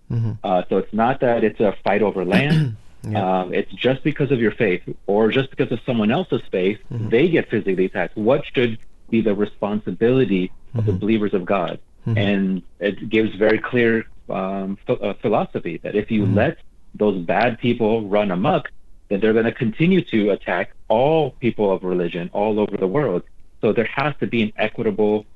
Uh, 0.45 0.63
so 0.69 0.77
it's 0.79 0.93
not 0.93 1.21
that 1.21 1.43
it's 1.45 1.61
a 1.61 1.73
fight 1.85 2.03
over 2.03 2.25
land. 2.25 2.77
Um, 3.17 3.55
it's 3.55 3.73
just 3.73 4.03
because 4.05 4.31
of 4.31 4.41
your 4.41 4.51
faith 4.53 4.83
or 5.07 5.31
just 5.31 5.49
because 5.49 5.73
of 5.73 5.81
someone 5.87 6.11
else's 6.11 6.43
faith, 6.51 6.79
they 6.91 7.29
get 7.31 7.49
physically 7.49 7.87
attacked. 7.87 8.15
What 8.15 8.45
should 8.53 8.77
be 9.09 9.23
the 9.23 9.35
responsibility 9.35 10.53
of 10.75 10.85
the 10.85 10.93
believers 10.93 11.33
of 11.33 11.47
God? 11.47 11.79
And 12.19 12.63
it 12.79 13.09
gives 13.09 13.35
very 13.37 13.59
clear 13.59 14.05
um, 14.29 14.77
ph- 14.87 15.01
uh, 15.01 15.15
philosophy 15.23 15.79
that 15.83 15.95
if 15.95 16.11
you 16.11 16.27
let 16.35 16.59
those 16.95 17.17
bad 17.25 17.59
people 17.59 18.07
run 18.07 18.31
amok, 18.31 18.71
then 19.11 19.21
they're 19.21 19.35
going 19.35 19.45
to 19.45 19.53
continue 19.53 20.01
to 20.03 20.31
attack 20.31 20.73
all 20.89 21.33
people 21.33 21.71
of 21.71 21.83
religion 21.85 22.31
all 22.33 22.59
over 22.59 22.77
the 22.79 22.87
world. 22.87 23.23
So 23.61 23.73
there 23.73 23.91
has 23.95 24.15
to 24.21 24.27
be 24.27 24.43
an 24.43 24.53
equitable 24.57 25.27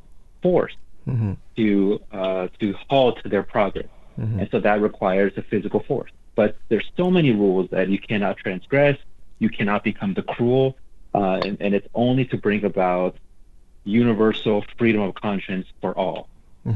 force 0.43 0.75
to 1.57 2.01
uh, 2.13 2.49
to 2.61 2.75
halt 2.89 3.21
their 3.25 3.43
progress, 3.43 3.89
and 4.41 4.49
so 4.51 4.61
that 4.61 4.81
requires 4.81 5.33
a 5.37 5.43
physical 5.43 5.81
force. 5.81 6.11
But 6.35 6.57
there's 6.71 6.91
so 6.97 7.11
many 7.11 7.33
rules 7.33 7.69
that 7.71 7.89
you 7.91 7.99
cannot 7.99 8.39
transgress. 8.39 8.97
You 9.39 9.51
cannot 9.51 9.85
become 9.85 10.15
the 10.15 10.23
cruel, 10.23 10.77
uh, 11.15 11.41
and, 11.45 11.59
and 11.61 11.75
it's 11.75 11.89
only 11.95 12.25
to 12.27 12.39
bring 12.39 12.65
about 12.65 13.17
universal 13.85 14.65
freedom 14.79 15.03
of 15.03 15.15
conscience 15.15 15.67
for 15.83 15.93
all. 15.93 16.29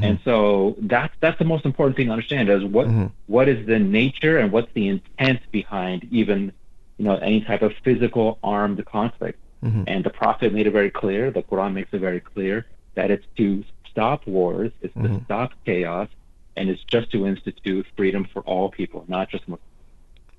And 0.03 0.19
so 0.23 0.75
that's 0.81 1.15
that's 1.19 1.39
the 1.39 1.45
most 1.45 1.65
important 1.65 1.97
thing 1.97 2.07
to 2.07 2.11
understand 2.11 2.47
is 2.49 2.63
what 2.63 2.87
what 3.25 3.49
is 3.49 3.65
the 3.65 3.79
nature 3.79 4.37
and 4.37 4.51
what's 4.51 4.71
the 4.73 4.87
intent 4.87 5.39
behind 5.51 6.07
even 6.11 6.51
you 6.99 7.05
know 7.05 7.15
any 7.15 7.41
type 7.41 7.63
of 7.63 7.71
physical 7.83 8.37
armed 8.43 8.85
conflict. 8.85 9.39
And 9.61 10.05
the 10.05 10.09
Prophet 10.09 10.53
made 10.53 10.67
it 10.67 10.71
very 10.71 10.89
clear, 10.89 11.31
the 11.31 11.43
Quran 11.43 11.73
makes 11.73 11.89
it 11.91 11.99
very 11.99 12.21
clear 12.21 12.65
that 12.95 13.11
it's 13.11 13.25
to 13.35 13.65
stop 13.91 14.25
wars, 14.25 14.71
it's 14.81 14.93
to 14.93 15.21
stop 15.25 15.51
chaos, 15.65 16.07
and 16.55 16.69
it's 16.69 16.83
just 16.85 17.11
to 17.11 17.27
institute 17.27 17.85
freedom 17.97 18.25
for 18.31 18.41
all 18.43 18.69
people, 18.69 19.03
not 19.09 19.29
just 19.29 19.43
Muslims. 19.49 19.65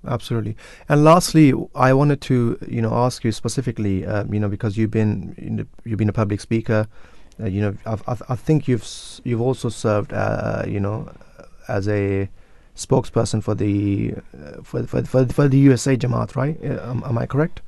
Absolutely. 0.07 0.57
And 0.89 1.05
lastly, 1.05 1.53
I 1.75 1.93
wanted 1.93 2.23
to, 2.23 2.59
you 2.67 2.81
know, 2.81 2.95
ask 2.95 3.23
you 3.23 3.33
specifically, 3.33 4.07
uh, 4.07 4.25
you 4.31 4.41
know, 4.41 4.49
because 4.49 4.79
you've 4.79 4.91
been 4.91 5.35
you 5.37 5.51
know, 5.51 5.67
you've 5.85 5.99
been 5.99 6.09
a 6.09 6.15
public 6.15 6.41
speaker, 6.41 6.87
uh, 7.39 7.47
you 7.47 7.61
know, 7.61 7.77
I've, 7.85 8.03
I've, 8.07 8.23
I 8.31 8.37
think 8.37 8.69
you've 8.69 8.89
you've 9.25 9.43
also 9.43 9.69
served, 9.69 10.15
uh, 10.15 10.65
you 10.67 10.81
know, 10.81 11.13
as 11.69 11.87
a 11.89 12.31
spokesperson 12.77 13.43
for 13.43 13.55
the 13.55 14.15
uh, 14.35 14.63
for, 14.63 14.87
for 14.87 15.03
for 15.05 15.27
for 15.27 15.49
the 15.49 15.59
USA 15.59 15.97
Jamaat, 15.97 16.37
right? 16.37 16.59
Uh, 16.63 16.91
am, 16.91 17.03
am 17.05 17.19
I 17.19 17.27
correct? 17.27 17.63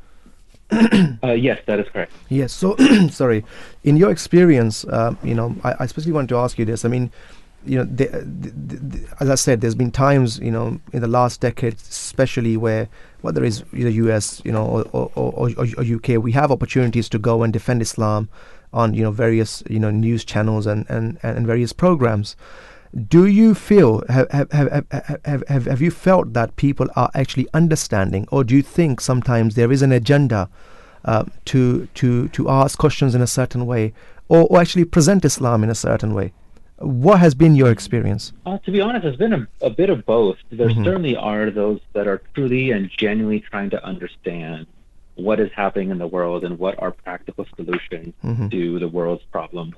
Uh, 1.22 1.32
yes, 1.32 1.60
that 1.66 1.78
is 1.78 1.88
correct. 1.88 2.12
Yes. 2.28 2.52
So, 2.52 2.76
sorry. 3.10 3.44
In 3.84 3.96
your 3.96 4.10
experience, 4.10 4.84
uh, 4.86 5.14
you 5.22 5.34
know, 5.34 5.54
I, 5.62 5.72
I 5.72 5.84
especially 5.84 6.12
wanted 6.12 6.30
to 6.30 6.36
ask 6.36 6.58
you 6.58 6.64
this. 6.64 6.84
I 6.84 6.88
mean, 6.88 7.12
you 7.64 7.78
know, 7.78 7.84
the, 7.84 8.06
the, 8.06 8.50
the, 8.50 9.16
as 9.20 9.30
I 9.30 9.34
said, 9.36 9.60
there's 9.60 9.74
been 9.74 9.90
times, 9.90 10.38
you 10.38 10.50
know, 10.50 10.80
in 10.92 11.00
the 11.00 11.06
last 11.06 11.40
decade, 11.40 11.74
especially 11.74 12.56
where 12.56 12.88
whether 13.20 13.44
it's 13.44 13.62
the 13.72 13.92
U.S., 13.92 14.42
you 14.44 14.50
know, 14.50 14.64
or, 14.64 14.82
or, 14.92 15.10
or, 15.14 15.50
or 15.56 15.84
UK, 15.84 16.22
we 16.22 16.32
have 16.32 16.50
opportunities 16.50 17.08
to 17.10 17.18
go 17.18 17.42
and 17.42 17.52
defend 17.52 17.80
Islam 17.80 18.28
on, 18.72 18.94
you 18.94 19.02
know, 19.04 19.12
various, 19.12 19.62
you 19.70 19.78
know, 19.78 19.90
news 19.90 20.24
channels 20.24 20.66
and, 20.66 20.86
and, 20.88 21.18
and 21.22 21.46
various 21.46 21.72
programs. 21.72 22.34
Do 23.08 23.26
you 23.26 23.54
feel 23.54 24.02
have 24.08 24.30
have, 24.30 24.52
have, 24.52 24.86
have, 25.24 25.42
have 25.48 25.66
have 25.66 25.80
you 25.80 25.90
felt 25.90 26.34
that 26.34 26.56
people 26.56 26.88
are 26.94 27.10
actually 27.14 27.48
understanding, 27.54 28.28
or 28.30 28.44
do 28.44 28.54
you 28.54 28.62
think 28.62 29.00
sometimes 29.00 29.54
there 29.54 29.72
is 29.72 29.80
an 29.80 29.92
agenda 29.92 30.50
uh, 31.06 31.24
to 31.46 31.86
to 31.94 32.28
to 32.28 32.50
ask 32.50 32.78
questions 32.78 33.14
in 33.14 33.22
a 33.22 33.26
certain 33.26 33.64
way, 33.64 33.94
or, 34.28 34.46
or 34.50 34.60
actually 34.60 34.84
present 34.84 35.24
Islam 35.24 35.64
in 35.64 35.70
a 35.70 35.74
certain 35.74 36.12
way? 36.12 36.32
What 36.80 37.18
has 37.20 37.34
been 37.34 37.54
your 37.54 37.70
experience? 37.70 38.32
Uh, 38.44 38.58
to 38.58 38.70
be 38.70 38.80
honest, 38.82 39.06
it's 39.06 39.16
been 39.16 39.32
a, 39.32 39.46
a 39.62 39.70
bit 39.70 39.88
of 39.88 40.04
both. 40.04 40.36
There 40.50 40.68
Mhm. 40.68 40.84
certainly 40.84 41.16
are 41.16 41.48
those 41.50 41.80
that 41.94 42.06
are 42.06 42.20
truly 42.34 42.72
and 42.72 42.90
genuinely 42.90 43.40
trying 43.40 43.70
to 43.70 43.82
understand 43.82 44.66
what 45.14 45.38
is 45.40 45.50
happening 45.52 45.90
in 45.90 45.98
the 45.98 46.06
world 46.06 46.44
and 46.44 46.58
what 46.58 46.74
are 46.82 46.90
practical 46.90 47.46
solutions 47.56 48.12
Mhm. 48.24 48.50
to 48.50 48.78
the 48.80 48.88
world's 48.88 49.22
problems. 49.30 49.74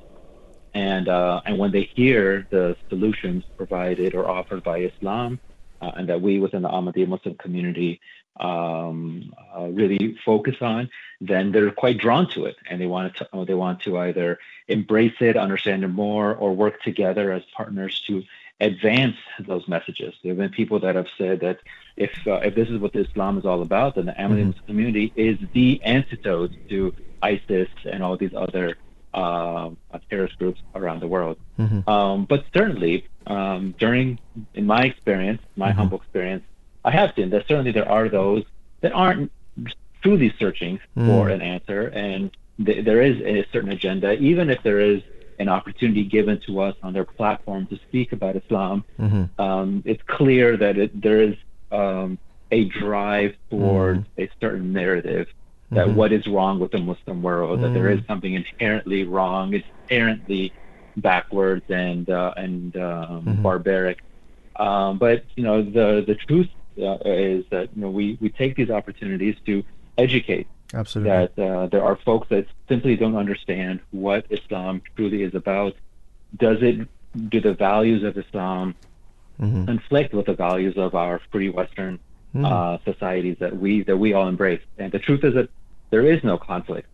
And 0.74 1.09
uh, 1.09 1.40
and 1.46 1.59
when 1.59 1.70
they 1.70 1.88
hear 1.94 2.46
the 2.51 2.76
solutions 2.88 3.44
provided 3.56 4.14
or 4.14 4.28
offered 4.28 4.62
by 4.64 4.78
Islam, 4.78 5.40
uh, 5.80 5.92
and 5.96 6.09
that 6.09 6.20
we 6.20 6.40
within 6.40 6.62
the 6.62 6.68
Ahmadiyya 6.68 7.09
Muslim 7.09 7.36
community 7.36 8.01
um, 8.40 9.32
uh, 9.56 9.66
really 9.66 10.16
focus 10.24 10.56
on, 10.60 10.90
then 11.20 11.52
they're 11.52 11.70
quite 11.70 11.98
drawn 11.98 12.28
to 12.30 12.46
it, 12.46 12.56
and 12.68 12.80
they 12.80 12.86
want 12.86 13.16
to 13.16 13.44
they 13.46 13.55
want 13.55 13.82
to 13.82 13.98
either 13.98 14.38
embrace 14.68 15.14
it, 15.20 15.36
understand 15.36 15.84
it 15.84 15.88
more, 15.88 16.34
or 16.34 16.52
work 16.52 16.82
together 16.82 17.32
as 17.32 17.42
partners 17.56 18.02
to 18.09 18.24
advance 18.60 19.16
those 19.40 19.66
messages. 19.68 20.14
There 20.22 20.30
have 20.30 20.38
been 20.38 20.51
people 20.51 20.80
that 20.80 20.94
have 20.96 21.09
said 21.18 21.40
that 21.40 21.59
if 21.96 22.10
uh, 22.26 22.40
if 22.42 22.55
this 22.55 22.68
is 22.68 22.78
what 22.78 22.96
Islam 22.96 23.38
is 23.38 23.44
all 23.44 23.62
about, 23.62 23.94
then 23.94 24.06
the 24.06 24.12
Ahmadiyya 24.12 24.46
Muslim 24.46 24.64
community 24.66 25.12
is 25.14 25.38
the 25.52 25.80
antidote 25.84 26.52
to 26.68 26.92
ISIS 27.22 27.68
and 27.84 28.02
all 28.02 28.16
these 28.16 28.34
other 28.34 28.70
uh, 28.70 28.74
terrorist 30.11 30.39
groups 30.39 30.61
around 30.74 31.01
the 31.01 31.07
world. 31.07 31.36
Mhm. 31.59 31.89
Um, 31.89 32.24
but 32.24 32.45
certainly, 32.53 33.05
um, 33.27 33.74
during 33.78 34.19
in 34.55 34.66
my 34.66 34.82
experience, 34.82 35.41
my 35.57 35.70
humble 35.70 35.99
experience, 35.99 36.45
I 36.85 36.91
have 36.91 37.12
seen 37.16 37.31
that 37.31 37.47
certainly 37.49 37.73
there 37.73 37.89
are 37.89 38.09
those 38.09 38.45
that 38.82 38.93
aren't 38.93 39.31
truly 40.03 40.31
searching 40.39 40.78
for 40.95 41.28
an 41.31 41.41
answer, 41.41 41.89
and 41.89 42.31
th- 42.65 42.85
there 42.85 43.01
is 43.01 43.16
a 43.23 43.47
certain 43.53 43.73
agenda, 43.73 44.12
even 44.31 44.51
if 44.51 44.62
there 44.62 44.81
is 44.81 45.01
an 45.39 45.49
opportunity 45.49 46.05
given 46.05 46.39
to 46.47 46.61
us 46.61 46.77
on 46.82 46.93
their 46.93 47.05
platform 47.05 47.66
to 47.66 47.77
speak 47.89 48.12
about 48.12 48.36
Islam. 48.36 48.85
Mhm. 49.01 49.28
Um, 49.39 49.82
it's 49.85 50.03
clear 50.07 50.57
that 50.57 50.77
it, 50.78 51.01
there 51.01 51.20
is 51.23 51.35
um, 51.73 52.19
a 52.53 52.65
drive 52.66 53.35
towards 53.51 54.07
a 54.19 54.28
certain 54.41 54.73
narrative 54.73 55.27
that 55.70 55.89
Mhm. 55.89 55.95
what 55.95 56.12
is 56.12 56.27
wrong 56.27 56.59
with 56.61 56.70
the 56.70 56.78
Muslim 56.78 57.23
world, 57.23 57.61
that 57.62 57.73
there 57.74 57.91
is 57.91 58.01
Mm. 58.01 58.07
something 58.07 58.35
inherently 58.35 59.05
wrong, 59.05 59.55
it's 59.55 59.66
inherently 59.89 60.53
backwards 60.97 61.65
and 61.69 62.09
uh, 62.11 62.32
and 62.36 62.77
um, 62.77 63.24
Mhm. 63.24 63.43
barbaric. 63.43 63.99
Um, 64.57 64.99
but 64.99 65.24
you 65.36 65.43
know, 65.43 65.62
the 65.62 66.05
the 66.07 66.15
truth 66.15 66.49
uh, 66.81 66.99
is 67.05 67.45
that 67.51 67.69
you 67.74 67.82
know 67.82 67.91
we 67.91 68.19
we 68.20 68.28
take 68.28 68.57
these 68.57 68.70
opportunities 68.70 69.36
to 69.47 69.65
educate 69.99 70.47
Absolutely. 70.73 71.11
that 71.11 71.39
uh, 71.39 71.66
there 71.69 71.82
are 71.85 71.97
folks 71.97 72.28
that 72.28 72.47
simply 72.69 72.97
don't 72.97 73.16
understand 73.16 73.81
what 73.91 74.27
Islam 74.31 74.82
truly 74.97 75.23
is 75.23 75.35
about. 75.35 75.74
Does 76.36 76.62
it 76.62 76.89
do 77.28 77.41
the 77.41 77.55
values 77.55 78.03
of 78.03 78.16
Islam 78.19 78.74
Mhm. 79.41 79.66
conflict 79.66 80.15
with 80.15 80.27
the 80.27 80.35
values 80.35 80.77
of 80.77 80.95
our 80.95 81.20
free 81.31 81.49
Western 81.49 81.99
Mhm. 82.35 82.44
uh, 82.51 82.78
societies 82.90 83.36
that 83.40 83.56
we 83.62 83.82
that 83.85 83.97
we 83.97 84.12
all 84.15 84.28
embrace? 84.28 84.61
And 84.78 84.90
the 84.93 84.98
truth 84.98 85.23
is 85.24 85.35
that 85.35 85.48
there 85.90 86.06
is 86.12 86.23
no 86.24 86.36
conflict. 86.36 86.89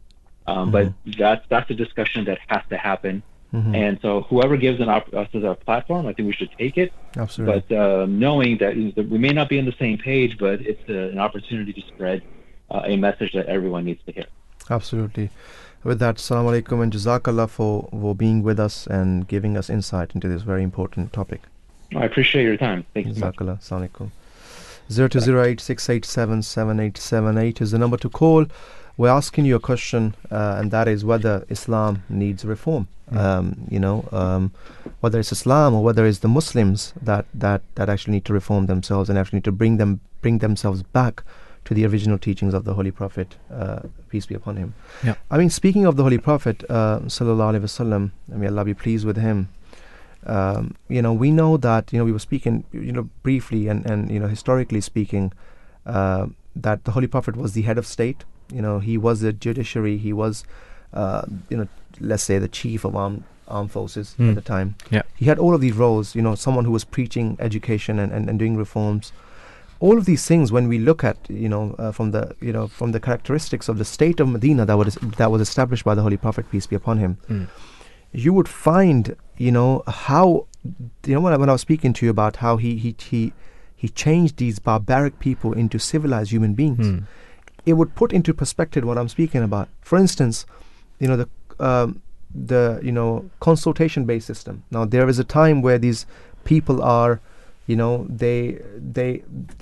Um, 0.46 0.70
But 0.70 0.92
that's 1.22 1.44
that's 1.48 1.70
a 1.70 1.74
discussion 1.74 2.24
that 2.26 2.38
has 2.48 2.62
to 2.70 2.76
happen. 2.76 3.22
Mhm. 3.54 3.74
And 3.84 3.98
so 4.02 4.10
whoever 4.28 4.56
gives 4.56 4.78
an 4.80 4.88
op- 4.96 5.12
us 5.22 5.28
as 5.34 5.42
a 5.42 5.54
platform, 5.66 6.06
I 6.06 6.12
think 6.12 6.26
we 6.32 6.32
should 6.40 6.52
take 6.62 6.76
it. 6.84 6.92
Absolutely. 7.16 7.62
But 7.68 7.76
uh, 7.76 8.06
knowing 8.06 8.58
that 8.58 8.76
you 8.76 8.84
know, 8.86 8.92
that 8.96 9.08
we 9.08 9.18
may 9.18 9.30
not 9.40 9.48
be 9.48 9.58
on 9.58 9.64
the 9.72 9.78
same 9.84 9.96
page, 9.98 10.32
but 10.38 10.60
it's 10.70 10.86
uh, 10.88 11.14
an 11.14 11.18
opportunity 11.18 11.72
to 11.72 11.82
spread 11.92 12.22
uh, 12.70 12.82
a 12.92 12.96
message 12.96 13.32
that 13.32 13.46
everyone 13.46 13.84
needs 13.84 14.02
to 14.06 14.12
hear. 14.12 14.26
Absolutely. 14.68 15.30
With 15.82 15.98
that, 15.98 16.16
Assalamu 16.16 16.48
alaikum 16.62 16.82
and 16.82 16.92
Jazakallah 16.92 17.48
for, 17.48 17.88
for 17.90 18.14
being 18.14 18.42
with 18.42 18.60
us 18.60 18.86
and 18.86 19.26
giving 19.26 19.56
us 19.56 19.68
insight 19.70 20.14
into 20.14 20.28
this 20.28 20.42
very 20.42 20.62
important 20.62 21.12
topic. 21.12 21.40
I 21.96 22.04
appreciate 22.04 22.44
your 22.44 22.56
time. 22.56 22.84
Thank 22.94 23.06
you 23.08 23.14
so. 23.14 23.20
Jazakallah. 23.32 23.58
Alaikum. 23.76 24.10
0208 24.90 25.60
is 27.60 27.70
the 27.70 27.78
number 27.78 27.96
to 27.96 28.08
call. 28.08 28.46
We're 28.96 29.08
asking 29.08 29.44
you 29.46 29.56
a 29.56 29.60
question, 29.60 30.14
uh, 30.30 30.56
and 30.58 30.70
that 30.72 30.88
is 30.88 31.04
whether 31.04 31.44
Islam 31.48 32.02
needs 32.08 32.44
reform. 32.44 32.88
Um, 33.12 33.66
you 33.68 33.80
know, 33.80 34.08
um, 34.12 34.52
whether 35.00 35.18
it's 35.18 35.32
Islam 35.32 35.74
or 35.74 35.82
whether 35.82 36.06
it's 36.06 36.18
the 36.18 36.28
Muslims 36.28 36.92
that, 37.00 37.24
that, 37.34 37.62
that 37.74 37.88
actually 37.88 38.12
need 38.12 38.24
to 38.26 38.32
reform 38.32 38.66
themselves 38.66 39.08
and 39.08 39.18
actually 39.18 39.38
need 39.38 39.44
to 39.44 39.52
bring 39.52 39.78
them 39.78 40.00
bring 40.20 40.38
themselves 40.38 40.82
back 40.82 41.22
to 41.64 41.74
the 41.74 41.86
original 41.86 42.18
teachings 42.18 42.54
of 42.54 42.64
the 42.64 42.74
Holy 42.74 42.90
Prophet, 42.90 43.36
uh, 43.52 43.80
peace 44.08 44.26
be 44.26 44.34
upon 44.34 44.56
him. 44.56 44.74
Yeah. 45.04 45.14
I 45.30 45.38
mean, 45.38 45.50
speaking 45.50 45.86
of 45.86 45.96
the 45.96 46.02
Holy 46.02 46.18
Prophet, 46.18 46.64
uh, 46.68 47.00
sallallahu 47.00 47.54
alaihi 47.54 47.62
wasallam, 47.62 48.10
may 48.28 48.48
Allah 48.48 48.64
be 48.64 48.74
pleased 48.74 49.06
with 49.06 49.16
him. 49.16 49.48
Um, 50.26 50.74
you 50.88 51.00
know, 51.02 51.12
we 51.12 51.30
know 51.30 51.56
that 51.56 51.92
you 51.92 51.98
know 51.98 52.04
we 52.04 52.12
were 52.12 52.18
speaking, 52.18 52.64
you 52.72 52.92
know, 52.92 53.08
briefly 53.22 53.68
and 53.68 53.86
and 53.86 54.10
you 54.10 54.18
know 54.20 54.26
historically 54.28 54.80
speaking, 54.80 55.32
uh, 55.86 56.26
that 56.54 56.84
the 56.84 56.90
Holy 56.92 57.06
Prophet 57.06 57.36
was 57.36 57.52
the 57.54 57.62
head 57.62 57.78
of 57.78 57.86
state. 57.86 58.24
You 58.52 58.60
know, 58.62 58.80
he 58.80 58.98
was 58.98 59.20
the 59.20 59.32
judiciary. 59.32 59.96
He 59.96 60.12
was, 60.12 60.44
uh, 60.92 61.22
you 61.48 61.56
know, 61.56 61.68
let's 62.00 62.22
say 62.22 62.38
the 62.38 62.48
chief 62.48 62.84
of 62.84 62.94
armed 62.96 63.22
armed 63.48 63.72
forces 63.72 64.14
Hmm. 64.14 64.28
at 64.30 64.34
the 64.36 64.42
time. 64.42 64.74
Yeah. 64.90 65.02
He 65.16 65.24
had 65.24 65.38
all 65.38 65.54
of 65.54 65.60
these 65.60 65.74
roles. 65.74 66.14
You 66.14 66.22
know, 66.22 66.34
someone 66.36 66.64
who 66.66 66.72
was 66.72 66.84
preaching 66.84 67.36
education 67.40 67.98
and, 67.98 68.12
and, 68.12 68.28
and 68.28 68.38
doing 68.38 68.56
reforms. 68.56 69.12
All 69.80 69.96
of 69.96 70.04
these 70.04 70.26
things, 70.26 70.52
when 70.52 70.68
we 70.68 70.78
look 70.78 71.02
at, 71.02 71.16
you 71.30 71.48
know, 71.48 71.74
uh, 71.78 71.90
from 71.90 72.10
the, 72.10 72.36
you 72.40 72.52
know, 72.52 72.68
from 72.68 72.92
the 72.92 73.00
characteristics 73.00 73.66
of 73.68 73.78
the 73.78 73.84
state 73.84 74.20
of 74.20 74.28
Medina 74.28 74.66
that 74.66 74.76
was 74.76 74.96
that 75.16 75.30
was 75.30 75.40
established 75.40 75.84
by 75.86 75.94
the 75.94 76.02
Holy 76.02 76.18
Prophet, 76.18 76.50
peace 76.50 76.66
be 76.66 76.76
upon 76.76 76.98
him, 76.98 77.16
Mm. 77.30 77.46
you 78.12 78.34
would 78.34 78.46
find, 78.48 79.16
you 79.46 79.50
know, 79.56 79.82
how, 80.06 80.24
you 81.08 81.14
know, 81.14 81.20
when 81.24 81.32
I, 81.34 81.36
when 81.42 81.48
I 81.48 81.52
was 81.58 81.62
speaking 81.68 81.92
to 81.98 82.00
you 82.06 82.10
about 82.16 82.36
how 82.44 82.52
he 82.64 82.70
he 82.84 82.90
he 83.10 83.20
he 83.82 83.88
changed 84.04 84.34
these 84.36 84.58
barbaric 84.68 85.14
people 85.26 85.50
into 85.62 85.78
civilized 85.78 86.30
human 86.36 86.52
beings, 86.60 86.86
Mm. 86.86 87.04
it 87.70 87.74
would 87.78 87.92
put 88.00 88.12
into 88.18 88.34
perspective 88.42 88.82
what 88.88 88.98
I'm 89.00 89.08
speaking 89.16 89.42
about. 89.48 89.66
For 89.90 89.96
instance, 90.04 90.44
you 91.00 91.08
know 91.08 91.16
the 91.22 91.28
um, 91.70 91.88
the 92.52 92.62
you 92.88 92.92
know 92.98 93.10
consultation 93.48 94.04
based 94.10 94.26
system. 94.26 94.54
Now 94.70 94.84
there 94.96 95.08
is 95.12 95.18
a 95.18 95.24
time 95.40 95.62
where 95.66 95.78
these 95.86 96.00
people 96.52 96.82
are, 96.98 97.12
you 97.70 97.76
know, 97.80 97.92
they 98.22 98.38
they 98.94 99.10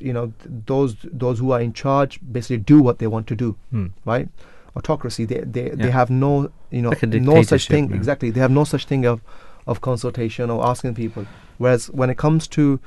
you 0.08 0.12
know 0.18 0.26
th- 0.42 0.50
those 0.74 0.96
those 1.24 1.38
who 1.38 1.52
are 1.54 1.62
in 1.70 1.72
charge 1.84 2.18
basically 2.38 2.58
do 2.74 2.82
what 2.82 2.98
they 2.98 3.06
want 3.16 3.26
to 3.28 3.36
do, 3.46 3.54
Mm. 3.72 3.90
right? 4.14 4.28
Autocracy. 4.76 5.24
They 5.34 5.40
they, 5.56 5.66
they 5.82 5.90
have 6.00 6.10
no 6.10 6.50
you 6.78 6.82
know 6.82 6.90
Like 6.90 7.02
no 7.32 7.42
such 7.42 7.68
thing 7.74 7.90
yeah. 7.90 7.96
exactly. 7.96 8.30
They 8.34 8.40
have 8.46 8.54
no 8.62 8.64
such 8.64 8.84
thing 8.94 9.06
of 9.12 9.20
of 9.68 9.80
consultation 9.80 10.50
or 10.50 10.64
asking 10.66 10.94
people. 10.94 11.24
Whereas 11.58 11.86
when 11.90 12.10
it 12.10 12.16
comes 12.18 12.48
to 12.48 12.80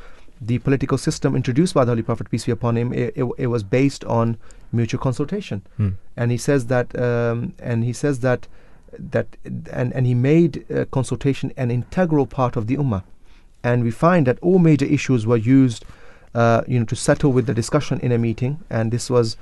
the 0.50 0.58
political 0.60 0.98
system 0.98 1.36
introduced 1.36 1.74
by 1.74 1.86
the 1.86 1.92
Holy 1.92 2.02
Prophet 2.02 2.30
peace 2.32 2.46
be 2.46 2.52
upon 2.52 2.76
him, 2.76 2.92
it, 2.94 3.14
it, 3.16 3.26
it 3.38 3.48
was 3.48 3.64
based 3.64 4.04
on 4.06 4.38
mutual 4.74 5.00
consultation 5.02 5.62
Mm. 5.78 5.94
and 6.16 6.32
he 6.32 6.38
says 6.38 6.62
that 6.68 6.88
um, 7.08 7.54
and 7.60 7.84
he 7.84 7.94
says 7.94 8.20
that 8.22 8.48
that 9.14 9.28
and 9.80 9.94
and 9.94 10.06
he 10.12 10.14
made 10.14 10.54
uh, 10.72 10.86
consultation 10.98 11.52
an 11.58 11.70
integral 11.72 12.26
part 12.26 12.56
of 12.56 12.68
the 12.68 12.78
ummah 12.78 13.04
and 13.64 13.84
we 13.84 13.92
find 13.92 14.26
that 14.28 14.38
all 14.42 14.60
major 14.60 14.86
issues 14.98 15.28
were 15.28 15.42
used 15.60 15.84
uh, 16.42 16.62
you 16.68 16.80
know 16.80 16.86
to 16.86 16.96
settle 16.96 17.32
with 17.34 17.46
the 17.48 17.54
discussion 17.54 18.00
in 18.00 18.12
a 18.14 18.18
meeting 18.18 18.54
and 18.70 18.92
this 18.92 19.10
was 19.10 19.36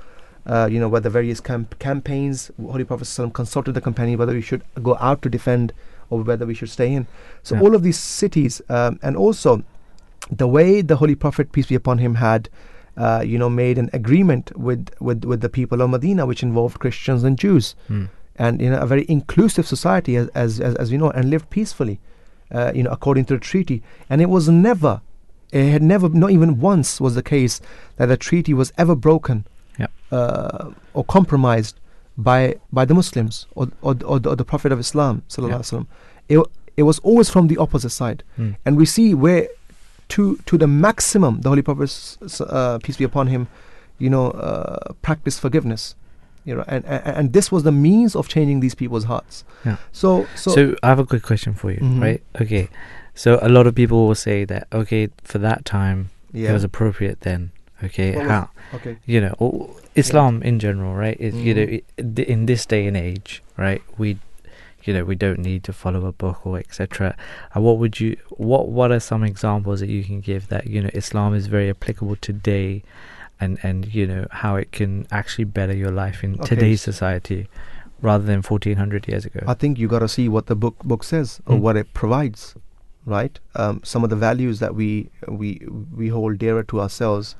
uh, 0.46 0.66
you 0.72 0.80
know 0.80 0.88
where 0.88 1.00
the 1.06 1.10
various 1.18 1.40
camp- 1.40 1.78
campaigns 1.78 2.50
Holy 2.60 2.84
Prophet 2.84 3.08
consulted 3.32 3.72
the 3.78 3.80
companion 3.80 4.18
whether 4.18 4.32
we 4.40 4.42
should 4.50 4.62
go 4.82 4.96
out 5.08 5.22
to 5.22 5.28
defend 5.38 5.72
or 6.10 6.22
whether 6.22 6.44
we 6.46 6.54
should 6.54 6.70
stay 6.70 6.92
in 6.92 7.06
so 7.42 7.54
Yeah. 7.54 7.62
all 7.62 7.74
of 7.74 7.82
these 7.82 7.98
cities 7.98 8.60
um, 8.68 8.98
and 9.02 9.16
also 9.16 9.62
the 10.30 10.46
way 10.46 10.82
the 10.82 10.96
Holy 10.96 11.14
Prophet 11.14 11.50
peace 11.52 11.66
be 11.66 11.74
upon 11.74 11.98
him 11.98 12.14
had 12.16 12.48
uh, 12.96 13.22
you 13.24 13.38
know 13.38 13.48
made 13.48 13.78
an 13.78 13.88
agreement 13.92 14.52
with, 14.58 14.88
with 15.00 15.24
with 15.24 15.40
the 15.40 15.48
people 15.48 15.80
of 15.80 15.90
Medina 15.90 16.26
which 16.26 16.42
involved 16.42 16.78
Christians 16.80 17.24
and 17.24 17.38
Jews 17.38 17.74
Mm. 17.88 18.08
and 18.36 18.60
in 18.62 18.72
a 18.72 18.86
very 18.86 19.04
inclusive 19.08 19.66
society 19.66 20.16
as 20.16 20.28
as, 20.34 20.60
as, 20.60 20.74
as 20.76 20.90
we 20.92 20.98
know 20.98 21.10
and 21.10 21.30
lived 21.30 21.48
peacefully 21.50 21.98
uh, 22.52 22.72
you 22.74 22.82
know 22.82 22.90
according 22.90 23.24
to 23.26 23.34
the 23.34 23.40
treaty 23.40 23.82
and 24.10 24.20
it 24.20 24.28
was 24.28 24.48
never 24.48 25.00
it 25.52 25.70
had 25.70 25.82
never 25.82 26.08
not 26.08 26.30
even 26.30 26.60
once 26.60 27.00
was 27.00 27.14
the 27.14 27.22
case 27.22 27.60
that 27.96 28.06
the 28.06 28.16
treaty 28.16 28.52
was 28.54 28.72
ever 28.76 28.94
broken 28.94 29.44
Yeah. 29.78 29.86
uh, 30.12 30.70
or 30.94 31.04
compromised 31.04 31.74
by 32.22 32.40
by 32.72 32.84
the 32.84 32.94
Muslims 32.94 33.46
or 33.54 33.68
or, 33.82 33.96
or, 34.04 34.18
the, 34.22 34.28
or 34.30 34.36
the 34.36 34.44
Prophet 34.44 34.70
of 34.72 34.78
Islam 34.86 35.22
sallallahu 35.28 35.86
Yeah. 36.28 36.38
It, 36.38 36.46
it 36.76 36.84
was 36.84 36.98
always 37.00 37.28
from 37.28 37.48
the 37.48 37.58
opposite 37.58 37.90
side. 37.90 38.22
Mm. 38.38 38.56
And 38.64 38.76
we 38.76 38.86
see 38.86 39.08
where, 39.14 39.48
to 40.14 40.36
to 40.46 40.54
the 40.62 40.66
maximum, 40.66 41.40
the 41.42 41.48
Holy 41.52 41.62
Prophet, 41.62 41.90
uh, 42.40 42.78
peace 42.84 42.96
be 42.96 43.04
upon 43.04 43.26
him, 43.34 43.48
you 43.98 44.10
know, 44.14 44.30
uh, 44.30 44.92
practiced 45.02 45.40
forgiveness. 45.40 45.94
You 46.48 46.54
know, 46.56 46.64
and, 46.74 46.84
and 46.86 47.02
and 47.18 47.32
this 47.32 47.52
was 47.52 47.62
the 47.64 47.72
means 47.72 48.16
of 48.16 48.28
changing 48.28 48.60
these 48.60 48.74
people's 48.74 49.04
hearts. 49.04 49.44
Yeah. 49.66 49.76
So 49.92 50.26
so, 50.36 50.50
So, 50.56 50.60
I 50.82 50.88
have 50.88 50.98
a 50.98 51.06
quick 51.12 51.22
question 51.22 51.52
for 51.54 51.70
you, 51.70 51.80
Mhm. 51.80 52.00
right? 52.00 52.22
Okay. 52.40 52.68
So 53.14 53.38
a 53.42 53.50
lot 53.56 53.66
of 53.66 53.74
people 53.74 54.06
will 54.08 54.14
say 54.28 54.46
that 54.46 54.66
okay, 54.72 55.08
for 55.22 55.38
that 55.38 55.64
time 55.64 56.08
yeah. 56.32 56.50
it 56.50 56.52
was 56.54 56.64
appropriate 56.64 57.20
then. 57.20 57.50
Okay, 57.84 58.16
was- 58.16 58.28
how 58.28 58.48
okay. 58.76 58.96
you 59.04 59.20
know 59.20 59.34
Islam 59.94 60.42
in 60.42 60.58
general, 60.58 60.94
right? 60.94 61.16
Is 61.20 61.34
you 61.34 61.54
know 61.54 61.66
th- 62.14 62.28
in 62.28 62.46
this 62.46 62.66
day 62.66 62.86
and 62.86 62.96
age, 62.96 63.42
right? 63.56 63.82
We 63.98 64.18
you 64.84 64.94
know 64.94 65.04
we 65.04 65.14
don't 65.14 65.38
need 65.40 65.62
to 65.64 65.72
follow 65.72 66.06
a 66.06 66.12
book 66.12 66.46
or 66.46 66.58
etc. 66.58 67.16
And 67.54 67.64
what 67.64 67.78
would 67.78 68.00
you 68.00 68.16
what 68.30 68.68
what 68.68 68.90
are 68.92 69.00
some 69.00 69.24
examples 69.24 69.80
that 69.80 69.88
you 69.90 70.04
can 70.04 70.20
give 70.20 70.48
that 70.48 70.66
you 70.66 70.80
know 70.82 70.90
Islam 70.94 71.34
is 71.34 71.46
very 71.48 71.68
applicable 71.70 72.16
today, 72.16 72.82
and 73.40 73.58
and 73.62 73.92
you 73.94 74.06
know 74.06 74.26
how 74.30 74.56
it 74.56 74.72
can 74.72 75.06
actually 75.10 75.44
better 75.44 75.74
your 75.74 75.90
life 75.90 76.22
in 76.24 76.34
Okay. 76.34 76.44
today's 76.54 76.80
society, 76.82 77.48
rather 78.00 78.24
than 78.24 78.42
fourteen 78.42 78.76
hundred 78.76 79.08
years 79.08 79.24
ago. 79.26 79.40
I 79.46 79.54
think 79.54 79.78
you 79.78 79.88
got 79.88 79.98
to 80.00 80.08
see 80.08 80.28
what 80.28 80.46
the 80.46 80.54
book 80.56 80.78
book 80.84 81.02
says 81.04 81.40
or 81.46 81.56
Mm. 81.56 81.60
what 81.60 81.76
it 81.76 81.92
provides, 81.94 82.54
right? 83.04 83.38
Um, 83.56 83.80
some 83.84 84.04
of 84.04 84.10
the 84.10 84.16
values 84.16 84.60
that 84.60 84.74
we 84.74 85.10
we 85.28 85.60
we 85.94 86.08
hold 86.08 86.38
dearer 86.38 86.62
to 86.64 86.80
ourselves, 86.80 87.34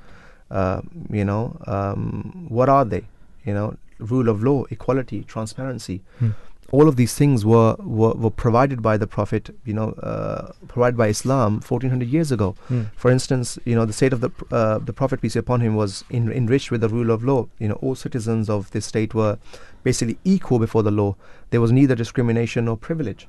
uh, 0.50 0.82
you 1.10 1.24
know, 1.24 1.56
um, 1.66 2.46
what 2.48 2.68
are 2.68 2.84
they? 2.84 3.04
You 3.44 3.54
know, 3.54 3.76
rule 3.98 4.28
of 4.28 4.42
law, 4.42 4.64
equality, 4.70 5.24
transparency. 5.24 6.02
Mm. 6.20 6.34
All 6.72 6.86
of 6.86 6.94
these 6.94 7.14
things 7.14 7.44
were, 7.44 7.74
were, 7.80 8.12
were 8.12 8.30
provided 8.30 8.80
by 8.80 8.96
the 8.96 9.06
Prophet, 9.06 9.50
you 9.64 9.74
know, 9.74 9.90
uh, 9.94 10.52
provided 10.68 10.96
by 10.96 11.08
Islam 11.08 11.54
1400 11.54 12.08
years 12.08 12.30
ago. 12.30 12.54
Mm. 12.68 12.90
For 12.94 13.10
instance, 13.10 13.58
you 13.64 13.74
know, 13.74 13.84
the 13.84 13.92
state 13.92 14.12
of 14.12 14.20
the 14.20 14.30
uh, 14.52 14.78
the 14.78 14.92
Prophet 14.92 15.20
peace 15.20 15.34
be 15.34 15.40
upon 15.40 15.60
him 15.60 15.74
was 15.74 16.04
in, 16.10 16.30
enriched 16.30 16.70
with 16.70 16.80
the 16.80 16.88
rule 16.88 17.10
of 17.10 17.24
law. 17.24 17.48
You 17.58 17.68
know, 17.68 17.74
all 17.82 17.96
citizens 17.96 18.48
of 18.48 18.70
this 18.70 18.86
state 18.86 19.14
were 19.14 19.38
basically 19.82 20.18
equal 20.24 20.60
before 20.60 20.84
the 20.84 20.92
law. 20.92 21.16
There 21.50 21.60
was 21.60 21.72
neither 21.72 21.96
discrimination 21.96 22.66
nor 22.66 22.76
privilege. 22.76 23.26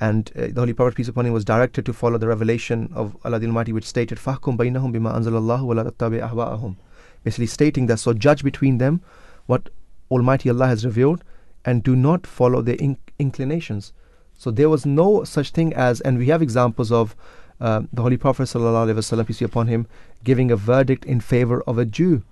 And 0.00 0.30
uh, 0.34 0.46
the 0.46 0.60
Holy 0.60 0.72
Prophet 0.72 0.94
peace 0.94 1.08
upon 1.08 1.26
him 1.26 1.32
was 1.34 1.44
directed 1.44 1.84
to 1.86 1.92
follow 1.92 2.18
the 2.18 2.26
revelation 2.28 2.90
of 2.94 3.16
Allah 3.24 3.38
the 3.38 3.46
Almighty, 3.46 3.72
which 3.72 3.84
stated, 3.84 4.18
"Fahkum 4.18 4.56
bainahum 4.56 4.94
bima 4.94 5.14
anzalallahu 5.14 5.62
wa 5.62 5.74
la 5.74 5.84
tattabi 5.84 6.20
ahwa'ahum." 6.28 6.76
Basically 7.22 7.46
stating 7.46 7.86
that 7.86 7.98
so 7.98 8.14
judge 8.14 8.42
between 8.42 8.78
them 8.78 9.02
what 9.46 9.68
Almighty 10.10 10.48
Allah 10.48 10.68
has 10.68 10.84
revealed, 10.86 11.22
and 11.64 11.82
do 11.82 11.94
not 11.94 12.26
follow 12.26 12.62
their 12.62 12.76
in- 12.76 12.96
inclinations. 13.18 13.92
So 14.38 14.50
there 14.50 14.70
was 14.70 14.86
no 14.86 15.24
such 15.24 15.50
thing 15.50 15.74
as, 15.74 16.00
and 16.00 16.16
we 16.16 16.28
have 16.28 16.40
examples 16.40 16.90
of 16.90 17.14
uh, 17.60 17.82
the 17.92 18.00
Holy 18.00 18.16
Prophet 18.16 18.44
sallallahu 18.44 19.26
peace 19.26 19.40
be 19.40 19.44
upon 19.44 19.66
him, 19.66 19.86
giving 20.24 20.50
a 20.50 20.56
verdict 20.56 21.04
in 21.04 21.20
favor 21.20 21.62
of 21.66 21.76
a 21.76 21.84
Jew 21.84 22.22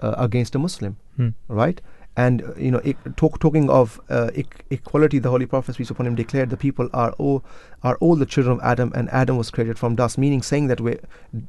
uh, 0.00 0.14
against 0.18 0.56
a 0.56 0.58
Muslim, 0.58 0.96
Hmm. 1.16 1.28
right? 1.46 1.80
And 2.16 2.42
uh, 2.42 2.54
you 2.56 2.70
know, 2.70 2.80
talk, 3.16 3.40
talking 3.40 3.68
of 3.68 4.00
uh, 4.08 4.30
e- 4.34 4.44
equality, 4.70 5.18
the 5.18 5.30
Holy 5.30 5.46
Prophet 5.46 5.76
peace 5.76 5.90
upon 5.90 6.06
him 6.06 6.14
declared 6.14 6.50
the 6.50 6.56
people 6.56 6.88
are 6.92 7.10
all 7.12 7.44
are 7.82 7.96
all 7.96 8.14
the 8.16 8.26
children 8.26 8.58
of 8.58 8.62
Adam, 8.62 8.92
and 8.94 9.10
Adam 9.10 9.36
was 9.36 9.50
created 9.50 9.78
from 9.78 9.96
dust, 9.96 10.16
meaning 10.16 10.40
saying 10.40 10.68
that 10.68 10.80
we, 10.80 10.98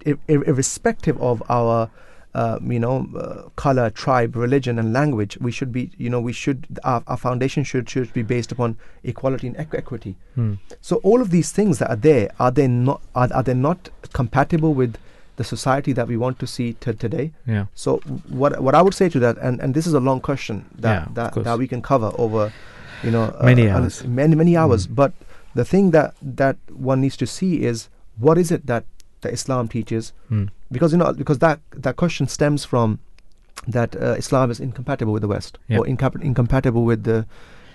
ir- 0.05 0.17
ir- 0.27 0.43
irrespective 0.43 1.21
of 1.21 1.43
our 1.49 1.89
uh, 2.33 2.59
you 2.63 2.79
know, 2.79 3.07
uh, 3.17 3.49
color, 3.55 3.89
tribe, 3.89 4.35
religion, 4.35 4.77
and 4.77 4.91
language. 4.91 5.37
We 5.39 5.51
should 5.51 5.71
be, 5.71 5.91
you 5.97 6.09
know, 6.09 6.19
we 6.19 6.33
should 6.33 6.67
our, 6.83 7.01
our 7.07 7.15
foundation 7.15 7.63
should 7.63 7.89
should 7.89 8.11
be 8.11 8.23
based 8.23 8.51
upon 8.51 8.77
equality 9.03 9.47
and 9.47 9.55
equ- 9.55 9.77
equity. 9.77 10.17
Hmm. 10.35 10.55
So 10.81 10.97
all 10.97 11.21
of 11.21 11.29
these 11.29 11.51
things 11.53 11.79
that 11.79 11.89
are 11.89 11.95
there 11.95 12.31
are 12.39 12.51
they 12.51 12.67
not 12.67 13.01
are, 13.15 13.29
are 13.33 13.43
they 13.43 13.53
not 13.53 13.89
compatible 14.11 14.73
with 14.73 14.97
the 15.37 15.43
society 15.43 15.93
that 15.93 16.07
we 16.07 16.17
want 16.17 16.39
to 16.39 16.47
see 16.47 16.73
t- 16.73 16.93
today? 16.93 17.31
Yeah. 17.45 17.65
So 17.75 17.97
what 18.29 18.61
what 18.61 18.75
I 18.75 18.81
would 18.81 18.93
say 18.93 19.09
to 19.09 19.19
that, 19.19 19.37
and, 19.37 19.59
and 19.61 19.73
this 19.73 19.85
is 19.87 19.93
a 19.93 19.99
long 19.99 20.19
question 20.21 20.65
that 20.79 21.07
of 21.07 21.15
that, 21.15 21.33
that 21.43 21.57
we 21.57 21.67
can 21.67 21.81
cover 21.81 22.11
over, 22.17 22.51
you 23.03 23.11
know, 23.11 23.35
Many 23.43 23.69
uh, 23.69 23.77
hours. 23.79 24.03
many 24.05 24.35
many 24.35 24.55
hours. 24.57 24.87
Mm. 24.87 24.95
But 24.95 25.11
the 25.53 25.65
thing 25.65 25.91
that 25.91 26.13
that 26.21 26.57
one 26.71 27.01
needs 27.01 27.17
to 27.17 27.27
see 27.27 27.63
is 27.63 27.89
what 28.17 28.37
is 28.37 28.51
it 28.51 28.65
that 28.67 28.85
that 29.21 29.33
Islam 29.33 29.67
teaches, 29.67 30.13
Hmm. 30.29 30.45
because 30.71 30.91
you 30.91 30.97
know 30.97 31.11
because 31.13 31.39
that 31.39 31.59
that 31.71 31.95
question 31.95 32.27
stems 32.27 32.63
from 32.65 32.99
that 33.67 33.95
uh, 33.95 34.15
Islam 34.17 34.51
is 34.51 34.59
incompatible 34.59 35.13
with 35.13 35.21
the 35.21 35.27
West 35.27 35.57
Yep. 35.67 35.79
or 35.79 35.85
incap- 35.85 36.21
incompatible 36.21 36.83
with 36.85 37.03
the 37.03 37.25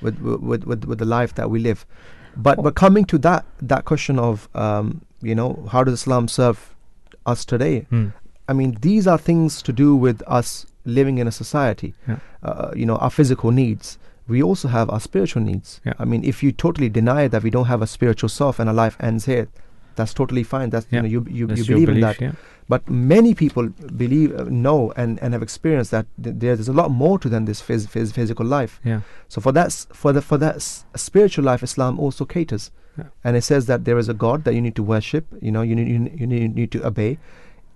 with, 0.03 0.19
with 0.21 0.65
with 0.65 0.85
with 0.85 0.99
the 0.99 1.05
life 1.05 1.35
that 1.35 1.51
we 1.51 1.59
live. 1.59 1.85
But 2.37 2.63
but 2.63 2.75
coming 2.75 3.05
to 3.07 3.19
that 3.19 3.45
that 3.61 3.85
question 3.85 4.19
of 4.19 4.49
um, 4.55 5.01
you 5.21 5.35
know 5.35 5.67
how 5.73 5.83
does 5.85 5.95
Islam 5.95 6.29
serve 6.29 6.59
us 7.27 7.45
today? 7.45 7.81
Hmm. 7.91 8.09
I 8.49 8.53
mean 8.53 8.77
these 8.81 9.07
are 9.07 9.19
things 9.19 9.63
to 9.63 9.73
do 9.73 9.95
with 9.95 10.23
us 10.27 10.67
living 10.85 11.19
in 11.19 11.27
a 11.29 11.33
society. 11.33 11.95
Yeah. 12.09 12.19
Uh, 12.43 12.71
you 12.75 12.87
know 12.87 12.97
our 12.97 13.11
physical 13.11 13.51
needs. 13.51 13.99
We 14.29 14.43
also 14.43 14.69
have 14.69 14.89
our 14.91 15.01
spiritual 15.01 15.43
needs. 15.43 15.81
Yeah. 15.85 15.95
I 15.99 16.05
mean 16.05 16.25
if 16.25 16.43
you 16.43 16.53
totally 16.53 16.89
deny 16.89 17.29
that 17.29 17.43
we 17.43 17.51
don't 17.51 17.67
have 17.67 17.83
a 17.83 17.87
spiritual 17.87 18.29
self 18.29 18.59
and 18.59 18.69
our 18.69 18.75
life 18.75 18.97
ends 19.01 19.25
here, 19.27 19.49
that's 19.97 20.15
totally 20.15 20.43
fine. 20.43 20.71
That's 20.71 20.87
Yeah. 20.91 21.03
you 21.03 21.03
know 21.03 21.09
you 21.09 21.27
you, 21.31 21.47
you 21.55 21.65
believe 21.65 21.89
in 21.89 22.01
that. 22.01 22.19
But 22.69 22.89
many 22.89 23.35
people 23.35 23.69
believe, 23.97 24.33
uh, 24.39 24.45
know, 24.45 24.93
and, 24.97 25.19
and 25.21 25.33
have 25.33 25.43
experienced 25.43 25.91
that 25.91 26.07
th- 26.23 26.37
there's 26.39 26.69
a 26.69 26.73
lot 26.73 26.89
more 26.93 27.19
to 27.19 27.29
than 27.29 27.45
this 27.45 27.61
phys- 27.61 27.89
phys- 27.89 28.13
physical 28.13 28.47
life. 28.47 28.79
Yeah. 28.85 29.01
So 29.29 29.41
for 29.41 29.51
that, 29.53 29.67
s- 29.67 29.89
for 29.93 30.13
the 30.13 30.23
for 30.23 30.39
that 30.39 30.55
s- 30.57 30.85
spiritual 30.95 31.45
life, 31.45 31.65
Islam 31.65 31.99
also 31.99 32.25
caters, 32.25 32.71
Yeah. 32.99 33.05
and 33.25 33.37
it 33.37 33.43
says 33.43 33.67
that 33.67 33.85
there 33.85 33.99
is 33.99 34.09
a 34.09 34.15
God 34.15 34.45
that 34.45 34.55
you 34.55 34.61
need 34.61 34.75
to 34.77 34.83
worship. 34.83 35.27
You 35.41 35.53
know, 35.53 35.63
you 35.63 35.75
need 35.77 35.89
you, 35.89 35.99
need- 35.99 36.21
you 36.21 36.49
need, 36.49 36.73
to 36.73 36.85
obey, 36.87 37.19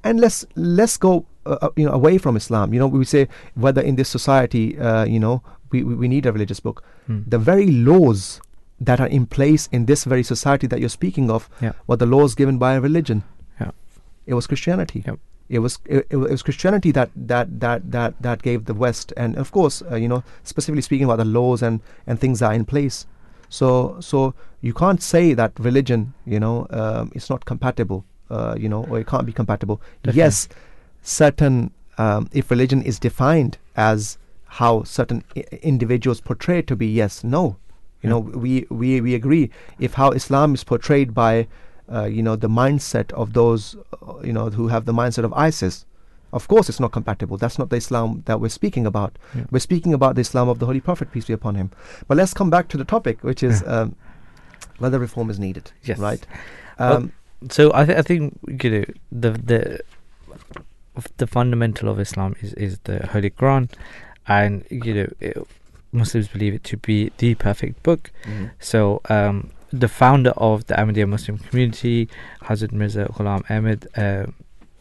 and 0.02 0.20
let's 0.20 0.44
let's 0.56 0.96
go 0.96 1.24
uh, 1.46 1.58
uh, 1.62 1.70
you 1.76 1.86
know 1.86 1.92
away 1.92 2.18
from 2.18 2.36
Islam. 2.36 2.74
You 2.74 2.80
know, 2.80 2.86
we 2.88 3.04
say 3.04 3.28
whether 3.54 3.80
in 3.80 3.96
this 3.96 4.08
society, 4.08 4.78
uh, 4.78 5.04
you 5.04 5.20
know, 5.20 5.42
we, 5.70 5.82
we 5.84 5.94
we 5.94 6.08
need 6.08 6.26
a 6.26 6.32
religious 6.32 6.60
book. 6.60 6.82
Hmm. 7.06 7.20
The 7.26 7.38
very 7.38 7.70
laws 7.70 8.40
that 8.80 9.00
are 9.00 9.06
in 9.06 9.24
place 9.26 9.68
in 9.72 9.86
this 9.86 10.04
very 10.04 10.22
society 10.24 10.66
that 10.66 10.80
you're 10.80 10.88
speaking 10.88 11.30
of 11.30 11.48
Yeah. 11.60 11.72
were 11.86 11.96
the 11.96 12.06
laws 12.06 12.34
given 12.34 12.58
by 12.58 12.74
a 12.74 12.80
religion. 12.80 13.22
Yeah. 13.60 13.70
It 14.26 14.34
was 14.34 14.46
Christianity. 14.48 15.04
Yep. 15.06 15.18
It 15.48 15.58
was 15.60 15.78
it, 15.84 16.06
it 16.10 16.16
was 16.16 16.42
Christianity 16.42 16.90
that 16.92 17.10
that 17.14 17.60
that 17.60 17.90
that 17.92 18.14
that 18.20 18.42
gave 18.42 18.64
the 18.64 18.74
West, 18.74 19.12
and 19.16 19.36
of 19.36 19.52
course, 19.52 19.82
uh, 19.90 19.94
you 19.96 20.08
know, 20.08 20.24
specifically 20.42 20.82
speaking 20.82 21.04
about 21.04 21.18
the 21.18 21.24
laws 21.38 21.62
and 21.62 21.80
and 22.06 22.18
things 22.18 22.40
that 22.40 22.46
are 22.50 22.54
in 22.54 22.64
place. 22.64 23.06
So 23.58 23.70
so 24.10 24.20
you 24.68 24.72
can't 24.82 25.02
say 25.12 25.24
that 25.40 25.52
religion, 25.68 26.04
you 26.34 26.40
know, 26.44 26.66
um, 26.80 27.12
is 27.14 27.30
not 27.32 27.44
compatible, 27.50 28.04
uh, 28.30 28.54
you 28.58 28.68
know, 28.68 28.84
or 28.90 28.98
it 29.00 29.06
can't 29.06 29.26
be 29.26 29.32
compatible. 29.40 29.80
Definitely. 30.02 30.18
Yes, 30.22 30.48
certain 31.02 31.70
um, 31.98 32.28
if 32.32 32.50
religion 32.50 32.82
is 32.82 32.98
defined 32.98 33.58
as 33.76 34.18
how 34.60 34.82
certain 34.84 35.22
I- 35.36 35.44
individuals 35.62 36.20
portray 36.20 36.58
it 36.60 36.66
to 36.68 36.76
be, 36.76 36.86
yes, 36.86 37.22
no, 37.22 37.42
you 38.02 38.08
Yeah. 38.08 38.10
know, 38.10 38.20
we 38.46 38.66
we 38.70 39.00
we 39.00 39.14
agree. 39.14 39.50
If 39.78 39.94
how 39.94 40.10
Islam 40.10 40.54
is 40.54 40.64
portrayed 40.64 41.14
by 41.14 41.46
uh, 41.92 42.04
you 42.16 42.22
know 42.22 42.36
the 42.36 42.48
mindset 42.48 43.12
of 43.12 43.32
those 43.34 43.76
uh, 43.76 44.18
you 44.28 44.32
know 44.32 44.50
who 44.50 44.68
have 44.68 44.84
the 44.84 44.92
mindset 45.02 45.24
of 45.24 45.32
ISIS. 45.48 45.84
Of 46.38 46.46
course, 46.52 46.66
it's 46.70 46.80
not 46.84 46.92
compatible. 46.98 47.36
That's 47.42 47.58
not 47.60 47.68
the 47.70 47.76
Islam 47.84 48.22
that 48.26 48.40
we're 48.40 48.48
speaking 48.60 48.84
about. 48.92 49.12
Yeah. 49.34 49.44
We're 49.52 49.66
speaking 49.70 49.94
about 49.98 50.12
the 50.16 50.20
Islam 50.28 50.48
of 50.52 50.58
the 50.60 50.66
Holy 50.70 50.80
Prophet, 50.88 51.06
peace 51.12 51.26
be 51.30 51.32
upon 51.40 51.54
him. 51.60 51.68
But 52.08 52.16
let's 52.20 52.34
come 52.40 52.50
back 52.56 52.66
to 52.72 52.76
the 52.82 52.84
topic, 52.96 53.16
which 53.28 53.42
is 53.50 53.62
um, 53.74 53.94
whether 54.78 54.98
reform 54.98 55.28
is 55.34 55.38
needed. 55.46 55.66
Yes. 55.90 55.98
Right. 56.08 56.24
Well, 56.78 56.96
Um, 56.96 57.12
so 57.56 57.62
I, 57.80 57.84
th- 57.86 57.98
I 57.98 58.02
think 58.02 58.22
you 58.64 58.70
know 58.74 58.84
the 59.24 59.30
the 59.50 59.60
the 61.18 61.26
fundamental 61.26 61.88
of 61.88 61.98
Islam 62.00 62.34
is 62.40 62.52
is 62.54 62.78
the 62.84 62.96
Holy 63.12 63.30
Quran, 63.30 63.64
and 64.38 64.64
you 64.70 64.94
know 64.94 65.08
it, 65.20 65.36
Muslims 65.92 66.28
believe 66.28 66.54
it 66.54 66.64
to 66.64 66.76
be 66.76 66.96
the 67.18 67.34
perfect 67.46 67.82
book. 67.82 68.10
mhm. 68.24 68.50
So 68.70 69.00
um, 69.16 69.50
the 69.84 69.88
founder 69.88 70.30
of 70.36 70.66
the 70.68 70.74
Ahmadiyya 70.74 71.08
Muslim 71.08 71.38
community, 71.38 72.08
Hazrat 72.42 72.72
Mirza 72.72 73.04
Ghulam 73.14 73.42
Ahmed, 73.50 73.86
uh, 73.96 74.26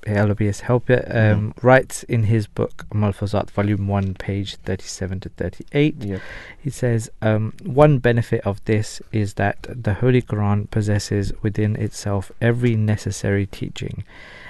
His 0.06 0.62
helper, 0.62 1.06
um, 1.10 1.54
writes 1.62 2.04
in 2.04 2.24
his 2.24 2.48
book 2.48 2.86
Malfuzat, 2.94 3.50
Volume 3.52 3.88
One, 3.88 4.14
page 4.14 4.56
thirty-seven 4.58 5.20
to 5.22 5.30
thirty-eight. 5.30 5.96
Yeah. 6.00 6.20
He 6.60 6.70
says, 6.70 7.10
um, 7.22 7.54
one 7.64 8.00
benefit 8.00 8.42
of 8.46 8.64
this 8.66 9.02
is 9.12 9.36
that 9.36 9.66
the 9.70 9.96
Holy 9.96 10.22
Quran 10.22 10.70
possesses 10.70 11.34
within 11.42 11.76
itself 11.76 12.32
every 12.42 12.76
necessary 12.76 13.46
teaching. 13.46 14.04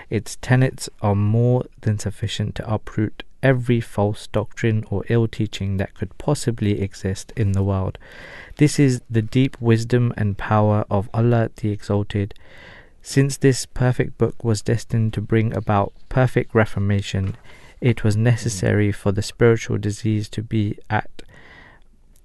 Its 0.09 0.37
tenets 0.41 0.89
are 1.01 1.15
more 1.15 1.65
than 1.81 1.97
sufficient 1.97 2.55
to 2.55 2.73
uproot 2.73 3.23
every 3.41 3.81
false 3.81 4.27
doctrine 4.27 4.85
or 4.89 5.03
ill 5.09 5.27
teaching 5.27 5.77
that 5.77 5.93
could 5.93 6.17
possibly 6.17 6.81
exist 6.81 7.33
in 7.35 7.51
the 7.51 7.63
world. 7.63 7.97
This 8.57 8.79
is 8.79 9.01
the 9.09 9.21
deep 9.21 9.59
wisdom 9.59 10.13
and 10.15 10.37
power 10.37 10.85
of 10.89 11.09
Allah 11.13 11.49
the 11.57 11.71
Exalted. 11.71 12.33
Since 13.05 13.37
this 13.37 13.65
perfect 13.65 14.17
book 14.17 14.45
was 14.45 14.61
destined 14.61 15.13
to 15.13 15.21
bring 15.21 15.55
about 15.55 15.91
perfect 16.07 16.55
reformation, 16.55 17.35
it 17.81 18.01
was 18.01 18.15
necessary 18.15 18.93
for 18.93 19.11
the 19.11 19.21
spiritual 19.21 19.77
disease 19.77 20.29
to 20.29 20.41
be 20.41 20.79
at 20.89 21.21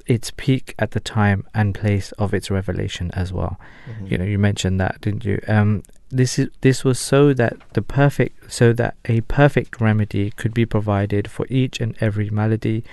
its 0.07 0.31
peak 0.37 0.77
at 0.79 0.93
the 0.93 1.01
time 1.01 1.45
and 1.53 1.75
place 1.75 2.13
of 2.13 2.33
its 2.33 2.49
revelation 2.49 3.11
as 3.13 3.33
well. 3.33 3.59
You 4.07 4.19
know, 4.19 4.25
you 4.25 4.39
mentioned 4.39 4.81
that, 4.81 5.01
didn't 5.01 5.25
you? 5.25 5.41
Um, 5.49 5.83
this 6.11 6.39
is 6.39 6.49
this 6.61 6.85
was 6.85 6.99
so 6.99 7.35
that 7.35 7.57
the 7.75 7.83
perfect 7.83 8.51
so 8.51 8.73
that 8.73 8.95
a 9.05 9.21
perfect 9.23 9.81
remedy 9.81 10.31
could 10.31 10.55
be 10.55 10.65
provided 10.65 11.29
for 11.29 11.45
each 11.51 11.81
and 11.81 11.97
every 12.01 12.31
malady. 12.31 12.85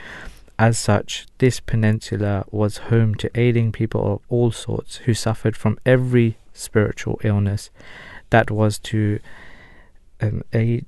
As 0.57 0.79
such, 0.79 1.27
this 1.37 1.59
peninsula 1.59 2.45
was 2.49 2.89
home 2.89 3.13
to 3.15 3.29
ailing 3.39 3.71
people 3.71 4.13
of 4.13 4.21
all 4.27 4.51
sorts 4.51 4.97
who 4.97 5.13
suffered 5.13 5.55
from 5.55 5.77
every 5.85 6.37
spiritual 6.56 7.19
illness 7.23 7.69
that 8.30 8.49
was 8.49 8.80
to 8.80 9.19
um, 10.22 10.41
a 10.53 10.84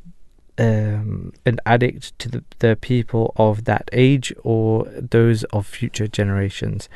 um, 0.60 1.34
an 1.46 1.60
addict 1.68 2.18
to 2.18 2.30
the, 2.30 2.44
the 2.60 2.76
people 2.76 3.32
of 3.36 3.66
that 3.66 3.90
age 3.94 4.34
or 4.44 4.86
those 4.86 5.44
of 5.46 5.68
future 5.68 6.08
generations. 6.08 6.90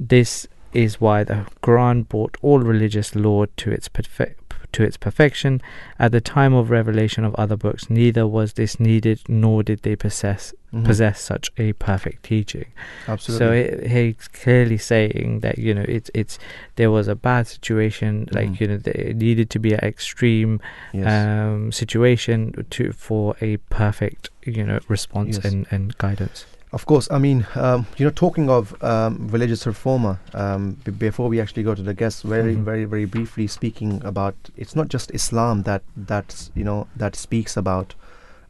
This 0.00 0.48
is 0.72 1.00
why 1.00 1.22
the 1.24 1.46
Quran 1.62 2.08
brought 2.08 2.38
all 2.40 2.60
religious 2.60 3.14
law 3.14 3.44
to 3.58 3.70
its 3.70 3.88
perfect 3.88 4.41
to 4.72 4.82
its 4.82 4.96
perfection. 4.96 5.60
At 5.98 6.12
the 6.12 6.20
time 6.20 6.54
of 6.54 6.70
revelation 6.70 7.24
of 7.24 7.34
other 7.36 7.56
books, 7.56 7.88
neither 7.90 8.26
was 8.26 8.54
this 8.54 8.78
needed, 8.80 9.20
nor 9.28 9.62
did 9.62 9.82
they 9.82 9.96
possess 9.96 10.54
Mhm. 10.72 10.84
possess 10.86 11.20
such 11.20 11.50
a 11.58 11.74
perfect 11.74 12.22
teaching. 12.22 12.64
Absolutely. 13.06 13.46
So 13.46 13.52
it, 13.52 13.86
he's 13.90 14.26
clearly 14.28 14.78
saying 14.78 15.40
that 15.40 15.58
you 15.58 15.74
know 15.74 15.84
it's 15.86 16.10
it's 16.14 16.38
there 16.76 16.90
was 16.90 17.08
a 17.08 17.14
bad 17.14 17.46
situation, 17.46 18.26
like 18.32 18.48
Mhm. 18.52 18.60
you 18.60 18.66
know 18.68 18.78
it 18.86 19.16
needed 19.16 19.50
to 19.50 19.58
be 19.58 19.74
an 19.74 19.80
extreme 19.80 20.60
yes. 20.94 21.06
um, 21.06 21.72
situation 21.72 22.64
to 22.70 22.92
for 22.92 23.36
a 23.42 23.58
perfect 23.68 24.30
you 24.44 24.64
know 24.64 24.78
response 24.88 25.36
Yes. 25.36 25.52
and, 25.52 25.66
and 25.70 25.96
guidance. 25.98 26.46
Of 26.72 26.86
course, 26.86 27.06
I 27.10 27.18
mean, 27.18 27.46
um, 27.54 27.86
you 27.98 28.06
know, 28.06 28.10
talking 28.10 28.48
of 28.48 28.74
um, 28.82 29.28
religious 29.30 29.66
reformer, 29.66 30.18
um, 30.32 30.78
b- 30.84 30.90
before 30.90 31.28
we 31.28 31.38
actually 31.38 31.64
go 31.64 31.74
to 31.74 31.82
the 31.82 31.92
guests, 31.92 32.22
very, 32.22 32.54
Mhm. 32.56 32.64
very, 32.64 32.84
very 32.86 33.04
briefly 33.04 33.46
speaking 33.46 34.00
about, 34.04 34.34
it's 34.56 34.74
not 34.74 34.88
just 34.88 35.10
Islam 35.12 35.62
that 35.64 35.82
that's 35.94 36.50
you 36.54 36.64
know 36.64 36.86
that 36.96 37.14
speaks 37.14 37.56
about, 37.58 37.94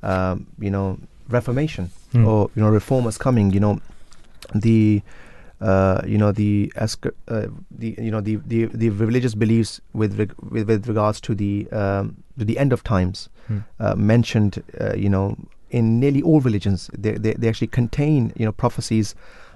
um, 0.05 0.47
you 0.61 0.71
know, 0.71 0.99
reformation 1.29 1.91
Mm. 2.15 2.27
or 2.27 2.51
you 2.55 2.63
know 2.63 2.71
reformers 2.71 3.19
coming. 3.19 3.53
You 3.53 3.61
know, 3.61 3.81
the 4.55 5.03
uh, 5.61 6.03
you 6.07 6.19
know 6.19 6.31
the 6.33 6.73
asc- 6.77 7.13
uh, 7.29 7.47
the 7.79 7.95
you 7.99 8.11
know 8.11 8.21
the, 8.21 8.37
the 8.47 8.67
the 8.67 8.91
religious 8.91 9.35
beliefs 9.35 9.81
with 9.95 10.17
reg- 10.19 10.35
with, 10.51 10.69
with 10.69 10.87
regards 10.89 11.21
to 11.23 11.35
the 11.35 11.67
um, 11.73 12.17
to 12.39 12.45
the 12.45 12.57
end 12.59 12.73
of 12.73 12.83
times 12.85 13.29
Mm. 13.51 13.65
uh, 13.81 13.95
mentioned 13.97 14.63
uh, 14.81 14.95
you 14.95 15.09
know 15.11 15.37
in 15.79 15.99
nearly 16.01 16.23
all 16.23 16.41
religions 16.49 16.91
they, 17.05 17.13
they, 17.25 17.33
they 17.35 17.49
actually 17.49 17.67
contain 17.81 18.33
you 18.37 18.45
know 18.47 18.53
prophecies 18.65 19.15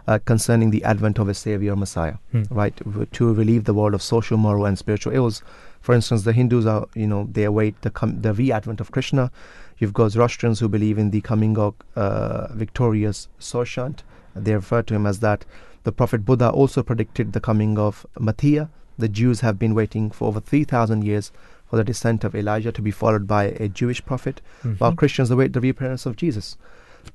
uh, 0.09 0.19
concerning 0.25 0.71
the 0.71 0.83
advent 0.93 1.19
of 1.19 1.29
a 1.29 1.35
savior 1.35 1.75
messiah 1.85 2.15
Mm. 2.35 2.47
right 2.63 2.77
to 3.19 3.33
relieve 3.41 3.65
the 3.65 3.75
world 3.79 3.95
of 3.95 4.03
social 4.03 4.37
moral 4.47 4.67
and 4.69 4.79
spiritual 4.85 5.13
ills 5.21 5.43
for 5.81 5.95
instance 5.99 6.23
the 6.25 6.33
hindus 6.39 6.67
are 6.75 6.87
you 7.03 7.07
know 7.13 7.21
they 7.39 7.45
await 7.53 7.81
the 7.83 7.91
com- 8.01 8.21
the 8.27 8.33
re-advent 8.41 8.81
of 8.81 8.91
krishna 8.97 9.31
you've 9.79 9.93
got 10.01 10.13
zoroastrians 10.17 10.61
who 10.61 10.69
believe 10.77 10.99
in 11.05 11.11
the 11.11 11.21
coming 11.31 11.59
of 11.59 11.75
uh, 11.97 12.47
victorious 12.55 13.29
Saoshyant. 13.41 13.99
they 14.35 14.55
refer 14.55 14.83
to 14.83 14.95
him 14.95 15.07
as 15.07 15.19
that 15.27 15.45
the 15.85 15.93
prophet 15.93 16.25
buddha 16.25 16.49
also 16.51 16.83
predicted 16.83 17.33
the 17.33 17.41
coming 17.51 17.79
of 17.79 18.07
Maitreya. 18.19 18.69
the 18.99 19.09
jews 19.21 19.41
have 19.41 19.59
been 19.59 19.75
waiting 19.75 20.11
for 20.11 20.29
over 20.29 20.41
3000 20.41 21.05
years 21.05 21.31
for 21.69 21.77
the 21.77 21.85
descent 21.85 22.25
of 22.25 22.35
elijah 22.35 22.73
to 22.73 22.83
be 22.83 22.91
followed 22.91 23.27
by 23.27 23.45
a 23.45 23.69
jewish 23.69 24.05
prophet 24.05 24.41
while 24.79 24.93
Mhm. 24.93 24.97
Christians 24.97 25.31
await 25.31 25.53
the 25.53 25.61
reappearance 25.61 26.07
of 26.07 26.17
Jesus. 26.17 26.57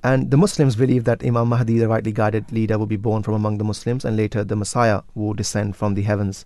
And 0.04 0.32
the 0.32 0.38
Muslims 0.38 0.78
believe 0.78 1.04
that 1.04 1.24
Imam 1.24 1.50
Mahdi, 1.50 1.78
the 1.78 1.88
rightly 1.90 2.14
guided 2.14 2.52
leader, 2.52 2.78
will 2.78 2.86
be 2.86 2.96
born 2.96 3.24
from 3.24 3.34
among 3.34 3.58
the 3.58 3.66
Muslims, 3.66 4.06
and 4.06 4.16
later 4.16 4.42
the 4.44 4.56
Messiah 4.56 5.02
will 5.16 5.34
descend 5.34 5.76
from 5.76 5.96
the 5.96 6.04
heavens 6.04 6.46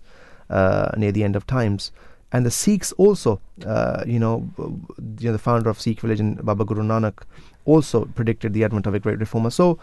uh, 0.50 0.90
near 0.96 1.12
the 1.12 1.22
end 1.22 1.36
of 1.36 1.46
times. 1.46 1.92
And 2.32 2.44
the 2.44 2.50
Sikhs 2.50 2.90
also, 2.98 3.40
uh, 3.64 4.02
you, 4.04 4.18
know, 4.18 4.48
you 4.58 5.26
know, 5.28 5.32
the 5.32 5.38
founder 5.38 5.70
of 5.70 5.80
Sikh 5.80 6.02
religion, 6.02 6.34
Baba 6.42 6.64
Guru 6.64 6.82
Nanak, 6.82 7.22
also 7.64 8.04
predicted 8.16 8.52
the 8.52 8.64
advent 8.64 8.86
of 8.86 8.94
a 8.94 8.98
great 8.98 9.20
reformer. 9.20 9.50
So, 9.50 9.78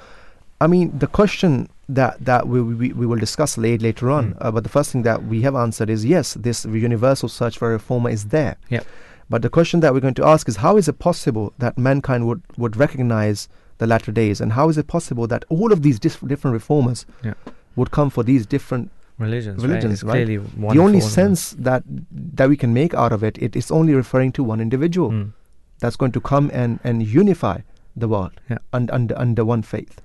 I 0.59 0.67
mean, 0.67 0.91
the 0.99 1.07
question 1.07 1.69
that 1.89 2.23
that 2.25 2.47
we 2.47 2.61
we, 2.61 2.93
we 2.93 3.05
will 3.05 3.19
discuss 3.19 3.57
late, 3.57 3.81
later 3.81 4.09
on, 4.09 4.33
Mm. 4.33 4.37
uh, 4.41 4.51
but 4.51 4.63
the 4.63 4.69
first 4.69 4.91
thing 4.91 5.03
that 5.03 5.25
we 5.25 5.41
have 5.41 5.55
answered 5.55 5.89
is 5.89 6.05
yes, 6.05 6.33
this 6.35 6.65
universal 6.65 7.27
search 7.29 7.57
for 7.57 7.69
a 7.69 7.71
reformer 7.73 8.09
is 8.09 8.25
there. 8.25 8.55
Yep. 8.69 8.85
But 9.29 9.41
the 9.41 9.49
question 9.49 9.79
that 9.81 9.93
we're 9.93 9.99
going 10.07 10.13
to 10.15 10.25
ask 10.25 10.47
is 10.47 10.57
how 10.57 10.77
is 10.77 10.87
it 10.87 10.99
possible 10.99 11.53
that 11.57 11.77
mankind 11.77 12.27
would, 12.27 12.41
would 12.57 12.75
recognize 12.77 13.47
the 13.79 13.87
latter 13.87 14.11
days? 14.11 14.39
And 14.41 14.53
how 14.53 14.69
is 14.69 14.77
it 14.77 14.87
possible 14.87 15.27
that 15.27 15.43
all 15.49 15.71
of 15.73 15.81
these 15.81 15.97
dis- 15.99 16.17
different 16.17 16.53
reformers 16.53 17.05
Yeah. 17.23 17.33
would 17.75 17.91
come 17.91 18.09
for 18.09 18.23
these 18.23 18.45
different. 18.45 18.91
religions, 19.19 19.61
religions, 19.63 20.03
right? 20.03 20.09
Right? 20.13 20.25
clearly 20.25 20.37
the 20.37 20.59
only 20.67 20.75
for 20.75 20.83
one 20.83 20.95
of 20.95 21.01
them. 21.01 21.09
sense 21.35 21.41
that, 21.59 21.83
that 22.39 22.49
we 22.49 22.57
can 22.57 22.73
make 22.73 22.93
out 22.93 23.11
of 23.11 23.23
it, 23.23 23.37
it 23.41 23.55
is 23.55 23.71
only 23.71 23.93
referring 23.93 24.31
to 24.33 24.43
one 24.43 24.59
individual 24.61 25.09
Mm. 25.11 25.31
that's 25.79 25.95
going 25.95 26.11
to 26.13 26.21
come 26.21 26.49
and, 26.53 26.79
and 26.83 27.03
unify 27.05 27.57
the 27.95 28.07
world 28.07 28.31
Yeah. 28.49 28.57
un- 28.73 28.89
under, 28.91 29.15
under 29.17 29.43
one 29.45 29.61
faith. 29.61 30.01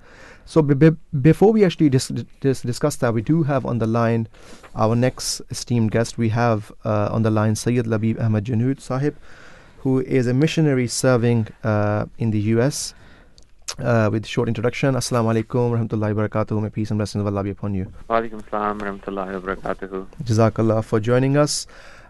So 0.48 0.62
be- 0.62 0.72
be- 0.74 0.96
before 1.20 1.52
we 1.52 1.62
actually 1.62 1.90
dis- 1.90 2.10
dis- 2.40 2.62
discuss 2.62 2.96
that, 2.96 3.12
we 3.12 3.20
do 3.20 3.42
have 3.42 3.66
on 3.66 3.80
the 3.80 3.86
line 3.86 4.28
our 4.74 4.96
next 4.96 5.42
esteemed 5.50 5.90
guest. 5.90 6.16
We 6.16 6.30
have 6.30 6.72
uh, 6.86 7.10
on 7.12 7.22
the 7.22 7.30
line 7.30 7.54
Sayyid 7.54 7.84
Labib 7.84 8.18
Ahmad 8.18 8.46
Janood 8.46 8.80
Sahib, 8.80 9.14
who 9.80 10.00
is 10.00 10.26
a 10.26 10.32
missionary 10.32 10.88
serving 10.88 11.48
uh, 11.64 12.06
in 12.16 12.30
the 12.30 12.40
US. 12.56 12.94
Uh, 13.78 14.08
with 14.10 14.24
short 14.24 14.48
introduction, 14.48 14.94
Assalamu 14.94 15.34
alaikum 15.34 15.68
warahmatullahi 15.70 16.14
wabarakatuh. 16.14 16.62
May 16.62 16.70
peace 16.70 16.90
and 16.90 16.96
blessings 16.98 17.20
of 17.20 17.26
Allah 17.26 17.44
be 17.44 17.50
upon 17.50 17.74
you. 17.74 17.92
Walaikum 18.08 18.42
salam 18.50 18.80
warahmatullahi 18.80 19.42
wabarakatuh. 19.42 20.06
Jazakallah 20.24 20.82
for 20.82 20.98
joining 20.98 21.36
us. 21.36 21.66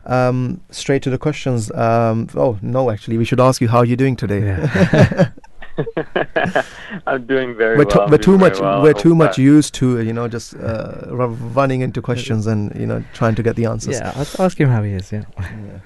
Um, 0.07 0.61
straight 0.71 1.03
to 1.03 1.11
the 1.11 1.19
questions. 1.19 1.73
Um, 1.73 2.29
oh 2.37 2.57
no, 2.63 2.89
actually, 2.93 3.19
we 3.19 3.25
should 3.25 3.41
ask 3.41 3.61
you 3.61 3.67
how 3.67 3.79
are 3.79 3.85
you're 3.85 3.97
doing 3.97 4.15
today. 4.15 4.43
Yeah. 4.47 5.31
I'm 7.07 7.27
doing 7.27 7.57
very 7.57 7.77
we're, 7.77 7.85
well. 7.85 8.07
too, 8.07 8.11
we're 8.11 8.19
too 8.19 8.39
much 8.39 8.61
well. 8.61 8.83
We're 8.83 8.93
too 8.93 9.15
much 9.15 9.37
that- 9.37 9.43
used 9.43 9.75
to 9.75 10.01
you 10.01 10.13
know 10.13 10.29
just 10.29 10.55
uh, 10.57 11.07
running 11.09 11.81
into 11.81 12.03
questions 12.03 12.47
and 12.47 12.75
you 12.79 12.87
know 12.87 13.05
trying 13.13 13.35
to 13.37 13.43
get 13.43 13.57
the 13.57 13.67
answers 13.67 13.95
yeah, 13.95 14.13
I'll 14.15 14.47
ask 14.47 14.59
him 14.59 14.69
how 14.69 14.83
he 14.83 14.93
is. 14.93 15.13
Yeah. 15.13 15.25
Yeah. 15.39 15.81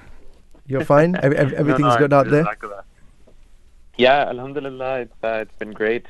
you're 0.67 0.85
fine 0.85 1.17
Ev- 1.17 1.33
ev- 1.33 1.53
everything's 1.63 1.95
no, 1.95 1.99
good 1.99 2.13
out 2.13 2.29
there 2.29 2.45
jazakallah. 2.45 2.83
Yeah, 3.99 4.29
alhamdulillah, 4.29 5.01
it's 5.01 5.19
uh, 5.23 5.45
it's 5.45 5.57
been 5.59 5.73
great. 5.73 6.07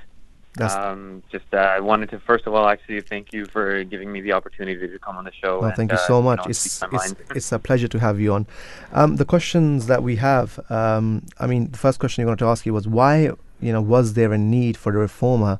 That's- 0.55 0.77
um, 0.77 1.23
just 1.33 1.47
uh, 1.53 1.57
I 1.57 1.81
wanted 1.81 2.11
to 2.11 2.19
first 2.21 2.47
of 2.47 2.55
all 2.55 2.69
actually 2.69 3.01
thank 3.01 3.33
you 3.33 3.47
for 3.47 3.85
giving 3.85 4.13
me 4.13 4.21
the 4.21 4.33
opportunity 4.33 4.87
to 4.87 4.99
come 4.99 5.17
on 5.17 5.25
the 5.25 5.33
show. 5.33 5.61
well, 5.61 5.69
and, 5.69 5.77
thank 5.77 5.91
you 5.93 5.97
uh, 5.97 6.07
so 6.07 6.21
much 6.21 6.41
know, 6.41 6.51
it's, 6.51 6.83
it's, 6.93 7.15
it's 7.35 7.53
a 7.53 7.59
pleasure 7.59 7.89
to 7.89 7.99
have 7.99 8.21
you 8.21 8.35
on 8.35 8.47
um, 8.93 9.17
the 9.17 9.25
questions 9.25 9.87
that 9.87 10.03
we 10.03 10.17
have 10.17 10.61
um, 10.69 11.25
i 11.39 11.47
mean 11.47 11.71
the 11.71 11.79
first 11.79 11.99
question 11.99 12.23
i 12.23 12.27
wanted 12.27 12.39
to 12.39 12.45
ask 12.45 12.67
you 12.67 12.75
was 12.75 12.87
why 12.87 13.31
you 13.63 13.73
know 13.73 13.83
was 13.95 14.07
there 14.15 14.33
a 14.33 14.39
need 14.39 14.77
for 14.77 14.91
a 14.97 14.99
reformer 15.09 15.55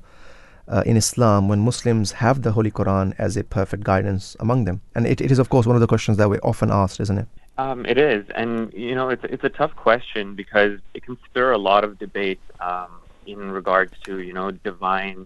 uh, 0.69 0.83
in 0.87 0.97
islam 0.97 1.49
when 1.49 1.61
muslims 1.61 2.13
have 2.25 2.43
the 2.43 2.53
holy 2.53 2.71
quran 2.71 3.15
as 3.19 3.37
a 3.37 3.45
perfect 3.45 3.83
guidance 3.85 4.37
among 4.41 4.65
them 4.65 4.81
and 4.95 5.07
it, 5.07 5.21
it 5.21 5.31
is 5.31 5.39
of 5.39 5.49
course 5.49 5.67
one 5.67 5.77
of 5.77 5.81
the 5.81 5.93
questions 5.95 6.17
that 6.19 6.29
we're 6.31 6.47
often 6.53 6.71
asked 6.83 7.01
isn't 7.07 7.19
it 7.25 7.29
Um, 7.65 7.81
it 7.93 7.99
is, 8.13 8.23
and 8.41 8.51
you 8.89 8.95
know, 8.99 9.07
it's 9.15 9.25
it's 9.35 9.45
a 9.51 9.55
tough 9.61 9.75
question 9.89 10.25
because 10.43 10.73
it 10.97 11.01
can 11.07 11.17
stir 11.29 11.49
a 11.53 11.61
lot 11.71 11.83
of 11.87 11.91
debate 12.07 12.41
um, 12.69 12.93
in 13.33 13.41
regards 13.59 13.93
to 14.07 14.13
you 14.29 14.35
know 14.39 14.47
divine 14.71 15.19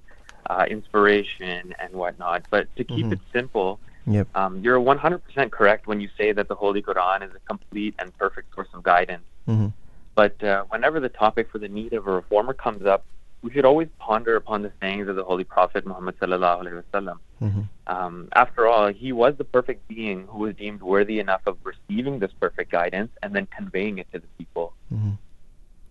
uh, 0.51 0.65
inspiration 0.77 1.63
and 1.83 1.91
whatnot. 2.01 2.41
But 2.55 2.65
to 2.79 2.83
keep 2.93 3.07
Mhm. 3.07 3.15
it 3.17 3.23
simple, 3.37 3.71
Yep. 4.17 4.27
um, 4.41 4.53
you're 4.65 4.83
100% 4.93 5.53
correct 5.59 5.83
when 5.91 5.99
you 6.05 6.11
say 6.19 6.29
that 6.39 6.47
the 6.53 6.59
Holy 6.65 6.83
Quran 6.89 7.19
is 7.29 7.33
a 7.41 7.43
complete 7.53 7.95
and 8.01 8.09
perfect 8.25 8.49
source 8.55 8.73
of 8.77 8.81
guidance. 8.93 9.27
hmm 9.53 9.69
But 10.17 10.43
uh, 10.43 10.65
whenever 10.71 10.99
the 10.99 11.11
topic 11.25 11.51
for 11.53 11.59
the 11.59 11.69
need 11.69 11.93
of 11.93 12.07
a 12.07 12.11
reformer 12.11 12.55
comes 12.55 12.85
up, 12.87 13.05
we 13.43 13.53
should 13.53 13.67
always 13.71 13.89
ponder 13.99 14.35
upon 14.43 14.63
the 14.63 14.73
sayings 14.81 15.07
of 15.09 15.17
the 15.21 15.23
Holy 15.31 15.45
Prophet 15.45 15.87
Muhammad 15.87 16.19
sallallahu 16.19 16.63
alaihi 16.63 16.83
wasallam. 16.83 17.19
hmm 17.39 17.65
Um, 17.95 18.15
after 18.45 18.63
all, 18.71 18.87
he 19.03 19.11
was 19.23 19.33
the 19.41 19.49
perfect 19.57 19.81
being 19.87 20.19
who 20.31 20.39
was 20.47 20.55
deemed 20.63 20.83
worthy 20.93 21.17
enough 21.25 21.45
of 21.51 21.57
receiving 21.73 22.15
this 22.23 22.33
perfect 22.45 22.69
guidance 22.79 23.13
and 23.23 23.31
then 23.37 23.47
conveying 23.59 23.99
it 24.03 24.09
to 24.13 24.19
the 24.25 24.31
people. 24.39 24.67
hmm 24.95 25.13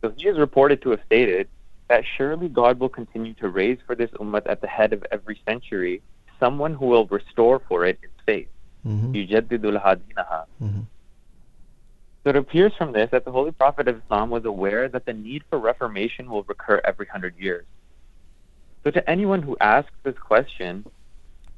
So 0.02 0.12
he 0.18 0.28
is 0.32 0.38
reported 0.46 0.82
to 0.84 0.90
have 0.94 1.04
stated 1.10 1.46
that 1.92 2.04
surely 2.16 2.50
God 2.62 2.74
will 2.82 2.94
continue 3.02 3.34
to 3.44 3.48
raise 3.62 3.80
for 3.86 3.96
this 4.02 4.12
ummah 4.24 4.44
at 4.54 4.60
the 4.66 4.72
head 4.78 4.92
of 4.98 5.02
every 5.16 5.38
century 5.50 5.96
someone 6.44 6.74
who 6.80 6.88
will 6.94 7.08
restore 7.20 7.58
for 7.70 7.80
it 7.86 7.98
its 8.08 8.20
faith. 8.32 8.52
hmm 10.66 10.84
So 12.26 12.32
it 12.32 12.36
appears 12.38 12.74
from 12.76 12.92
this 12.92 13.12
that 13.12 13.24
the 13.24 13.32
Holy 13.32 13.52
Prophet 13.52 13.88
of 13.88 14.02
Islam 14.04 14.32
was 14.32 14.46
aware 14.46 14.90
that 14.90 15.06
the 15.06 15.14
need 15.14 15.44
for 15.48 15.60
reformation 15.60 16.28
will 16.28 16.42
recur 16.44 16.82
every 16.84 17.06
hundred 17.06 17.36
years. 17.38 17.66
So 18.84 18.90
to 18.90 19.08
anyone 19.08 19.44
who 19.44 19.56
asks 19.62 19.92
this 20.04 20.18
question, 20.18 20.86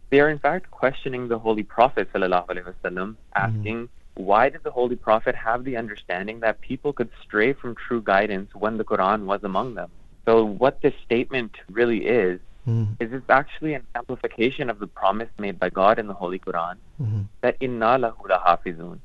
they 0.10 0.20
are 0.20 0.30
in 0.30 0.40
fact 0.40 0.70
questioning 0.70 1.30
the 1.30 1.40
Holy 1.40 1.64
Prophet 1.64 2.12
ﷺ, 2.14 3.16
asking, 3.36 3.88
why 4.16 4.50
did 4.50 4.64
the 4.64 4.72
Holy 4.72 4.98
Prophet 4.98 5.36
have 5.36 5.64
the 5.64 5.78
understanding 5.78 6.42
that 6.42 6.60
people 6.60 6.92
could 6.92 7.10
stray 7.24 7.54
from 7.54 7.74
true 7.76 8.02
guidance 8.02 8.54
when 8.54 8.76
the 8.78 8.84
Quran 8.84 9.24
was 9.24 9.46
among 9.46 9.76
them? 9.76 9.90
So 10.26 10.44
what 10.44 10.82
this 10.82 10.94
statement 11.06 11.56
really 11.72 12.06
is, 12.08 12.42
Mm. 12.68 12.98
is 13.00 13.14
it's 13.14 13.30
actually 13.30 13.76
an 13.76 13.88
amplification 13.96 14.70
of 14.70 14.80
the 14.80 14.88
promise 14.88 15.30
made 15.40 15.58
by 15.58 15.70
God 15.70 16.00
in 16.00 16.08
the 16.08 16.14
Holy 16.14 16.38
Quran 16.38 16.76
Mhm. 17.02 17.24
that 17.40 17.56
inna 17.62 17.98
lahu 17.98 18.28
lahafizun, 18.28 19.00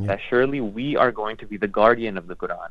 Yeah. 0.00 0.06
that 0.08 0.20
surely 0.28 0.60
we 0.60 0.96
are 0.96 1.12
going 1.12 1.36
to 1.38 1.46
be 1.46 1.56
the 1.56 1.68
guardian 1.68 2.16
of 2.16 2.26
the 2.26 2.36
Quran. 2.36 2.68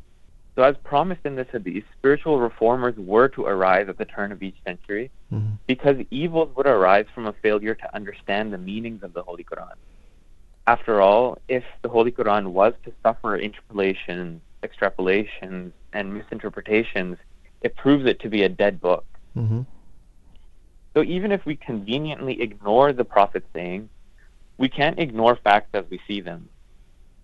So 0.55 0.63
as 0.63 0.75
promised 0.83 1.21
in 1.25 1.35
this 1.35 1.47
hadith, 1.51 1.83
spiritual 1.97 2.39
reformers 2.39 2.95
were 2.97 3.27
to 3.29 3.45
arise 3.45 3.89
at 3.89 3.97
the 3.97 4.05
turn 4.05 4.31
of 4.31 4.41
each 4.41 4.57
century 4.65 5.11
Mhm. 5.31 5.57
because 5.67 5.97
evils 6.09 6.55
would 6.55 6.65
arise 6.65 7.05
from 7.13 7.27
a 7.27 7.33
failure 7.33 7.75
to 7.75 7.95
understand 7.95 8.51
the 8.51 8.57
meanings 8.57 9.03
of 9.03 9.13
the 9.13 9.21
Holy 9.21 9.43
Quran. 9.43 9.75
After 10.65 10.99
all, 10.99 11.37
if 11.47 11.63
the 11.83 11.89
Holy 11.89 12.11
Quran 12.11 12.47
was 12.47 12.73
to 12.85 12.91
suffer 13.03 13.35
interpolations, 13.35 14.41
extrapolations, 14.63 15.71
and 15.93 16.13
misinterpretations, 16.13 17.17
it 17.61 17.75
proves 17.75 18.05
it 18.05 18.19
to 18.21 18.29
be 18.29 18.43
a 18.43 18.49
dead 18.49 18.81
book. 18.81 19.05
Mhm. 19.35 19.65
So 20.93 21.03
even 21.03 21.31
if 21.31 21.45
we 21.45 21.55
conveniently 21.55 22.41
ignore 22.41 22.91
the 22.93 23.05
Prophet's 23.05 23.47
saying, 23.53 23.89
we 24.57 24.69
can't 24.69 24.97
ignore 24.99 25.35
facts 25.35 25.69
as 25.73 25.85
we 25.89 25.99
see 26.07 26.19
them. 26.19 26.49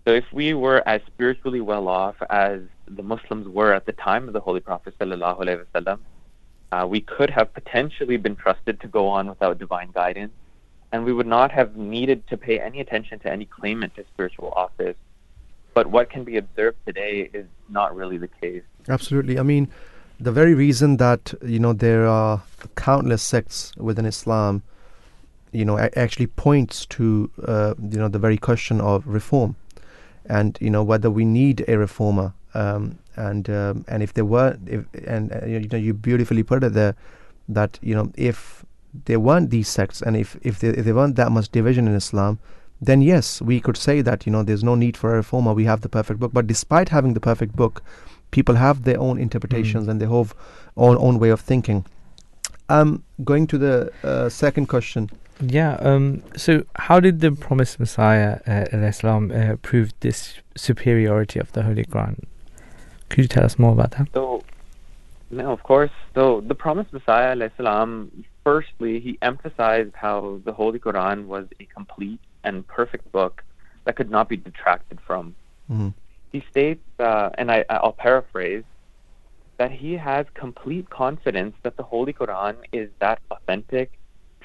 So 0.04 0.12
if 0.12 0.24
we 0.32 0.52
were 0.52 0.86
as 0.86 1.00
spiritually 1.06 1.62
well 1.62 1.88
off 1.88 2.16
as 2.28 2.60
the 2.86 3.02
Muslims 3.02 3.48
were 3.48 3.72
at 3.72 3.86
the 3.86 3.92
time 3.92 4.26
of 4.28 4.34
the 4.34 4.40
Holy 4.40 4.60
Prophet 4.60 4.94
wasallam, 4.98 5.98
uh, 6.72 6.86
we 6.86 7.00
could 7.00 7.30
have 7.30 7.54
potentially 7.54 8.18
been 8.18 8.36
trusted 8.36 8.80
to 8.80 8.88
go 8.88 9.08
on 9.08 9.28
without 9.28 9.58
divine 9.58 9.90
guidance, 9.92 10.32
and 10.92 11.04
we 11.04 11.12
would 11.12 11.26
not 11.26 11.50
have 11.52 11.76
needed 11.76 12.26
to 12.28 12.36
pay 12.36 12.60
any 12.60 12.80
attention 12.80 13.18
to 13.20 13.32
any 13.32 13.46
claimant 13.46 13.94
to 13.94 14.04
spiritual 14.12 14.52
office. 14.56 14.96
But 15.72 15.86
what 15.86 16.10
can 16.10 16.24
be 16.24 16.36
observed 16.36 16.78
today 16.86 17.30
is 17.32 17.46
not 17.68 17.96
really 17.96 18.18
the 18.18 18.28
case. 18.28 18.62
Absolutely. 18.88 19.38
I 19.38 19.42
mean, 19.42 19.68
the 20.20 20.32
very 20.32 20.54
reason 20.54 20.98
that 20.98 21.32
you 21.42 21.58
know 21.58 21.72
there 21.72 22.06
are 22.06 22.42
countless 22.76 23.22
sects 23.22 23.72
within 23.76 24.04
Islam, 24.04 24.62
you 25.52 25.64
know, 25.64 25.78
actually 25.78 26.26
points 26.26 26.84
to 26.86 27.30
uh, 27.46 27.74
you 27.78 27.98
know 27.98 28.08
the 28.08 28.18
very 28.18 28.36
question 28.36 28.80
of 28.80 29.06
reform, 29.06 29.56
and 30.26 30.56
you 30.60 30.70
know 30.70 30.82
whether 30.82 31.10
we 31.10 31.24
need 31.24 31.64
a 31.68 31.78
reformer, 31.78 32.32
um, 32.54 32.98
and 33.16 33.48
um, 33.50 33.84
and 33.88 34.02
if 34.02 34.14
there 34.14 34.24
were, 34.24 34.56
if 34.66 34.84
and 35.06 35.32
uh, 35.32 35.46
you 35.46 35.60
know 35.60 35.78
you 35.78 35.94
beautifully 35.94 36.42
put 36.42 36.64
it 36.64 36.72
there, 36.72 36.94
that 37.48 37.78
you 37.82 37.94
know 37.94 38.12
if 38.16 38.64
there 39.06 39.20
weren't 39.20 39.50
these 39.50 39.68
sects, 39.68 40.02
and 40.02 40.16
if 40.16 40.36
if 40.42 40.58
there, 40.60 40.72
if 40.74 40.84
there 40.84 40.94
weren't 40.94 41.16
that 41.16 41.32
much 41.32 41.50
division 41.50 41.86
in 41.88 41.94
Islam, 41.94 42.38
then 42.80 43.02
yes, 43.02 43.42
we 43.42 43.60
could 43.60 43.76
say 43.76 44.00
that 44.00 44.26
you 44.26 44.32
know 44.32 44.42
there's 44.42 44.64
no 44.64 44.74
need 44.74 44.96
for 44.96 45.12
a 45.12 45.16
reformer. 45.16 45.52
We 45.52 45.64
have 45.64 45.80
the 45.80 45.88
perfect 45.88 46.20
book. 46.20 46.32
But 46.32 46.46
despite 46.46 46.88
having 46.88 47.14
the 47.14 47.20
perfect 47.20 47.54
book, 47.56 47.82
people 48.30 48.54
have 48.56 48.84
their 48.84 49.00
own 49.00 49.18
interpretations 49.18 49.88
and 49.88 50.00
their 50.00 50.08
whole 50.08 50.28
own 50.76 50.96
own 50.98 51.18
way 51.18 51.30
of 51.30 51.40
thinking. 51.40 51.84
Um, 52.68 53.04
going 53.24 53.46
to 53.48 53.58
the 53.58 53.92
uh, 54.02 54.28
second 54.28 54.66
question. 54.66 55.10
Yeah. 55.40 55.76
Um. 55.80 56.22
So, 56.36 56.64
how 56.76 57.00
did 57.00 57.20
the 57.20 57.32
promised 57.32 57.80
Messiah, 57.80 58.40
uh, 58.46 58.64
al 58.72 58.84
Islam, 58.84 59.32
uh, 59.32 59.56
prove 59.62 59.92
this 60.00 60.34
superiority 60.56 61.40
of 61.40 61.52
the 61.52 61.62
Holy 61.62 61.84
Quran? 61.84 62.24
Could 63.08 63.22
you 63.22 63.28
tell 63.28 63.44
us 63.44 63.58
more 63.58 63.72
about 63.72 63.92
that? 63.92 64.08
So, 64.14 64.42
no, 65.30 65.52
of 65.52 65.62
course. 65.62 65.90
So, 66.14 66.40
the 66.40 66.54
promised 66.54 66.92
Messiah, 66.92 67.34
alayhi 67.36 67.50
salam, 67.56 68.24
firstly, 68.44 69.00
he 69.00 69.18
emphasized 69.22 69.94
how 69.94 70.40
the 70.44 70.52
Holy 70.52 70.78
Quran 70.78 71.26
was 71.26 71.46
a 71.60 71.64
complete 71.64 72.20
and 72.44 72.66
perfect 72.66 73.10
book 73.10 73.42
that 73.84 73.96
could 73.96 74.10
not 74.10 74.28
be 74.28 74.36
detracted 74.36 74.98
from. 75.00 75.34
Mhm. 75.70 75.94
He 76.32 76.44
states, 76.50 76.84
uh, 76.98 77.30
and 77.38 77.50
I, 77.50 77.64
I'll 77.70 77.92
paraphrase, 77.92 78.64
that 79.56 79.70
he 79.70 79.92
has 79.94 80.26
complete 80.34 80.90
confidence 80.90 81.54
that 81.62 81.76
the 81.76 81.82
Holy 81.82 82.12
Quran 82.12 82.56
is 82.72 82.90
that 82.98 83.20
authentic, 83.30 83.92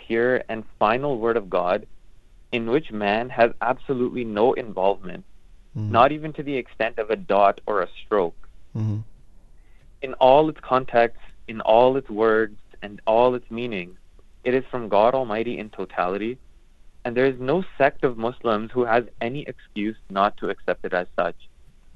pure, 0.10 0.42
and 0.50 0.64
final 0.80 1.20
word 1.20 1.38
of 1.38 1.52
God 1.52 1.86
in 2.52 2.70
which 2.72 2.92
man 2.92 3.30
has 3.30 3.52
absolutely 3.62 4.26
no 4.26 4.54
involvement, 4.54 5.24
Mhm. 5.78 5.92
not 5.92 6.12
even 6.12 6.34
to 6.34 6.44
the 6.44 6.58
extent 6.58 6.98
of 6.98 7.12
a 7.12 7.16
dot 7.16 7.62
or 7.68 7.82
a 7.82 7.90
stroke 8.02 8.50
Mhm. 8.76 9.04
in 10.02 10.14
all 10.16 10.50
its 10.50 10.60
contexts, 10.62 11.22
in 11.48 11.62
all 11.62 11.96
its 11.96 12.10
words, 12.10 12.58
and 12.82 13.00
all 13.06 13.36
its 13.36 13.50
meanings, 13.52 13.98
it 14.44 14.54
is 14.56 14.66
from 14.72 14.90
God 14.90 15.14
Almighty 15.14 15.60
in 15.60 15.70
totality, 15.70 16.40
and 17.04 17.16
there 17.16 17.26
is 17.26 17.40
no 17.40 17.64
sect 17.78 18.04
of 18.04 18.18
Muslims 18.18 18.72
who 18.72 18.86
has 18.86 19.04
any 19.22 19.42
excuse 19.44 19.98
not 20.10 20.36
to 20.38 20.50
accept 20.50 20.86
it 20.86 20.94
as 20.94 21.08
such. 21.16 21.40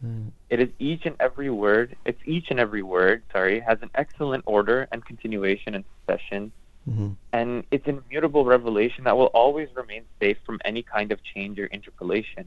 Mm. 0.06 0.31
It 0.49 0.60
is 0.60 0.69
each 0.77 1.06
and 1.06 1.15
every 1.19 1.49
word, 1.49 1.95
it's 2.06 2.22
each 2.26 2.52
and 2.52 2.60
every 2.60 2.84
word, 2.84 3.23
sorry, 3.31 3.60
has 3.61 3.81
an 3.81 3.90
excellent 3.95 4.44
order 4.45 4.88
and 4.91 5.03
continuation 5.03 5.73
and 5.73 5.85
succession, 5.95 6.52
Mhm. 6.89 7.15
and 7.31 7.64
it's 7.72 7.88
an 7.88 8.03
immutable 8.05 8.43
revelation 8.43 9.05
that 9.05 9.15
will 9.15 9.27
always 9.27 9.69
remain 9.73 10.03
safe 10.19 10.38
from 10.45 10.60
any 10.65 10.84
kind 10.84 11.11
of 11.14 11.23
change 11.23 11.57
or 11.57 11.65
interpolation. 11.68 12.45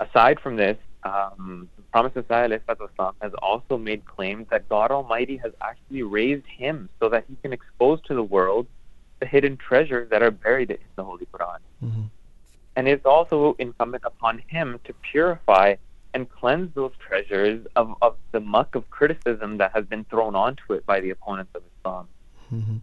Aside 0.00 0.40
from 0.40 0.56
this, 0.56 0.76
um, 1.04 1.68
the 1.76 1.82
Promised 1.92 2.16
Messiah 2.16 2.58
has 3.20 3.32
also 3.40 3.78
made 3.78 4.04
claims 4.04 4.48
that 4.50 4.68
God 4.68 4.90
Almighty 4.90 5.36
has 5.36 5.52
actually 5.60 6.02
raised 6.02 6.46
him 6.46 6.88
so 7.00 7.08
that 7.08 7.24
he 7.28 7.36
can 7.36 7.52
expose 7.52 8.00
to 8.02 8.14
the 8.14 8.22
world 8.22 8.66
the 9.20 9.26
hidden 9.26 9.56
treasures 9.56 10.10
that 10.10 10.22
are 10.22 10.30
buried 10.30 10.70
in 10.70 10.78
the 10.96 11.04
Holy 11.04 11.26
Quran. 11.26 11.58
Mhm. 11.82 12.10
And 12.74 12.88
it's 12.88 13.06
also 13.06 13.54
incumbent 13.58 14.04
upon 14.04 14.38
him 14.48 14.80
to 14.84 14.92
purify 14.92 15.76
and 16.12 16.28
cleanse 16.28 16.74
those 16.74 16.92
treasures 16.98 17.66
of, 17.76 17.94
of 18.02 18.16
the 18.32 18.40
muck 18.40 18.74
of 18.74 18.88
criticism 18.90 19.58
that 19.58 19.72
has 19.72 19.86
been 19.86 20.04
thrown 20.04 20.34
onto 20.34 20.74
it 20.74 20.84
by 20.84 21.00
the 21.00 21.10
opponents 21.10 21.54
of 21.54 21.62
Islam. 21.78 22.08
Mm-hmm. 22.52 22.76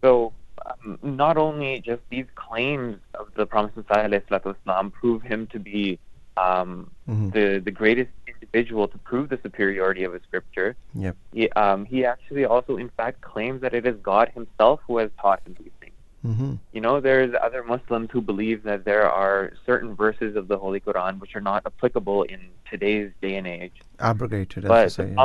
So 0.00 0.32
um, 0.66 0.98
not 1.02 1.36
only 1.36 1.80
just 1.80 2.02
these 2.10 2.26
claims 2.34 2.98
of 3.14 3.28
the 3.34 3.46
Prophet 3.46 3.84
Islam, 3.88 4.90
prove 4.90 5.22
him 5.22 5.46
to 5.48 5.58
be 5.58 5.98
um, 6.36 6.90
mm-hmm. 7.08 7.30
the 7.30 7.60
the 7.64 7.70
greatest 7.70 8.10
individual 8.26 8.88
to 8.88 8.98
prove 8.98 9.28
the 9.28 9.38
superiority 9.42 10.04
of 10.04 10.14
a 10.14 10.20
scripture. 10.22 10.76
Yep. 10.94 11.16
He, 11.32 11.50
um, 11.50 11.84
he 11.84 12.04
actually 12.04 12.44
also, 12.44 12.76
in 12.76 12.90
fact, 12.90 13.20
claims 13.20 13.60
that 13.62 13.74
it 13.74 13.86
is 13.86 13.96
God 14.02 14.30
Himself 14.30 14.80
who 14.86 14.98
has 14.98 15.10
taught 15.20 15.40
him 15.46 15.56
these 15.58 15.72
things. 15.80 15.92
Mm-hmm. 16.26 16.54
You 16.72 16.80
know, 16.80 17.00
there's 17.00 17.34
other 17.40 17.64
Muslims 17.64 18.10
who 18.12 18.20
believe 18.20 18.62
that 18.62 18.84
there 18.84 19.10
are 19.10 19.52
certain 19.66 19.94
verses 19.94 20.36
of 20.36 20.46
the 20.48 20.56
Holy 20.56 20.80
Quran 20.80 21.20
which 21.20 21.34
are 21.34 21.40
not 21.40 21.64
applicable 21.66 22.22
in 22.24 22.40
today's 22.70 23.10
day 23.20 23.36
and 23.36 23.46
age. 23.46 23.72
Abrogated, 23.98 24.64
but 24.64 24.84
the 24.84 24.90
say, 24.90 25.12
yeah. 25.12 25.22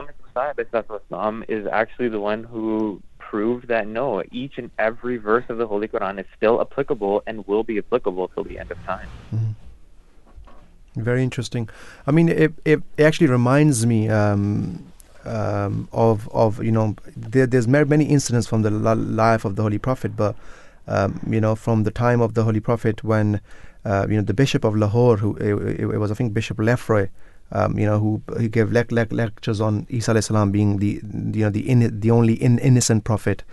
Um, 1.11 1.43
is 1.47 1.67
actually 1.71 2.09
the 2.09 2.19
one 2.19 2.43
who 2.43 3.01
proved 3.29 3.67
that 3.67 3.87
no, 3.87 4.23
each 4.31 4.57
and 4.57 4.69
every 4.79 5.17
verse 5.17 5.45
of 5.49 5.57
the 5.57 5.67
Holy 5.67 5.87
Quran 5.87 6.19
is 6.19 6.25
still 6.35 6.61
applicable 6.61 7.23
and 7.27 7.45
will 7.47 7.63
be 7.63 7.77
applicable 7.77 8.29
till 8.29 8.43
the 8.43 8.57
end 8.59 8.71
of 8.71 8.79
time. 8.85 9.09
Very 10.95 11.21
interesting. 11.21 11.69
I 12.07 12.11
mean, 12.11 12.27
it 12.29 12.53
it, 12.65 12.81
actually 12.97 13.27
reminds 13.27 13.85
me 13.85 14.09
um, 14.09 14.83
um, 15.25 15.87
of 15.91 16.27
of 16.29 16.63
you 16.63 16.71
know 16.71 16.95
there, 17.15 17.45
there's 17.45 17.67
many 17.67 18.05
incidents 18.05 18.47
from 18.47 18.61
the 18.63 18.71
life 18.71 19.45
of 19.45 19.55
the 19.57 19.61
Holy 19.61 19.77
Prophet, 19.77 20.15
but 20.15 20.35
um, 20.87 21.19
you 21.29 21.41
know 21.41 21.55
from 21.55 21.83
the 21.83 21.91
time 21.91 22.19
of 22.21 22.33
the 22.33 22.43
Holy 22.43 22.59
Prophet 22.59 23.03
when 23.03 23.41
uh, 23.85 24.07
you 24.09 24.15
know 24.17 24.23
the 24.23 24.33
Bishop 24.33 24.63
of 24.63 24.75
Lahore, 24.75 25.17
who 25.17 25.35
it, 25.35 25.79
it 25.81 25.97
was 26.03 26.09
I 26.11 26.15
think 26.15 26.33
Bishop 26.33 26.57
Lefroy, 26.57 27.09
um, 27.51 27.77
you 27.77 27.85
know 27.85 27.99
who 27.99 28.21
he 28.39 28.47
gave 28.47 28.69
lec- 28.69 28.89
lec- 28.91 29.11
lectures 29.11 29.61
on 29.61 29.85
Isa 29.89 30.21
salam 30.21 30.51
being 30.51 30.77
the 30.77 31.01
you 31.37 31.43
know 31.45 31.49
the 31.49 31.67
in, 31.69 31.99
the 31.99 32.11
only 32.11 32.33
in, 32.33 32.59
innocent 32.59 33.03
prophet. 33.03 33.43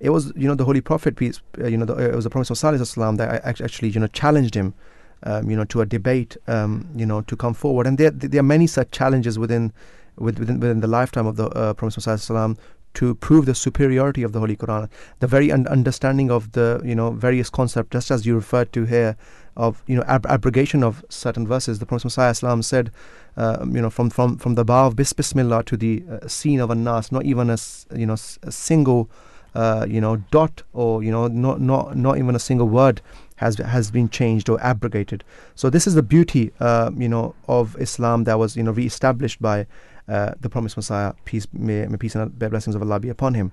It 0.00 0.10
was 0.10 0.32
you 0.36 0.46
know 0.46 0.54
the 0.54 0.64
Holy 0.64 0.80
Prophet 0.80 1.16
peace 1.16 1.40
uh, 1.60 1.66
you 1.66 1.76
know 1.76 1.86
the, 1.86 1.94
it 1.96 2.14
was 2.14 2.24
the 2.24 2.30
Prophet 2.30 2.52
Sallallahu 2.52 3.16
that 3.18 3.44
act- 3.44 3.60
actually 3.60 3.88
you 3.90 4.00
know 4.00 4.08
challenged 4.08 4.54
him 4.54 4.74
um, 5.22 5.50
you 5.50 5.56
know, 5.56 5.64
to 5.64 5.80
a 5.80 5.86
debate, 5.86 6.36
um, 6.46 6.88
you 6.94 7.06
know, 7.06 7.20
to 7.22 7.36
come 7.36 7.54
forward. 7.54 7.86
And 7.86 7.98
there, 7.98 8.10
there 8.10 8.40
are 8.40 8.44
many 8.44 8.66
such 8.66 8.90
challenges 8.90 9.38
within, 9.38 9.72
with- 10.16 10.38
within, 10.38 10.60
within 10.60 10.80
the 10.80 10.86
lifetime 10.86 11.26
of 11.26 11.36
the 11.36 11.48
uh, 11.48 11.74
Prophet 11.74 12.00
Sallallahu 12.00 12.58
to 12.94 13.14
prove 13.16 13.44
the 13.44 13.54
superiority 13.54 14.22
of 14.22 14.32
the 14.32 14.38
Holy 14.40 14.56
Quran, 14.56 14.88
the 15.20 15.26
very 15.26 15.52
un- 15.52 15.66
understanding 15.66 16.30
of 16.30 16.52
the, 16.52 16.80
you 16.82 16.94
know, 16.94 17.10
various 17.10 17.50
concepts, 17.50 17.90
just 17.90 18.10
as 18.10 18.24
you 18.24 18.34
referred 18.34 18.72
to 18.72 18.84
here, 18.86 19.16
of, 19.56 19.82
you 19.86 19.96
know, 19.96 20.04
ab- 20.06 20.26
abrogation 20.26 20.82
of 20.82 21.04
certain 21.10 21.46
verses. 21.46 21.78
The 21.78 21.86
Prophet 21.86 22.08
Sallallahu 22.08 22.64
said, 22.64 22.88
uh, 22.88 22.90
you 23.36 23.80
know, 23.80 23.90
from, 23.90 24.10
from, 24.10 24.38
from 24.38 24.54
the 24.54 24.64
bow 24.64 24.86
of 24.86 24.96
Bis- 24.96 25.12
Bismillah 25.12 25.64
to 25.64 25.76
the 25.76 26.04
uh, 26.10 26.26
scene 26.28 26.60
of 26.60 26.70
a 26.70 26.74
nas, 26.74 27.12
not 27.12 27.24
even 27.24 27.50
a, 27.50 27.58
you 27.94 28.06
know, 28.06 28.16
a 28.42 28.52
single, 28.52 29.10
uh, 29.54 29.86
you 29.88 30.00
know, 30.00 30.16
dot 30.30 30.62
or, 30.72 31.02
you 31.02 31.10
know, 31.10 31.28
not, 31.28 31.60
not, 31.60 31.96
not 31.96 32.18
even 32.18 32.34
a 32.34 32.38
single 32.38 32.68
word 32.68 33.00
has 33.36 33.56
has 33.58 33.90
been 33.90 34.08
changed 34.08 34.48
or 34.48 34.60
abrogated. 34.60 35.22
So 35.54 35.70
this 35.70 35.86
is 35.86 35.94
the 35.94 36.02
beauty, 36.02 36.52
uh, 36.60 36.90
you 36.96 37.08
know, 37.08 37.34
of 37.48 37.76
Islam 37.80 38.24
that 38.24 38.38
was 38.38 38.56
you 38.56 38.62
know 38.62 38.72
reestablished 38.72 39.40
by 39.40 39.66
uh, 40.08 40.32
the 40.40 40.48
promised 40.48 40.76
Messiah, 40.76 41.12
peace 41.24 41.46
may, 41.52 41.86
may 41.86 41.96
peace 41.96 42.14
and 42.14 42.38
blessings 42.38 42.74
of 42.74 42.82
Allah 42.82 43.00
be 43.00 43.08
upon 43.08 43.34
him. 43.34 43.52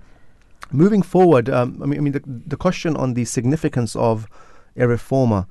Moving 0.71 1.01
forward, 1.01 1.49
um, 1.49 1.79
I 1.83 1.85
mean, 1.85 1.99
I 1.99 2.01
mean 2.01 2.13
the 2.13 2.23
the 2.47 2.57
question 2.57 2.95
on 2.95 3.13
the 3.13 3.25
significance 3.25 3.95
of 3.95 4.27
a 4.77 4.87
reformer. 4.87 5.45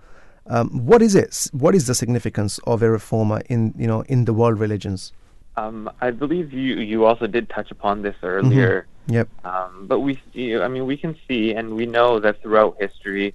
Um, 0.47 0.87
what 0.87 1.03
is 1.03 1.15
it? 1.15 1.49
What 1.53 1.75
is 1.75 1.87
the 1.87 1.95
significance 1.95 2.59
of 2.67 2.83
a 2.83 2.91
reformer 2.91 3.43
in 3.49 3.75
you 3.77 3.87
know 3.87 4.03
in 4.03 4.25
the 4.25 4.33
world 4.33 4.59
religions? 4.59 5.13
Um, 5.57 5.91
I 6.01 6.11
believe 6.11 6.53
you 6.53 6.77
you 6.81 7.05
also 7.05 7.27
did 7.27 7.49
touch 7.49 7.71
upon 7.71 8.03
this 8.03 8.17
earlier. 8.23 8.87
Yep. 9.09 9.29
Um, 9.45 9.87
but 9.89 10.01
we 10.01 10.21
see, 10.33 10.57
I 10.57 10.69
mean, 10.69 10.87
we 10.87 10.97
can 10.97 11.17
see 11.27 11.55
and 11.55 11.75
we 11.75 11.87
know 11.87 12.21
that 12.21 12.41
throughout 12.41 12.77
history, 12.79 13.35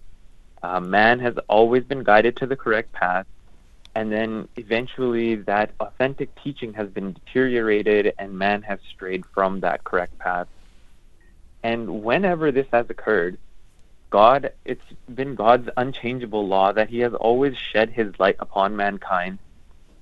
uh, 0.63 0.79
man 0.79 1.19
has 1.19 1.35
always 1.49 1.83
been 1.83 2.03
guided 2.03 2.37
to 2.37 2.47
the 2.47 2.55
correct 2.55 2.91
path, 2.93 3.25
and 3.93 4.11
then 4.11 4.47
eventually 4.55 5.35
that 5.35 5.71
authentic 5.79 6.29
teaching 6.41 6.73
has 6.73 6.89
been 6.89 7.13
deteriorated, 7.13 8.13
and 8.17 8.37
man 8.37 8.61
has 8.63 8.79
strayed 8.93 9.25
from 9.33 9.59
that 9.59 9.83
correct 9.83 10.17
path. 10.19 10.47
And 11.63 12.03
whenever 12.03 12.51
this 12.51 12.67
has 12.71 12.89
occurred, 12.89 13.37
God, 14.09 14.53
it's 14.63 14.83
been 15.13 15.35
God's 15.35 15.69
unchangeable 15.75 16.47
law 16.47 16.71
that 16.71 16.89
He 16.89 16.99
has 16.99 17.13
always 17.13 17.55
shed 17.57 17.89
His 17.89 18.13
light 18.19 18.37
upon 18.39 18.75
mankind 18.75 19.39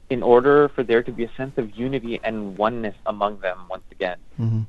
in 0.09 0.21
order 0.21 0.69
for 0.69 0.83
there 0.83 1.01
to 1.01 1.11
be 1.11 1.23
a 1.23 1.31
sense 1.35 1.57
of 1.57 1.75
unity 1.75 2.19
and 2.23 2.57
oneness 2.57 2.95
among 3.05 3.39
them 3.39 3.65
once 3.69 3.83
again. 3.91 4.17
Mm-hmm. 4.39 4.61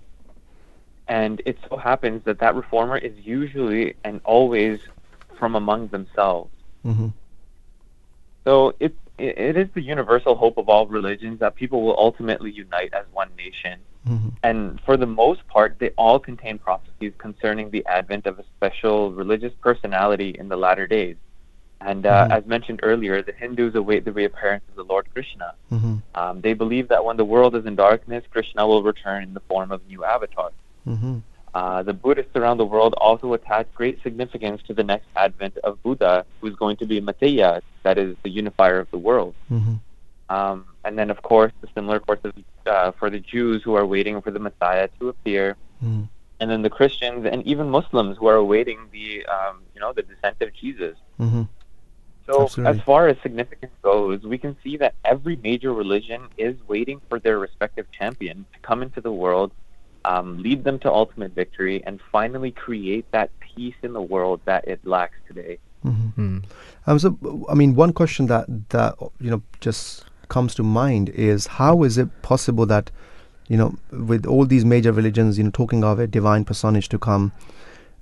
And 1.08 1.42
it 1.44 1.58
so 1.68 1.76
happens 1.76 2.24
that 2.24 2.38
that 2.40 2.54
reformer 2.54 2.96
is 2.96 3.14
usually 3.24 3.94
and 4.02 4.20
always 4.24 4.80
from 5.38 5.54
among 5.54 5.88
themselves. 5.88 6.50
Mm-hmm. 6.84 7.08
So 8.44 8.74
it, 8.80 8.94
it 9.18 9.38
it 9.38 9.56
is 9.56 9.68
the 9.74 9.82
universal 9.82 10.34
hope 10.34 10.56
of 10.56 10.68
all 10.68 10.86
religions 10.86 11.40
that 11.40 11.54
people 11.54 11.82
will 11.82 11.98
ultimately 11.98 12.50
unite 12.50 12.94
as 12.94 13.04
one 13.12 13.30
nation. 13.36 13.80
Mm-hmm. 14.08 14.28
And 14.42 14.80
for 14.86 14.96
the 14.96 15.06
most 15.06 15.46
part, 15.48 15.78
they 15.78 15.90
all 15.90 16.18
contain 16.18 16.58
prophecies 16.58 17.12
concerning 17.18 17.70
the 17.70 17.84
advent 17.86 18.26
of 18.26 18.38
a 18.38 18.44
special 18.56 19.12
religious 19.12 19.52
personality 19.60 20.36
in 20.38 20.48
the 20.48 20.56
latter 20.56 20.86
days. 20.86 21.16
And 21.80 22.06
uh, 22.06 22.26
Mhm. 22.26 22.30
as 22.36 22.46
mentioned 22.46 22.80
earlier, 22.82 23.20
the 23.22 23.32
Hindus 23.32 23.74
await 23.74 24.04
the 24.04 24.12
reappearance 24.12 24.64
of 24.70 24.76
the 24.76 24.84
Lord 24.84 25.06
Krishna. 25.12 25.52
Mm-hmm. 25.70 25.96
Um, 26.14 26.40
they 26.40 26.54
believe 26.54 26.88
that 26.88 27.04
when 27.04 27.16
the 27.16 27.24
world 27.24 27.54
is 27.54 27.66
in 27.66 27.76
darkness, 27.76 28.24
Krishna 28.30 28.66
will 28.66 28.82
return 28.82 29.22
in 29.24 29.34
the 29.34 29.40
form 29.40 29.70
of 29.72 29.82
a 29.84 29.88
new 29.88 30.02
avatar. 30.04 30.50
Mm-hmm. 30.86 31.18
Uh, 31.54 31.82
the 31.82 31.92
Buddhists 31.92 32.34
around 32.34 32.58
the 32.58 32.66
world 32.66 32.94
also 32.98 33.32
attach 33.32 33.66
great 33.74 34.02
significance 34.02 34.62
to 34.68 34.74
the 34.74 34.84
next 34.84 35.06
advent 35.16 35.56
of 35.64 35.82
Buddha, 35.82 36.24
who's 36.40 36.54
going 36.54 36.76
to 36.76 36.86
be 36.86 37.00
Maitreya, 37.00 37.62
that 37.82 37.98
is 37.98 38.16
the 38.22 38.30
unifier 38.30 38.78
of 38.78 38.90
the 38.90 38.98
world. 38.98 39.34
Mm-hmm. 39.50 39.74
Um, 40.28 40.66
and 40.86 40.92
then, 40.98 41.10
of 41.10 41.20
course, 41.30 41.52
the 41.62 41.68
similar 41.74 41.98
course 42.06 42.20
of, 42.28 42.32
uh, 42.66 42.92
for 42.98 43.08
the 43.10 43.20
Jews 43.32 43.62
who 43.64 43.74
are 43.74 43.86
waiting 43.94 44.16
for 44.22 44.30
the 44.30 44.42
Messiah 44.48 44.88
to 44.98 45.08
appear, 45.08 45.56
Mm-hmm. 45.84 46.04
and 46.40 46.50
then 46.50 46.62
the 46.62 46.70
Christians 46.70 47.26
and 47.30 47.46
even 47.52 47.68
Muslims 47.68 48.16
who 48.18 48.26
are 48.32 48.40
awaiting 48.46 48.78
the, 48.96 49.26
um, 49.36 49.56
you 49.74 49.80
know, 49.82 49.92
the 49.92 50.04
descent 50.10 50.36
of 50.40 50.50
Jesus. 50.54 50.96
Mm-hmm. 51.20 51.42
So, 52.26 52.44
Absolutely. 52.44 52.70
as 52.72 52.84
far 52.84 53.08
as 53.08 53.16
significance 53.22 53.76
goes, 53.82 54.22
we 54.22 54.38
can 54.38 54.56
see 54.64 54.74
that 54.78 54.94
every 55.04 55.36
major 55.48 55.72
religion 55.74 56.22
is 56.38 56.56
waiting 56.66 56.98
for 57.08 57.18
their 57.24 57.38
respective 57.38 57.86
champion 57.92 58.46
to 58.54 58.58
come 58.68 58.80
into 58.82 59.00
the 59.02 59.12
world, 59.12 59.52
um, 60.04 60.42
lead 60.46 60.64
them 60.64 60.78
to 60.80 60.88
ultimate 60.90 61.32
victory, 61.42 61.76
and 61.86 62.00
finally 62.10 62.52
create 62.66 63.04
that 63.12 63.28
peace 63.38 63.78
in 63.82 63.92
the 63.92 64.06
world 64.14 64.40
that 64.44 64.66
it 64.66 64.80
lacks 64.84 65.18
today. 65.28 65.58
Mm-hmm. 65.84 66.38
Mm. 66.38 66.44
Um, 66.86 66.98
so, 66.98 67.08
I 67.52 67.54
mean, 67.54 67.74
one 67.74 67.92
question 67.92 68.26
that 68.26 68.46
that 68.70 68.96
you 69.20 69.30
know 69.30 69.42
just 69.60 70.04
comes 70.28 70.54
to 70.54 70.62
mind 70.62 71.08
is 71.10 71.46
how 71.46 71.82
is 71.82 71.98
it 71.98 72.08
possible 72.22 72.66
that 72.66 72.90
you 73.48 73.56
know 73.56 73.76
with 73.90 74.26
all 74.26 74.44
these 74.44 74.64
major 74.64 74.92
religions, 74.92 75.38
you 75.38 75.44
know, 75.44 75.50
talking 75.50 75.84
of 75.84 75.98
a 75.98 76.06
divine 76.06 76.44
personage 76.44 76.88
to 76.88 76.98
come, 76.98 77.32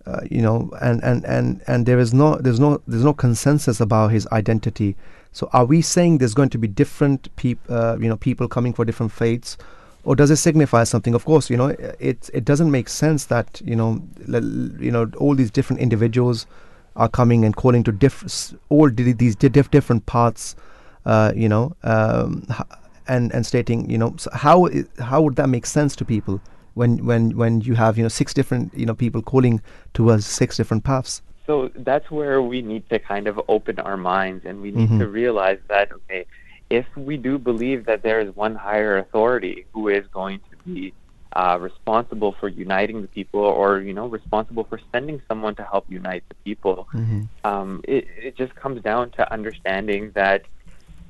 uh, 0.06 0.20
you 0.30 0.42
know, 0.42 0.70
and, 0.82 1.02
and, 1.02 1.24
and, 1.24 1.62
and 1.66 1.86
there 1.86 1.98
is 1.98 2.12
no 2.12 2.36
there's 2.36 2.60
no 2.60 2.80
there's 2.86 3.04
no 3.04 3.14
consensus 3.14 3.80
about 3.80 4.10
his 4.10 4.26
identity. 4.32 4.96
So, 5.32 5.48
are 5.52 5.64
we 5.64 5.82
saying 5.82 6.18
there's 6.18 6.34
going 6.34 6.50
to 6.50 6.58
be 6.58 6.68
different 6.68 7.34
people, 7.36 7.74
uh, 7.74 7.96
you 7.98 8.08
know, 8.08 8.16
people 8.16 8.46
coming 8.46 8.72
for 8.72 8.84
different 8.84 9.12
faiths? 9.12 9.56
Or 10.04 10.14
does 10.14 10.30
it 10.30 10.36
signify 10.36 10.84
something? 10.84 11.14
Of 11.14 11.24
course, 11.24 11.48
you 11.48 11.56
know, 11.56 11.68
it 11.98 12.28
it 12.34 12.44
doesn't 12.44 12.70
make 12.70 12.90
sense 12.90 13.24
that 13.26 13.62
you 13.64 13.74
know, 13.74 14.02
you 14.28 14.90
know, 14.90 15.10
all 15.16 15.34
these 15.34 15.50
different 15.50 15.80
individuals 15.80 16.46
are 16.94 17.08
coming 17.08 17.44
and 17.44 17.56
calling 17.56 17.82
to 17.84 17.92
diff- 17.92 18.54
all 18.68 18.90
these 18.90 19.34
di- 19.34 19.48
diff- 19.48 19.70
different 19.70 20.04
paths, 20.04 20.54
uh, 21.04 21.32
you 21.34 21.48
know, 21.48 21.74
um, 21.82 22.42
and 23.06 23.32
and 23.34 23.44
stating, 23.46 23.88
you 23.90 23.98
know, 23.98 24.14
so 24.16 24.30
how 24.32 24.68
how 24.98 25.22
would 25.22 25.36
that 25.36 25.48
make 25.48 25.66
sense 25.66 25.94
to 25.96 26.04
people 26.04 26.40
when 26.74 27.04
when 27.04 27.36
when 27.36 27.60
you 27.60 27.74
have 27.74 27.96
you 27.98 28.02
know 28.02 28.08
six 28.08 28.32
different 28.34 28.72
you 28.74 28.86
know 28.86 28.94
people 28.94 29.22
calling 29.22 29.60
towards 29.92 30.26
six 30.26 30.56
different 30.56 30.84
paths? 30.84 31.22
So 31.46 31.70
that's 31.76 32.10
where 32.10 32.40
we 32.40 32.62
need 32.62 32.88
to 32.88 32.98
kind 32.98 33.26
of 33.26 33.38
open 33.48 33.78
our 33.78 33.98
minds 33.98 34.46
and 34.46 34.62
we 34.62 34.70
need 34.70 34.88
Mhm. 34.88 34.98
to 35.00 35.06
realize 35.08 35.58
that, 35.68 35.92
okay, 35.92 36.24
if 36.70 36.86
we 36.96 37.18
do 37.18 37.38
believe 37.38 37.84
that 37.84 38.02
there 38.02 38.20
is 38.20 38.34
one 38.34 38.54
higher 38.54 38.96
authority 38.96 39.66
who 39.74 39.88
is 39.88 40.06
going 40.08 40.40
to 40.50 40.56
be 40.64 40.94
uh, 41.36 41.58
responsible 41.60 42.32
for 42.40 42.48
uniting 42.48 43.02
the 43.02 43.08
people 43.08 43.40
or, 43.40 43.80
you 43.80 43.92
know, 43.92 44.06
responsible 44.06 44.64
for 44.64 44.80
sending 44.92 45.20
someone 45.28 45.54
to 45.56 45.64
help 45.64 45.84
unite 45.90 46.24
the 46.30 46.36
people, 46.44 46.88
Mm-hmm. 46.94 47.22
um, 47.44 47.82
it, 47.84 48.06
it 48.22 48.36
just 48.36 48.54
comes 48.54 48.80
down 48.82 49.10
to 49.10 49.32
understanding 49.32 50.12
that 50.14 50.42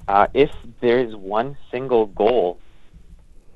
uh, 0.08 0.26
if 0.34 0.50
there 0.80 0.98
is 0.98 1.14
one 1.14 1.56
single 1.70 2.06
goal 2.06 2.58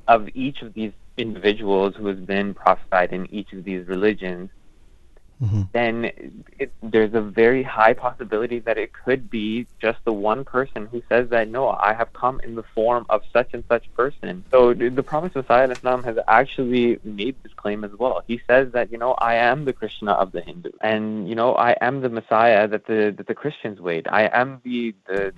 of 0.06 0.28
each 0.34 0.62
of 0.62 0.74
these 0.74 0.92
individuals 1.16 1.94
who 1.96 2.06
has 2.06 2.18
been 2.18 2.54
prophesied 2.54 3.12
in 3.12 3.26
each 3.32 3.52
of 3.52 3.64
these 3.64 3.86
religions, 3.86 4.50
Mm-hmm. 5.42 5.62
then 5.72 6.10
it, 6.58 6.72
there's 6.82 7.14
a 7.14 7.20
very 7.20 7.62
high 7.62 7.92
possibility 7.92 8.58
that 8.60 8.76
it 8.76 8.90
could 8.92 9.30
be 9.30 9.68
just 9.80 9.98
the 10.04 10.12
one 10.12 10.44
person 10.44 10.86
who 10.90 11.00
says 11.08 11.28
that 11.30 11.48
no, 11.48 11.68
I 11.68 11.94
have 11.94 12.12
come 12.12 12.40
in 12.42 12.56
the 12.56 12.64
form 12.74 13.06
of 13.08 13.22
such 13.32 13.50
and 13.52 13.62
such 13.70 13.84
person. 13.94 14.44
So 14.50 14.74
the 14.74 15.02
Prophet 15.02 15.36
Messiah 15.36 15.64
in 15.64 15.70
Islam 15.70 16.02
has 16.02 16.16
actually 16.26 16.98
made 17.04 17.36
this 17.44 17.52
claim 17.54 17.84
as 17.84 17.92
well. 17.96 18.24
He 18.26 18.40
says 18.50 18.72
that 18.72 18.90
you 18.90 18.98
know 18.98 19.12
I 19.12 19.36
am 19.36 19.64
the 19.64 19.72
Krishna 19.72 20.12
of 20.12 20.32
the 20.32 20.40
Hindu, 20.40 20.72
and 20.80 21.28
you 21.28 21.36
know 21.36 21.54
I 21.54 21.76
am 21.80 22.00
the 22.00 22.08
Messiah 22.08 22.66
that 22.66 22.86
the 22.86 23.14
that 23.16 23.28
the 23.28 23.34
Christians 23.34 23.80
wait. 23.80 24.06
I 24.10 24.28
am 24.32 24.60
the 24.64 24.92
the 25.06 25.32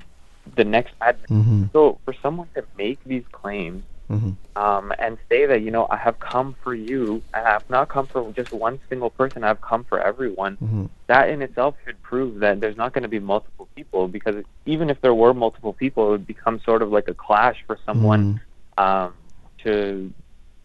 the 0.56 0.64
next 0.64 0.94
advent. 1.00 1.30
Mm-hmm. 1.30 1.64
So 1.72 1.98
for 2.04 2.14
someone 2.22 2.48
to 2.54 2.64
make 2.76 3.02
these 3.04 3.24
claims 3.32 3.84
Mm-hmm. 4.10 4.60
um, 4.60 4.92
and 4.98 5.18
say 5.28 5.46
that 5.46 5.62
you 5.62 5.70
know 5.70 5.86
I 5.88 5.96
have 5.96 6.18
come 6.18 6.56
for 6.64 6.74
you. 6.74 7.22
and 7.32 7.46
I 7.46 7.52
have 7.52 7.70
not 7.70 7.88
come 7.88 8.08
for 8.08 8.32
just 8.32 8.50
one 8.50 8.80
single 8.88 9.08
person. 9.08 9.44
I've 9.44 9.60
come 9.60 9.84
for 9.84 10.00
everyone. 10.00 10.56
Mm-hmm. 10.56 10.86
That 11.06 11.28
in 11.28 11.42
itself 11.42 11.76
should 11.84 12.02
prove 12.02 12.40
that 12.40 12.60
there's 12.60 12.76
not 12.76 12.92
going 12.92 13.02
to 13.02 13.08
be 13.08 13.20
multiple 13.20 13.68
people 13.76 14.08
because 14.08 14.42
even 14.66 14.90
if 14.90 15.00
there 15.00 15.14
were 15.14 15.32
multiple 15.32 15.72
people, 15.72 16.08
it 16.08 16.10
would 16.10 16.26
become 16.26 16.58
sort 16.58 16.82
of 16.82 16.90
like 16.90 17.06
a 17.06 17.14
clash 17.14 17.62
for 17.68 17.78
someone 17.86 18.40
um, 18.78 19.14
to 19.62 20.12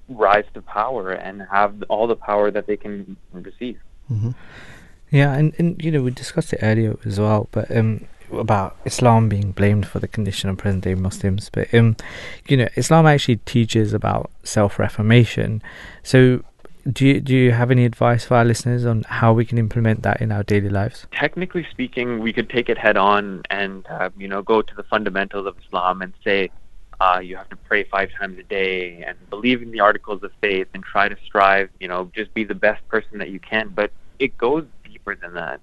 rise 0.10 0.46
to 0.56 0.62
power 0.64 1.12
and 1.12 1.44
have 1.44 1.84
all 1.88 2.08
the 2.08 2.16
power 2.16 2.50
that 2.50 2.66
they 2.66 2.78
can 2.78 3.16
receive. 3.32 3.80
Mm-hmm. 4.12 4.32
Yeah, 5.12 5.36
and, 5.36 5.54
and 5.60 5.80
you 5.84 5.92
know 5.92 6.02
we 6.02 6.10
discussed 6.10 6.52
it 6.54 6.62
earlier 6.64 6.98
as 7.06 7.20
well, 7.20 7.48
but 7.52 7.70
um 7.76 8.08
about 8.32 8.78
Islam 8.86 9.30
being 9.30 9.52
blamed 9.52 9.88
for 9.88 10.00
the 10.00 10.08
condition 10.08 10.50
of 10.50 10.58
present 10.58 10.84
day 10.84 10.96
Muslims, 10.96 11.50
but 11.52 11.74
um 11.74 11.96
you 12.48 12.58
know 12.58 12.68
Islam 12.76 13.06
actually 13.06 13.38
teaches 13.38 13.94
about 13.94 14.32
self 14.44 14.80
reformation. 14.80 15.62
So 16.04 16.44
do 16.92 17.08
you, 17.08 17.20
do 17.20 17.34
you 17.36 17.52
have 17.52 17.72
any 17.72 17.84
advice 17.84 18.26
for 18.26 18.36
our 18.36 18.46
listeners 18.46 18.86
on 18.86 19.04
how 19.08 19.34
we 19.34 19.44
can 19.44 19.58
implement 19.58 20.04
that 20.04 20.22
in 20.22 20.32
our 20.32 20.44
daily 20.44 20.70
lives? 20.70 21.08
Technically 21.12 21.66
speaking, 21.72 22.20
we 22.20 22.32
could 22.32 22.48
take 22.50 22.70
it 22.70 22.78
head 22.78 22.96
on 22.96 23.42
and 23.50 23.88
uh, 23.88 24.10
you 24.18 24.28
know 24.28 24.42
go 24.42 24.62
to 24.62 24.76
the 24.76 24.84
fundamentals 24.84 25.48
of 25.48 25.56
Islam 25.66 26.02
and 26.02 26.14
say 26.24 26.52
uh, 27.00 27.20
you 27.20 27.36
have 27.36 27.50
to 27.50 27.56
pray 27.56 27.84
five 27.84 28.10
times 28.20 28.38
a 28.40 28.44
day 28.44 29.04
and 29.06 29.18
believe 29.30 29.62
in 29.62 29.72
the 29.72 29.80
articles 29.80 30.24
of 30.24 30.32
faith 30.42 30.68
and 30.74 30.84
try 30.84 31.10
to 31.10 31.16
strive, 31.26 31.70
you 31.80 31.88
know, 31.88 32.10
just 32.16 32.34
be 32.34 32.44
the 32.44 32.56
best 32.56 32.88
person 32.88 33.18
that 33.18 33.30
you 33.30 33.40
can. 33.40 33.70
But 33.70 33.92
it 34.20 34.38
goes 34.38 34.66
deeper 34.84 35.16
than 35.16 35.34
that. 35.34 35.60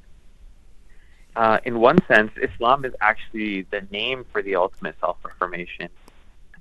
Uh, 1.34 1.58
in 1.64 1.80
one 1.80 1.98
sense, 2.06 2.30
Islam 2.36 2.84
is 2.84 2.92
actually 3.00 3.62
the 3.70 3.86
name 3.90 4.24
for 4.30 4.42
the 4.42 4.54
ultimate 4.56 4.96
self-reformation, 5.00 5.88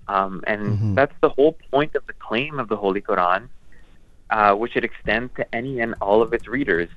um, 0.07 0.43
and 0.47 0.61
Mhm. 0.77 0.95
that's 0.95 1.15
the 1.21 1.29
whole 1.29 1.57
point 1.71 1.93
of 1.95 2.05
the 2.07 2.13
claim 2.13 2.59
of 2.59 2.69
the 2.69 2.77
Holy 2.77 3.01
Quran, 3.01 3.49
uh, 4.29 4.55
which 4.55 4.77
it 4.77 4.83
extends 4.85 5.33
to 5.35 5.55
any 5.55 5.81
and 5.81 5.93
all 5.99 6.21
of 6.21 6.33
its 6.33 6.47
readers, 6.47 6.89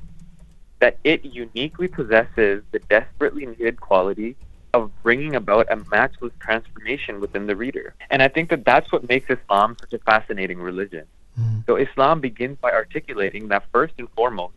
that 0.78 0.98
it 1.02 1.24
uniquely 1.24 1.88
possesses 1.88 2.62
the 2.70 2.78
desperately 2.88 3.46
needed 3.46 3.80
quality 3.80 4.36
of 4.72 4.90
bringing 5.02 5.34
about 5.34 5.66
a 5.70 5.76
matchless 5.90 6.32
transformation 6.38 7.20
within 7.20 7.46
the 7.46 7.56
reader. 7.56 7.94
And 8.10 8.22
I 8.22 8.28
think 8.28 8.50
that 8.50 8.64
that's 8.64 8.90
what 8.92 9.08
makes 9.08 9.30
Islam 9.30 9.76
such 9.80 9.92
a 9.92 9.98
fascinating 9.98 10.60
religion. 10.60 11.06
Mm-hmm. 11.40 11.60
So 11.66 11.76
Islam 11.76 12.20
begins 12.20 12.58
by 12.58 12.72
articulating 12.72 13.48
that 13.48 13.64
first 13.72 13.94
and 13.98 14.08
foremost, 14.10 14.54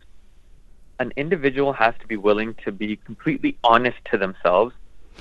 an 0.98 1.12
individual 1.16 1.72
has 1.72 1.94
to 2.00 2.06
be 2.06 2.16
willing 2.16 2.54
to 2.64 2.72
be 2.72 2.96
completely 2.96 3.56
honest 3.62 3.98
to 4.10 4.18
themselves 4.18 4.74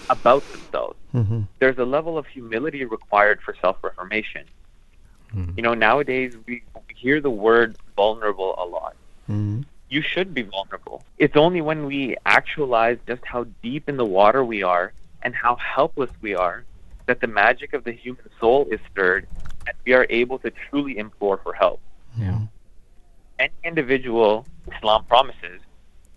about 0.09 0.43
themselves. 0.51 0.97
Mm-hmm. 1.13 1.41
There's 1.59 1.77
a 1.77 1.85
level 1.85 2.17
of 2.17 2.25
humility 2.27 2.85
required 2.85 3.41
for 3.41 3.55
self-reformation. 3.61 4.45
You 5.55 5.61
know, 5.61 5.73
nowadays 5.73 6.35
we, 6.47 6.63
we 6.73 6.95
hear 6.95 7.19
the 7.19 7.29
word 7.29 7.75
vulnerable 7.95 8.55
a 8.57 8.65
lot. 8.65 8.95
Mm-hmm. 9.29 9.63
You 9.89 10.01
should 10.01 10.33
be 10.33 10.43
vulnerable. 10.43 11.03
It's 11.17 11.35
only 11.35 11.61
when 11.61 11.85
we 11.85 12.15
actualize 12.25 12.97
just 13.05 13.23
how 13.25 13.45
deep 13.61 13.89
in 13.89 13.97
the 13.97 14.05
water 14.05 14.43
we 14.45 14.63
are 14.63 14.93
and 15.21 15.35
how 15.35 15.57
helpless 15.57 16.09
we 16.21 16.33
are 16.33 16.63
that 17.07 17.19
the 17.19 17.27
magic 17.27 17.73
of 17.73 17.83
the 17.83 17.91
human 17.91 18.29
soul 18.39 18.67
is 18.71 18.79
stirred 18.89 19.27
and 19.67 19.75
we 19.85 19.93
are 19.93 20.07
able 20.09 20.39
to 20.39 20.51
truly 20.69 20.97
implore 20.97 21.37
for 21.43 21.53
help. 21.53 21.81
Yeah. 22.17 22.39
Any 23.37 23.53
individual, 23.63 24.45
Islam 24.75 25.05
promises, 25.05 25.61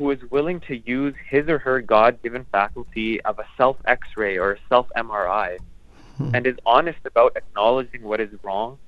who 0.00 0.10
is 0.10 0.30
willing 0.30 0.60
to 0.60 0.78
use 0.88 1.14
his 1.28 1.46
or 1.46 1.58
her 1.58 1.82
God 1.82 2.22
given 2.22 2.46
faculty 2.50 3.20
of 3.20 3.38
a 3.38 3.44
self 3.58 3.76
x 3.84 4.08
ray 4.16 4.38
or 4.38 4.52
a 4.52 4.58
self 4.70 4.88
MRI 4.96 5.58
hmm. 6.16 6.34
and 6.34 6.46
is 6.46 6.56
honest 6.64 7.00
about 7.04 7.36
acknowledging 7.36 8.02
what 8.02 8.18
is 8.18 8.30
wrong 8.42 8.78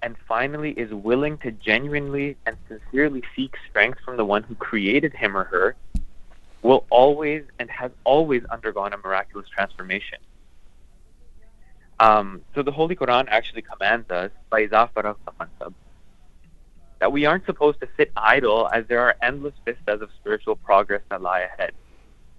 and 0.00 0.16
finally 0.26 0.70
is 0.70 0.90
willing 0.90 1.36
to 1.38 1.50
genuinely 1.50 2.38
and 2.46 2.56
sincerely 2.66 3.22
seek 3.36 3.54
strength 3.68 3.98
from 4.06 4.16
the 4.16 4.24
one 4.24 4.42
who 4.42 4.54
created 4.54 5.12
him 5.12 5.36
or 5.36 5.44
her 5.44 5.76
will 6.62 6.86
always 6.88 7.44
and 7.58 7.70
has 7.70 7.90
always 8.04 8.42
undergone 8.46 8.94
a 8.94 8.96
miraculous 8.96 9.46
transformation. 9.50 10.18
Um, 12.00 12.40
so 12.54 12.62
the 12.62 12.72
Holy 12.72 12.96
Quran 12.96 13.26
actually 13.28 13.60
commands 13.60 14.10
us, 14.10 14.30
that 17.04 17.12
we 17.12 17.26
aren't 17.26 17.44
supposed 17.44 17.78
to 17.80 17.88
sit 17.98 18.10
idle 18.16 18.66
as 18.72 18.86
there 18.86 19.00
are 19.00 19.14
endless 19.20 19.52
vistas 19.66 20.00
of 20.00 20.08
spiritual 20.18 20.56
progress 20.56 21.02
that 21.10 21.20
lie 21.20 21.40
ahead. 21.40 21.72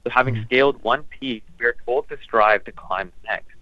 So 0.03 0.09
having 0.09 0.41
scaled 0.45 0.81
one 0.81 1.03
peak, 1.03 1.43
we 1.59 1.67
are 1.67 1.75
told 1.85 2.09
to 2.09 2.17
strive 2.23 2.63
to 2.63 2.71
climb 2.71 3.11
the 3.21 3.27
next. 3.27 3.57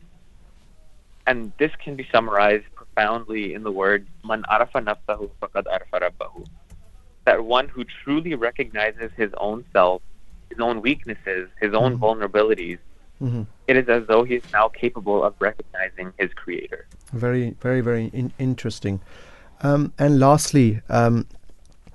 And 1.27 1.51
this 1.57 1.71
can 1.84 1.97
be 1.97 2.07
summarized 2.09 2.73
profoundly 2.73 3.53
in 3.53 3.63
the 3.63 3.71
word 3.71 4.07
"Man 4.23 4.45
arafa 4.47 4.80
nafsahu 4.80 5.30
faqad 5.41 5.65
arafa 5.67 5.99
rabbahu." 6.09 6.45
That 7.25 7.43
one 7.43 7.67
who 7.67 7.84
truly 7.84 8.34
recognizes 8.35 9.11
his 9.17 9.31
own 9.35 9.65
self, 9.73 10.01
his 10.51 10.59
own 10.61 10.81
weaknesses, 10.81 11.49
his 11.59 11.73
own 11.73 11.97
vulnerabilities, 11.97 12.80
Mhm. 13.21 13.45
it 13.67 13.75
is 13.75 13.89
as 13.89 14.07
though 14.07 14.23
he 14.23 14.35
is 14.35 14.53
now 14.53 14.69
capable 14.69 15.21
of 15.21 15.34
recognizing 15.39 16.13
his 16.17 16.34
creator. 16.34 16.85
Very, 17.11 17.49
very, 17.59 17.81
very 17.81 18.05
in- 18.05 18.31
interesting. 18.39 19.01
Um, 19.64 19.94
and 19.98 20.19
lastly, 20.19 20.81
um, 20.90 21.26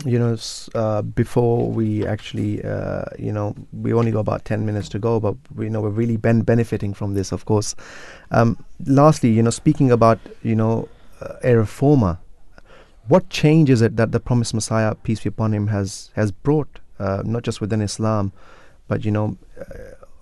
you 0.04 0.18
know, 0.18 0.36
uh, 0.74 1.02
before 1.02 1.70
we 1.70 2.06
actually, 2.06 2.64
uh, 2.64 3.04
you 3.18 3.32
know, 3.32 3.54
we 3.72 3.92
only 3.92 4.10
got 4.10 4.20
about 4.20 4.44
10 4.44 4.64
minutes 4.64 4.88
to 4.90 4.98
go, 4.98 5.20
but 5.20 5.34
we 5.54 5.68
know 5.68 5.80
we're 5.80 5.90
really 5.90 6.16
ben- 6.16 6.42
benefiting 6.42 6.94
from 6.94 7.14
this, 7.14 7.32
of 7.32 7.44
course. 7.44 7.74
Um, 8.30 8.64
lastly, 8.86 9.30
you 9.30 9.42
know, 9.42 9.50
speaking 9.50 9.90
about, 9.90 10.18
you 10.42 10.54
know, 10.54 10.88
uh, 11.20 11.34
a 11.42 11.56
reformer, 11.56 12.18
what 13.08 13.28
change 13.28 13.70
is 13.70 13.82
it 13.82 13.96
that 13.96 14.12
the 14.12 14.20
promised 14.20 14.54
Messiah, 14.54 14.94
peace 14.94 15.20
be 15.20 15.28
upon 15.28 15.52
him, 15.52 15.68
has 15.68 16.10
has 16.14 16.30
brought, 16.30 16.78
uh, 16.98 17.22
not 17.24 17.42
just 17.42 17.60
within 17.60 17.80
Islam, 17.80 18.32
but 18.86 19.04
you 19.04 19.10
know, 19.10 19.36
uh, 19.58 19.74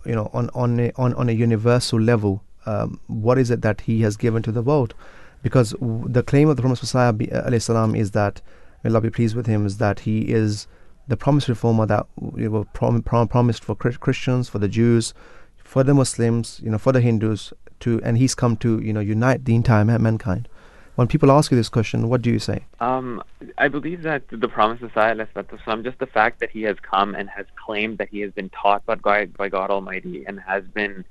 you 0.04 0.14
know, 0.14 0.30
on 0.32 0.48
on 0.54 0.78
a, 0.78 0.92
on 0.96 1.12
on 1.14 1.28
a 1.28 1.32
universal 1.32 2.00
level, 2.00 2.44
um, 2.64 3.00
what 3.08 3.38
is 3.38 3.50
it 3.50 3.60
that 3.62 3.82
he 3.82 4.02
has 4.02 4.16
given 4.16 4.42
to 4.44 4.52
the 4.52 4.62
world? 4.62 4.94
Because 5.42 5.72
w- 5.72 6.06
the 6.08 6.22
claim 6.22 6.48
of 6.48 6.56
the 6.56 6.62
promised 6.62 6.82
Messiah, 6.82 7.12
be- 7.12 7.30
uh, 7.30 7.58
salam, 7.58 7.94
is 7.94 8.10
that 8.12 8.40
may 8.82 8.90
Allah 8.90 9.00
be 9.00 9.10
pleased 9.10 9.36
with 9.36 9.46
him, 9.46 9.66
is 9.66 9.78
that 9.78 10.00
he 10.00 10.22
is 10.32 10.66
the 11.08 11.16
promised 11.16 11.48
reformer 11.48 11.86
that 11.86 12.06
w- 12.20 12.50
was 12.50 12.66
prom- 12.72 13.02
prom- 13.02 13.28
promised 13.28 13.64
for 13.64 13.76
Chri- 13.76 14.00
Christians, 14.00 14.48
for 14.48 14.58
the 14.58 14.68
Jews, 14.68 15.14
for 15.56 15.84
the 15.84 15.94
Muslims, 15.94 16.60
you 16.62 16.70
know, 16.70 16.78
for 16.78 16.92
the 16.92 17.00
Hindus, 17.00 17.52
to 17.80 18.00
and 18.02 18.16
he's 18.18 18.34
come 18.34 18.56
to 18.58 18.80
you 18.80 18.92
know 18.92 19.00
unite 19.00 19.44
the 19.44 19.54
entire 19.54 19.84
ma- 19.84 19.98
mankind. 19.98 20.48
When 20.96 21.06
people 21.06 21.30
ask 21.30 21.50
you 21.50 21.58
this 21.58 21.68
question, 21.68 22.08
what 22.08 22.22
do 22.22 22.30
you 22.30 22.38
say? 22.38 22.64
Um, 22.80 23.22
I 23.58 23.68
believe 23.68 24.02
that 24.02 24.22
the 24.30 24.48
promised 24.48 24.82
Messiah, 24.82 25.14
Islam, 25.52 25.84
just 25.84 25.98
the 25.98 26.06
fact 26.06 26.40
that 26.40 26.50
he 26.50 26.62
has 26.62 26.78
come 26.80 27.14
and 27.14 27.28
has 27.28 27.44
claimed 27.62 27.98
that 27.98 28.08
he 28.08 28.20
has 28.20 28.32
been 28.32 28.48
taught 28.48 28.84
by 28.86 28.94
God, 28.94 29.36
by 29.36 29.50
God 29.50 29.70
Almighty 29.70 30.24
and 30.26 30.40
has 30.40 30.64
been 30.64 31.04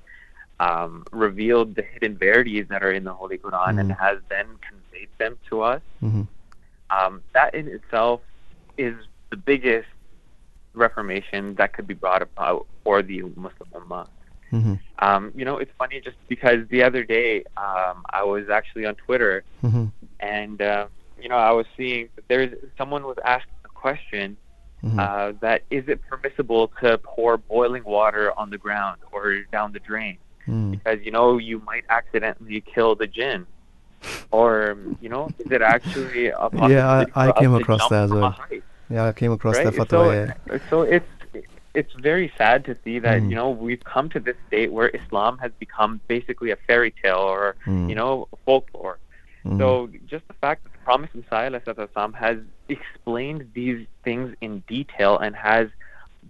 um, 0.59 1.03
revealed 1.11 1.75
the 1.75 1.81
hidden 1.81 2.17
verities 2.17 2.65
that 2.69 2.83
are 2.83 2.91
in 2.91 3.03
the 3.03 3.13
Holy 3.13 3.37
Quran 3.37 3.79
and 3.79 3.91
Mhm. 3.91 3.97
has 3.99 4.19
then 4.29 4.47
conveyed 4.67 5.09
them 5.17 5.37
to 5.49 5.61
us, 5.61 5.81
hmm 5.99 6.23
um, 6.89 7.21
that 7.33 7.53
in 7.55 7.67
itself 7.67 8.21
is 8.77 8.95
the 9.31 9.37
biggest 9.37 9.87
reformation 10.73 11.55
that 11.55 11.73
could 11.73 11.87
be 11.87 11.93
brought 11.93 12.21
about 12.21 12.67
for 12.83 13.01
the 13.01 13.21
Muslim 13.35 13.69
Ummah. 13.73 14.07
hmm 14.49 14.75
Um, 14.99 15.31
you 15.35 15.43
know, 15.43 15.57
it's 15.57 15.71
funny 15.77 15.99
just 15.99 16.17
because 16.29 16.65
the 16.69 16.81
other 16.83 17.03
day 17.03 17.43
um, 17.57 18.05
I 18.11 18.23
was 18.23 18.49
actually 18.49 18.85
on 18.85 18.95
Twitter 18.95 19.43
hmm 19.61 19.85
and 20.19 20.61
uh, 20.61 20.87
you 21.21 21.27
know 21.29 21.37
I 21.37 21.51
was 21.51 21.65
seeing 21.75 22.09
that 22.15 22.25
there's 22.27 22.53
someone 22.77 23.03
was 23.03 23.17
asking 23.25 23.53
a 23.65 23.69
question 23.69 24.37
hmm 24.81 24.99
uh, 24.99 25.33
that 25.41 25.63
is 25.69 25.83
it 25.87 25.99
permissible 26.09 26.71
to 26.81 26.97
pour 26.99 27.37
boiling 27.37 27.83
water 27.83 28.31
on 28.37 28.49
the 28.49 28.57
ground 28.57 28.97
or 29.11 29.39
down 29.51 29.71
the 29.73 29.79
drain 29.79 30.17
mm 30.47 30.71
because 30.71 30.99
you 31.05 31.11
know 31.11 31.37
you 31.37 31.59
might 31.65 31.83
accidentally 31.89 32.61
kill 32.61 32.95
the 32.95 33.07
jinn 33.07 33.45
or 34.31 34.77
you 35.01 35.09
know 35.09 35.29
is 35.39 35.51
it 35.51 35.61
actually 35.61 36.27
a 36.27 36.49
Yeah, 36.69 37.05
I- 37.15 37.27
I 37.27 37.31
came 37.31 37.53
across 37.55 37.87
that 37.89 38.03
as 38.05 38.11
well. 38.11 38.35
Yeah, 38.89 39.05
I 39.07 39.13
came 39.13 39.31
across 39.31 39.55
right? 39.55 39.65
that 39.65 39.73
fatwa. 39.73 39.89
so, 39.89 40.11
yeah. 40.11 40.57
so 40.69 40.81
it's 40.83 41.07
it's 41.73 41.93
very 41.93 42.31
sad 42.37 42.63
to 42.65 42.77
see 42.83 42.99
that 42.99 43.21
Mm. 43.21 43.29
you 43.29 43.35
know 43.35 43.49
we've 43.49 43.83
come 43.83 44.07
to 44.09 44.19
this 44.19 44.37
state 44.47 44.71
where 44.71 44.89
Islam 44.89 45.37
has 45.39 45.51
become 45.59 45.99
basically 46.07 46.51
a 46.51 46.55
fairy 46.67 46.93
tale 47.03 47.17
or 47.35 47.55
Mm. 47.65 47.89
you 47.89 47.95
know 47.95 48.27
folklore. 48.45 48.97
Mhm. 49.45 49.57
So 49.59 49.89
just 50.13 50.27
the 50.27 50.33
fact 50.45 50.63
that 50.63 50.71
the 50.73 50.79
promised 50.89 51.13
Messiah 51.15 51.51
has 52.25 52.37
explained 52.69 53.41
these 53.53 53.85
things 54.03 54.35
in 54.41 54.51
detail 54.67 55.17
and 55.17 55.35
has 55.35 55.67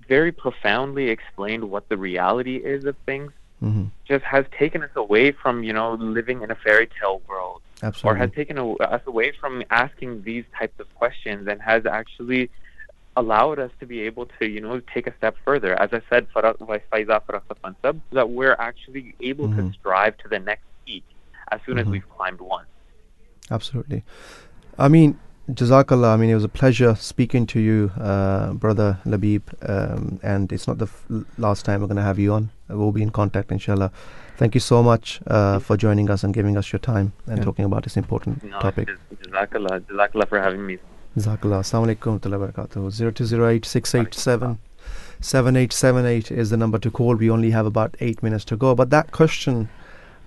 very 0.07 0.31
profoundly 0.31 1.09
explained 1.09 1.63
what 1.73 1.87
the 1.89 1.97
reality 1.97 2.57
is 2.57 2.85
of 2.85 2.95
things 3.05 3.31
mm-hmm. 3.61 3.85
just 4.07 4.23
has 4.23 4.45
taken 4.57 4.83
us 4.83 4.89
away 4.95 5.31
from 5.31 5.63
you 5.63 5.73
know 5.73 5.93
living 5.93 6.41
in 6.41 6.51
a 6.51 6.55
fairy 6.55 6.89
tale 6.99 7.21
world 7.27 7.61
Absolutely. 7.83 8.09
or 8.09 8.15
has 8.21 8.31
taken 8.31 8.57
a, 8.57 8.73
us 8.73 9.01
away 9.05 9.31
from 9.39 9.63
asking 9.69 10.23
these 10.23 10.45
types 10.57 10.79
of 10.79 10.93
questions 10.95 11.47
and 11.47 11.61
has 11.61 11.85
actually 11.85 12.49
allowed 13.17 13.59
us 13.59 13.71
to 13.79 13.85
be 13.85 14.01
able 14.01 14.25
to 14.39 14.47
you 14.47 14.59
know 14.61 14.81
take 14.93 15.07
a 15.07 15.15
step 15.17 15.35
further 15.43 15.73
as 15.79 15.89
i 15.93 16.01
said 16.09 16.27
that 16.33 18.29
we're 18.29 18.55
actually 18.59 19.15
able 19.21 19.47
mm-hmm. 19.47 19.69
to 19.69 19.73
strive 19.73 20.17
to 20.17 20.27
the 20.27 20.39
next 20.39 20.65
peak 20.85 21.03
as 21.51 21.59
soon 21.65 21.75
mm-hmm. 21.75 21.87
as 21.87 21.91
we've 21.91 22.09
climbed 22.09 22.41
one 22.41 22.65
absolutely 23.51 24.03
i 24.77 24.87
mean 24.87 25.17
Jazakallah. 25.49 26.13
I 26.13 26.17
mean, 26.17 26.29
it 26.31 26.35
was 26.35 26.43
a 26.43 26.49
pleasure 26.49 26.95
speaking 26.95 27.45
to 27.47 27.59
you, 27.59 27.91
uh, 27.99 28.53
brother 28.53 28.99
Labib. 29.05 29.41
Um, 29.69 30.19
and 30.23 30.51
it's 30.51 30.67
not 30.67 30.79
the 30.79 30.85
f- 30.85 31.05
last 31.37 31.65
time 31.65 31.81
we're 31.81 31.87
going 31.87 31.97
to 31.97 32.03
have 32.03 32.17
you 32.17 32.33
on. 32.33 32.49
We'll 32.67 32.91
be 32.91 33.03
in 33.03 33.11
contact, 33.11 33.51
inshallah. 33.51 33.91
Thank 34.37 34.55
you 34.55 34.59
so 34.59 34.81
much 34.81 35.21
uh, 35.27 35.59
for 35.59 35.77
joining 35.77 36.09
us 36.09 36.23
and 36.23 36.33
giving 36.33 36.57
us 36.57 36.73
your 36.73 36.79
time 36.79 37.13
and 37.27 37.37
Yeah. 37.37 37.43
talking 37.43 37.63
about 37.65 37.83
this 37.83 37.95
important 37.95 38.43
no, 38.43 38.59
topic. 38.59 38.87
jaz- 38.87 38.97
jazakallah 39.21 39.81
jazakallah 39.81 40.27
for 40.27 40.39
having 40.39 40.65
me 40.65 40.79
Jazakallah. 41.15 41.59
Assalamu 41.61 41.95
alaikum 41.95 42.19
wa 42.31 42.37
barakatuh. 42.47 42.91
0208 42.91 43.65
7878 43.65 46.31
is 46.31 46.49
the 46.49 46.57
number 46.57 46.77
to 46.79 46.89
call. 46.91 47.15
We 47.15 47.29
only 47.29 47.51
have 47.51 47.65
about 47.67 47.95
eight 47.99 48.21
minutes 48.23 48.43
to 48.45 48.57
go. 48.57 48.73
But 48.75 48.89
that 48.89 49.11
question 49.11 49.69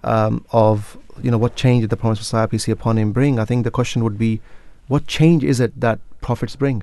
um, 0.04 0.44
of, 0.52 0.96
you 1.22 1.30
know, 1.30 1.38
what 1.38 1.56
change 1.56 1.82
did 1.82 1.90
the 1.90 1.96
promised 1.96 2.20
Messiah, 2.20 2.46
peace 2.48 2.66
be 2.66 2.72
upon 2.72 2.96
him, 2.98 3.12
bring? 3.12 3.38
I 3.38 3.44
think 3.44 3.64
the 3.64 3.70
question 3.70 4.02
would 4.04 4.16
be, 4.16 4.40
what 4.88 5.06
change 5.06 5.44
is 5.44 5.60
it 5.60 5.80
that 5.80 6.00
prophets 6.20 6.56
bring? 6.56 6.82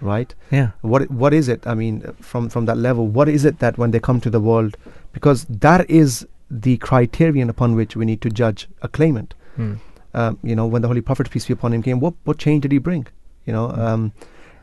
Right? 0.00 0.34
Yeah. 0.50 0.70
What 0.82 1.10
what 1.10 1.32
is 1.32 1.48
it? 1.48 1.66
I 1.66 1.74
mean, 1.74 2.02
from 2.20 2.48
from 2.48 2.66
that 2.66 2.76
level, 2.76 3.06
what 3.06 3.28
is 3.28 3.44
it 3.44 3.58
that 3.60 3.78
when 3.78 3.90
they 3.92 4.00
come 4.00 4.20
to 4.20 4.30
the 4.30 4.40
world, 4.40 4.76
because 5.12 5.44
that 5.48 5.88
is 5.90 6.26
the 6.50 6.76
criterion 6.78 7.48
upon 7.50 7.74
which 7.74 7.96
we 7.96 8.04
need 8.04 8.20
to 8.22 8.30
judge 8.30 8.68
a 8.82 8.88
claimant 8.88 9.34
Mm. 9.58 9.78
um, 10.12 10.38
you 10.42 10.54
know, 10.54 10.66
when 10.66 10.82
the 10.82 10.88
Holy 10.88 11.00
Prophet 11.00 11.30
peace 11.30 11.46
be 11.46 11.52
upon 11.54 11.72
him 11.72 11.82
came, 11.82 11.98
what 11.98 12.14
what 12.24 12.38
change 12.38 12.62
did 12.62 12.72
he 12.72 12.78
bring? 12.78 13.06
You 13.46 13.54
know, 13.54 13.70
um, 13.70 14.12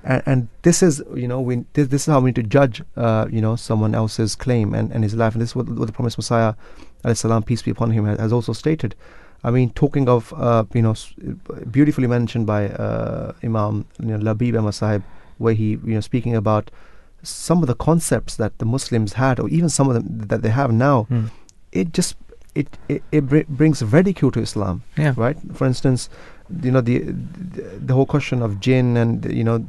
and, 0.03 0.22
and 0.26 0.48
this 0.61 0.84
is 0.84 1.02
you 1.15 1.27
know 1.27 1.41
we 1.41 1.65
this, 1.73 1.88
this 1.88 2.02
is 2.03 2.11
how 2.14 2.19
we 2.19 2.30
need 2.30 2.35
to 2.35 2.44
judge 2.44 2.84
uh, 2.95 3.26
you 3.31 3.41
know 3.41 3.56
someone 3.56 3.95
else's 3.95 4.35
claim 4.35 4.73
and, 4.73 4.91
and 4.91 5.03
his 5.03 5.15
life, 5.15 5.34
and 5.34 5.41
this 5.41 5.49
is 5.49 5.56
what, 5.56 5.68
what 5.68 5.88
the 5.88 5.91
promised 5.91 6.18
Messiah, 6.18 6.53
salam, 7.14 7.44
peace 7.44 7.64
be 7.64 7.72
upon 7.72 7.91
him, 7.91 8.06
has, 8.06 8.19
has 8.19 8.31
also 8.31 8.53
stated. 8.53 8.95
I 9.44 9.52
mean, 9.52 9.70
talking 9.72 10.07
of 10.10 10.34
uh, 10.38 10.64
you 10.74 10.82
know, 10.82 10.91
s- 10.91 11.14
beautifully 11.72 12.07
mentioned 12.07 12.45
by 12.48 12.70
uh, 12.70 13.34
Imam 13.44 13.86
you 13.99 14.06
know, 14.18 14.18
Labib 14.20 14.57
Ahmad 14.57 14.74
Sahib, 14.76 15.03
where 15.38 15.53
he 15.53 15.72
you 15.72 15.95
know 15.95 16.02
speaking 16.02 16.36
about 16.36 16.72
some 17.24 17.61
of 17.61 17.68
the 17.68 17.76
concepts 17.76 18.36
that 18.38 18.57
the 18.60 18.65
Muslims 18.65 19.14
had, 19.14 19.40
or 19.40 19.49
even 19.49 19.70
some 19.70 19.88
of 19.90 19.94
them 19.95 20.28
that 20.28 20.41
they 20.41 20.49
have 20.49 20.72
now, 20.72 21.07
Mm. 21.10 21.30
it 21.72 21.94
just 21.94 22.15
it 22.56 22.78
it, 22.88 23.03
it 23.11 23.28
br- 23.28 23.48
brings 23.49 23.82
ridicule 23.84 24.32
to 24.32 24.40
Islam 24.41 24.84
Yeah. 24.98 25.14
right? 25.18 25.38
For 25.53 25.65
instance, 25.68 26.10
you 26.64 26.72
know 26.72 26.82
the 26.82 26.99
the, 26.99 27.61
the 27.88 27.94
whole 27.94 28.06
question 28.06 28.41
of 28.41 28.60
jinn 28.60 28.95
and 28.98 29.26
you 29.26 29.44
know 29.44 29.65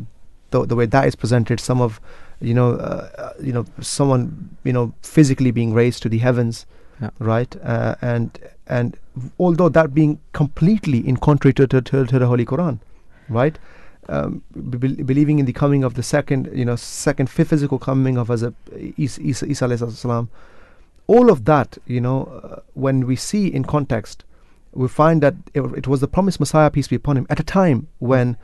the 0.51 0.67
the 0.67 0.77
way 0.77 0.87
that 0.87 1.07
is 1.07 1.17
presented. 1.17 1.59
Some 1.61 1.81
of 1.81 2.01
you 2.41 2.55
know 2.55 2.73
uh, 2.75 3.09
uh, 3.19 3.33
you 3.41 3.53
know 3.53 3.65
someone 3.81 4.51
you 4.65 4.73
know 4.73 4.93
physically 5.03 5.51
being 5.51 5.73
raised 5.75 6.03
to 6.03 6.09
the 6.09 6.19
heavens, 6.19 6.67
Yeah. 7.01 7.11
right? 7.19 7.57
Uh, 7.65 7.95
and 8.03 8.39
and 8.67 8.97
although 9.39 9.69
that 9.69 9.95
being 9.95 10.19
completely 10.33 11.07
in 11.07 11.17
contrary 11.17 11.55
to, 11.55 11.67
to, 11.67 11.81
to, 11.81 12.05
to 12.07 12.19
the 12.19 12.27
Holy 12.27 12.45
Quran, 12.45 12.79
right? 13.29 13.59
Um, 14.09 14.43
be- 14.71 14.79
be- 14.79 15.03
believing 15.03 15.39
in 15.39 15.47
the 15.47 15.53
coming 15.53 15.83
of 15.83 15.95
the 15.95 16.03
second, 16.03 16.51
you 16.53 16.65
know, 16.65 16.77
second 16.77 17.31
physical 17.31 17.79
coming 17.79 18.19
of 18.19 18.31
Isa, 18.31 19.23
Isa, 19.23 19.47
Isa 19.47 20.29
all 21.07 21.31
of 21.31 21.45
that, 21.45 21.79
you 21.87 22.01
know, 22.01 22.25
uh, 22.43 22.61
when 22.75 23.07
we 23.07 23.17
see 23.17 23.47
in 23.47 23.65
context, 23.65 24.25
we 24.73 24.89
find 24.89 25.23
that 25.23 25.35
it, 25.53 25.63
it 25.77 25.87
was 25.87 26.01
the 26.01 26.09
promised 26.09 26.41
Messiah, 26.41 26.71
peace 26.71 26.89
be 26.89 26.97
upon 26.97 27.17
him, 27.17 27.27
at 27.31 27.41
a 27.41 27.45
time 27.45 27.89
when, 27.99 28.37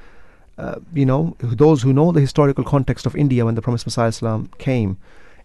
uh, 0.58 0.76
you 0.94 1.06
know, 1.06 1.36
those 1.40 1.82
who 1.82 1.92
know 1.92 2.12
the 2.12 2.20
historical 2.20 2.64
context 2.64 3.06
of 3.06 3.16
India 3.16 3.44
when 3.44 3.54
the 3.54 3.62
promised 3.62 3.86
Messiah 3.86 4.08
Islam 4.08 4.50
came, 4.58 4.98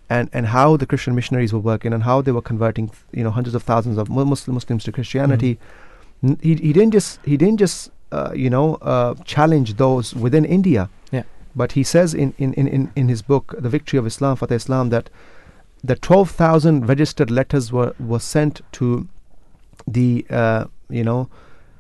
and, 0.10 0.30
and 0.34 0.48
how 0.48 0.77
the 0.77 0.86
Christian 0.86 1.15
missionaries 1.15 1.52
were 1.53 1.60
working 1.60 1.94
and 1.94 2.03
how 2.03 2.22
they 2.22 2.32
were 2.32 2.41
converting, 2.41 2.91
you 3.11 3.23
know, 3.23 3.32
hundreds 3.32 3.56
of 3.56 3.64
thousands 3.64 3.98
of 3.98 4.10
Muslim 4.10 4.56
Muslims 4.56 4.84
to 4.84 4.91
Christianity. 4.91 5.60
N- 6.23 6.40
He, 6.41 6.56
he 6.56 6.73
didn't 6.73 6.91
just 6.91 7.19
he 7.26 7.38
didn't 7.38 7.57
just 7.57 7.91
uh, 8.11 8.32
you 8.36 8.49
know 8.49 8.76
uh, 8.76 9.15
challenge 9.26 9.76
those 9.77 10.14
within 10.14 10.45
India. 10.45 10.90
Yeah. 11.11 11.23
But 11.56 11.72
he 11.72 11.84
says 11.84 12.14
in, 12.14 12.34
in, 12.38 12.53
in, 12.53 12.91
in, 12.95 13.07
his 13.07 13.22
book, 13.22 13.56
The 13.57 13.69
Victory 13.69 13.98
of 13.98 14.06
Islam, 14.06 14.36
Fateh 14.36 14.56
Islam, 14.56 14.90
that 14.90 15.10
the 15.82 15.95
12,000 15.95 16.88
registered 16.88 17.32
letters 17.32 17.72
were, 17.72 17.95
were 17.98 18.19
sent 18.19 18.61
to 18.73 19.07
the, 19.88 20.26
uh, 20.30 20.65
you 20.90 21.03
know, 21.03 21.30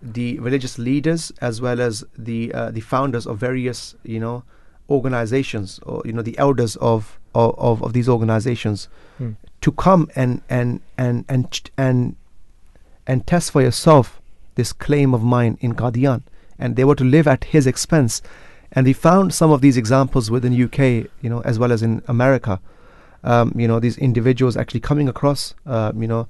the 0.01 0.39
religious 0.39 0.77
leaders 0.77 1.33
as 1.41 1.59
well 1.59 1.81
as 1.81 2.05
the, 2.17 2.53
uh, 2.53 2.71
the 2.71 2.79
founders 2.79 3.27
of 3.27 3.37
various, 3.37 3.95
you 4.03 4.19
know, 4.19 4.43
organizations 4.89 5.79
or, 5.83 6.01
you 6.05 6.13
know, 6.13 6.21
the 6.21 6.37
elders 6.37 6.77
of, 6.77 7.19
of, 7.35 7.53
of, 7.59 7.83
of 7.83 7.93
these 7.93 8.09
organizations 8.09 8.87
Hmm. 9.17 9.31
to 9.61 9.71
come 9.71 10.09
and, 10.15 10.41
and, 10.49 10.81
and, 10.97 11.23
and, 11.29 11.49
ch- 11.51 11.71
and, 11.77 12.15
and 13.07 13.25
test 13.27 13.51
for 13.51 13.61
yourself 13.61 14.19
this 14.55 14.73
claim 14.73 15.13
of 15.13 15.23
mine 15.23 15.57
in 15.61 15.73
Qadian. 15.75 16.21
And 16.59 16.75
they 16.75 16.83
were 16.85 16.95
to 16.95 17.03
live 17.03 17.27
at 17.27 17.45
his 17.45 17.65
expense. 17.67 18.21
And 18.73 18.85
we 18.85 18.93
found 18.93 19.33
some 19.33 19.51
of 19.51 19.61
these 19.61 19.77
examples 19.77 20.29
within 20.31 20.53
UK, 20.61 20.79
you 21.21 21.29
know, 21.29 21.41
as 21.45 21.57
well 21.59 21.71
as 21.71 21.81
in 21.81 22.01
America. 22.07 22.59
Um, 23.23 23.53
you 23.55 23.67
know, 23.69 23.79
these 23.79 23.97
individuals 23.97 24.55
actually 24.57 24.81
coming 24.81 25.07
across, 25.07 25.53
uh, 25.65 25.91
you 25.95 26.07
know, 26.07 26.27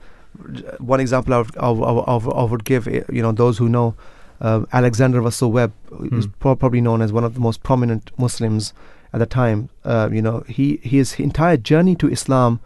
one 0.80 0.99
example 0.99 1.34
I 1.34 1.38
would, 1.40 1.57
I 1.57 1.69
would, 1.72 2.34
I 2.34 2.44
would, 2.44 2.64
give, 2.65 2.88
eh, 2.88 3.03
you 3.11 3.22
know, 3.22 3.32
those 3.32 3.57
who 3.57 3.68
know 3.69 3.95
uh, 4.41 4.65
Alexander 4.73 5.22
Russell 5.22 5.52
Webb, 5.52 5.72
who's 5.90 6.26
Hmm. 6.26 6.32
pro- 6.40 6.56
probably 6.56 6.82
known 6.82 7.02
as 7.02 7.11
one 7.14 7.23
of 7.23 7.34
the 7.34 7.40
most 7.40 7.64
prominent 7.64 8.11
Muslims 8.18 8.73
at 9.15 9.19
the 9.19 9.25
time. 9.41 9.59
Uh, 9.91 10.09
you 10.11 10.21
know, 10.21 10.37
he 10.57 10.65
his 10.83 11.07
entire 11.19 11.57
journey 11.69 11.95
to 11.95 12.07
Islam, 12.17 12.59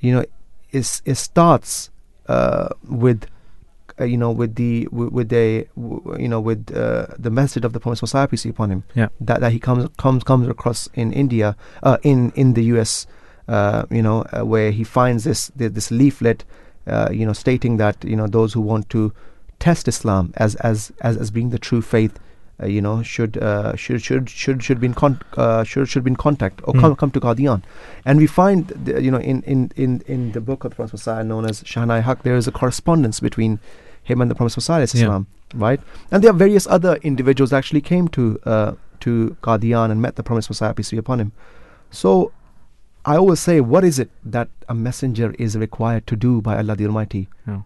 you 0.00 0.12
know, 0.14 0.24
is 0.78 1.02
it 1.04 1.16
starts 1.16 1.90
uh, 2.34 2.68
with 3.02 3.20
uh, 4.00 4.04
you 4.12 4.16
know 4.22 4.30
with 4.30 4.54
the 4.54 4.86
with, 4.98 5.10
with 5.18 5.30
a 5.32 5.66
w- 5.76 6.16
you 6.22 6.28
know 6.32 6.40
with 6.40 6.60
uh, 6.74 7.06
the 7.18 7.30
message 7.40 7.64
of 7.66 7.72
the 7.74 7.80
promised 7.80 8.02
Messiah 8.02 8.28
peace 8.28 8.44
be 8.44 8.50
upon 8.50 8.70
him 8.70 8.80
Yeah. 8.94 9.08
that 9.28 9.40
that 9.40 9.52
he 9.52 9.58
comes 9.58 9.88
comes 10.04 10.22
comes 10.30 10.46
across 10.48 10.88
in 10.94 11.12
India 11.12 11.56
uh, 11.82 11.96
in 12.02 12.30
in 12.42 12.54
the 12.54 12.64
US 12.74 12.92
uh, 13.48 13.82
you 13.90 14.02
know 14.06 14.18
uh, 14.32 14.44
where 14.52 14.70
he 14.70 14.84
finds 14.84 15.24
this 15.24 15.50
this 15.56 15.90
leaflet 15.90 16.44
uh, 16.86 17.08
you 17.10 17.26
know 17.26 17.32
stating 17.44 17.78
that 17.78 17.96
you 18.04 18.16
know 18.16 18.28
those 18.28 18.52
who 18.54 18.60
want 18.60 18.88
to 18.90 19.12
test 19.58 19.88
Islam 19.88 20.32
as 20.36 20.54
as 20.70 20.92
as, 21.00 21.16
as 21.16 21.30
being 21.32 21.50
the 21.50 21.58
true 21.58 21.82
faith 21.82 22.14
uh, 22.60 22.66
you 22.66 22.80
know, 22.80 22.98
uh, 22.98 23.02
should 23.02 23.36
should 23.76 24.00
should 24.00 24.30
should 24.30 24.62
should 24.64 24.80
be 24.80 24.86
in 24.86 24.94
con- 24.94 25.20
uh, 25.36 25.62
should 25.62 25.88
should 25.88 26.02
be 26.02 26.10
in 26.10 26.16
contact 26.16 26.60
or 26.64 26.74
mm. 26.74 26.80
come 26.80 26.96
come 26.96 27.10
to 27.12 27.20
Qadian. 27.20 27.62
And 28.04 28.18
we 28.18 28.26
find, 28.26 28.72
you 28.86 29.10
know, 29.12 29.18
in, 29.18 29.42
in 29.42 29.70
in 29.76 30.02
in 30.06 30.32
the 30.32 30.40
book 30.40 30.64
of 30.64 30.70
the 30.72 30.76
Prophet 30.76 30.94
Messiah 30.94 31.22
known 31.22 31.44
as 31.44 31.62
Shahnai 31.64 32.00
Haq, 32.00 32.24
there 32.24 32.36
is 32.36 32.48
a 32.48 32.52
correspondence 32.52 33.20
between 33.20 33.60
him 34.02 34.20
and 34.20 34.30
the 34.30 34.34
Prophet 34.34 34.56
Messiah, 34.56 34.88
yeah. 34.92 35.22
right? 35.54 35.80
And 36.10 36.24
there 36.24 36.30
are 36.30 36.34
various 36.36 36.66
other 36.66 36.96
individuals 37.02 37.50
that 37.50 37.58
actually 37.58 37.80
came 37.80 38.08
to 38.08 38.40
uh, 38.44 38.72
to 39.00 39.36
Qadian 39.42 39.92
and 39.92 40.02
met 40.02 40.16
the 40.16 40.22
Prophet 40.24 40.48
Messiah, 40.50 40.74
peace 40.74 40.90
be 40.90 40.98
upon 40.98 41.20
him. 41.20 41.32
So 41.90 42.32
I 43.04 43.16
always 43.16 43.40
say, 43.40 43.60
what 43.60 43.84
is 43.84 43.98
it 43.98 44.10
that 44.24 44.48
a 44.68 44.74
messenger 44.74 45.34
is 45.38 45.56
required 45.56 46.06
to 46.08 46.16
do 46.16 46.40
by 46.42 46.56
Allah 46.56 46.76
the 46.76 46.86
Almighty? 46.86 47.28
Yeah. 47.46 47.62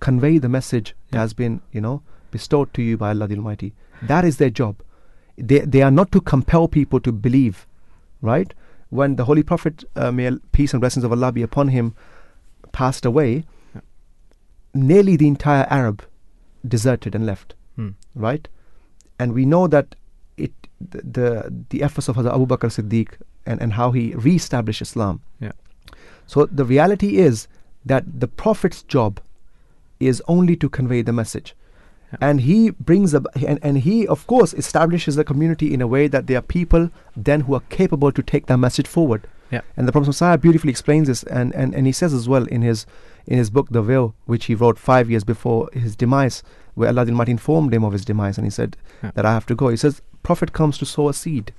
Convey 0.00 0.38
the 0.38 0.48
message 0.48 0.88
yeah. 0.88 1.12
that 1.12 1.18
has 1.18 1.34
been, 1.34 1.60
you 1.70 1.80
know, 1.80 2.02
bestowed 2.36 2.72
to 2.78 2.82
you 2.88 2.96
by 3.02 3.08
Allah 3.14 3.28
the 3.32 3.36
Almighty 3.40 3.70
that 4.10 4.24
is 4.30 4.36
their 4.42 4.50
job 4.60 4.82
they, 5.50 5.60
they 5.74 5.82
are 5.88 5.90
not 6.00 6.10
to 6.16 6.20
compel 6.32 6.68
people 6.76 7.00
to 7.06 7.12
believe 7.26 7.66
right 8.30 8.54
when 8.90 9.16
the 9.20 9.24
Holy 9.28 9.42
Prophet 9.50 9.84
uh, 9.96 10.10
may 10.12 10.30
peace 10.58 10.72
and 10.74 10.80
blessings 10.86 11.04
of 11.08 11.12
Allah 11.16 11.32
be 11.38 11.42
upon 11.50 11.68
him 11.76 11.94
passed 12.80 13.04
away 13.12 13.30
Yeah. 13.74 13.80
nearly 14.92 15.16
the 15.22 15.28
entire 15.34 15.66
Arab 15.80 16.04
deserted 16.76 17.14
and 17.20 17.26
left 17.32 17.54
Hmm. 17.78 17.90
right 18.14 18.46
and 19.18 19.32
we 19.38 19.44
know 19.54 19.66
that 19.74 19.94
it 20.44 20.52
the 20.92 21.00
the, 21.16 21.28
the 21.74 21.82
efforts 21.88 22.08
of 22.12 22.16
Hazrat 22.20 22.34
Abu 22.38 22.46
Bakr 22.52 22.70
Siddiq 22.76 23.08
and, 23.46 23.60
and 23.66 23.72
how 23.80 23.90
he 23.96 24.04
re-established 24.28 24.82
Islam 24.88 25.20
Yeah. 25.40 25.52
so 26.34 26.46
the 26.60 26.64
reality 26.74 27.10
is 27.28 27.46
that 27.92 28.04
the 28.24 28.28
prophet's 28.44 28.82
job 28.96 29.20
is 30.10 30.22
only 30.36 30.56
to 30.62 30.68
convey 30.76 31.02
the 31.08 31.12
message. 31.12 31.54
And 32.20 32.40
he 32.42 32.70
brings 32.70 33.14
ab- 33.14 33.26
and, 33.46 33.58
and 33.62 33.78
he 33.78 34.06
of 34.06 34.26
course 34.26 34.54
establishes 34.54 35.16
the 35.16 35.24
community 35.24 35.72
in 35.74 35.80
a 35.80 35.86
way 35.86 36.06
that 36.08 36.26
there 36.26 36.38
are 36.38 36.42
people 36.42 36.90
then 37.16 37.40
who 37.42 37.54
are 37.54 37.62
capable 37.70 38.12
to 38.12 38.22
take 38.22 38.46
that 38.46 38.58
message 38.58 38.86
forward 38.86 39.22
Yeah. 39.50 39.60
and 39.76 39.86
the 39.88 39.92
prophet 39.92 40.08
Messiah 40.08 40.38
beautifully 40.38 40.70
explains 40.70 41.06
this 41.08 41.22
and, 41.24 41.54
and, 41.54 41.74
and 41.74 41.86
he 41.86 41.92
says 41.92 42.12
as 42.14 42.28
well 42.28 42.44
in 42.46 42.62
his 42.62 42.86
in 43.26 43.38
his 43.38 43.50
book 43.50 43.68
the 43.70 43.82
will 43.82 44.14
which 44.26 44.44
he 44.46 44.54
wrote 44.54 44.78
five 44.78 45.10
years 45.10 45.24
before 45.24 45.68
his 45.72 45.96
demise 45.96 46.42
where 46.74 46.88
Allah 46.88 47.06
Almighty 47.06 47.32
informed 47.32 47.72
him 47.72 47.84
of 47.84 47.92
his 47.92 48.04
demise 48.04 48.36
and 48.38 48.46
he 48.46 48.50
said 48.50 48.76
Yeah. 49.02 49.10
that 49.14 49.24
I 49.26 49.32
have 49.32 49.46
to 49.46 49.54
go 49.54 49.68
he 49.68 49.76
says 49.76 50.02
prophet 50.22 50.52
comes 50.52 50.76
to 50.78 50.86
sow 50.86 51.08
a 51.08 51.14
seed 51.14 51.52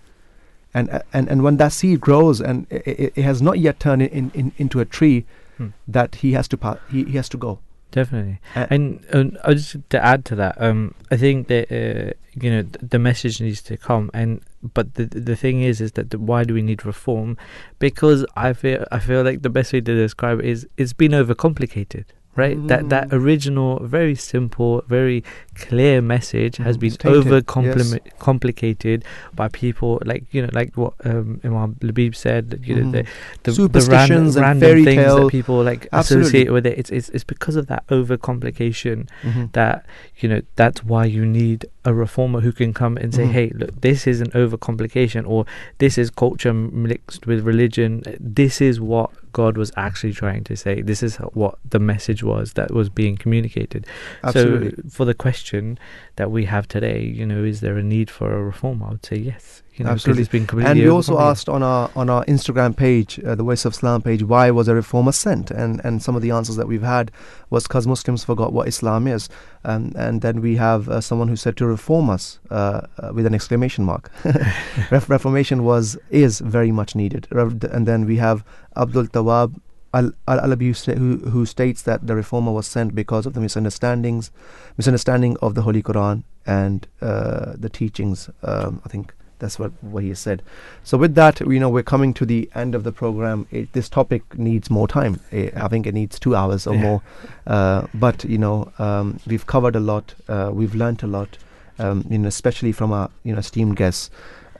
and 0.73 0.89
uh, 0.89 0.99
and, 1.13 1.29
and 1.29 1.43
when 1.43 1.57
that 1.57 1.71
seed 1.73 1.99
grows 2.01 2.41
and 2.41 2.67
it, 2.69 2.87
it, 2.87 3.13
it 3.15 3.23
has 3.23 3.41
not 3.41 3.59
yet 3.59 3.79
turned 3.79 4.01
in, 4.01 4.31
in, 4.33 4.51
into 4.57 4.79
a 4.79 4.85
tree 4.85 5.25
Hmm. 5.57 5.67
that 5.87 6.15
he 6.15 6.33
has 6.33 6.49
to 6.49 6.57
pa- 6.57 6.79
he, 6.91 7.05
he 7.05 7.15
has 7.15 7.29
to 7.29 7.37
go 7.37 7.59
Definitely, 7.95 8.39
Uh, 8.57 8.67
and, 8.69 9.05
and 9.13 9.37
I 9.45 9.53
just 9.53 9.77
to 9.89 10.03
add 10.03 10.25
to 10.25 10.35
that, 10.35 10.59
um, 10.59 10.93
I 11.11 11.15
think 11.15 11.47
that 11.47 11.71
uh, 11.71 12.11
you 12.43 12.49
know 12.51 12.63
th- 12.63 12.91
the 12.93 12.99
message 12.99 13.39
needs 13.39 13.61
to 13.69 13.77
come, 13.77 14.11
and 14.13 14.41
but 14.75 14.95
the 14.95 15.05
the 15.05 15.37
thing 15.37 15.61
is, 15.61 15.79
is 15.79 15.93
that 15.93 16.09
the, 16.09 16.19
why 16.19 16.43
do 16.43 16.53
we 16.53 16.61
need 16.61 16.85
reform? 16.85 17.37
Because 17.79 18.25
I 18.35 18.51
feel 18.51 18.83
I 18.91 18.99
feel 18.99 19.23
like 19.23 19.43
the 19.43 19.49
best 19.49 19.71
way 19.71 19.79
to 19.79 19.95
describe 19.95 20.39
it 20.39 20.45
is 20.45 20.67
it's 20.75 20.91
been 20.91 21.13
overcomplicated, 21.13 22.03
right? 22.35 22.57
That 22.67 22.89
that 22.89 23.09
Mm. 23.09 23.13
original, 23.21 23.79
very 23.83 24.15
simple, 24.15 24.83
very 24.87 25.23
clear 25.55 26.01
message 26.01 26.57
has 26.57 26.75
Mm, 26.77 26.81
been 26.81 26.95
over 27.15 27.35
yes. 27.35 27.95
complicated 28.19 29.03
by 29.35 29.47
people 29.47 30.01
like 30.05 30.23
you 30.31 30.41
know 30.41 30.49
like 30.51 30.71
what 30.75 30.93
um, 31.05 31.39
Imam 31.43 31.75
Labib 31.81 32.13
said, 32.15 32.49
that, 32.51 32.67
you 32.67 32.75
know 32.75 32.81
Mhm. 32.87 32.91
the 32.91 33.01
the, 33.43 33.51
the 33.51 33.51
Superstitions 33.53 34.09
random, 34.09 34.27
and 34.27 34.35
random 34.47 34.59
fairy 34.69 34.85
things 34.85 34.95
tale. 35.01 35.19
that 35.23 35.31
people 35.31 35.63
like 35.63 35.87
Absolutely. 35.93 36.27
associate 36.27 36.51
with 36.51 36.65
it. 36.65 36.77
It's 36.79 36.91
it's 36.97 37.09
it's 37.15 37.23
because 37.23 37.55
of 37.55 37.67
that 37.67 37.83
overcomplication 37.87 39.07
Mhm. 39.23 39.51
that 39.53 39.85
you 40.19 40.29
know 40.29 40.41
that's 40.55 40.83
why 40.83 41.05
you 41.05 41.25
need 41.25 41.65
a 41.85 41.93
reformer 41.93 42.41
who 42.41 42.51
can 42.51 42.73
come 42.73 42.97
and 42.97 43.13
say 43.13 43.25
Mhm. 43.27 43.31
hey 43.31 43.51
look 43.55 43.81
this 43.81 44.07
is 44.07 44.21
an 44.21 44.31
overcomplication 44.31 45.27
or 45.27 45.45
this 45.77 45.97
is 45.97 46.09
culture 46.09 46.53
mixed 46.53 47.27
with 47.27 47.41
religion 47.45 48.01
this 48.19 48.61
is 48.61 48.79
what 48.79 49.09
god 49.41 49.57
was 49.57 49.71
actually 49.75 50.13
trying 50.13 50.43
to 50.49 50.55
say 50.55 50.81
this 50.81 51.03
is 51.03 51.17
what 51.41 51.55
the 51.75 51.79
message 51.91 52.23
was 52.23 52.53
that 52.53 52.71
was 52.71 52.87
being 53.01 53.17
communicated 53.17 53.85
absolutely 54.23 54.71
so 54.71 54.89
for 54.89 55.05
the 55.05 55.13
question 55.13 55.77
that 56.15 56.31
we 56.31 56.45
have 56.45 56.65
today 56.67 57.01
you 57.03 57.25
know 57.25 57.43
is 57.43 57.59
there 57.59 57.77
a 57.77 57.83
need 57.83 58.09
for 58.09 58.27
a 58.33 58.41
reform 58.51 58.81
i 58.81 58.89
would 58.89 59.05
say 59.05 59.17
yes 59.17 59.61
you 59.75 59.83
know, 59.83 59.91
Absolutely. 59.91 60.21
it's 60.21 60.31
been 60.31 60.47
completely 60.47 60.71
and 60.71 60.79
we 60.79 60.89
also 60.89 61.19
asked 61.19 61.49
on 61.49 61.61
our 61.61 61.91
on 61.97 62.09
our 62.09 62.23
Instagram 62.25 62.77
page, 62.77 63.19
uh, 63.19 63.35
the 63.35 63.43
Voice 63.43 63.65
of 63.65 63.73
Islam 63.73 64.01
page, 64.01 64.23
why 64.23 64.49
was 64.49 64.69
a 64.69 64.75
reformer 64.75 65.11
sent? 65.11 65.51
And 65.51 65.81
and 65.83 66.01
some 66.01 66.15
of 66.15 66.21
the 66.21 66.31
answers 66.31 66.55
that 66.55 66.67
we've 66.67 66.81
had 66.81 67.11
was 67.49 67.63
because 67.63 67.85
Muslims 67.85 68.23
forgot 68.23 68.53
what 68.53 68.69
Islam 68.69 69.05
is, 69.05 69.27
um, 69.65 69.91
and 69.97 70.21
then 70.21 70.39
we 70.39 70.55
have 70.55 70.87
uh, 70.87 71.01
someone 71.01 71.27
who 71.27 71.35
said 71.35 71.57
to 71.57 71.65
reform 71.65 72.09
us 72.09 72.39
uh, 72.51 72.81
uh, 72.99 73.11
with 73.13 73.25
an 73.25 73.35
exclamation 73.35 73.83
mark. 73.83 74.09
Reformation 74.91 75.65
was 75.65 75.97
is 76.09 76.39
very 76.39 76.71
much 76.71 76.95
needed, 76.95 77.27
and 77.31 77.85
then 77.85 78.05
we 78.05 78.15
have 78.15 78.45
Abdul 78.77 79.07
Tawab. 79.07 79.59
Al 79.93 80.11
Al 80.27 80.39
Alabi 80.39 80.75
who, 80.97 81.29
who 81.29 81.45
states 81.45 81.83
that 81.83 82.05
the 82.05 82.15
reformer 82.15 82.51
was 82.51 82.67
sent 82.67 82.93
because 82.93 83.25
of 83.25 83.33
the 83.33 83.39
misunderstandings, 83.39 84.29
misunderstanding 84.77 85.37
of 85.41 85.55
the 85.55 85.61
Holy 85.61 85.81
Quran 85.81 86.23
and 86.45 86.85
uh, 87.01 87.53
the 87.57 87.69
teachings. 87.69 88.29
Um, 88.43 88.81
I 88.83 88.89
think 88.89 89.13
that's 89.39 89.57
what 89.57 89.71
what 89.81 90.03
he 90.03 90.13
said. 90.13 90.41
So 90.83 90.97
with 90.97 91.15
that, 91.15 91.39
you 91.39 91.59
know, 91.61 91.69
we're 91.69 91.83
coming 91.83 92.13
to 92.15 92.25
the 92.25 92.49
end 92.55 92.75
of 92.75 92.83
the 92.83 92.91
program. 92.91 93.47
It, 93.51 93.71
this 93.71 93.87
topic 93.87 94.37
needs 94.37 94.69
more 94.69 94.85
time. 94.87 95.21
Eh, 95.31 95.51
I 95.55 95.69
think 95.69 95.87
it 95.87 95.93
needs 95.93 96.19
two 96.19 96.35
hours 96.35 96.67
or 96.67 96.75
Yeah. 96.75 96.81
more. 96.81 97.01
Uh, 97.47 97.87
but 97.93 98.25
you 98.25 98.37
know, 98.37 98.73
um, 98.79 99.19
we've 99.25 99.45
covered 99.47 99.77
a 99.77 99.79
lot. 99.79 100.13
Uh, 100.27 100.51
we've 100.53 100.75
learnt 100.75 101.03
a 101.03 101.07
lot. 101.07 101.37
Um, 101.79 102.05
you 102.09 102.17
know, 102.17 102.27
especially 102.27 102.73
from 102.73 102.91
our 102.91 103.09
you 103.23 103.31
know 103.31 103.39
esteemed 103.39 103.77
guests. 103.77 104.09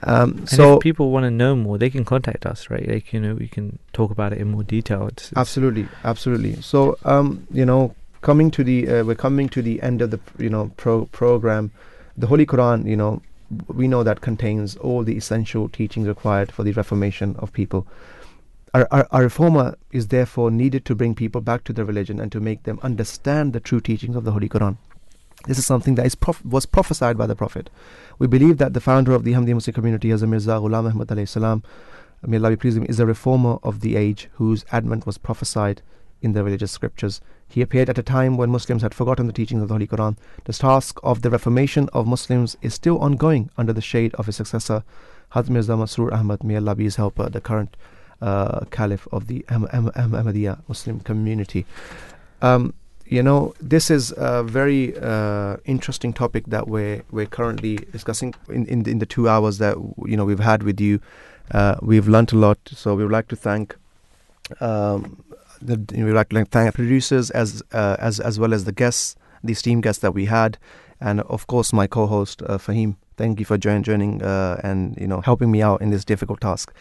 Um, 0.02 0.46
so 0.46 0.74
if 0.76 0.80
people 0.80 1.10
want 1.10 1.24
to 1.24 1.30
know 1.30 1.56
more 1.56 1.78
they 1.78 1.88
can 1.90 2.04
contact 2.04 2.44
us 2.46 2.68
right 2.68 2.86
like 2.86 3.12
you 3.14 3.20
know 3.20 3.34
we 3.34 3.48
can 3.48 3.78
talk 3.92 4.10
about 4.10 4.32
it 4.32 4.38
in 4.38 4.48
more 4.50 4.62
detail 4.62 5.06
it's, 5.06 5.26
it's- 5.32 5.38
Absolutely, 5.38 5.88
absolutely. 6.04 6.60
So, 6.60 6.98
um, 7.04 7.46
you 7.50 7.64
know, 7.64 7.94
coming 8.20 8.50
to 8.50 8.62
the 8.64 8.88
uh, 8.88 9.04
we're 9.04 9.14
coming 9.14 9.48
to 9.50 9.62
the 9.62 9.80
end 9.82 10.02
of 10.02 10.10
the 10.10 10.20
you 10.38 10.50
know 10.50 10.70
pro- 10.76 11.06
program. 11.06 11.70
The 12.18 12.26
Holy 12.26 12.46
Quran, 12.46 12.86
you 12.86 12.96
know, 12.96 13.22
we 13.68 13.88
know 13.88 14.02
that 14.02 14.20
contains 14.22 14.76
all 14.76 15.02
the 15.02 15.16
essential 15.16 15.68
teachings 15.68 16.06
required 16.08 16.50
for 16.52 16.62
the 16.62 16.72
reformation 16.72 17.36
of 17.38 17.52
people. 17.52 17.86
our, 18.74 18.86
our, 18.90 19.06
our 19.12 19.22
reformer 19.22 19.76
is 19.92 20.08
therefore 20.08 20.50
needed 20.50 20.84
to 20.84 20.94
bring 20.94 21.14
people 21.14 21.40
back 21.40 21.64
to 21.64 21.72
their 21.72 21.84
religion 21.84 22.20
and 22.20 22.30
to 22.32 22.40
make 22.40 22.64
them 22.64 22.78
understand 22.82 23.52
the 23.52 23.60
true 23.60 23.80
teachings 23.80 24.16
of 24.16 24.24
the 24.24 24.32
Holy 24.32 24.48
Quran. 24.48 24.76
This 25.46 25.58
is 25.58 25.66
something 25.66 25.94
that 25.94 26.06
is 26.06 26.14
prof- 26.14 26.44
was 26.44 26.66
prophesied 26.66 27.16
by 27.16 27.26
the 27.26 27.36
Prophet. 27.36 27.70
We 28.18 28.26
believe 28.26 28.58
that 28.58 28.72
the 28.74 28.80
founder 28.80 29.12
of 29.12 29.24
the 29.24 29.32
Ahmadiyya 29.32 29.54
Muslim 29.54 29.74
community, 29.74 30.08
Hazrat 30.08 30.28
Mirza 30.28 30.50
Ghulam 30.52 30.90
Ahmad 30.90 31.08
alayhi 31.08 31.28
salam, 31.28 31.62
may 32.26 32.38
Allah 32.38 32.50
be 32.50 32.56
pleased 32.56 32.78
with 32.78 32.88
him, 32.88 32.90
is 32.90 32.98
a 32.98 33.06
reformer 33.06 33.58
of 33.62 33.80
the 33.80 33.96
age 33.96 34.28
whose 34.34 34.64
advent 34.72 35.06
was 35.06 35.18
prophesied 35.18 35.82
in 36.22 36.32
the 36.32 36.42
religious 36.42 36.72
scriptures. 36.72 37.20
He 37.46 37.62
appeared 37.62 37.88
at 37.88 37.98
a 37.98 38.02
time 38.02 38.36
when 38.36 38.50
Muslims 38.50 38.82
had 38.82 38.94
forgotten 38.94 39.26
the 39.26 39.32
teachings 39.32 39.62
of 39.62 39.68
the 39.68 39.74
Holy 39.74 39.86
Quran. 39.86 40.16
The 40.44 40.52
task 40.52 40.98
of 41.04 41.22
the 41.22 41.30
reformation 41.30 41.88
of 41.92 42.06
Muslims 42.06 42.56
is 42.62 42.74
still 42.74 42.98
ongoing 42.98 43.50
under 43.56 43.72
the 43.72 43.80
shade 43.82 44.14
of 44.14 44.26
his 44.26 44.36
successor, 44.36 44.82
Hazrat 45.32 45.50
Mirza 45.50 45.72
Masroor 45.72 46.12
Ahmad, 46.12 46.42
may 46.42 46.56
Allah 46.56 46.74
be 46.74 46.84
his 46.84 46.96
helper, 46.96 47.28
the 47.28 47.40
current 47.40 47.76
uh, 48.20 48.64
caliph 48.70 49.06
of 49.12 49.26
the 49.26 49.44
Ahm- 49.50 49.68
Ahm- 49.72 49.92
Ahm- 49.94 50.12
Ahmadiyya 50.12 50.62
Muslim 50.66 51.00
community. 51.00 51.66
Um, 52.42 52.74
you 53.08 53.22
know, 53.22 53.54
this 53.60 53.90
is 53.90 54.12
a 54.16 54.42
very 54.42 54.96
uh, 54.98 55.56
interesting 55.64 56.12
topic 56.12 56.46
that 56.46 56.66
we're 56.66 57.02
we're 57.10 57.26
currently 57.26 57.76
discussing 57.92 58.34
in, 58.48 58.66
in 58.66 58.88
in 58.88 58.98
the 58.98 59.06
two 59.06 59.28
hours 59.28 59.58
that 59.58 59.76
you 60.04 60.16
know 60.16 60.24
we've 60.24 60.40
had 60.40 60.62
with 60.62 60.80
you. 60.80 61.00
Uh, 61.52 61.76
we've 61.80 62.08
learnt 62.08 62.32
a 62.32 62.36
lot, 62.36 62.58
so 62.66 62.94
we 62.94 63.04
would 63.04 63.12
like 63.12 63.28
to 63.28 63.36
thank. 63.36 63.76
Um, 64.60 65.22
the, 65.62 65.82
we 65.96 66.04
would 66.04 66.14
like 66.14 66.30
to 66.30 66.44
thank 66.46 66.74
producers 66.74 67.30
as 67.30 67.62
uh, 67.72 67.96
as 68.00 68.18
as 68.18 68.40
well 68.40 68.52
as 68.52 68.64
the 68.64 68.72
guests, 68.72 69.14
the 69.44 69.52
esteemed 69.52 69.84
guests 69.84 70.02
that 70.02 70.12
we 70.12 70.24
had, 70.24 70.58
and 71.00 71.20
of 71.22 71.46
course 71.46 71.72
my 71.72 71.86
co-host 71.86 72.42
uh, 72.42 72.58
Fahim. 72.58 72.96
Thank 73.16 73.38
you 73.38 73.46
for 73.46 73.56
join, 73.56 73.82
joining 73.82 74.20
uh, 74.22 74.60
and 74.64 74.96
you 74.98 75.06
know 75.06 75.20
helping 75.20 75.52
me 75.52 75.62
out 75.62 75.80
in 75.80 75.90
this 75.90 76.04
difficult 76.04 76.40
task, 76.40 76.74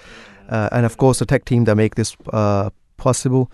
uh, 0.50 0.70
and 0.72 0.88
of 0.88 0.98
course 0.98 1.20
the 1.20 1.26
tech 1.28 1.46
team 1.46 1.66
that 1.66 1.76
make 1.76 1.94
this 1.96 2.18
possible. 2.98 3.52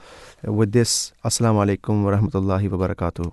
Uh, 0.48 0.54
with 0.54 0.72
this, 0.72 1.14
Assalamu 1.24 1.66
alaikum 1.66 2.04
wa 2.04 2.12
rahmatullahi 2.12 2.70
wa 2.70 2.88
barakatuh. 2.88 3.32